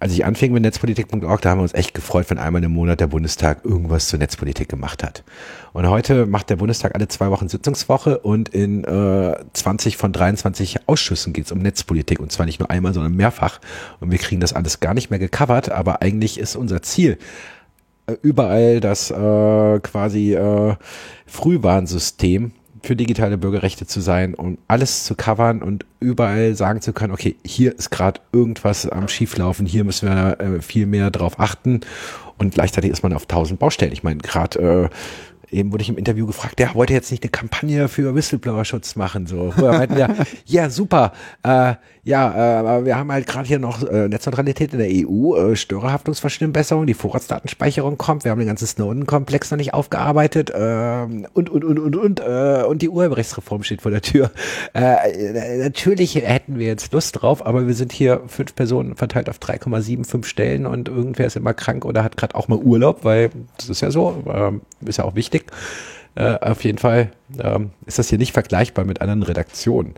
als 0.00 0.14
ich 0.14 0.24
anfing 0.24 0.52
mit 0.52 0.62
Netzpolitik.org, 0.62 1.42
da 1.42 1.50
haben 1.50 1.58
wir 1.58 1.62
uns 1.62 1.74
echt 1.74 1.92
gefreut, 1.92 2.30
wenn 2.30 2.38
einmal 2.38 2.64
im 2.64 2.72
Monat 2.72 3.00
der 3.00 3.06
Bundestag 3.06 3.66
irgendwas 3.66 4.08
zur 4.08 4.18
Netzpolitik 4.18 4.68
gemacht 4.68 5.02
hat. 5.02 5.22
Und 5.74 5.86
heute 5.88 6.24
macht 6.24 6.48
der 6.48 6.56
Bundestag 6.56 6.94
alle 6.94 7.06
zwei 7.08 7.30
Wochen 7.30 7.48
Sitzungswoche 7.48 8.18
und 8.18 8.48
in 8.48 8.82
äh, 8.84 9.36
20 9.52 9.98
von 9.98 10.12
23 10.12 10.88
Ausschüssen 10.88 11.34
geht 11.34 11.44
es 11.44 11.52
um 11.52 11.58
Netzpolitik 11.58 12.18
und 12.18 12.32
zwar 12.32 12.46
nicht 12.46 12.60
nur 12.60 12.70
einmal, 12.70 12.94
sondern 12.94 13.14
mehrfach. 13.14 13.60
Und 14.00 14.10
wir 14.10 14.18
kriegen 14.18 14.40
das 14.40 14.54
alles 14.54 14.80
gar 14.80 14.94
nicht 14.94 15.10
mehr 15.10 15.18
gecovert, 15.18 15.70
aber 15.70 16.00
eigentlich 16.00 16.40
ist 16.40 16.56
unser 16.56 16.80
Ziel, 16.80 17.18
äh, 18.06 18.16
überall 18.22 18.80
das 18.80 19.10
äh, 19.10 19.80
quasi 19.80 20.34
äh, 20.34 20.76
Frühwarnsystem 21.26 22.52
für 22.82 22.96
digitale 22.96 23.38
Bürgerrechte 23.38 23.86
zu 23.86 24.00
sein 24.00 24.34
und 24.34 24.58
alles 24.68 25.04
zu 25.04 25.14
covern 25.14 25.62
und 25.62 25.84
überall 26.00 26.54
sagen 26.54 26.80
zu 26.80 26.92
können, 26.92 27.12
okay, 27.12 27.36
hier 27.44 27.76
ist 27.76 27.90
gerade 27.90 28.20
irgendwas 28.32 28.88
am 28.88 29.08
Schieflaufen, 29.08 29.66
hier 29.66 29.84
müssen 29.84 30.08
wir 30.08 30.40
äh, 30.40 30.62
viel 30.62 30.86
mehr 30.86 31.10
drauf 31.10 31.38
achten 31.38 31.80
und 32.38 32.54
gleichzeitig 32.54 32.90
ist 32.90 33.02
man 33.02 33.12
auf 33.12 33.26
tausend 33.26 33.60
Baustellen. 33.60 33.92
Ich 33.92 34.02
meine, 34.02 34.18
gerade 34.18 34.58
äh, 34.58 34.88
eben 35.50 35.72
wurde 35.72 35.82
ich 35.82 35.88
im 35.88 35.98
Interview 35.98 36.26
gefragt, 36.26 36.58
der 36.58 36.74
wollte 36.74 36.92
jetzt 36.92 37.10
nicht 37.10 37.22
eine 37.22 37.30
Kampagne 37.30 37.88
für 37.88 38.14
Whistleblower-Schutz 38.14 38.96
machen. 38.96 39.26
So, 39.26 39.50
Vorher 39.50 39.78
meinten 39.78 39.96
wir, 39.96 40.14
ja, 40.46 40.70
super, 40.70 41.12
äh, 41.42 41.74
ja, 42.02 42.78
äh, 42.78 42.84
wir 42.84 42.96
haben 42.96 43.12
halt 43.12 43.26
gerade 43.26 43.46
hier 43.46 43.58
noch 43.58 43.82
äh, 43.82 44.08
Netzneutralität 44.08 44.72
in 44.72 44.78
der 44.78 44.88
EU, 44.90 45.36
äh, 45.36 45.56
Störerhaftungsverschlimmbesserung, 45.56 46.86
die 46.86 46.94
Vorratsdatenspeicherung 46.94 47.98
kommt, 47.98 48.24
wir 48.24 48.30
haben 48.30 48.38
den 48.38 48.48
ganzen 48.48 48.66
Snowden-Komplex 48.66 49.50
noch 49.50 49.58
nicht 49.58 49.74
aufgearbeitet 49.74 50.50
äh, 50.50 51.06
und, 51.34 51.50
und, 51.50 51.64
und, 51.64 51.78
und, 51.78 51.96
und, 51.96 52.20
äh, 52.20 52.64
und 52.66 52.82
die 52.82 52.88
Urheberrechtsreform 52.88 53.62
steht 53.62 53.82
vor 53.82 53.90
der 53.90 54.02
Tür. 54.02 54.30
Äh, 54.72 55.58
natürlich 55.58 56.14
hätten 56.14 56.58
wir 56.58 56.66
jetzt 56.66 56.92
Lust 56.92 57.20
drauf, 57.20 57.44
aber 57.44 57.66
wir 57.66 57.74
sind 57.74 57.92
hier 57.92 58.22
fünf 58.28 58.54
Personen 58.54 58.96
verteilt 58.96 59.28
auf 59.28 59.38
3,75 59.38 60.24
Stellen 60.24 60.66
und 60.66 60.88
irgendwer 60.88 61.26
ist 61.26 61.36
immer 61.36 61.54
krank 61.54 61.84
oder 61.84 62.02
hat 62.02 62.16
gerade 62.16 62.34
auch 62.34 62.48
mal 62.48 62.58
Urlaub, 62.58 63.04
weil 63.04 63.30
das 63.58 63.68
ist 63.68 63.82
ja 63.82 63.90
so, 63.90 64.22
äh, 64.26 64.88
ist 64.88 64.98
ja 64.98 65.04
auch 65.04 65.14
wichtig. 65.14 65.39
Äh, 66.14 66.38
auf 66.40 66.64
jeden 66.64 66.78
Fall 66.78 67.12
ähm, 67.38 67.70
ist 67.86 67.98
das 67.98 68.08
hier 68.08 68.18
nicht 68.18 68.32
vergleichbar 68.32 68.84
mit 68.84 69.00
anderen 69.00 69.22
Redaktionen. 69.22 69.94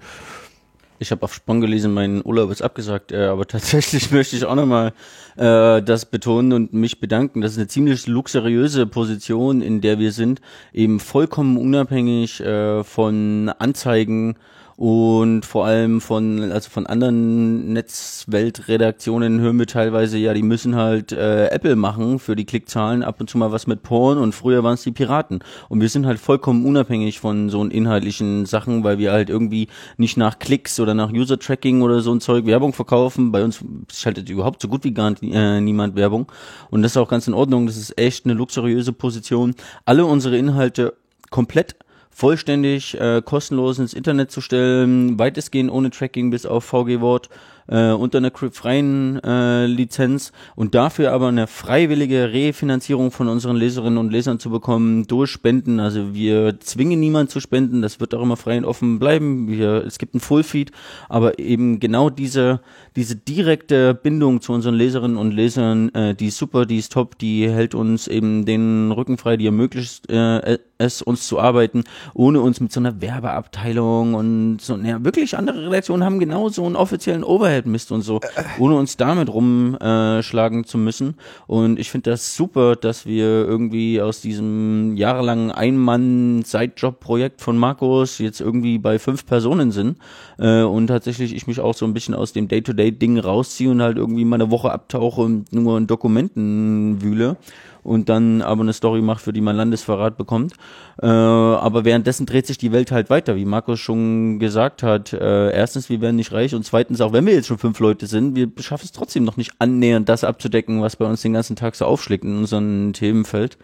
Ich 0.98 1.10
habe 1.10 1.24
auf 1.24 1.34
Sprung 1.34 1.60
gelesen, 1.60 1.92
mein 1.92 2.24
Urlaub 2.24 2.52
ist 2.52 2.62
abgesagt, 2.62 3.10
äh, 3.10 3.24
aber 3.24 3.46
tatsächlich 3.48 4.12
möchte 4.12 4.36
ich 4.36 4.44
auch 4.44 4.54
nochmal 4.54 4.92
äh, 5.36 5.82
das 5.82 6.06
betonen 6.06 6.52
und 6.52 6.72
mich 6.72 7.00
bedanken. 7.00 7.40
Das 7.40 7.52
ist 7.52 7.58
eine 7.58 7.66
ziemlich 7.66 8.06
luxuriöse 8.06 8.86
Position, 8.86 9.62
in 9.62 9.80
der 9.80 9.98
wir 9.98 10.12
sind, 10.12 10.40
eben 10.72 11.00
vollkommen 11.00 11.56
unabhängig 11.56 12.40
äh, 12.40 12.84
von 12.84 13.50
Anzeigen 13.58 14.36
und 14.76 15.44
vor 15.44 15.66
allem 15.66 16.00
von 16.00 16.50
also 16.52 16.70
von 16.70 16.86
anderen 16.86 17.72
Netzweltredaktionen 17.72 19.40
hören 19.40 19.58
wir 19.58 19.66
teilweise 19.66 20.18
ja, 20.18 20.34
die 20.34 20.42
müssen 20.42 20.76
halt 20.76 21.12
äh, 21.12 21.48
Apple 21.48 21.76
machen 21.76 22.18
für 22.18 22.36
die 22.36 22.44
Klickzahlen, 22.44 23.02
ab 23.02 23.20
und 23.20 23.30
zu 23.30 23.38
mal 23.38 23.52
was 23.52 23.66
mit 23.66 23.82
Porn 23.82 24.18
und 24.18 24.34
früher 24.34 24.62
waren 24.64 24.74
es 24.74 24.82
die 24.82 24.92
Piraten 24.92 25.40
und 25.68 25.80
wir 25.80 25.88
sind 25.88 26.06
halt 26.06 26.18
vollkommen 26.18 26.66
unabhängig 26.66 27.20
von 27.20 27.50
so 27.50 27.62
inhaltlichen 27.64 28.46
Sachen, 28.46 28.84
weil 28.84 28.98
wir 28.98 29.12
halt 29.12 29.30
irgendwie 29.30 29.68
nicht 29.96 30.16
nach 30.16 30.38
Klicks 30.38 30.80
oder 30.80 30.94
nach 30.94 31.12
User 31.12 31.38
Tracking 31.38 31.82
oder 31.82 32.00
so 32.00 32.12
ein 32.12 32.20
Zeug 32.20 32.46
Werbung 32.46 32.72
verkaufen. 32.72 33.32
Bei 33.32 33.44
uns 33.44 33.64
schaltet 33.92 34.28
überhaupt 34.28 34.62
so 34.62 34.68
gut 34.68 34.84
wie 34.84 34.92
gar 34.92 35.14
äh, 35.22 35.60
niemand 35.60 35.96
Werbung 35.96 36.30
und 36.70 36.82
das 36.82 36.92
ist 36.92 36.96
auch 36.96 37.08
ganz 37.08 37.26
in 37.26 37.34
Ordnung. 37.34 37.66
Das 37.66 37.76
ist 37.76 37.98
echt 37.98 38.24
eine 38.24 38.34
luxuriöse 38.34 38.92
Position. 38.92 39.54
Alle 39.84 40.06
unsere 40.06 40.36
Inhalte 40.36 40.94
komplett 41.30 41.76
vollständig 42.12 42.98
äh, 43.00 43.22
kostenlos 43.24 43.78
ins 43.78 43.94
Internet 43.94 44.30
zu 44.30 44.40
stellen, 44.40 45.18
weitestgehend 45.18 45.70
ohne 45.70 45.90
Tracking 45.90 46.30
bis 46.30 46.46
auf 46.46 46.64
VG-Wort 46.64 47.28
äh, 47.68 47.90
unter 47.90 48.18
einer 48.18 48.30
freien 48.32 49.22
äh, 49.22 49.66
Lizenz 49.66 50.32
und 50.54 50.74
dafür 50.74 51.12
aber 51.12 51.28
eine 51.28 51.46
freiwillige 51.46 52.32
Refinanzierung 52.32 53.10
von 53.10 53.28
unseren 53.28 53.56
Leserinnen 53.56 53.98
und 53.98 54.10
Lesern 54.10 54.38
zu 54.38 54.50
bekommen 54.50 55.06
durch 55.06 55.30
Spenden. 55.30 55.80
Also 55.80 56.14
wir 56.14 56.60
zwingen 56.60 57.00
niemanden 57.00 57.30
zu 57.30 57.40
spenden, 57.40 57.82
das 57.82 58.00
wird 58.00 58.14
auch 58.14 58.22
immer 58.22 58.36
frei 58.36 58.58
und 58.58 58.64
offen 58.64 58.98
bleiben. 58.98 59.48
Wir, 59.48 59.84
es 59.86 59.98
gibt 59.98 60.14
einen 60.14 60.20
Fullfeed, 60.20 60.72
aber 61.08 61.38
eben 61.38 61.80
genau 61.80 62.10
diese, 62.10 62.60
diese 62.96 63.16
direkte 63.16 63.94
Bindung 63.94 64.40
zu 64.40 64.52
unseren 64.52 64.74
Leserinnen 64.74 65.16
und 65.16 65.32
Lesern, 65.32 65.88
äh, 65.94 66.14
die 66.14 66.28
ist 66.28 66.38
super, 66.38 66.66
die 66.66 66.78
ist 66.78 66.92
top, 66.92 67.18
die 67.18 67.48
hält 67.48 67.74
uns 67.74 68.08
eben 68.08 68.44
den 68.44 68.92
Rücken 68.92 69.18
frei, 69.18 69.36
die 69.36 69.46
ermöglicht 69.46 70.10
äh, 70.10 70.58
es, 70.78 71.02
uns 71.02 71.26
zu 71.26 71.38
arbeiten, 71.38 71.84
ohne 72.14 72.40
uns 72.40 72.60
mit 72.60 72.72
so 72.72 72.80
einer 72.80 73.00
Werbeabteilung 73.00 74.14
und 74.14 74.58
so, 74.60 74.76
naja, 74.76 75.04
wirklich 75.04 75.36
andere 75.36 75.66
Redaktionen 75.66 76.04
haben 76.04 76.18
genau 76.18 76.48
so 76.48 76.64
einen 76.66 76.76
offiziellen 76.76 77.24
Overhead-Mist 77.52 77.92
und 77.92 78.02
so, 78.02 78.20
ohne 78.58 78.76
uns 78.76 78.96
damit 78.96 79.28
rumschlagen 79.28 80.64
zu 80.64 80.78
müssen. 80.78 81.14
Und 81.46 81.78
ich 81.78 81.90
finde 81.90 82.10
das 82.10 82.34
super, 82.34 82.76
dass 82.76 83.06
wir 83.06 83.26
irgendwie 83.26 84.00
aus 84.00 84.20
diesem 84.20 84.96
jahrelangen 84.96 85.50
Ein-Mann-Sidejob-Projekt 85.50 87.40
von 87.40 87.56
Markus 87.56 88.18
jetzt 88.18 88.40
irgendwie 88.40 88.78
bei 88.78 88.98
fünf 88.98 89.26
Personen 89.26 89.70
sind 89.70 89.98
äh, 90.38 90.62
und 90.62 90.86
tatsächlich 90.86 91.34
ich 91.34 91.46
mich 91.46 91.60
auch 91.60 91.74
so 91.74 91.84
ein 91.84 91.94
bisschen 91.94 92.14
aus 92.14 92.32
dem 92.32 92.48
Day-to-Day-Ding 92.48 93.18
rausziehe 93.18 93.70
und 93.70 93.82
halt 93.82 93.96
irgendwie 93.96 94.24
mal 94.24 94.36
eine 94.36 94.50
Woche 94.50 94.72
abtauche 94.72 95.20
und 95.20 95.52
nur 95.52 95.78
in 95.78 95.86
Dokumenten 95.86 97.02
wühle 97.02 97.36
und 97.82 98.08
dann 98.08 98.42
aber 98.42 98.62
eine 98.62 98.72
Story 98.72 99.02
macht, 99.02 99.22
für 99.22 99.32
die 99.32 99.40
man 99.40 99.56
Landesverrat 99.56 100.16
bekommt. 100.16 100.54
Äh, 101.02 101.06
aber 101.06 101.84
währenddessen 101.84 102.26
dreht 102.26 102.46
sich 102.46 102.58
die 102.58 102.72
Welt 102.72 102.92
halt 102.92 103.10
weiter, 103.10 103.36
wie 103.36 103.44
Markus 103.44 103.80
schon 103.80 104.38
gesagt 104.38 104.82
hat. 104.82 105.12
Äh, 105.12 105.50
erstens, 105.52 105.88
wir 105.88 106.00
werden 106.00 106.16
nicht 106.16 106.32
reich 106.32 106.54
und 106.54 106.64
zweitens, 106.64 107.00
auch 107.00 107.12
wenn 107.12 107.26
wir 107.26 107.34
jetzt 107.34 107.48
schon 107.48 107.58
fünf 107.58 107.78
Leute 107.80 108.06
sind, 108.06 108.36
wir 108.36 108.50
schaffen 108.60 108.84
es 108.84 108.92
trotzdem 108.92 109.24
noch 109.24 109.36
nicht 109.36 109.52
annähernd 109.58 110.08
das 110.08 110.24
abzudecken, 110.24 110.82
was 110.82 110.96
bei 110.96 111.06
uns 111.06 111.22
den 111.22 111.32
ganzen 111.32 111.56
Tag 111.56 111.74
so 111.74 111.84
aufschlägt 111.84 112.24
in 112.24 112.38
unserem 112.38 112.92
Themenfeld. 112.92 113.58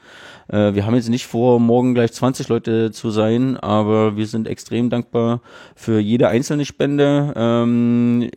Äh, 0.48 0.74
wir 0.74 0.86
haben 0.86 0.94
jetzt 0.94 1.08
nicht 1.08 1.26
vor, 1.26 1.60
morgen 1.60 1.94
gleich 1.94 2.12
20 2.12 2.48
Leute 2.48 2.90
zu 2.90 3.10
sein, 3.10 3.56
aber 3.56 4.16
wir 4.16 4.26
sind 4.26 4.48
extrem 4.48 4.90
dankbar 4.90 5.40
für 5.76 6.00
jede 6.00 6.28
einzelne 6.28 6.64
Spende 6.64 7.32
ähm, 7.36 8.30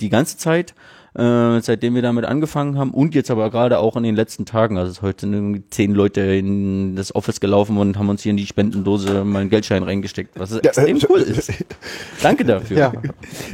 die 0.00 0.08
ganze 0.08 0.38
Zeit 0.38 0.74
äh, 1.14 1.60
seitdem 1.60 1.94
wir 1.94 2.02
damit 2.02 2.24
angefangen 2.24 2.78
haben 2.78 2.90
und 2.92 3.14
jetzt 3.14 3.30
aber 3.30 3.50
gerade 3.50 3.78
auch 3.78 3.96
in 3.96 4.02
den 4.02 4.14
letzten 4.14 4.46
Tagen. 4.46 4.78
Also 4.78 4.92
es 4.92 5.02
heute 5.02 5.22
sind 5.22 5.32
irgendwie 5.32 5.62
zehn 5.70 5.92
Leute 5.92 6.20
in 6.20 6.96
das 6.96 7.14
Office 7.14 7.40
gelaufen 7.40 7.78
und 7.78 7.98
haben 7.98 8.08
uns 8.08 8.22
hier 8.22 8.30
in 8.30 8.36
die 8.36 8.46
Spendendose 8.46 9.24
mal 9.24 9.40
einen 9.40 9.50
Geldschein 9.50 9.82
reingesteckt, 9.82 10.38
was 10.38 10.52
extrem 10.56 10.98
äh, 10.98 11.00
cool 11.08 11.20
ist. 11.20 11.52
Danke 12.22 12.44
dafür. 12.44 12.76
Ja. 12.76 12.92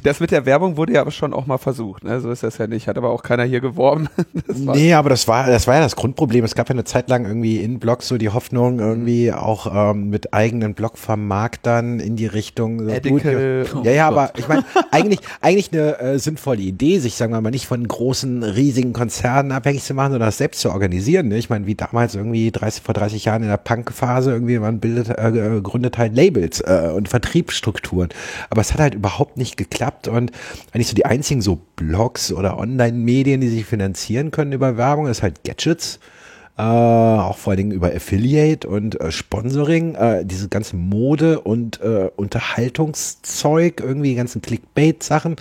Das 0.02 0.20
mit 0.20 0.30
der 0.30 0.44
Werbung 0.44 0.76
wurde 0.76 0.94
ja 0.94 1.00
aber 1.00 1.11
schon 1.11 1.32
auch 1.32 1.46
mal 1.46 1.59
versucht, 1.59 2.04
ne? 2.04 2.20
So 2.20 2.30
ist 2.30 2.42
das 2.42 2.59
ja 2.59 2.66
nicht. 2.66 2.88
Hat 2.88 2.98
aber 2.98 3.11
auch 3.11 3.22
keiner 3.22 3.44
hier 3.44 3.61
geworben. 3.61 4.09
Das 4.46 4.64
war 4.66 4.76
Nee, 4.76 4.92
aber 4.92 5.09
das 5.09 5.26
war, 5.28 5.46
das 5.46 5.66
war 5.66 5.76
ja 5.76 5.80
das 5.80 5.96
Grundproblem. 5.96 6.44
Es 6.44 6.54
gab 6.54 6.68
ja 6.68 6.74
eine 6.74 6.84
Zeit 6.84 7.09
lang 7.09 7.24
irgendwie 7.24 7.59
in 7.59 7.78
Blogs 7.78 8.07
so 8.07 8.18
die 8.18 8.28
Hoffnung, 8.28 8.78
irgendwie 8.78 9.32
auch 9.32 9.92
ähm, 9.92 10.11
mit 10.11 10.34
eigenen 10.34 10.74
Blogvermarktern 10.74 12.00
in 12.00 12.16
die 12.16 12.26
Richtung. 12.26 12.84
So 12.84 12.90
Edical. 12.90 13.64
gut, 13.64 13.84
ja, 13.84 13.92
ja, 13.92 14.09
aber 14.09 14.32
ich 14.36 14.46
meine, 14.46 14.64
eigentlich, 14.90 15.20
eigentlich 15.40 15.72
eine 15.72 15.98
äh, 15.98 16.18
sinnvolle 16.18 16.61
Idee, 16.61 16.98
sich, 16.98 17.14
sagen 17.14 17.32
wir 17.32 17.40
mal, 17.40 17.45
nicht 17.51 17.66
von 17.66 17.86
großen, 17.86 18.42
riesigen 18.42 18.92
Konzernen 18.92 19.53
abhängig 19.53 19.82
zu 19.82 19.94
machen, 19.94 20.12
sondern 20.12 20.28
das 20.28 20.38
selbst 20.38 20.61
zu 20.61 20.70
organisieren. 20.70 21.28
Ne? 21.28 21.38
Ich 21.38 21.51
meine, 21.51 21.66
wie 21.66 21.74
damals 21.74 22.14
irgendwie 22.14 22.51
30, 22.51 22.82
vor 22.82 22.94
30 22.94 23.24
Jahren 23.24 23.42
in 23.42 23.49
der 23.49 23.57
Punk-Phase 23.57 24.30
irgendwie, 24.30 24.59
man 24.59 24.80
bildet, 24.80 25.11
äh, 25.11 25.61
gründet 25.62 25.99
halt 25.99 26.14
Labels 26.14 26.61
äh, 26.61 26.90
und 26.94 27.09
Vertriebsstrukturen. 27.09 28.11
Aber 28.51 28.61
es 28.61 28.72
hat 28.72 28.80
halt 28.80 28.94
überhaupt 28.94 29.36
nicht 29.36 29.57
geklappt 29.57 30.09
und 30.09 30.32
eigentlich 30.72 30.88
so 30.88 30.94
die 30.94 31.07
einzigen 31.07 31.40
so 31.40 31.61
Blogs 31.76 32.32
oder 32.32 32.59
Online-Medien, 32.59 33.40
die 33.40 33.49
sich 33.49 33.64
finanzieren 33.64 34.30
können 34.30 34.53
über 34.53 34.76
Werbung, 34.76 35.07
ist 35.07 35.22
halt 35.22 35.44
Gadgets. 35.44 35.99
Äh, 36.59 36.62
auch 36.62 37.36
vor 37.36 37.51
allen 37.51 37.59
Dingen 37.59 37.72
über 37.72 37.88
Affiliate 37.88 38.66
und 38.66 38.99
äh, 38.99 39.12
Sponsoring, 39.12 39.94
äh, 39.94 40.24
diese 40.24 40.49
ganze 40.49 40.76
Mode 40.76 41.40
und 41.40 41.82
äh, 41.82 42.09
Unterhaltungszeug, 42.16 43.80
irgendwie 43.80 44.11
die 44.11 44.14
ganzen 44.14 44.40
Clickbait-Sachen. 44.40 45.36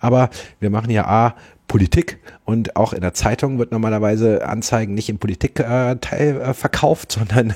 Aber 0.00 0.30
wir 0.58 0.70
machen 0.70 0.90
ja 0.90 1.06
A, 1.06 1.34
Politik 1.68 2.18
und 2.50 2.74
auch 2.74 2.92
in 2.92 3.00
der 3.00 3.14
Zeitung 3.14 3.60
wird 3.60 3.70
normalerweise 3.70 4.44
Anzeigen 4.44 4.92
nicht 4.92 5.08
im 5.08 5.18
Politikteil 5.18 5.96
äh, 6.10 6.50
äh, 6.50 6.52
verkauft, 6.52 7.12
sondern 7.18 7.54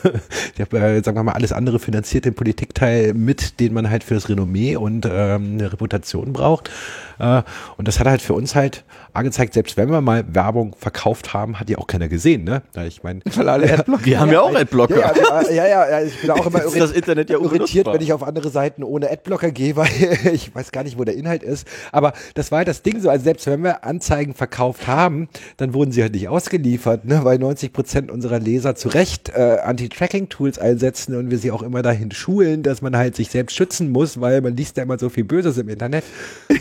äh, 0.56 1.02
sagen 1.02 1.16
wir 1.16 1.24
mal 1.24 1.32
alles 1.32 1.52
andere 1.52 1.80
finanziert 1.80 2.26
den 2.26 2.34
Politikteil 2.34 3.12
mit, 3.12 3.58
den 3.58 3.74
man 3.74 3.90
halt 3.90 4.04
fürs 4.04 4.28
Renommee 4.28 4.76
und 4.76 5.04
ähm, 5.10 5.54
eine 5.54 5.72
Reputation 5.72 6.32
braucht. 6.32 6.70
Äh, 7.18 7.42
und 7.76 7.88
das 7.88 7.98
hat 7.98 8.06
halt 8.06 8.22
für 8.22 8.34
uns 8.34 8.54
halt 8.54 8.84
angezeigt, 9.12 9.54
selbst 9.54 9.76
wenn 9.76 9.90
wir 9.90 10.00
mal 10.00 10.24
Werbung 10.32 10.74
verkauft 10.78 11.34
haben, 11.34 11.60
hat 11.60 11.68
die 11.68 11.76
auch 11.76 11.86
keiner 11.86 12.08
gesehen. 12.08 12.44
Ne? 12.44 12.62
Ja, 12.74 12.84
Ich 12.84 13.02
meine, 13.02 13.20
Weil 13.34 13.48
alle 13.48 13.72
Adblocker. 13.78 14.04
Wir 14.04 14.20
haben 14.20 14.32
ja, 14.32 14.40
auch 14.40 14.54
Adblocker. 14.54 14.96
ja, 14.96 15.12
ja, 15.16 15.50
ja, 15.50 15.66
ja, 15.66 15.90
ja, 15.90 16.02
ich 16.02 16.20
bin 16.20 16.30
auch 16.30 16.46
immer 16.46 16.62
Ist 16.62 16.78
das 16.78 16.92
Internet 16.92 17.30
ja 17.30 17.38
irritiert, 17.38 17.86
wenn 17.86 18.00
ich 18.00 18.12
auf 18.12 18.22
andere 18.22 18.50
Seiten 18.50 18.82
ohne 18.82 19.10
Adblocker 19.10 19.50
gehe, 19.50 19.76
weil 19.76 19.88
ich 20.32 20.54
weiß 20.54 20.72
gar 20.72 20.84
nicht, 20.84 20.98
wo 20.98 21.04
der 21.04 21.14
Inhalt 21.14 21.42
ist. 21.42 21.66
Aber 21.92 22.12
das 22.34 22.50
war 22.50 22.58
halt 22.58 22.68
das 22.68 22.82
Ding 22.82 23.00
so, 23.00 23.08
also 23.08 23.24
selbst 23.24 23.46
wenn 23.46 23.62
wir 23.62 23.84
Anzeigen 23.84 24.34
verkauft 24.34 24.83
haben, 24.86 25.28
dann 25.56 25.74
wurden 25.74 25.92
sie 25.92 26.02
halt 26.02 26.14
nicht 26.14 26.28
ausgeliefert, 26.28 27.04
ne, 27.04 27.24
weil 27.24 27.38
90 27.38 27.72
Prozent 27.72 28.10
unserer 28.10 28.38
Leser 28.38 28.74
zu 28.74 28.88
Recht 28.88 29.30
äh, 29.30 29.58
Anti-Tracking-Tools 29.62 30.58
einsetzen 30.58 31.16
und 31.16 31.30
wir 31.30 31.38
sie 31.38 31.50
auch 31.50 31.62
immer 31.62 31.82
dahin 31.82 32.10
schulen, 32.10 32.62
dass 32.62 32.82
man 32.82 32.96
halt 32.96 33.16
sich 33.16 33.30
selbst 33.30 33.54
schützen 33.54 33.90
muss, 33.90 34.20
weil 34.20 34.40
man 34.40 34.56
liest 34.56 34.76
ja 34.76 34.82
immer 34.82 34.98
so 34.98 35.08
viel 35.08 35.24
Böses 35.24 35.58
im 35.58 35.68
Internet. 35.68 36.04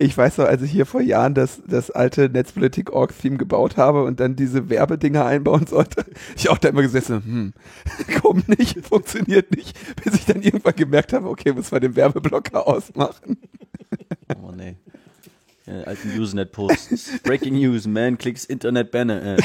Ich 0.00 0.16
weiß 0.16 0.38
noch, 0.38 0.46
als 0.46 0.62
ich 0.62 0.70
hier 0.70 0.86
vor 0.86 1.00
Jahren 1.00 1.34
das, 1.34 1.60
das 1.66 1.90
alte 1.90 2.28
Netzpolitik-Org-Theme 2.28 3.36
gebaut 3.36 3.76
habe 3.76 4.04
und 4.04 4.20
dann 4.20 4.36
diese 4.36 4.70
Werbedinger 4.70 5.24
einbauen 5.24 5.66
sollte, 5.66 6.04
ich 6.36 6.50
auch 6.50 6.58
da 6.58 6.68
immer 6.68 6.82
gesessen, 6.82 7.22
hm, 7.24 7.52
kommt 8.22 8.48
nicht, 8.48 8.86
funktioniert 8.86 9.56
nicht, 9.56 9.76
bis 10.02 10.14
ich 10.14 10.24
dann 10.24 10.42
irgendwann 10.42 10.76
gemerkt 10.76 11.12
habe, 11.12 11.28
okay, 11.28 11.52
muss 11.52 11.70
man 11.70 11.80
den 11.80 11.96
Werbeblocker 11.96 12.66
ausmachen. 12.66 13.38
Oh 14.40 14.52
nee. 14.52 14.76
Ja, 15.68 15.82
alten 15.82 16.18
Usenet-Posts. 16.18 17.18
Breaking 17.24 17.54
News, 17.54 17.86
man 17.86 18.16
clicks 18.16 18.44
Internet 18.44 18.90
Banner. 18.90 19.36
Äh. 19.36 19.38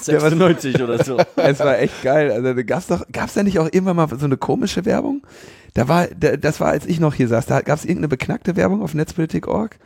96 0.00 0.82
oder 0.82 1.04
so. 1.04 1.18
Es 1.36 1.60
war 1.60 1.78
echt 1.78 2.02
geil. 2.02 2.32
Also 2.32 2.54
da 2.54 2.62
gab's 2.62 2.88
doch, 2.88 3.04
gab's 3.12 3.34
da 3.34 3.42
nicht 3.42 3.58
auch 3.58 3.66
irgendwann 3.66 3.96
mal 3.96 4.08
so 4.08 4.24
eine 4.24 4.36
komische 4.36 4.84
Werbung? 4.84 5.22
Da 5.74 5.88
war, 5.88 6.08
da, 6.08 6.36
das 6.36 6.60
war, 6.60 6.68
als 6.68 6.86
ich 6.86 7.00
noch 7.00 7.14
hier 7.14 7.28
saß, 7.28 7.46
da 7.46 7.60
gab's 7.60 7.84
irgendeine 7.84 8.08
beknackte 8.08 8.56
Werbung 8.56 8.82
auf 8.82 8.94
Netzpolitik.org, 8.94 9.78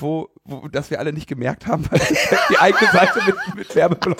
wo, 0.00 0.28
wo, 0.44 0.68
dass 0.68 0.90
wir 0.90 0.98
alle 0.98 1.12
nicht 1.12 1.26
gemerkt 1.26 1.66
haben, 1.66 1.84
weil 1.90 2.00
wir 2.00 2.38
die 2.50 2.58
eigene 2.58 2.90
Seite 2.90 3.20
mit, 3.26 3.56
mit 3.56 3.74
Werbeblock 3.74 4.18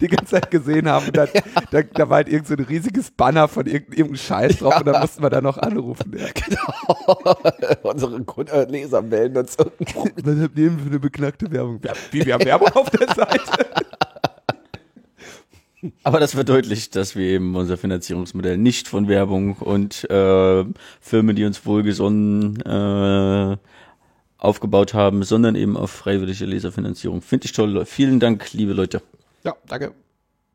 die 0.00 0.08
ganze 0.08 0.32
Zeit 0.32 0.50
gesehen 0.50 0.88
haben. 0.88 1.12
Dann, 1.12 1.28
da, 1.70 1.82
da 1.82 2.08
war 2.08 2.16
halt 2.16 2.28
irgend 2.28 2.48
so 2.48 2.54
ein 2.54 2.64
riesiges 2.64 3.10
Banner 3.10 3.48
von 3.48 3.66
irgendeinem 3.66 4.16
Scheiß 4.16 4.58
drauf 4.58 4.78
und 4.78 4.86
dann 4.86 5.00
mussten 5.00 5.22
wir 5.22 5.30
da 5.30 5.40
noch 5.40 5.58
anrufen. 5.58 6.16
Ja. 6.16 7.76
Unsere 7.82 8.22
Grund 8.22 8.50
äh, 8.50 8.64
Leser 8.64 9.02
melden 9.02 9.38
uns. 9.38 9.56
Was 9.58 10.40
habt 10.40 10.58
ihr 10.58 10.70
für 10.70 10.86
eine 10.86 10.98
beknackte 10.98 11.50
Werbung? 11.50 11.80
Ja, 11.84 11.92
wie, 12.10 12.24
wir 12.24 12.34
haben 12.34 12.44
Werbung 12.44 12.68
auf 12.68 12.90
der 12.90 13.08
Seite. 13.14 13.84
Aber 16.02 16.20
das 16.20 16.32
verdeutlicht, 16.32 16.96
dass 16.96 17.14
wir 17.14 17.26
eben 17.26 17.54
unser 17.56 17.76
Finanzierungsmodell 17.76 18.56
nicht 18.56 18.88
von 18.88 19.08
Werbung 19.08 19.56
und 19.56 20.08
äh, 20.10 20.64
Firmen, 21.00 21.36
die 21.36 21.44
uns 21.44 21.66
wohlgesonnen 21.66 22.60
äh, 22.60 23.56
aufgebaut 24.44 24.94
haben, 24.94 25.22
sondern 25.22 25.54
eben 25.56 25.76
auf 25.76 25.90
freiwillige 25.90 26.44
Leserfinanzierung. 26.44 27.22
Finde 27.22 27.46
ich 27.46 27.52
toll. 27.52 27.84
Vielen 27.86 28.20
Dank, 28.20 28.52
liebe 28.52 28.72
Leute. 28.72 29.02
Ja, 29.44 29.54
danke. 29.68 29.92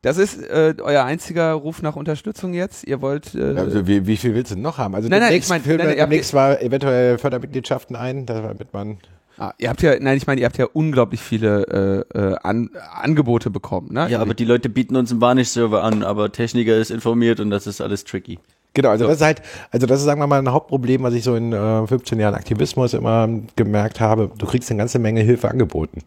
Das 0.01 0.17
ist 0.17 0.41
äh, 0.41 0.75
euer 0.81 1.03
einziger 1.03 1.51
Ruf 1.53 1.81
nach 1.81 1.97
Unterstützung 1.97 2.53
jetzt. 2.53 2.85
Ihr 2.87 3.01
wollt. 3.01 3.35
Äh, 3.35 3.55
Also 3.57 3.85
wie, 3.85 4.07
wie 4.07 4.15
viel 4.15 4.33
willst 4.33 4.53
du 4.53 4.57
noch 4.57 4.77
haben? 4.77 4.95
Also 4.95 5.09
Nein, 5.09 5.19
nein, 5.19 5.29
demnächst 5.29 5.49
ich 5.51 5.65
mein- 5.65 5.77
nein, 5.77 5.87
nein, 5.87 5.97
demnächst 5.97 6.33
mal 6.33 6.57
eventuell 6.61 7.17
Fördermitgliedschaften 7.17 7.95
ein, 7.97 8.25
damit 8.25 8.71
man 8.73 8.97
Ah, 9.37 9.53
ihr 9.57 9.69
habt 9.69 9.81
ja, 9.81 9.97
nein, 9.99 10.17
ich 10.17 10.27
meine, 10.27 10.41
ihr 10.41 10.45
habt 10.45 10.57
ja 10.57 10.65
unglaublich 10.73 11.21
viele 11.21 12.05
äh, 12.13 12.17
äh, 12.17 12.35
an, 12.43 12.71
Angebote 12.93 13.49
bekommen, 13.49 13.93
ne? 13.93 14.09
Ja, 14.09 14.19
aber 14.19 14.33
die 14.33 14.43
Leute 14.43 14.67
bieten 14.67 14.97
uns 14.97 15.11
einen 15.11 15.21
Varnish-Server 15.21 15.81
an, 15.81 16.03
aber 16.03 16.33
Techniker 16.33 16.75
ist 16.75 16.91
informiert 16.91 17.39
und 17.39 17.49
das 17.49 17.65
ist 17.65 17.79
alles 17.79 18.03
tricky. 18.03 18.39
Genau, 18.74 18.89
also 18.89 19.07
das 19.07 19.17
ist 19.17 19.24
halt, 19.24 19.41
also 19.72 19.88
das 19.88 19.99
ist, 19.99 20.05
sagen 20.05 20.22
wir 20.22 20.28
mal, 20.28 20.39
ein 20.39 20.51
Hauptproblem, 20.51 21.03
was 21.03 21.13
ich 21.13 21.24
so 21.24 21.36
in 21.36 21.53
äh, 21.53 21.88
15 21.88 22.20
Jahren 22.20 22.36
Aktivismus 22.36 22.93
immer 22.93 23.28
gemerkt 23.55 23.99
habe. 23.99 24.32
Du 24.38 24.45
kriegst 24.45 24.70
eine 24.70 24.78
ganze 24.78 24.99
Menge 24.99 25.22
Hilfe 25.22 25.49
angeboten. 25.49 26.01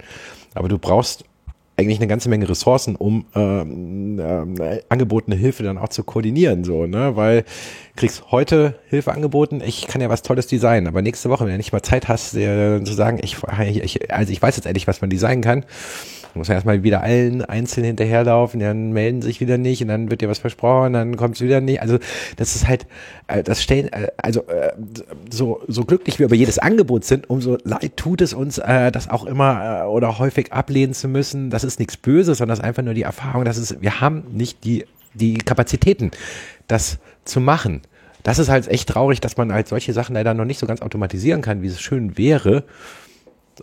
Aber 0.55 0.69
du 0.69 0.79
brauchst 0.79 1.25
eigentlich 1.77 1.99
eine 1.99 2.07
ganze 2.07 2.29
Menge 2.29 2.49
Ressourcen, 2.49 2.97
um 2.97 3.25
ähm, 3.35 4.21
ähm, 4.21 4.55
angebotene 4.89 5.37
Hilfe 5.37 5.63
dann 5.63 5.79
auch 5.79 5.89
zu 5.89 6.05
koordinieren, 6.05 6.65
so, 6.65 6.87
ne? 6.87 7.17
Weil 7.17 7.43
du 7.43 7.47
kriegst 7.97 8.31
heute 8.31 8.79
Hilfe 8.89 9.13
angeboten, 9.13 9.63
ich 9.65 9.87
kann 9.87 10.01
ja 10.01 10.11
was 10.11 10.23
Tolles 10.23 10.47
designen, 10.47 10.87
aber 10.87 11.03
nächste 11.03 11.31
Woche, 11.31 11.45
wenn 11.45 11.53
du 11.53 11.57
nicht 11.57 11.73
mal 11.73 11.83
Zeit 11.83 12.09
hast, 12.09 12.35
dir 12.35 12.83
zu 12.85 12.93
sagen, 12.93 13.19
ich, 13.23 13.37
ich 13.61 14.13
also 14.13 14.33
ich 14.33 14.43
weiß 14.43 14.57
jetzt 14.57 14.67
endlich, 14.67 14.87
was 14.87 15.01
man 15.01 15.09
designen 15.09 15.43
kann, 15.43 15.65
muss 16.35 16.49
man 16.49 16.57
erstmal 16.57 16.83
wieder 16.83 17.03
allen 17.03 17.45
einzeln 17.45 17.85
hinterherlaufen, 17.85 18.61
dann 18.61 18.93
melden 18.93 19.22
sich 19.22 19.41
wieder 19.41 19.59
nicht 19.59 19.83
und 19.83 19.89
dann 19.89 20.11
wird 20.11 20.20
dir 20.20 20.28
was 20.28 20.39
versprochen, 20.39 20.93
dann 20.93 21.16
kommt 21.16 21.36
es 21.36 21.40
wieder 21.40 21.61
nicht. 21.61 21.82
Also 21.82 21.98
das 22.36 22.57
ist 22.57 22.66
halt, 22.66 22.86
äh, 23.28 23.43
das 23.43 23.62
stellen, 23.62 23.93
äh, 23.93 24.09
also 24.16 24.47
äh, 24.47 24.73
so, 25.31 25.61
so 25.69 25.85
glücklich 25.85 26.19
wir 26.19 26.27
über 26.27 26.36
jedes 26.36 26.59
Angebot 26.59 27.05
sind, 27.05 27.28
umso 27.28 27.59
leid 27.65 27.97
tut 27.97 28.20
es 28.20 28.32
uns, 28.32 28.57
das 28.57 29.09
auch 29.09 29.24
immer 29.24 29.89
oder 29.89 30.19
häufig 30.19 30.52
ablehnen 30.52 30.94
zu 30.94 31.09
müssen. 31.09 31.51
Das 31.51 31.65
ist 31.65 31.78
nichts 31.78 31.97
Böses, 31.97 32.39
sondern 32.39 32.57
das 32.57 32.61
ist 32.61 32.65
einfach 32.65 32.82
nur 32.82 32.94
die 32.94 33.02
Erfahrung, 33.02 33.44
dass 33.44 33.57
es, 33.57 33.81
wir 33.81 34.01
haben 34.01 34.24
nicht 34.32 34.65
die, 34.65 34.85
die 35.15 35.39
Kapazitäten, 35.39 36.11
das 36.69 36.98
zu 37.24 37.40
machen. 37.40 37.82
Das 38.23 38.39
ist 38.39 38.48
halt 38.48 38.69
echt 38.69 38.89
traurig, 38.89 39.20
dass 39.20 39.36
man 39.36 39.52
halt 39.52 39.69
solche 39.69 39.93
Sachen 39.93 40.15
leider 40.15 40.35
noch 40.35 40.44
nicht 40.44 40.59
so 40.59 40.66
ganz 40.66 40.81
automatisieren 40.81 41.43
kann, 41.43 41.62
wie 41.62 41.66
es 41.66 41.81
schön 41.81 42.16
wäre. 42.16 42.65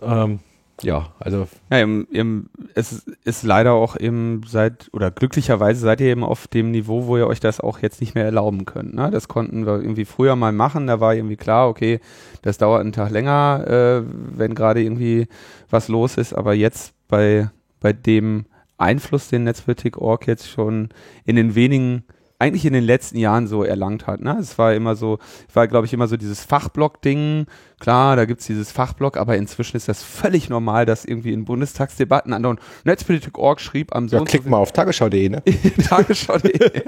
Ähm, 0.02 0.40
ja, 0.82 1.08
also. 1.18 1.48
Ja, 1.70 1.78
im, 1.78 2.06
im, 2.10 2.50
es 2.74 3.04
ist 3.24 3.42
leider 3.42 3.72
auch 3.72 3.98
eben 3.98 4.42
seit, 4.46 4.88
oder 4.92 5.10
glücklicherweise 5.10 5.80
seid 5.80 6.00
ihr 6.00 6.08
eben 6.08 6.24
auf 6.24 6.48
dem 6.48 6.70
Niveau, 6.70 7.06
wo 7.06 7.16
ihr 7.16 7.26
euch 7.26 7.40
das 7.40 7.60
auch 7.60 7.80
jetzt 7.80 8.00
nicht 8.00 8.14
mehr 8.14 8.24
erlauben 8.24 8.64
könnt. 8.64 8.94
Ne? 8.94 9.10
Das 9.10 9.28
konnten 9.28 9.66
wir 9.66 9.80
irgendwie 9.80 10.04
früher 10.04 10.36
mal 10.36 10.52
machen, 10.52 10.86
da 10.86 11.00
war 11.00 11.14
irgendwie 11.14 11.36
klar, 11.36 11.68
okay, 11.68 12.00
das 12.42 12.58
dauert 12.58 12.80
einen 12.80 12.92
Tag 12.92 13.10
länger, 13.10 13.64
äh, 13.66 14.02
wenn 14.36 14.54
gerade 14.54 14.82
irgendwie 14.82 15.28
was 15.70 15.88
los 15.88 16.16
ist, 16.16 16.32
aber 16.34 16.54
jetzt 16.54 16.94
bei, 17.08 17.50
bei 17.80 17.92
dem 17.92 18.46
Einfluss, 18.78 19.28
den 19.28 19.44
Netzpolitik.org 19.44 20.26
jetzt 20.26 20.48
schon 20.48 20.88
in 21.24 21.36
den 21.36 21.54
wenigen 21.54 22.04
eigentlich 22.40 22.64
in 22.64 22.72
den 22.72 22.84
letzten 22.84 23.18
Jahren 23.18 23.46
so 23.46 23.62
erlangt 23.62 24.06
hat. 24.06 24.22
Ne? 24.22 24.36
Es 24.40 24.56
war 24.56 24.72
immer 24.74 24.96
so, 24.96 25.18
war 25.52 25.68
glaube 25.68 25.86
ich 25.86 25.92
immer 25.92 26.08
so 26.08 26.16
dieses 26.16 26.42
Fachblock-Ding. 26.42 27.46
Klar, 27.78 28.16
da 28.16 28.24
gibt's 28.24 28.46
dieses 28.46 28.72
Fachblock, 28.72 29.18
aber 29.18 29.36
inzwischen 29.36 29.76
ist 29.76 29.88
das 29.88 30.02
völlig 30.02 30.48
normal, 30.48 30.86
dass 30.86 31.04
irgendwie 31.04 31.34
in 31.34 31.44
Bundestagsdebatten 31.44 32.32
andauernd 32.32 32.60
Netzpolitik.org 32.84 33.60
schrieb 33.60 33.94
am 33.94 34.06
ja, 34.08 34.18
so 34.18 34.24
klick 34.24 34.46
mal 34.46 34.56
auf 34.56 34.72
tagesschau.de, 34.72 35.28
ne? 35.28 35.42
tagesschau.de. 35.88 36.82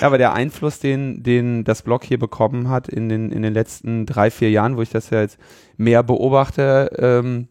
ja, 0.00 0.06
aber 0.06 0.18
der 0.18 0.32
Einfluss, 0.32 0.80
den, 0.80 1.22
den 1.22 1.62
das 1.62 1.82
Blog 1.82 2.02
hier 2.02 2.18
bekommen 2.18 2.68
hat 2.68 2.88
in 2.88 3.08
den, 3.08 3.30
in 3.30 3.42
den 3.42 3.54
letzten 3.54 4.06
drei, 4.06 4.30
vier 4.30 4.50
Jahren, 4.50 4.76
wo 4.76 4.82
ich 4.82 4.90
das 4.90 5.10
ja 5.10 5.20
jetzt 5.20 5.38
mehr 5.76 6.02
beobachte, 6.02 6.90
ähm, 6.98 7.48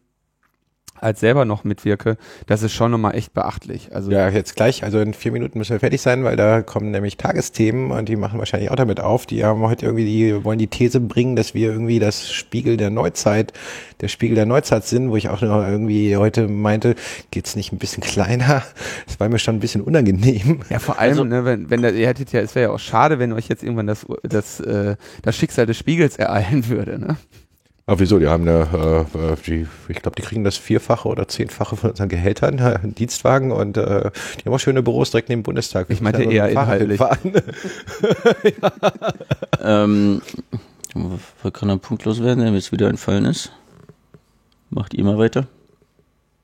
als 1.00 1.20
selber 1.20 1.44
noch 1.44 1.64
mitwirke, 1.64 2.16
das 2.46 2.62
ist 2.62 2.72
schon 2.72 2.90
nochmal 2.90 3.14
echt 3.14 3.34
beachtlich. 3.34 3.94
Also 3.94 4.10
ja, 4.10 4.28
jetzt 4.28 4.56
gleich, 4.56 4.84
also 4.84 5.00
in 5.00 5.14
vier 5.14 5.32
Minuten 5.32 5.58
müssen 5.58 5.72
wir 5.72 5.80
fertig 5.80 6.00
sein, 6.00 6.24
weil 6.24 6.36
da 6.36 6.62
kommen 6.62 6.90
nämlich 6.90 7.16
Tagesthemen 7.16 7.90
und 7.90 8.08
die 8.08 8.16
machen 8.16 8.38
wahrscheinlich 8.38 8.70
auch 8.70 8.76
damit 8.76 9.00
auf. 9.00 9.26
Die 9.26 9.44
haben 9.44 9.60
heute 9.62 9.86
irgendwie, 9.86 10.04
die 10.04 10.44
wollen 10.44 10.58
die 10.58 10.68
These 10.68 11.00
bringen, 11.00 11.36
dass 11.36 11.54
wir 11.54 11.70
irgendwie 11.70 11.98
das 11.98 12.32
Spiegel 12.32 12.76
der 12.76 12.90
Neuzeit, 12.90 13.52
der 14.00 14.08
Spiegel 14.08 14.34
der 14.34 14.46
Neuzeit 14.46 14.84
sind, 14.84 15.10
wo 15.10 15.16
ich 15.16 15.28
auch 15.28 15.42
noch 15.42 15.66
irgendwie 15.66 16.16
heute 16.16 16.48
meinte, 16.48 16.94
geht's 17.30 17.56
nicht 17.56 17.72
ein 17.72 17.78
bisschen 17.78 18.02
kleiner? 18.02 18.62
Das 19.06 19.20
war 19.20 19.28
mir 19.28 19.38
schon 19.38 19.56
ein 19.56 19.60
bisschen 19.60 19.82
unangenehm. 19.82 20.60
Ja, 20.70 20.78
vor 20.78 20.98
allem, 20.98 21.10
also, 21.10 21.24
ne, 21.24 21.44
wenn, 21.44 21.70
wenn 21.70 21.82
da, 21.82 21.90
ihr 21.90 22.06
hättet 22.06 22.32
ja, 22.32 22.40
es 22.40 22.54
wäre 22.54 22.68
ja 22.68 22.74
auch 22.74 22.78
schade, 22.78 23.18
wenn 23.18 23.32
euch 23.32 23.48
jetzt 23.48 23.62
irgendwann 23.62 23.86
das, 23.86 24.06
das, 24.22 24.60
äh, 24.60 24.96
das 25.22 25.36
Schicksal 25.36 25.66
des 25.66 25.76
Spiegels 25.76 26.16
ereilen 26.16 26.68
würde, 26.68 26.98
ne? 26.98 27.16
Aber 27.86 28.00
wieso? 28.00 28.18
Die 28.18 28.28
haben 28.28 28.48
eine, 28.48 29.06
äh, 29.14 29.32
äh, 29.32 29.36
die, 29.46 29.66
ich 29.88 30.00
glaube, 30.00 30.16
die 30.16 30.22
kriegen 30.22 30.42
das 30.42 30.56
Vierfache 30.56 31.06
oder 31.06 31.28
Zehnfache 31.28 31.76
von 31.76 31.90
unseren 31.90 32.08
Gehältern, 32.08 32.58
äh, 32.60 32.78
Dienstwagen 32.82 33.52
und 33.52 33.76
äh, 33.76 34.10
die 34.38 34.44
haben 34.46 34.54
auch 34.54 34.58
schöne 34.58 34.82
Büros 34.82 35.10
direkt 35.10 35.28
neben 35.28 35.42
dem 35.42 35.44
Bundestag. 35.44 35.90
Ich 35.90 36.00
meinte 36.00 36.22
eher 36.22 36.48
inhaltlich. 36.48 36.98
ja. 36.98 37.12
ähm, 39.60 40.22
wir 40.94 41.50
können 41.50 41.70
dann 41.70 41.80
punktlos 41.80 42.22
werden, 42.22 42.44
wenn 42.44 42.54
es 42.54 42.72
wieder 42.72 42.88
entfallen 42.88 43.26
ist. 43.26 43.52
Macht 44.70 44.94
ihr 44.94 45.04
mal 45.04 45.18
weiter. 45.18 45.46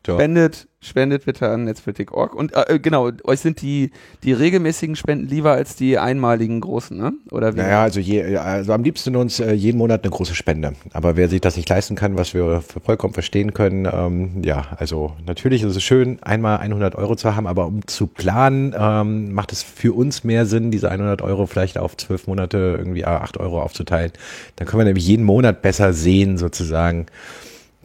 Spendet 0.05 0.67
spendet 0.83 1.27
bitte 1.27 1.47
an 1.49 1.65
Netzpolitik.org. 1.65 2.35
Und 2.35 2.53
äh, 2.55 2.79
genau, 2.79 3.11
euch 3.25 3.41
sind 3.41 3.61
die, 3.61 3.91
die 4.25 4.33
regelmäßigen 4.33 4.97
Spenden 4.97 5.29
lieber 5.29 5.53
als 5.53 5.77
die 5.77 5.99
einmaligen 5.99 6.61
großen, 6.61 6.97
ne? 6.97 7.13
Oder 7.31 7.55
wie? 7.55 7.59
Naja, 7.59 7.83
also, 7.83 8.01
je, 8.01 8.37
also 8.37 8.73
am 8.73 8.83
liebsten 8.83 9.15
uns 9.15 9.41
äh, 9.41 9.53
jeden 9.53 9.77
Monat 9.77 10.03
eine 10.03 10.11
große 10.11 10.35
Spende. 10.35 10.73
Aber 10.93 11.17
wer 11.17 11.29
sich 11.29 11.43
das 11.43 11.57
nicht 11.57 11.69
leisten 11.69 11.97
kann, 11.97 12.17
was 12.17 12.33
wir 12.33 12.63
vollkommen 12.63 13.13
verstehen 13.13 13.53
können, 13.53 13.87
ähm, 13.93 14.43
ja, 14.43 14.69
also 14.79 15.13
natürlich 15.27 15.63
ist 15.63 15.77
es 15.77 15.83
schön, 15.83 16.23
einmal 16.23 16.59
100 16.59 16.95
Euro 16.95 17.15
zu 17.15 17.37
haben, 17.37 17.47
aber 17.47 17.67
um 17.67 17.87
zu 17.87 18.07
planen, 18.07 18.75
ähm, 18.77 19.35
macht 19.35 19.53
es 19.53 19.63
für 19.63 19.93
uns 19.93 20.25
mehr 20.25 20.47
Sinn, 20.47 20.71
diese 20.71 20.91
100 20.91 21.21
Euro 21.21 21.47
vielleicht 21.47 21.77
auf 21.77 21.95
zwölf 21.99 22.27
Monate 22.27 22.77
irgendwie 22.79 23.05
8 23.05 23.37
äh, 23.37 23.41
Euro 23.41 23.61
aufzuteilen. 23.61 24.13
Dann 24.57 24.67
können 24.67 24.81
wir 24.81 24.87
nämlich 24.87 25.07
jeden 25.07 25.27
Monat 25.27 25.61
besser 25.61 25.93
sehen, 25.93 26.39
sozusagen. 26.39 27.05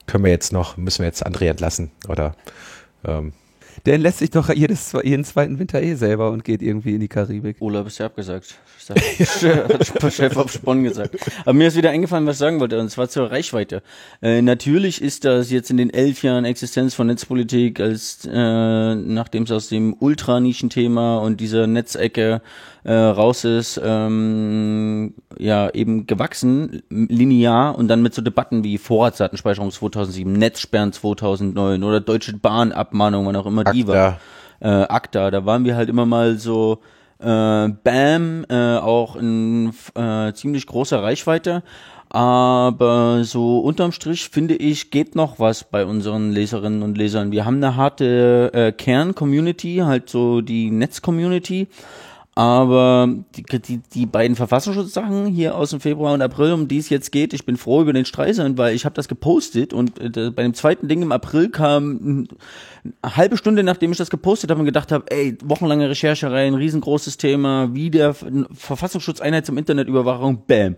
Können 0.07 0.23
wir 0.23 0.31
jetzt 0.31 0.53
noch, 0.53 0.77
müssen 0.77 0.99
wir 0.99 1.07
jetzt 1.07 1.25
André 1.25 1.49
entlassen 1.49 1.89
oder 2.07 2.35
ähm, 3.05 3.33
der 3.85 3.97
lässt 3.97 4.19
sich 4.19 4.29
doch 4.29 4.49
jedes, 4.49 4.93
jeden 5.03 5.23
zweiten 5.23 5.59
Winter 5.59 5.81
eh 5.81 5.95
selber 5.95 6.31
und 6.31 6.43
geht 6.43 6.61
irgendwie 6.61 6.95
in 6.95 7.01
die 7.01 7.07
Karibik. 7.07 7.57
Urlaub 7.59 7.87
ist 7.87 7.97
ja 7.97 8.07
abgesagt. 8.07 8.55
Hat 8.89 8.99
Chef 10.13 10.37
auf 10.37 10.51
Spon 10.51 10.83
gesagt. 10.83 11.15
Aber 11.41 11.53
mir 11.53 11.67
ist 11.67 11.75
wieder 11.75 11.89
eingefallen, 11.89 12.25
was 12.25 12.35
ich 12.35 12.39
sagen 12.39 12.59
wollte, 12.59 12.79
und 12.79 12.89
zwar 12.89 13.09
zur 13.09 13.31
Reichweite. 13.31 13.81
Äh, 14.21 14.41
natürlich 14.41 15.01
ist 15.01 15.25
das 15.25 15.51
jetzt 15.51 15.71
in 15.71 15.77
den 15.77 15.89
elf 15.89 16.23
Jahren 16.23 16.45
Existenz 16.45 16.93
von 16.93 17.07
Netzpolitik, 17.07 17.79
als 17.79 18.27
äh, 18.31 18.95
nachdem 18.95 19.43
es 19.43 19.51
aus 19.51 19.69
dem 19.69 19.93
Ultranischen-Thema 19.93 21.17
und 21.17 21.39
dieser 21.41 21.67
Netzecke 21.67 22.41
äh, 22.83 22.93
raus 22.93 23.43
ist, 23.43 23.81
ähm, 23.83 25.15
ja, 25.37 25.69
eben 25.71 26.05
gewachsen, 26.05 26.83
linear 26.89 27.77
und 27.77 27.87
dann 27.87 28.01
mit 28.01 28.13
so 28.13 28.21
Debatten 28.21 28.63
wie 28.63 28.77
Vorratsdatenspeicherung 28.77 29.71
2007, 29.71 30.31
Netzsperren 30.31 30.93
2009 30.93 31.83
oder 31.83 31.99
Deutsche 31.99 32.37
Bahnabmahnung, 32.37 33.25
wann 33.25 33.35
auch 33.35 33.47
immer 33.47 33.63
die 33.63 33.87
war. 33.87 34.19
Äh, 34.59 34.67
ACTA, 34.67 35.31
da 35.31 35.45
waren 35.45 35.65
wir 35.65 35.75
halt 35.75 35.89
immer 35.89 36.05
mal 36.05 36.37
so 36.37 36.79
äh, 37.19 37.69
Bam, 37.69 38.45
äh, 38.49 38.77
auch 38.77 39.15
in 39.15 39.73
äh, 39.95 40.33
ziemlich 40.33 40.67
großer 40.67 41.01
Reichweite. 41.01 41.63
Aber 42.09 43.23
so 43.23 43.59
unterm 43.59 43.91
Strich 43.91 44.29
finde 44.29 44.55
ich, 44.55 44.89
geht 44.89 45.15
noch 45.15 45.39
was 45.39 45.65
bei 45.65 45.85
unseren 45.85 46.31
Leserinnen 46.31 46.81
und 46.81 46.97
Lesern. 46.97 47.31
Wir 47.31 47.45
haben 47.45 47.57
eine 47.57 47.75
harte 47.75 48.51
äh, 48.53 48.71
Kern-Community, 48.71 49.81
halt 49.83 50.09
so 50.09 50.39
die 50.39 50.71
Netz-Community. 50.71 51.67
Aber 52.37 53.07
die, 53.33 53.43
die, 53.61 53.77
die 53.93 54.05
beiden 54.05 54.35
Verfassungsschutzsachen 54.35 55.25
hier 55.27 55.55
aus 55.55 55.69
dem 55.69 55.79
Februar 55.79 56.13
und 56.13 56.21
April, 56.21 56.51
um 56.51 56.67
die 56.67 56.79
es 56.79 56.89
jetzt 56.89 57.13
geht, 57.13 57.33
ich 57.33 57.45
bin 57.45 57.55
froh 57.55 57.81
über 57.81 57.93
den 57.93 58.03
Streisand, 58.03 58.57
weil 58.57 58.75
ich 58.75 58.83
habe 58.83 58.93
das 58.93 59.07
gepostet 59.07 59.73
und 59.73 59.97
äh, 60.01 60.31
bei 60.31 60.43
dem 60.43 60.53
zweiten 60.53 60.89
Ding 60.89 61.01
im 61.01 61.13
April 61.13 61.49
kam 61.49 62.27
eine 63.01 63.15
halbe 63.15 63.37
Stunde, 63.37 63.63
nachdem 63.63 63.93
ich 63.93 63.97
das 63.97 64.09
gepostet 64.09 64.51
habe 64.51 64.59
und 64.59 64.65
gedacht 64.65 64.91
habe, 64.91 65.09
ey, 65.11 65.37
wochenlange 65.45 65.89
Rechercherei, 65.89 66.45
ein 66.45 66.55
riesengroßes 66.55 67.15
Thema, 67.15 67.73
wie 67.73 67.89
der 67.89 68.13
Verfassungsschutzeinheit 68.13 69.45
zum 69.45 69.57
Internetüberwachung, 69.57 70.43
bam. 70.45 70.75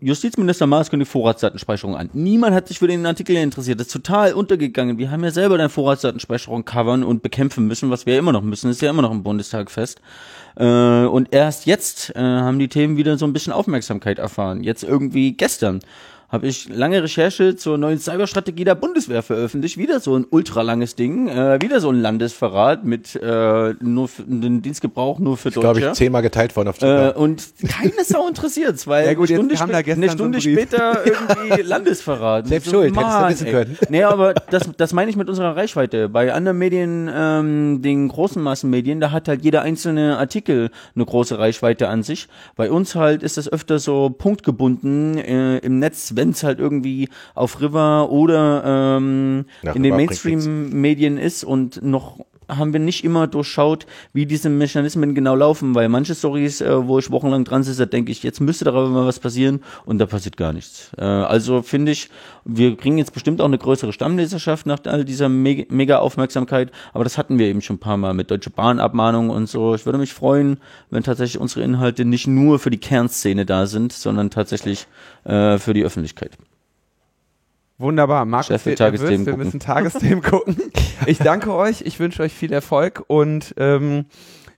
Justizminister 0.00 0.66
Maas 0.66 0.90
kündigt 0.90 1.10
Vorratsdatenspeicherung 1.10 1.94
an. 1.94 2.08
Niemand 2.12 2.54
hat 2.54 2.68
sich 2.68 2.78
für 2.78 2.88
den 2.88 3.04
Artikel 3.04 3.36
interessiert. 3.36 3.80
Das 3.80 3.88
ist 3.88 3.92
total 3.92 4.32
untergegangen. 4.32 4.98
Wir 4.98 5.10
haben 5.10 5.22
ja 5.22 5.30
selber 5.30 5.58
deine 5.58 5.68
Vorratsdatenspeicherung 5.68 6.64
covern 6.64 7.04
und 7.04 7.22
bekämpfen 7.22 7.66
müssen, 7.66 7.90
was 7.90 8.06
wir 8.06 8.14
ja 8.14 8.18
immer 8.18 8.32
noch 8.32 8.42
müssen. 8.42 8.68
Das 8.68 8.76
ist 8.76 8.82
ja 8.82 8.90
immer 8.90 9.02
noch 9.02 9.10
im 9.10 9.22
Bundestag 9.22 9.70
fest. 9.70 10.00
Äh, 10.56 10.64
und 10.64 11.32
erst 11.32 11.66
jetzt 11.66 12.16
äh, 12.16 12.20
haben 12.20 12.58
die 12.58 12.68
Themen 12.68 12.96
wieder 12.96 13.18
so 13.18 13.26
ein 13.26 13.32
bisschen 13.32 13.52
Aufmerksamkeit 13.52 14.18
erfahren. 14.18 14.62
Jetzt 14.62 14.82
irgendwie 14.82 15.32
gestern 15.32 15.80
habe 16.30 16.46
ich 16.46 16.68
lange 16.68 17.02
Recherche 17.02 17.56
zur 17.56 17.76
neuen 17.76 17.98
Cyberstrategie 17.98 18.62
der 18.62 18.76
Bundeswehr 18.76 19.22
veröffentlicht. 19.22 19.76
Wieder 19.78 19.98
so 19.98 20.16
ein 20.16 20.26
ultralanges 20.30 20.94
Ding, 20.94 21.28
äh, 21.28 21.60
wieder 21.60 21.80
so 21.80 21.90
ein 21.90 22.00
Landesverrat 22.00 22.84
mit 22.84 23.16
äh, 23.16 23.74
nur 23.80 24.06
für, 24.06 24.22
den 24.22 24.62
Dienstgebrauch 24.62 25.18
nur 25.18 25.36
für 25.36 25.50
Deutsche. 25.50 25.60
Glaube 25.60 25.80
ich 25.80 25.92
zehnmal 25.92 26.22
geteilt 26.22 26.54
worden 26.54 26.68
auf 26.68 26.78
Twitter. 26.78 27.16
Äh, 27.16 27.18
und 27.18 27.44
keine 27.68 28.04
Sau 28.04 28.28
interessiert, 28.28 28.86
weil 28.86 29.06
ja, 29.06 29.14
gut, 29.14 29.30
eine 29.30 29.56
Stunde, 29.56 29.76
eine 29.76 30.10
Stunde 30.10 30.40
so 30.40 30.50
später 30.50 31.04
irgendwie 31.04 31.62
Landesverrat. 31.62 32.46
Selbst 32.46 32.66
so, 32.66 32.76
schuld, 32.76 32.94
Mann, 32.94 33.24
hättest 33.26 33.42
du 33.42 33.46
wissen 33.46 33.52
können. 33.52 33.78
Nee, 33.88 34.04
aber 34.04 34.34
das, 34.34 34.70
das 34.76 34.92
meine 34.92 35.10
ich 35.10 35.16
mit 35.16 35.28
unserer 35.28 35.56
Reichweite. 35.56 36.08
Bei 36.08 36.32
anderen 36.32 36.58
Medien, 36.58 37.10
ähm, 37.12 37.82
den 37.82 38.06
großen 38.06 38.40
Massenmedien, 38.40 39.00
da 39.00 39.10
hat 39.10 39.26
halt 39.26 39.42
jeder 39.42 39.62
einzelne 39.62 40.16
Artikel 40.18 40.70
eine 40.94 41.04
große 41.04 41.40
Reichweite 41.40 41.88
an 41.88 42.04
sich. 42.04 42.28
Bei 42.54 42.70
uns 42.70 42.94
halt 42.94 43.24
ist 43.24 43.36
das 43.36 43.52
öfter 43.52 43.80
so 43.80 44.10
punktgebunden 44.10 45.18
äh, 45.18 45.58
im 45.58 45.80
Netz 45.80 46.14
wenn 46.20 46.30
es 46.30 46.42
halt 46.42 46.58
irgendwie 46.58 47.08
auf 47.34 47.60
River 47.60 48.10
oder 48.10 48.98
ähm, 48.98 49.46
in 49.74 49.82
den 49.82 49.96
Mainstream-Medien 49.96 51.16
ist 51.16 51.44
und 51.44 51.82
noch 51.82 52.18
haben 52.56 52.72
wir 52.72 52.80
nicht 52.80 53.04
immer 53.04 53.26
durchschaut, 53.26 53.86
wie 54.12 54.26
diese 54.26 54.48
Mechanismen 54.48 55.14
genau 55.14 55.34
laufen, 55.34 55.74
weil 55.74 55.88
manche 55.88 56.14
Stories, 56.14 56.60
äh, 56.60 56.86
wo 56.86 56.98
ich 56.98 57.10
wochenlang 57.10 57.44
dran 57.44 57.62
sitze, 57.62 57.86
denke 57.86 58.12
ich, 58.12 58.22
jetzt 58.22 58.40
müsste 58.40 58.64
darüber 58.64 58.88
mal 58.88 59.06
was 59.06 59.18
passieren 59.18 59.62
und 59.84 59.98
da 59.98 60.06
passiert 60.06 60.36
gar 60.36 60.52
nichts. 60.52 60.90
Äh, 60.98 61.04
also 61.04 61.62
finde 61.62 61.92
ich, 61.92 62.10
wir 62.44 62.76
kriegen 62.76 62.98
jetzt 62.98 63.12
bestimmt 63.12 63.40
auch 63.40 63.46
eine 63.46 63.58
größere 63.58 63.92
Stammleserschaft 63.92 64.66
nach 64.66 64.80
all 64.84 65.04
dieser 65.04 65.28
Me 65.28 65.66
mega 65.68 65.98
Aufmerksamkeit, 65.98 66.70
aber 66.92 67.04
das 67.04 67.18
hatten 67.18 67.38
wir 67.38 67.46
eben 67.46 67.62
schon 67.62 67.76
ein 67.76 67.80
paar 67.80 67.96
Mal 67.96 68.14
mit 68.14 68.30
Deutsche 68.30 68.50
Bahnabmahnung 68.50 69.30
und 69.30 69.48
so. 69.48 69.74
Ich 69.74 69.86
würde 69.86 69.98
mich 69.98 70.12
freuen, 70.12 70.58
wenn 70.90 71.02
tatsächlich 71.02 71.40
unsere 71.40 71.62
Inhalte 71.62 72.04
nicht 72.04 72.26
nur 72.26 72.58
für 72.58 72.70
die 72.70 72.78
Kernszene 72.78 73.46
da 73.46 73.66
sind, 73.66 73.92
sondern 73.92 74.30
tatsächlich 74.30 74.86
äh, 75.24 75.58
für 75.58 75.74
die 75.74 75.84
Öffentlichkeit. 75.84 76.36
Wunderbar. 77.80 78.24
Markus 78.26 78.50
nervös. 78.50 78.78
Tagesthemen 78.78 79.26
Wir 79.26 79.36
müssen 79.36 79.60
Tagesthemen 79.60 80.22
gucken. 80.22 80.56
Ich 81.06 81.16
danke 81.16 81.54
euch. 81.54 81.80
Ich 81.80 81.98
wünsche 81.98 82.22
euch 82.22 82.32
viel 82.34 82.52
Erfolg 82.52 83.02
und 83.06 83.54
ähm, 83.56 84.04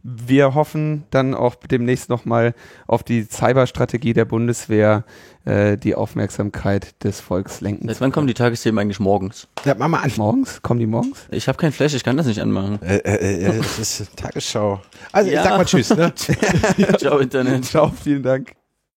wir 0.02 0.54
hoffen 0.56 1.04
dann 1.10 1.34
auch 1.34 1.54
demnächst 1.54 2.08
nochmal 2.08 2.54
auf 2.88 3.04
die 3.04 3.22
Cyberstrategie 3.22 4.12
der 4.12 4.24
Bundeswehr 4.24 5.04
äh, 5.44 5.76
die 5.76 5.94
Aufmerksamkeit 5.94 7.04
des 7.04 7.20
Volks 7.20 7.60
lenken. 7.60 7.86
Seit 7.86 8.00
wann 8.00 8.10
kommen 8.10 8.26
die 8.26 8.34
Tagesthemen 8.34 8.80
eigentlich 8.80 8.98
morgens? 8.98 9.46
Ja, 9.64 9.76
mach 9.78 9.86
mal 9.86 10.00
an. 10.00 10.10
morgens? 10.16 10.60
Kommen 10.62 10.80
die 10.80 10.86
morgens? 10.86 11.28
Ich 11.30 11.46
habe 11.46 11.56
kein 11.58 11.70
Flash, 11.70 11.94
ich 11.94 12.02
kann 12.02 12.16
das 12.16 12.26
nicht 12.26 12.40
anmachen. 12.40 12.82
Äh, 12.82 12.96
äh, 12.96 13.44
äh, 13.44 13.58
das 13.58 13.78
ist 13.78 14.16
Tagesschau. 14.16 14.82
Also, 15.12 15.30
Ja. 15.30 15.42
ich 15.42 15.48
sag 15.48 15.56
mal 15.58 15.64
Tschüss, 15.64 15.90
ne? 15.94 16.12
Ciao, 16.98 17.18
Internet. 17.18 17.66
Ciao, 17.66 17.92
vielen 18.02 18.24
Dank. 18.24 18.52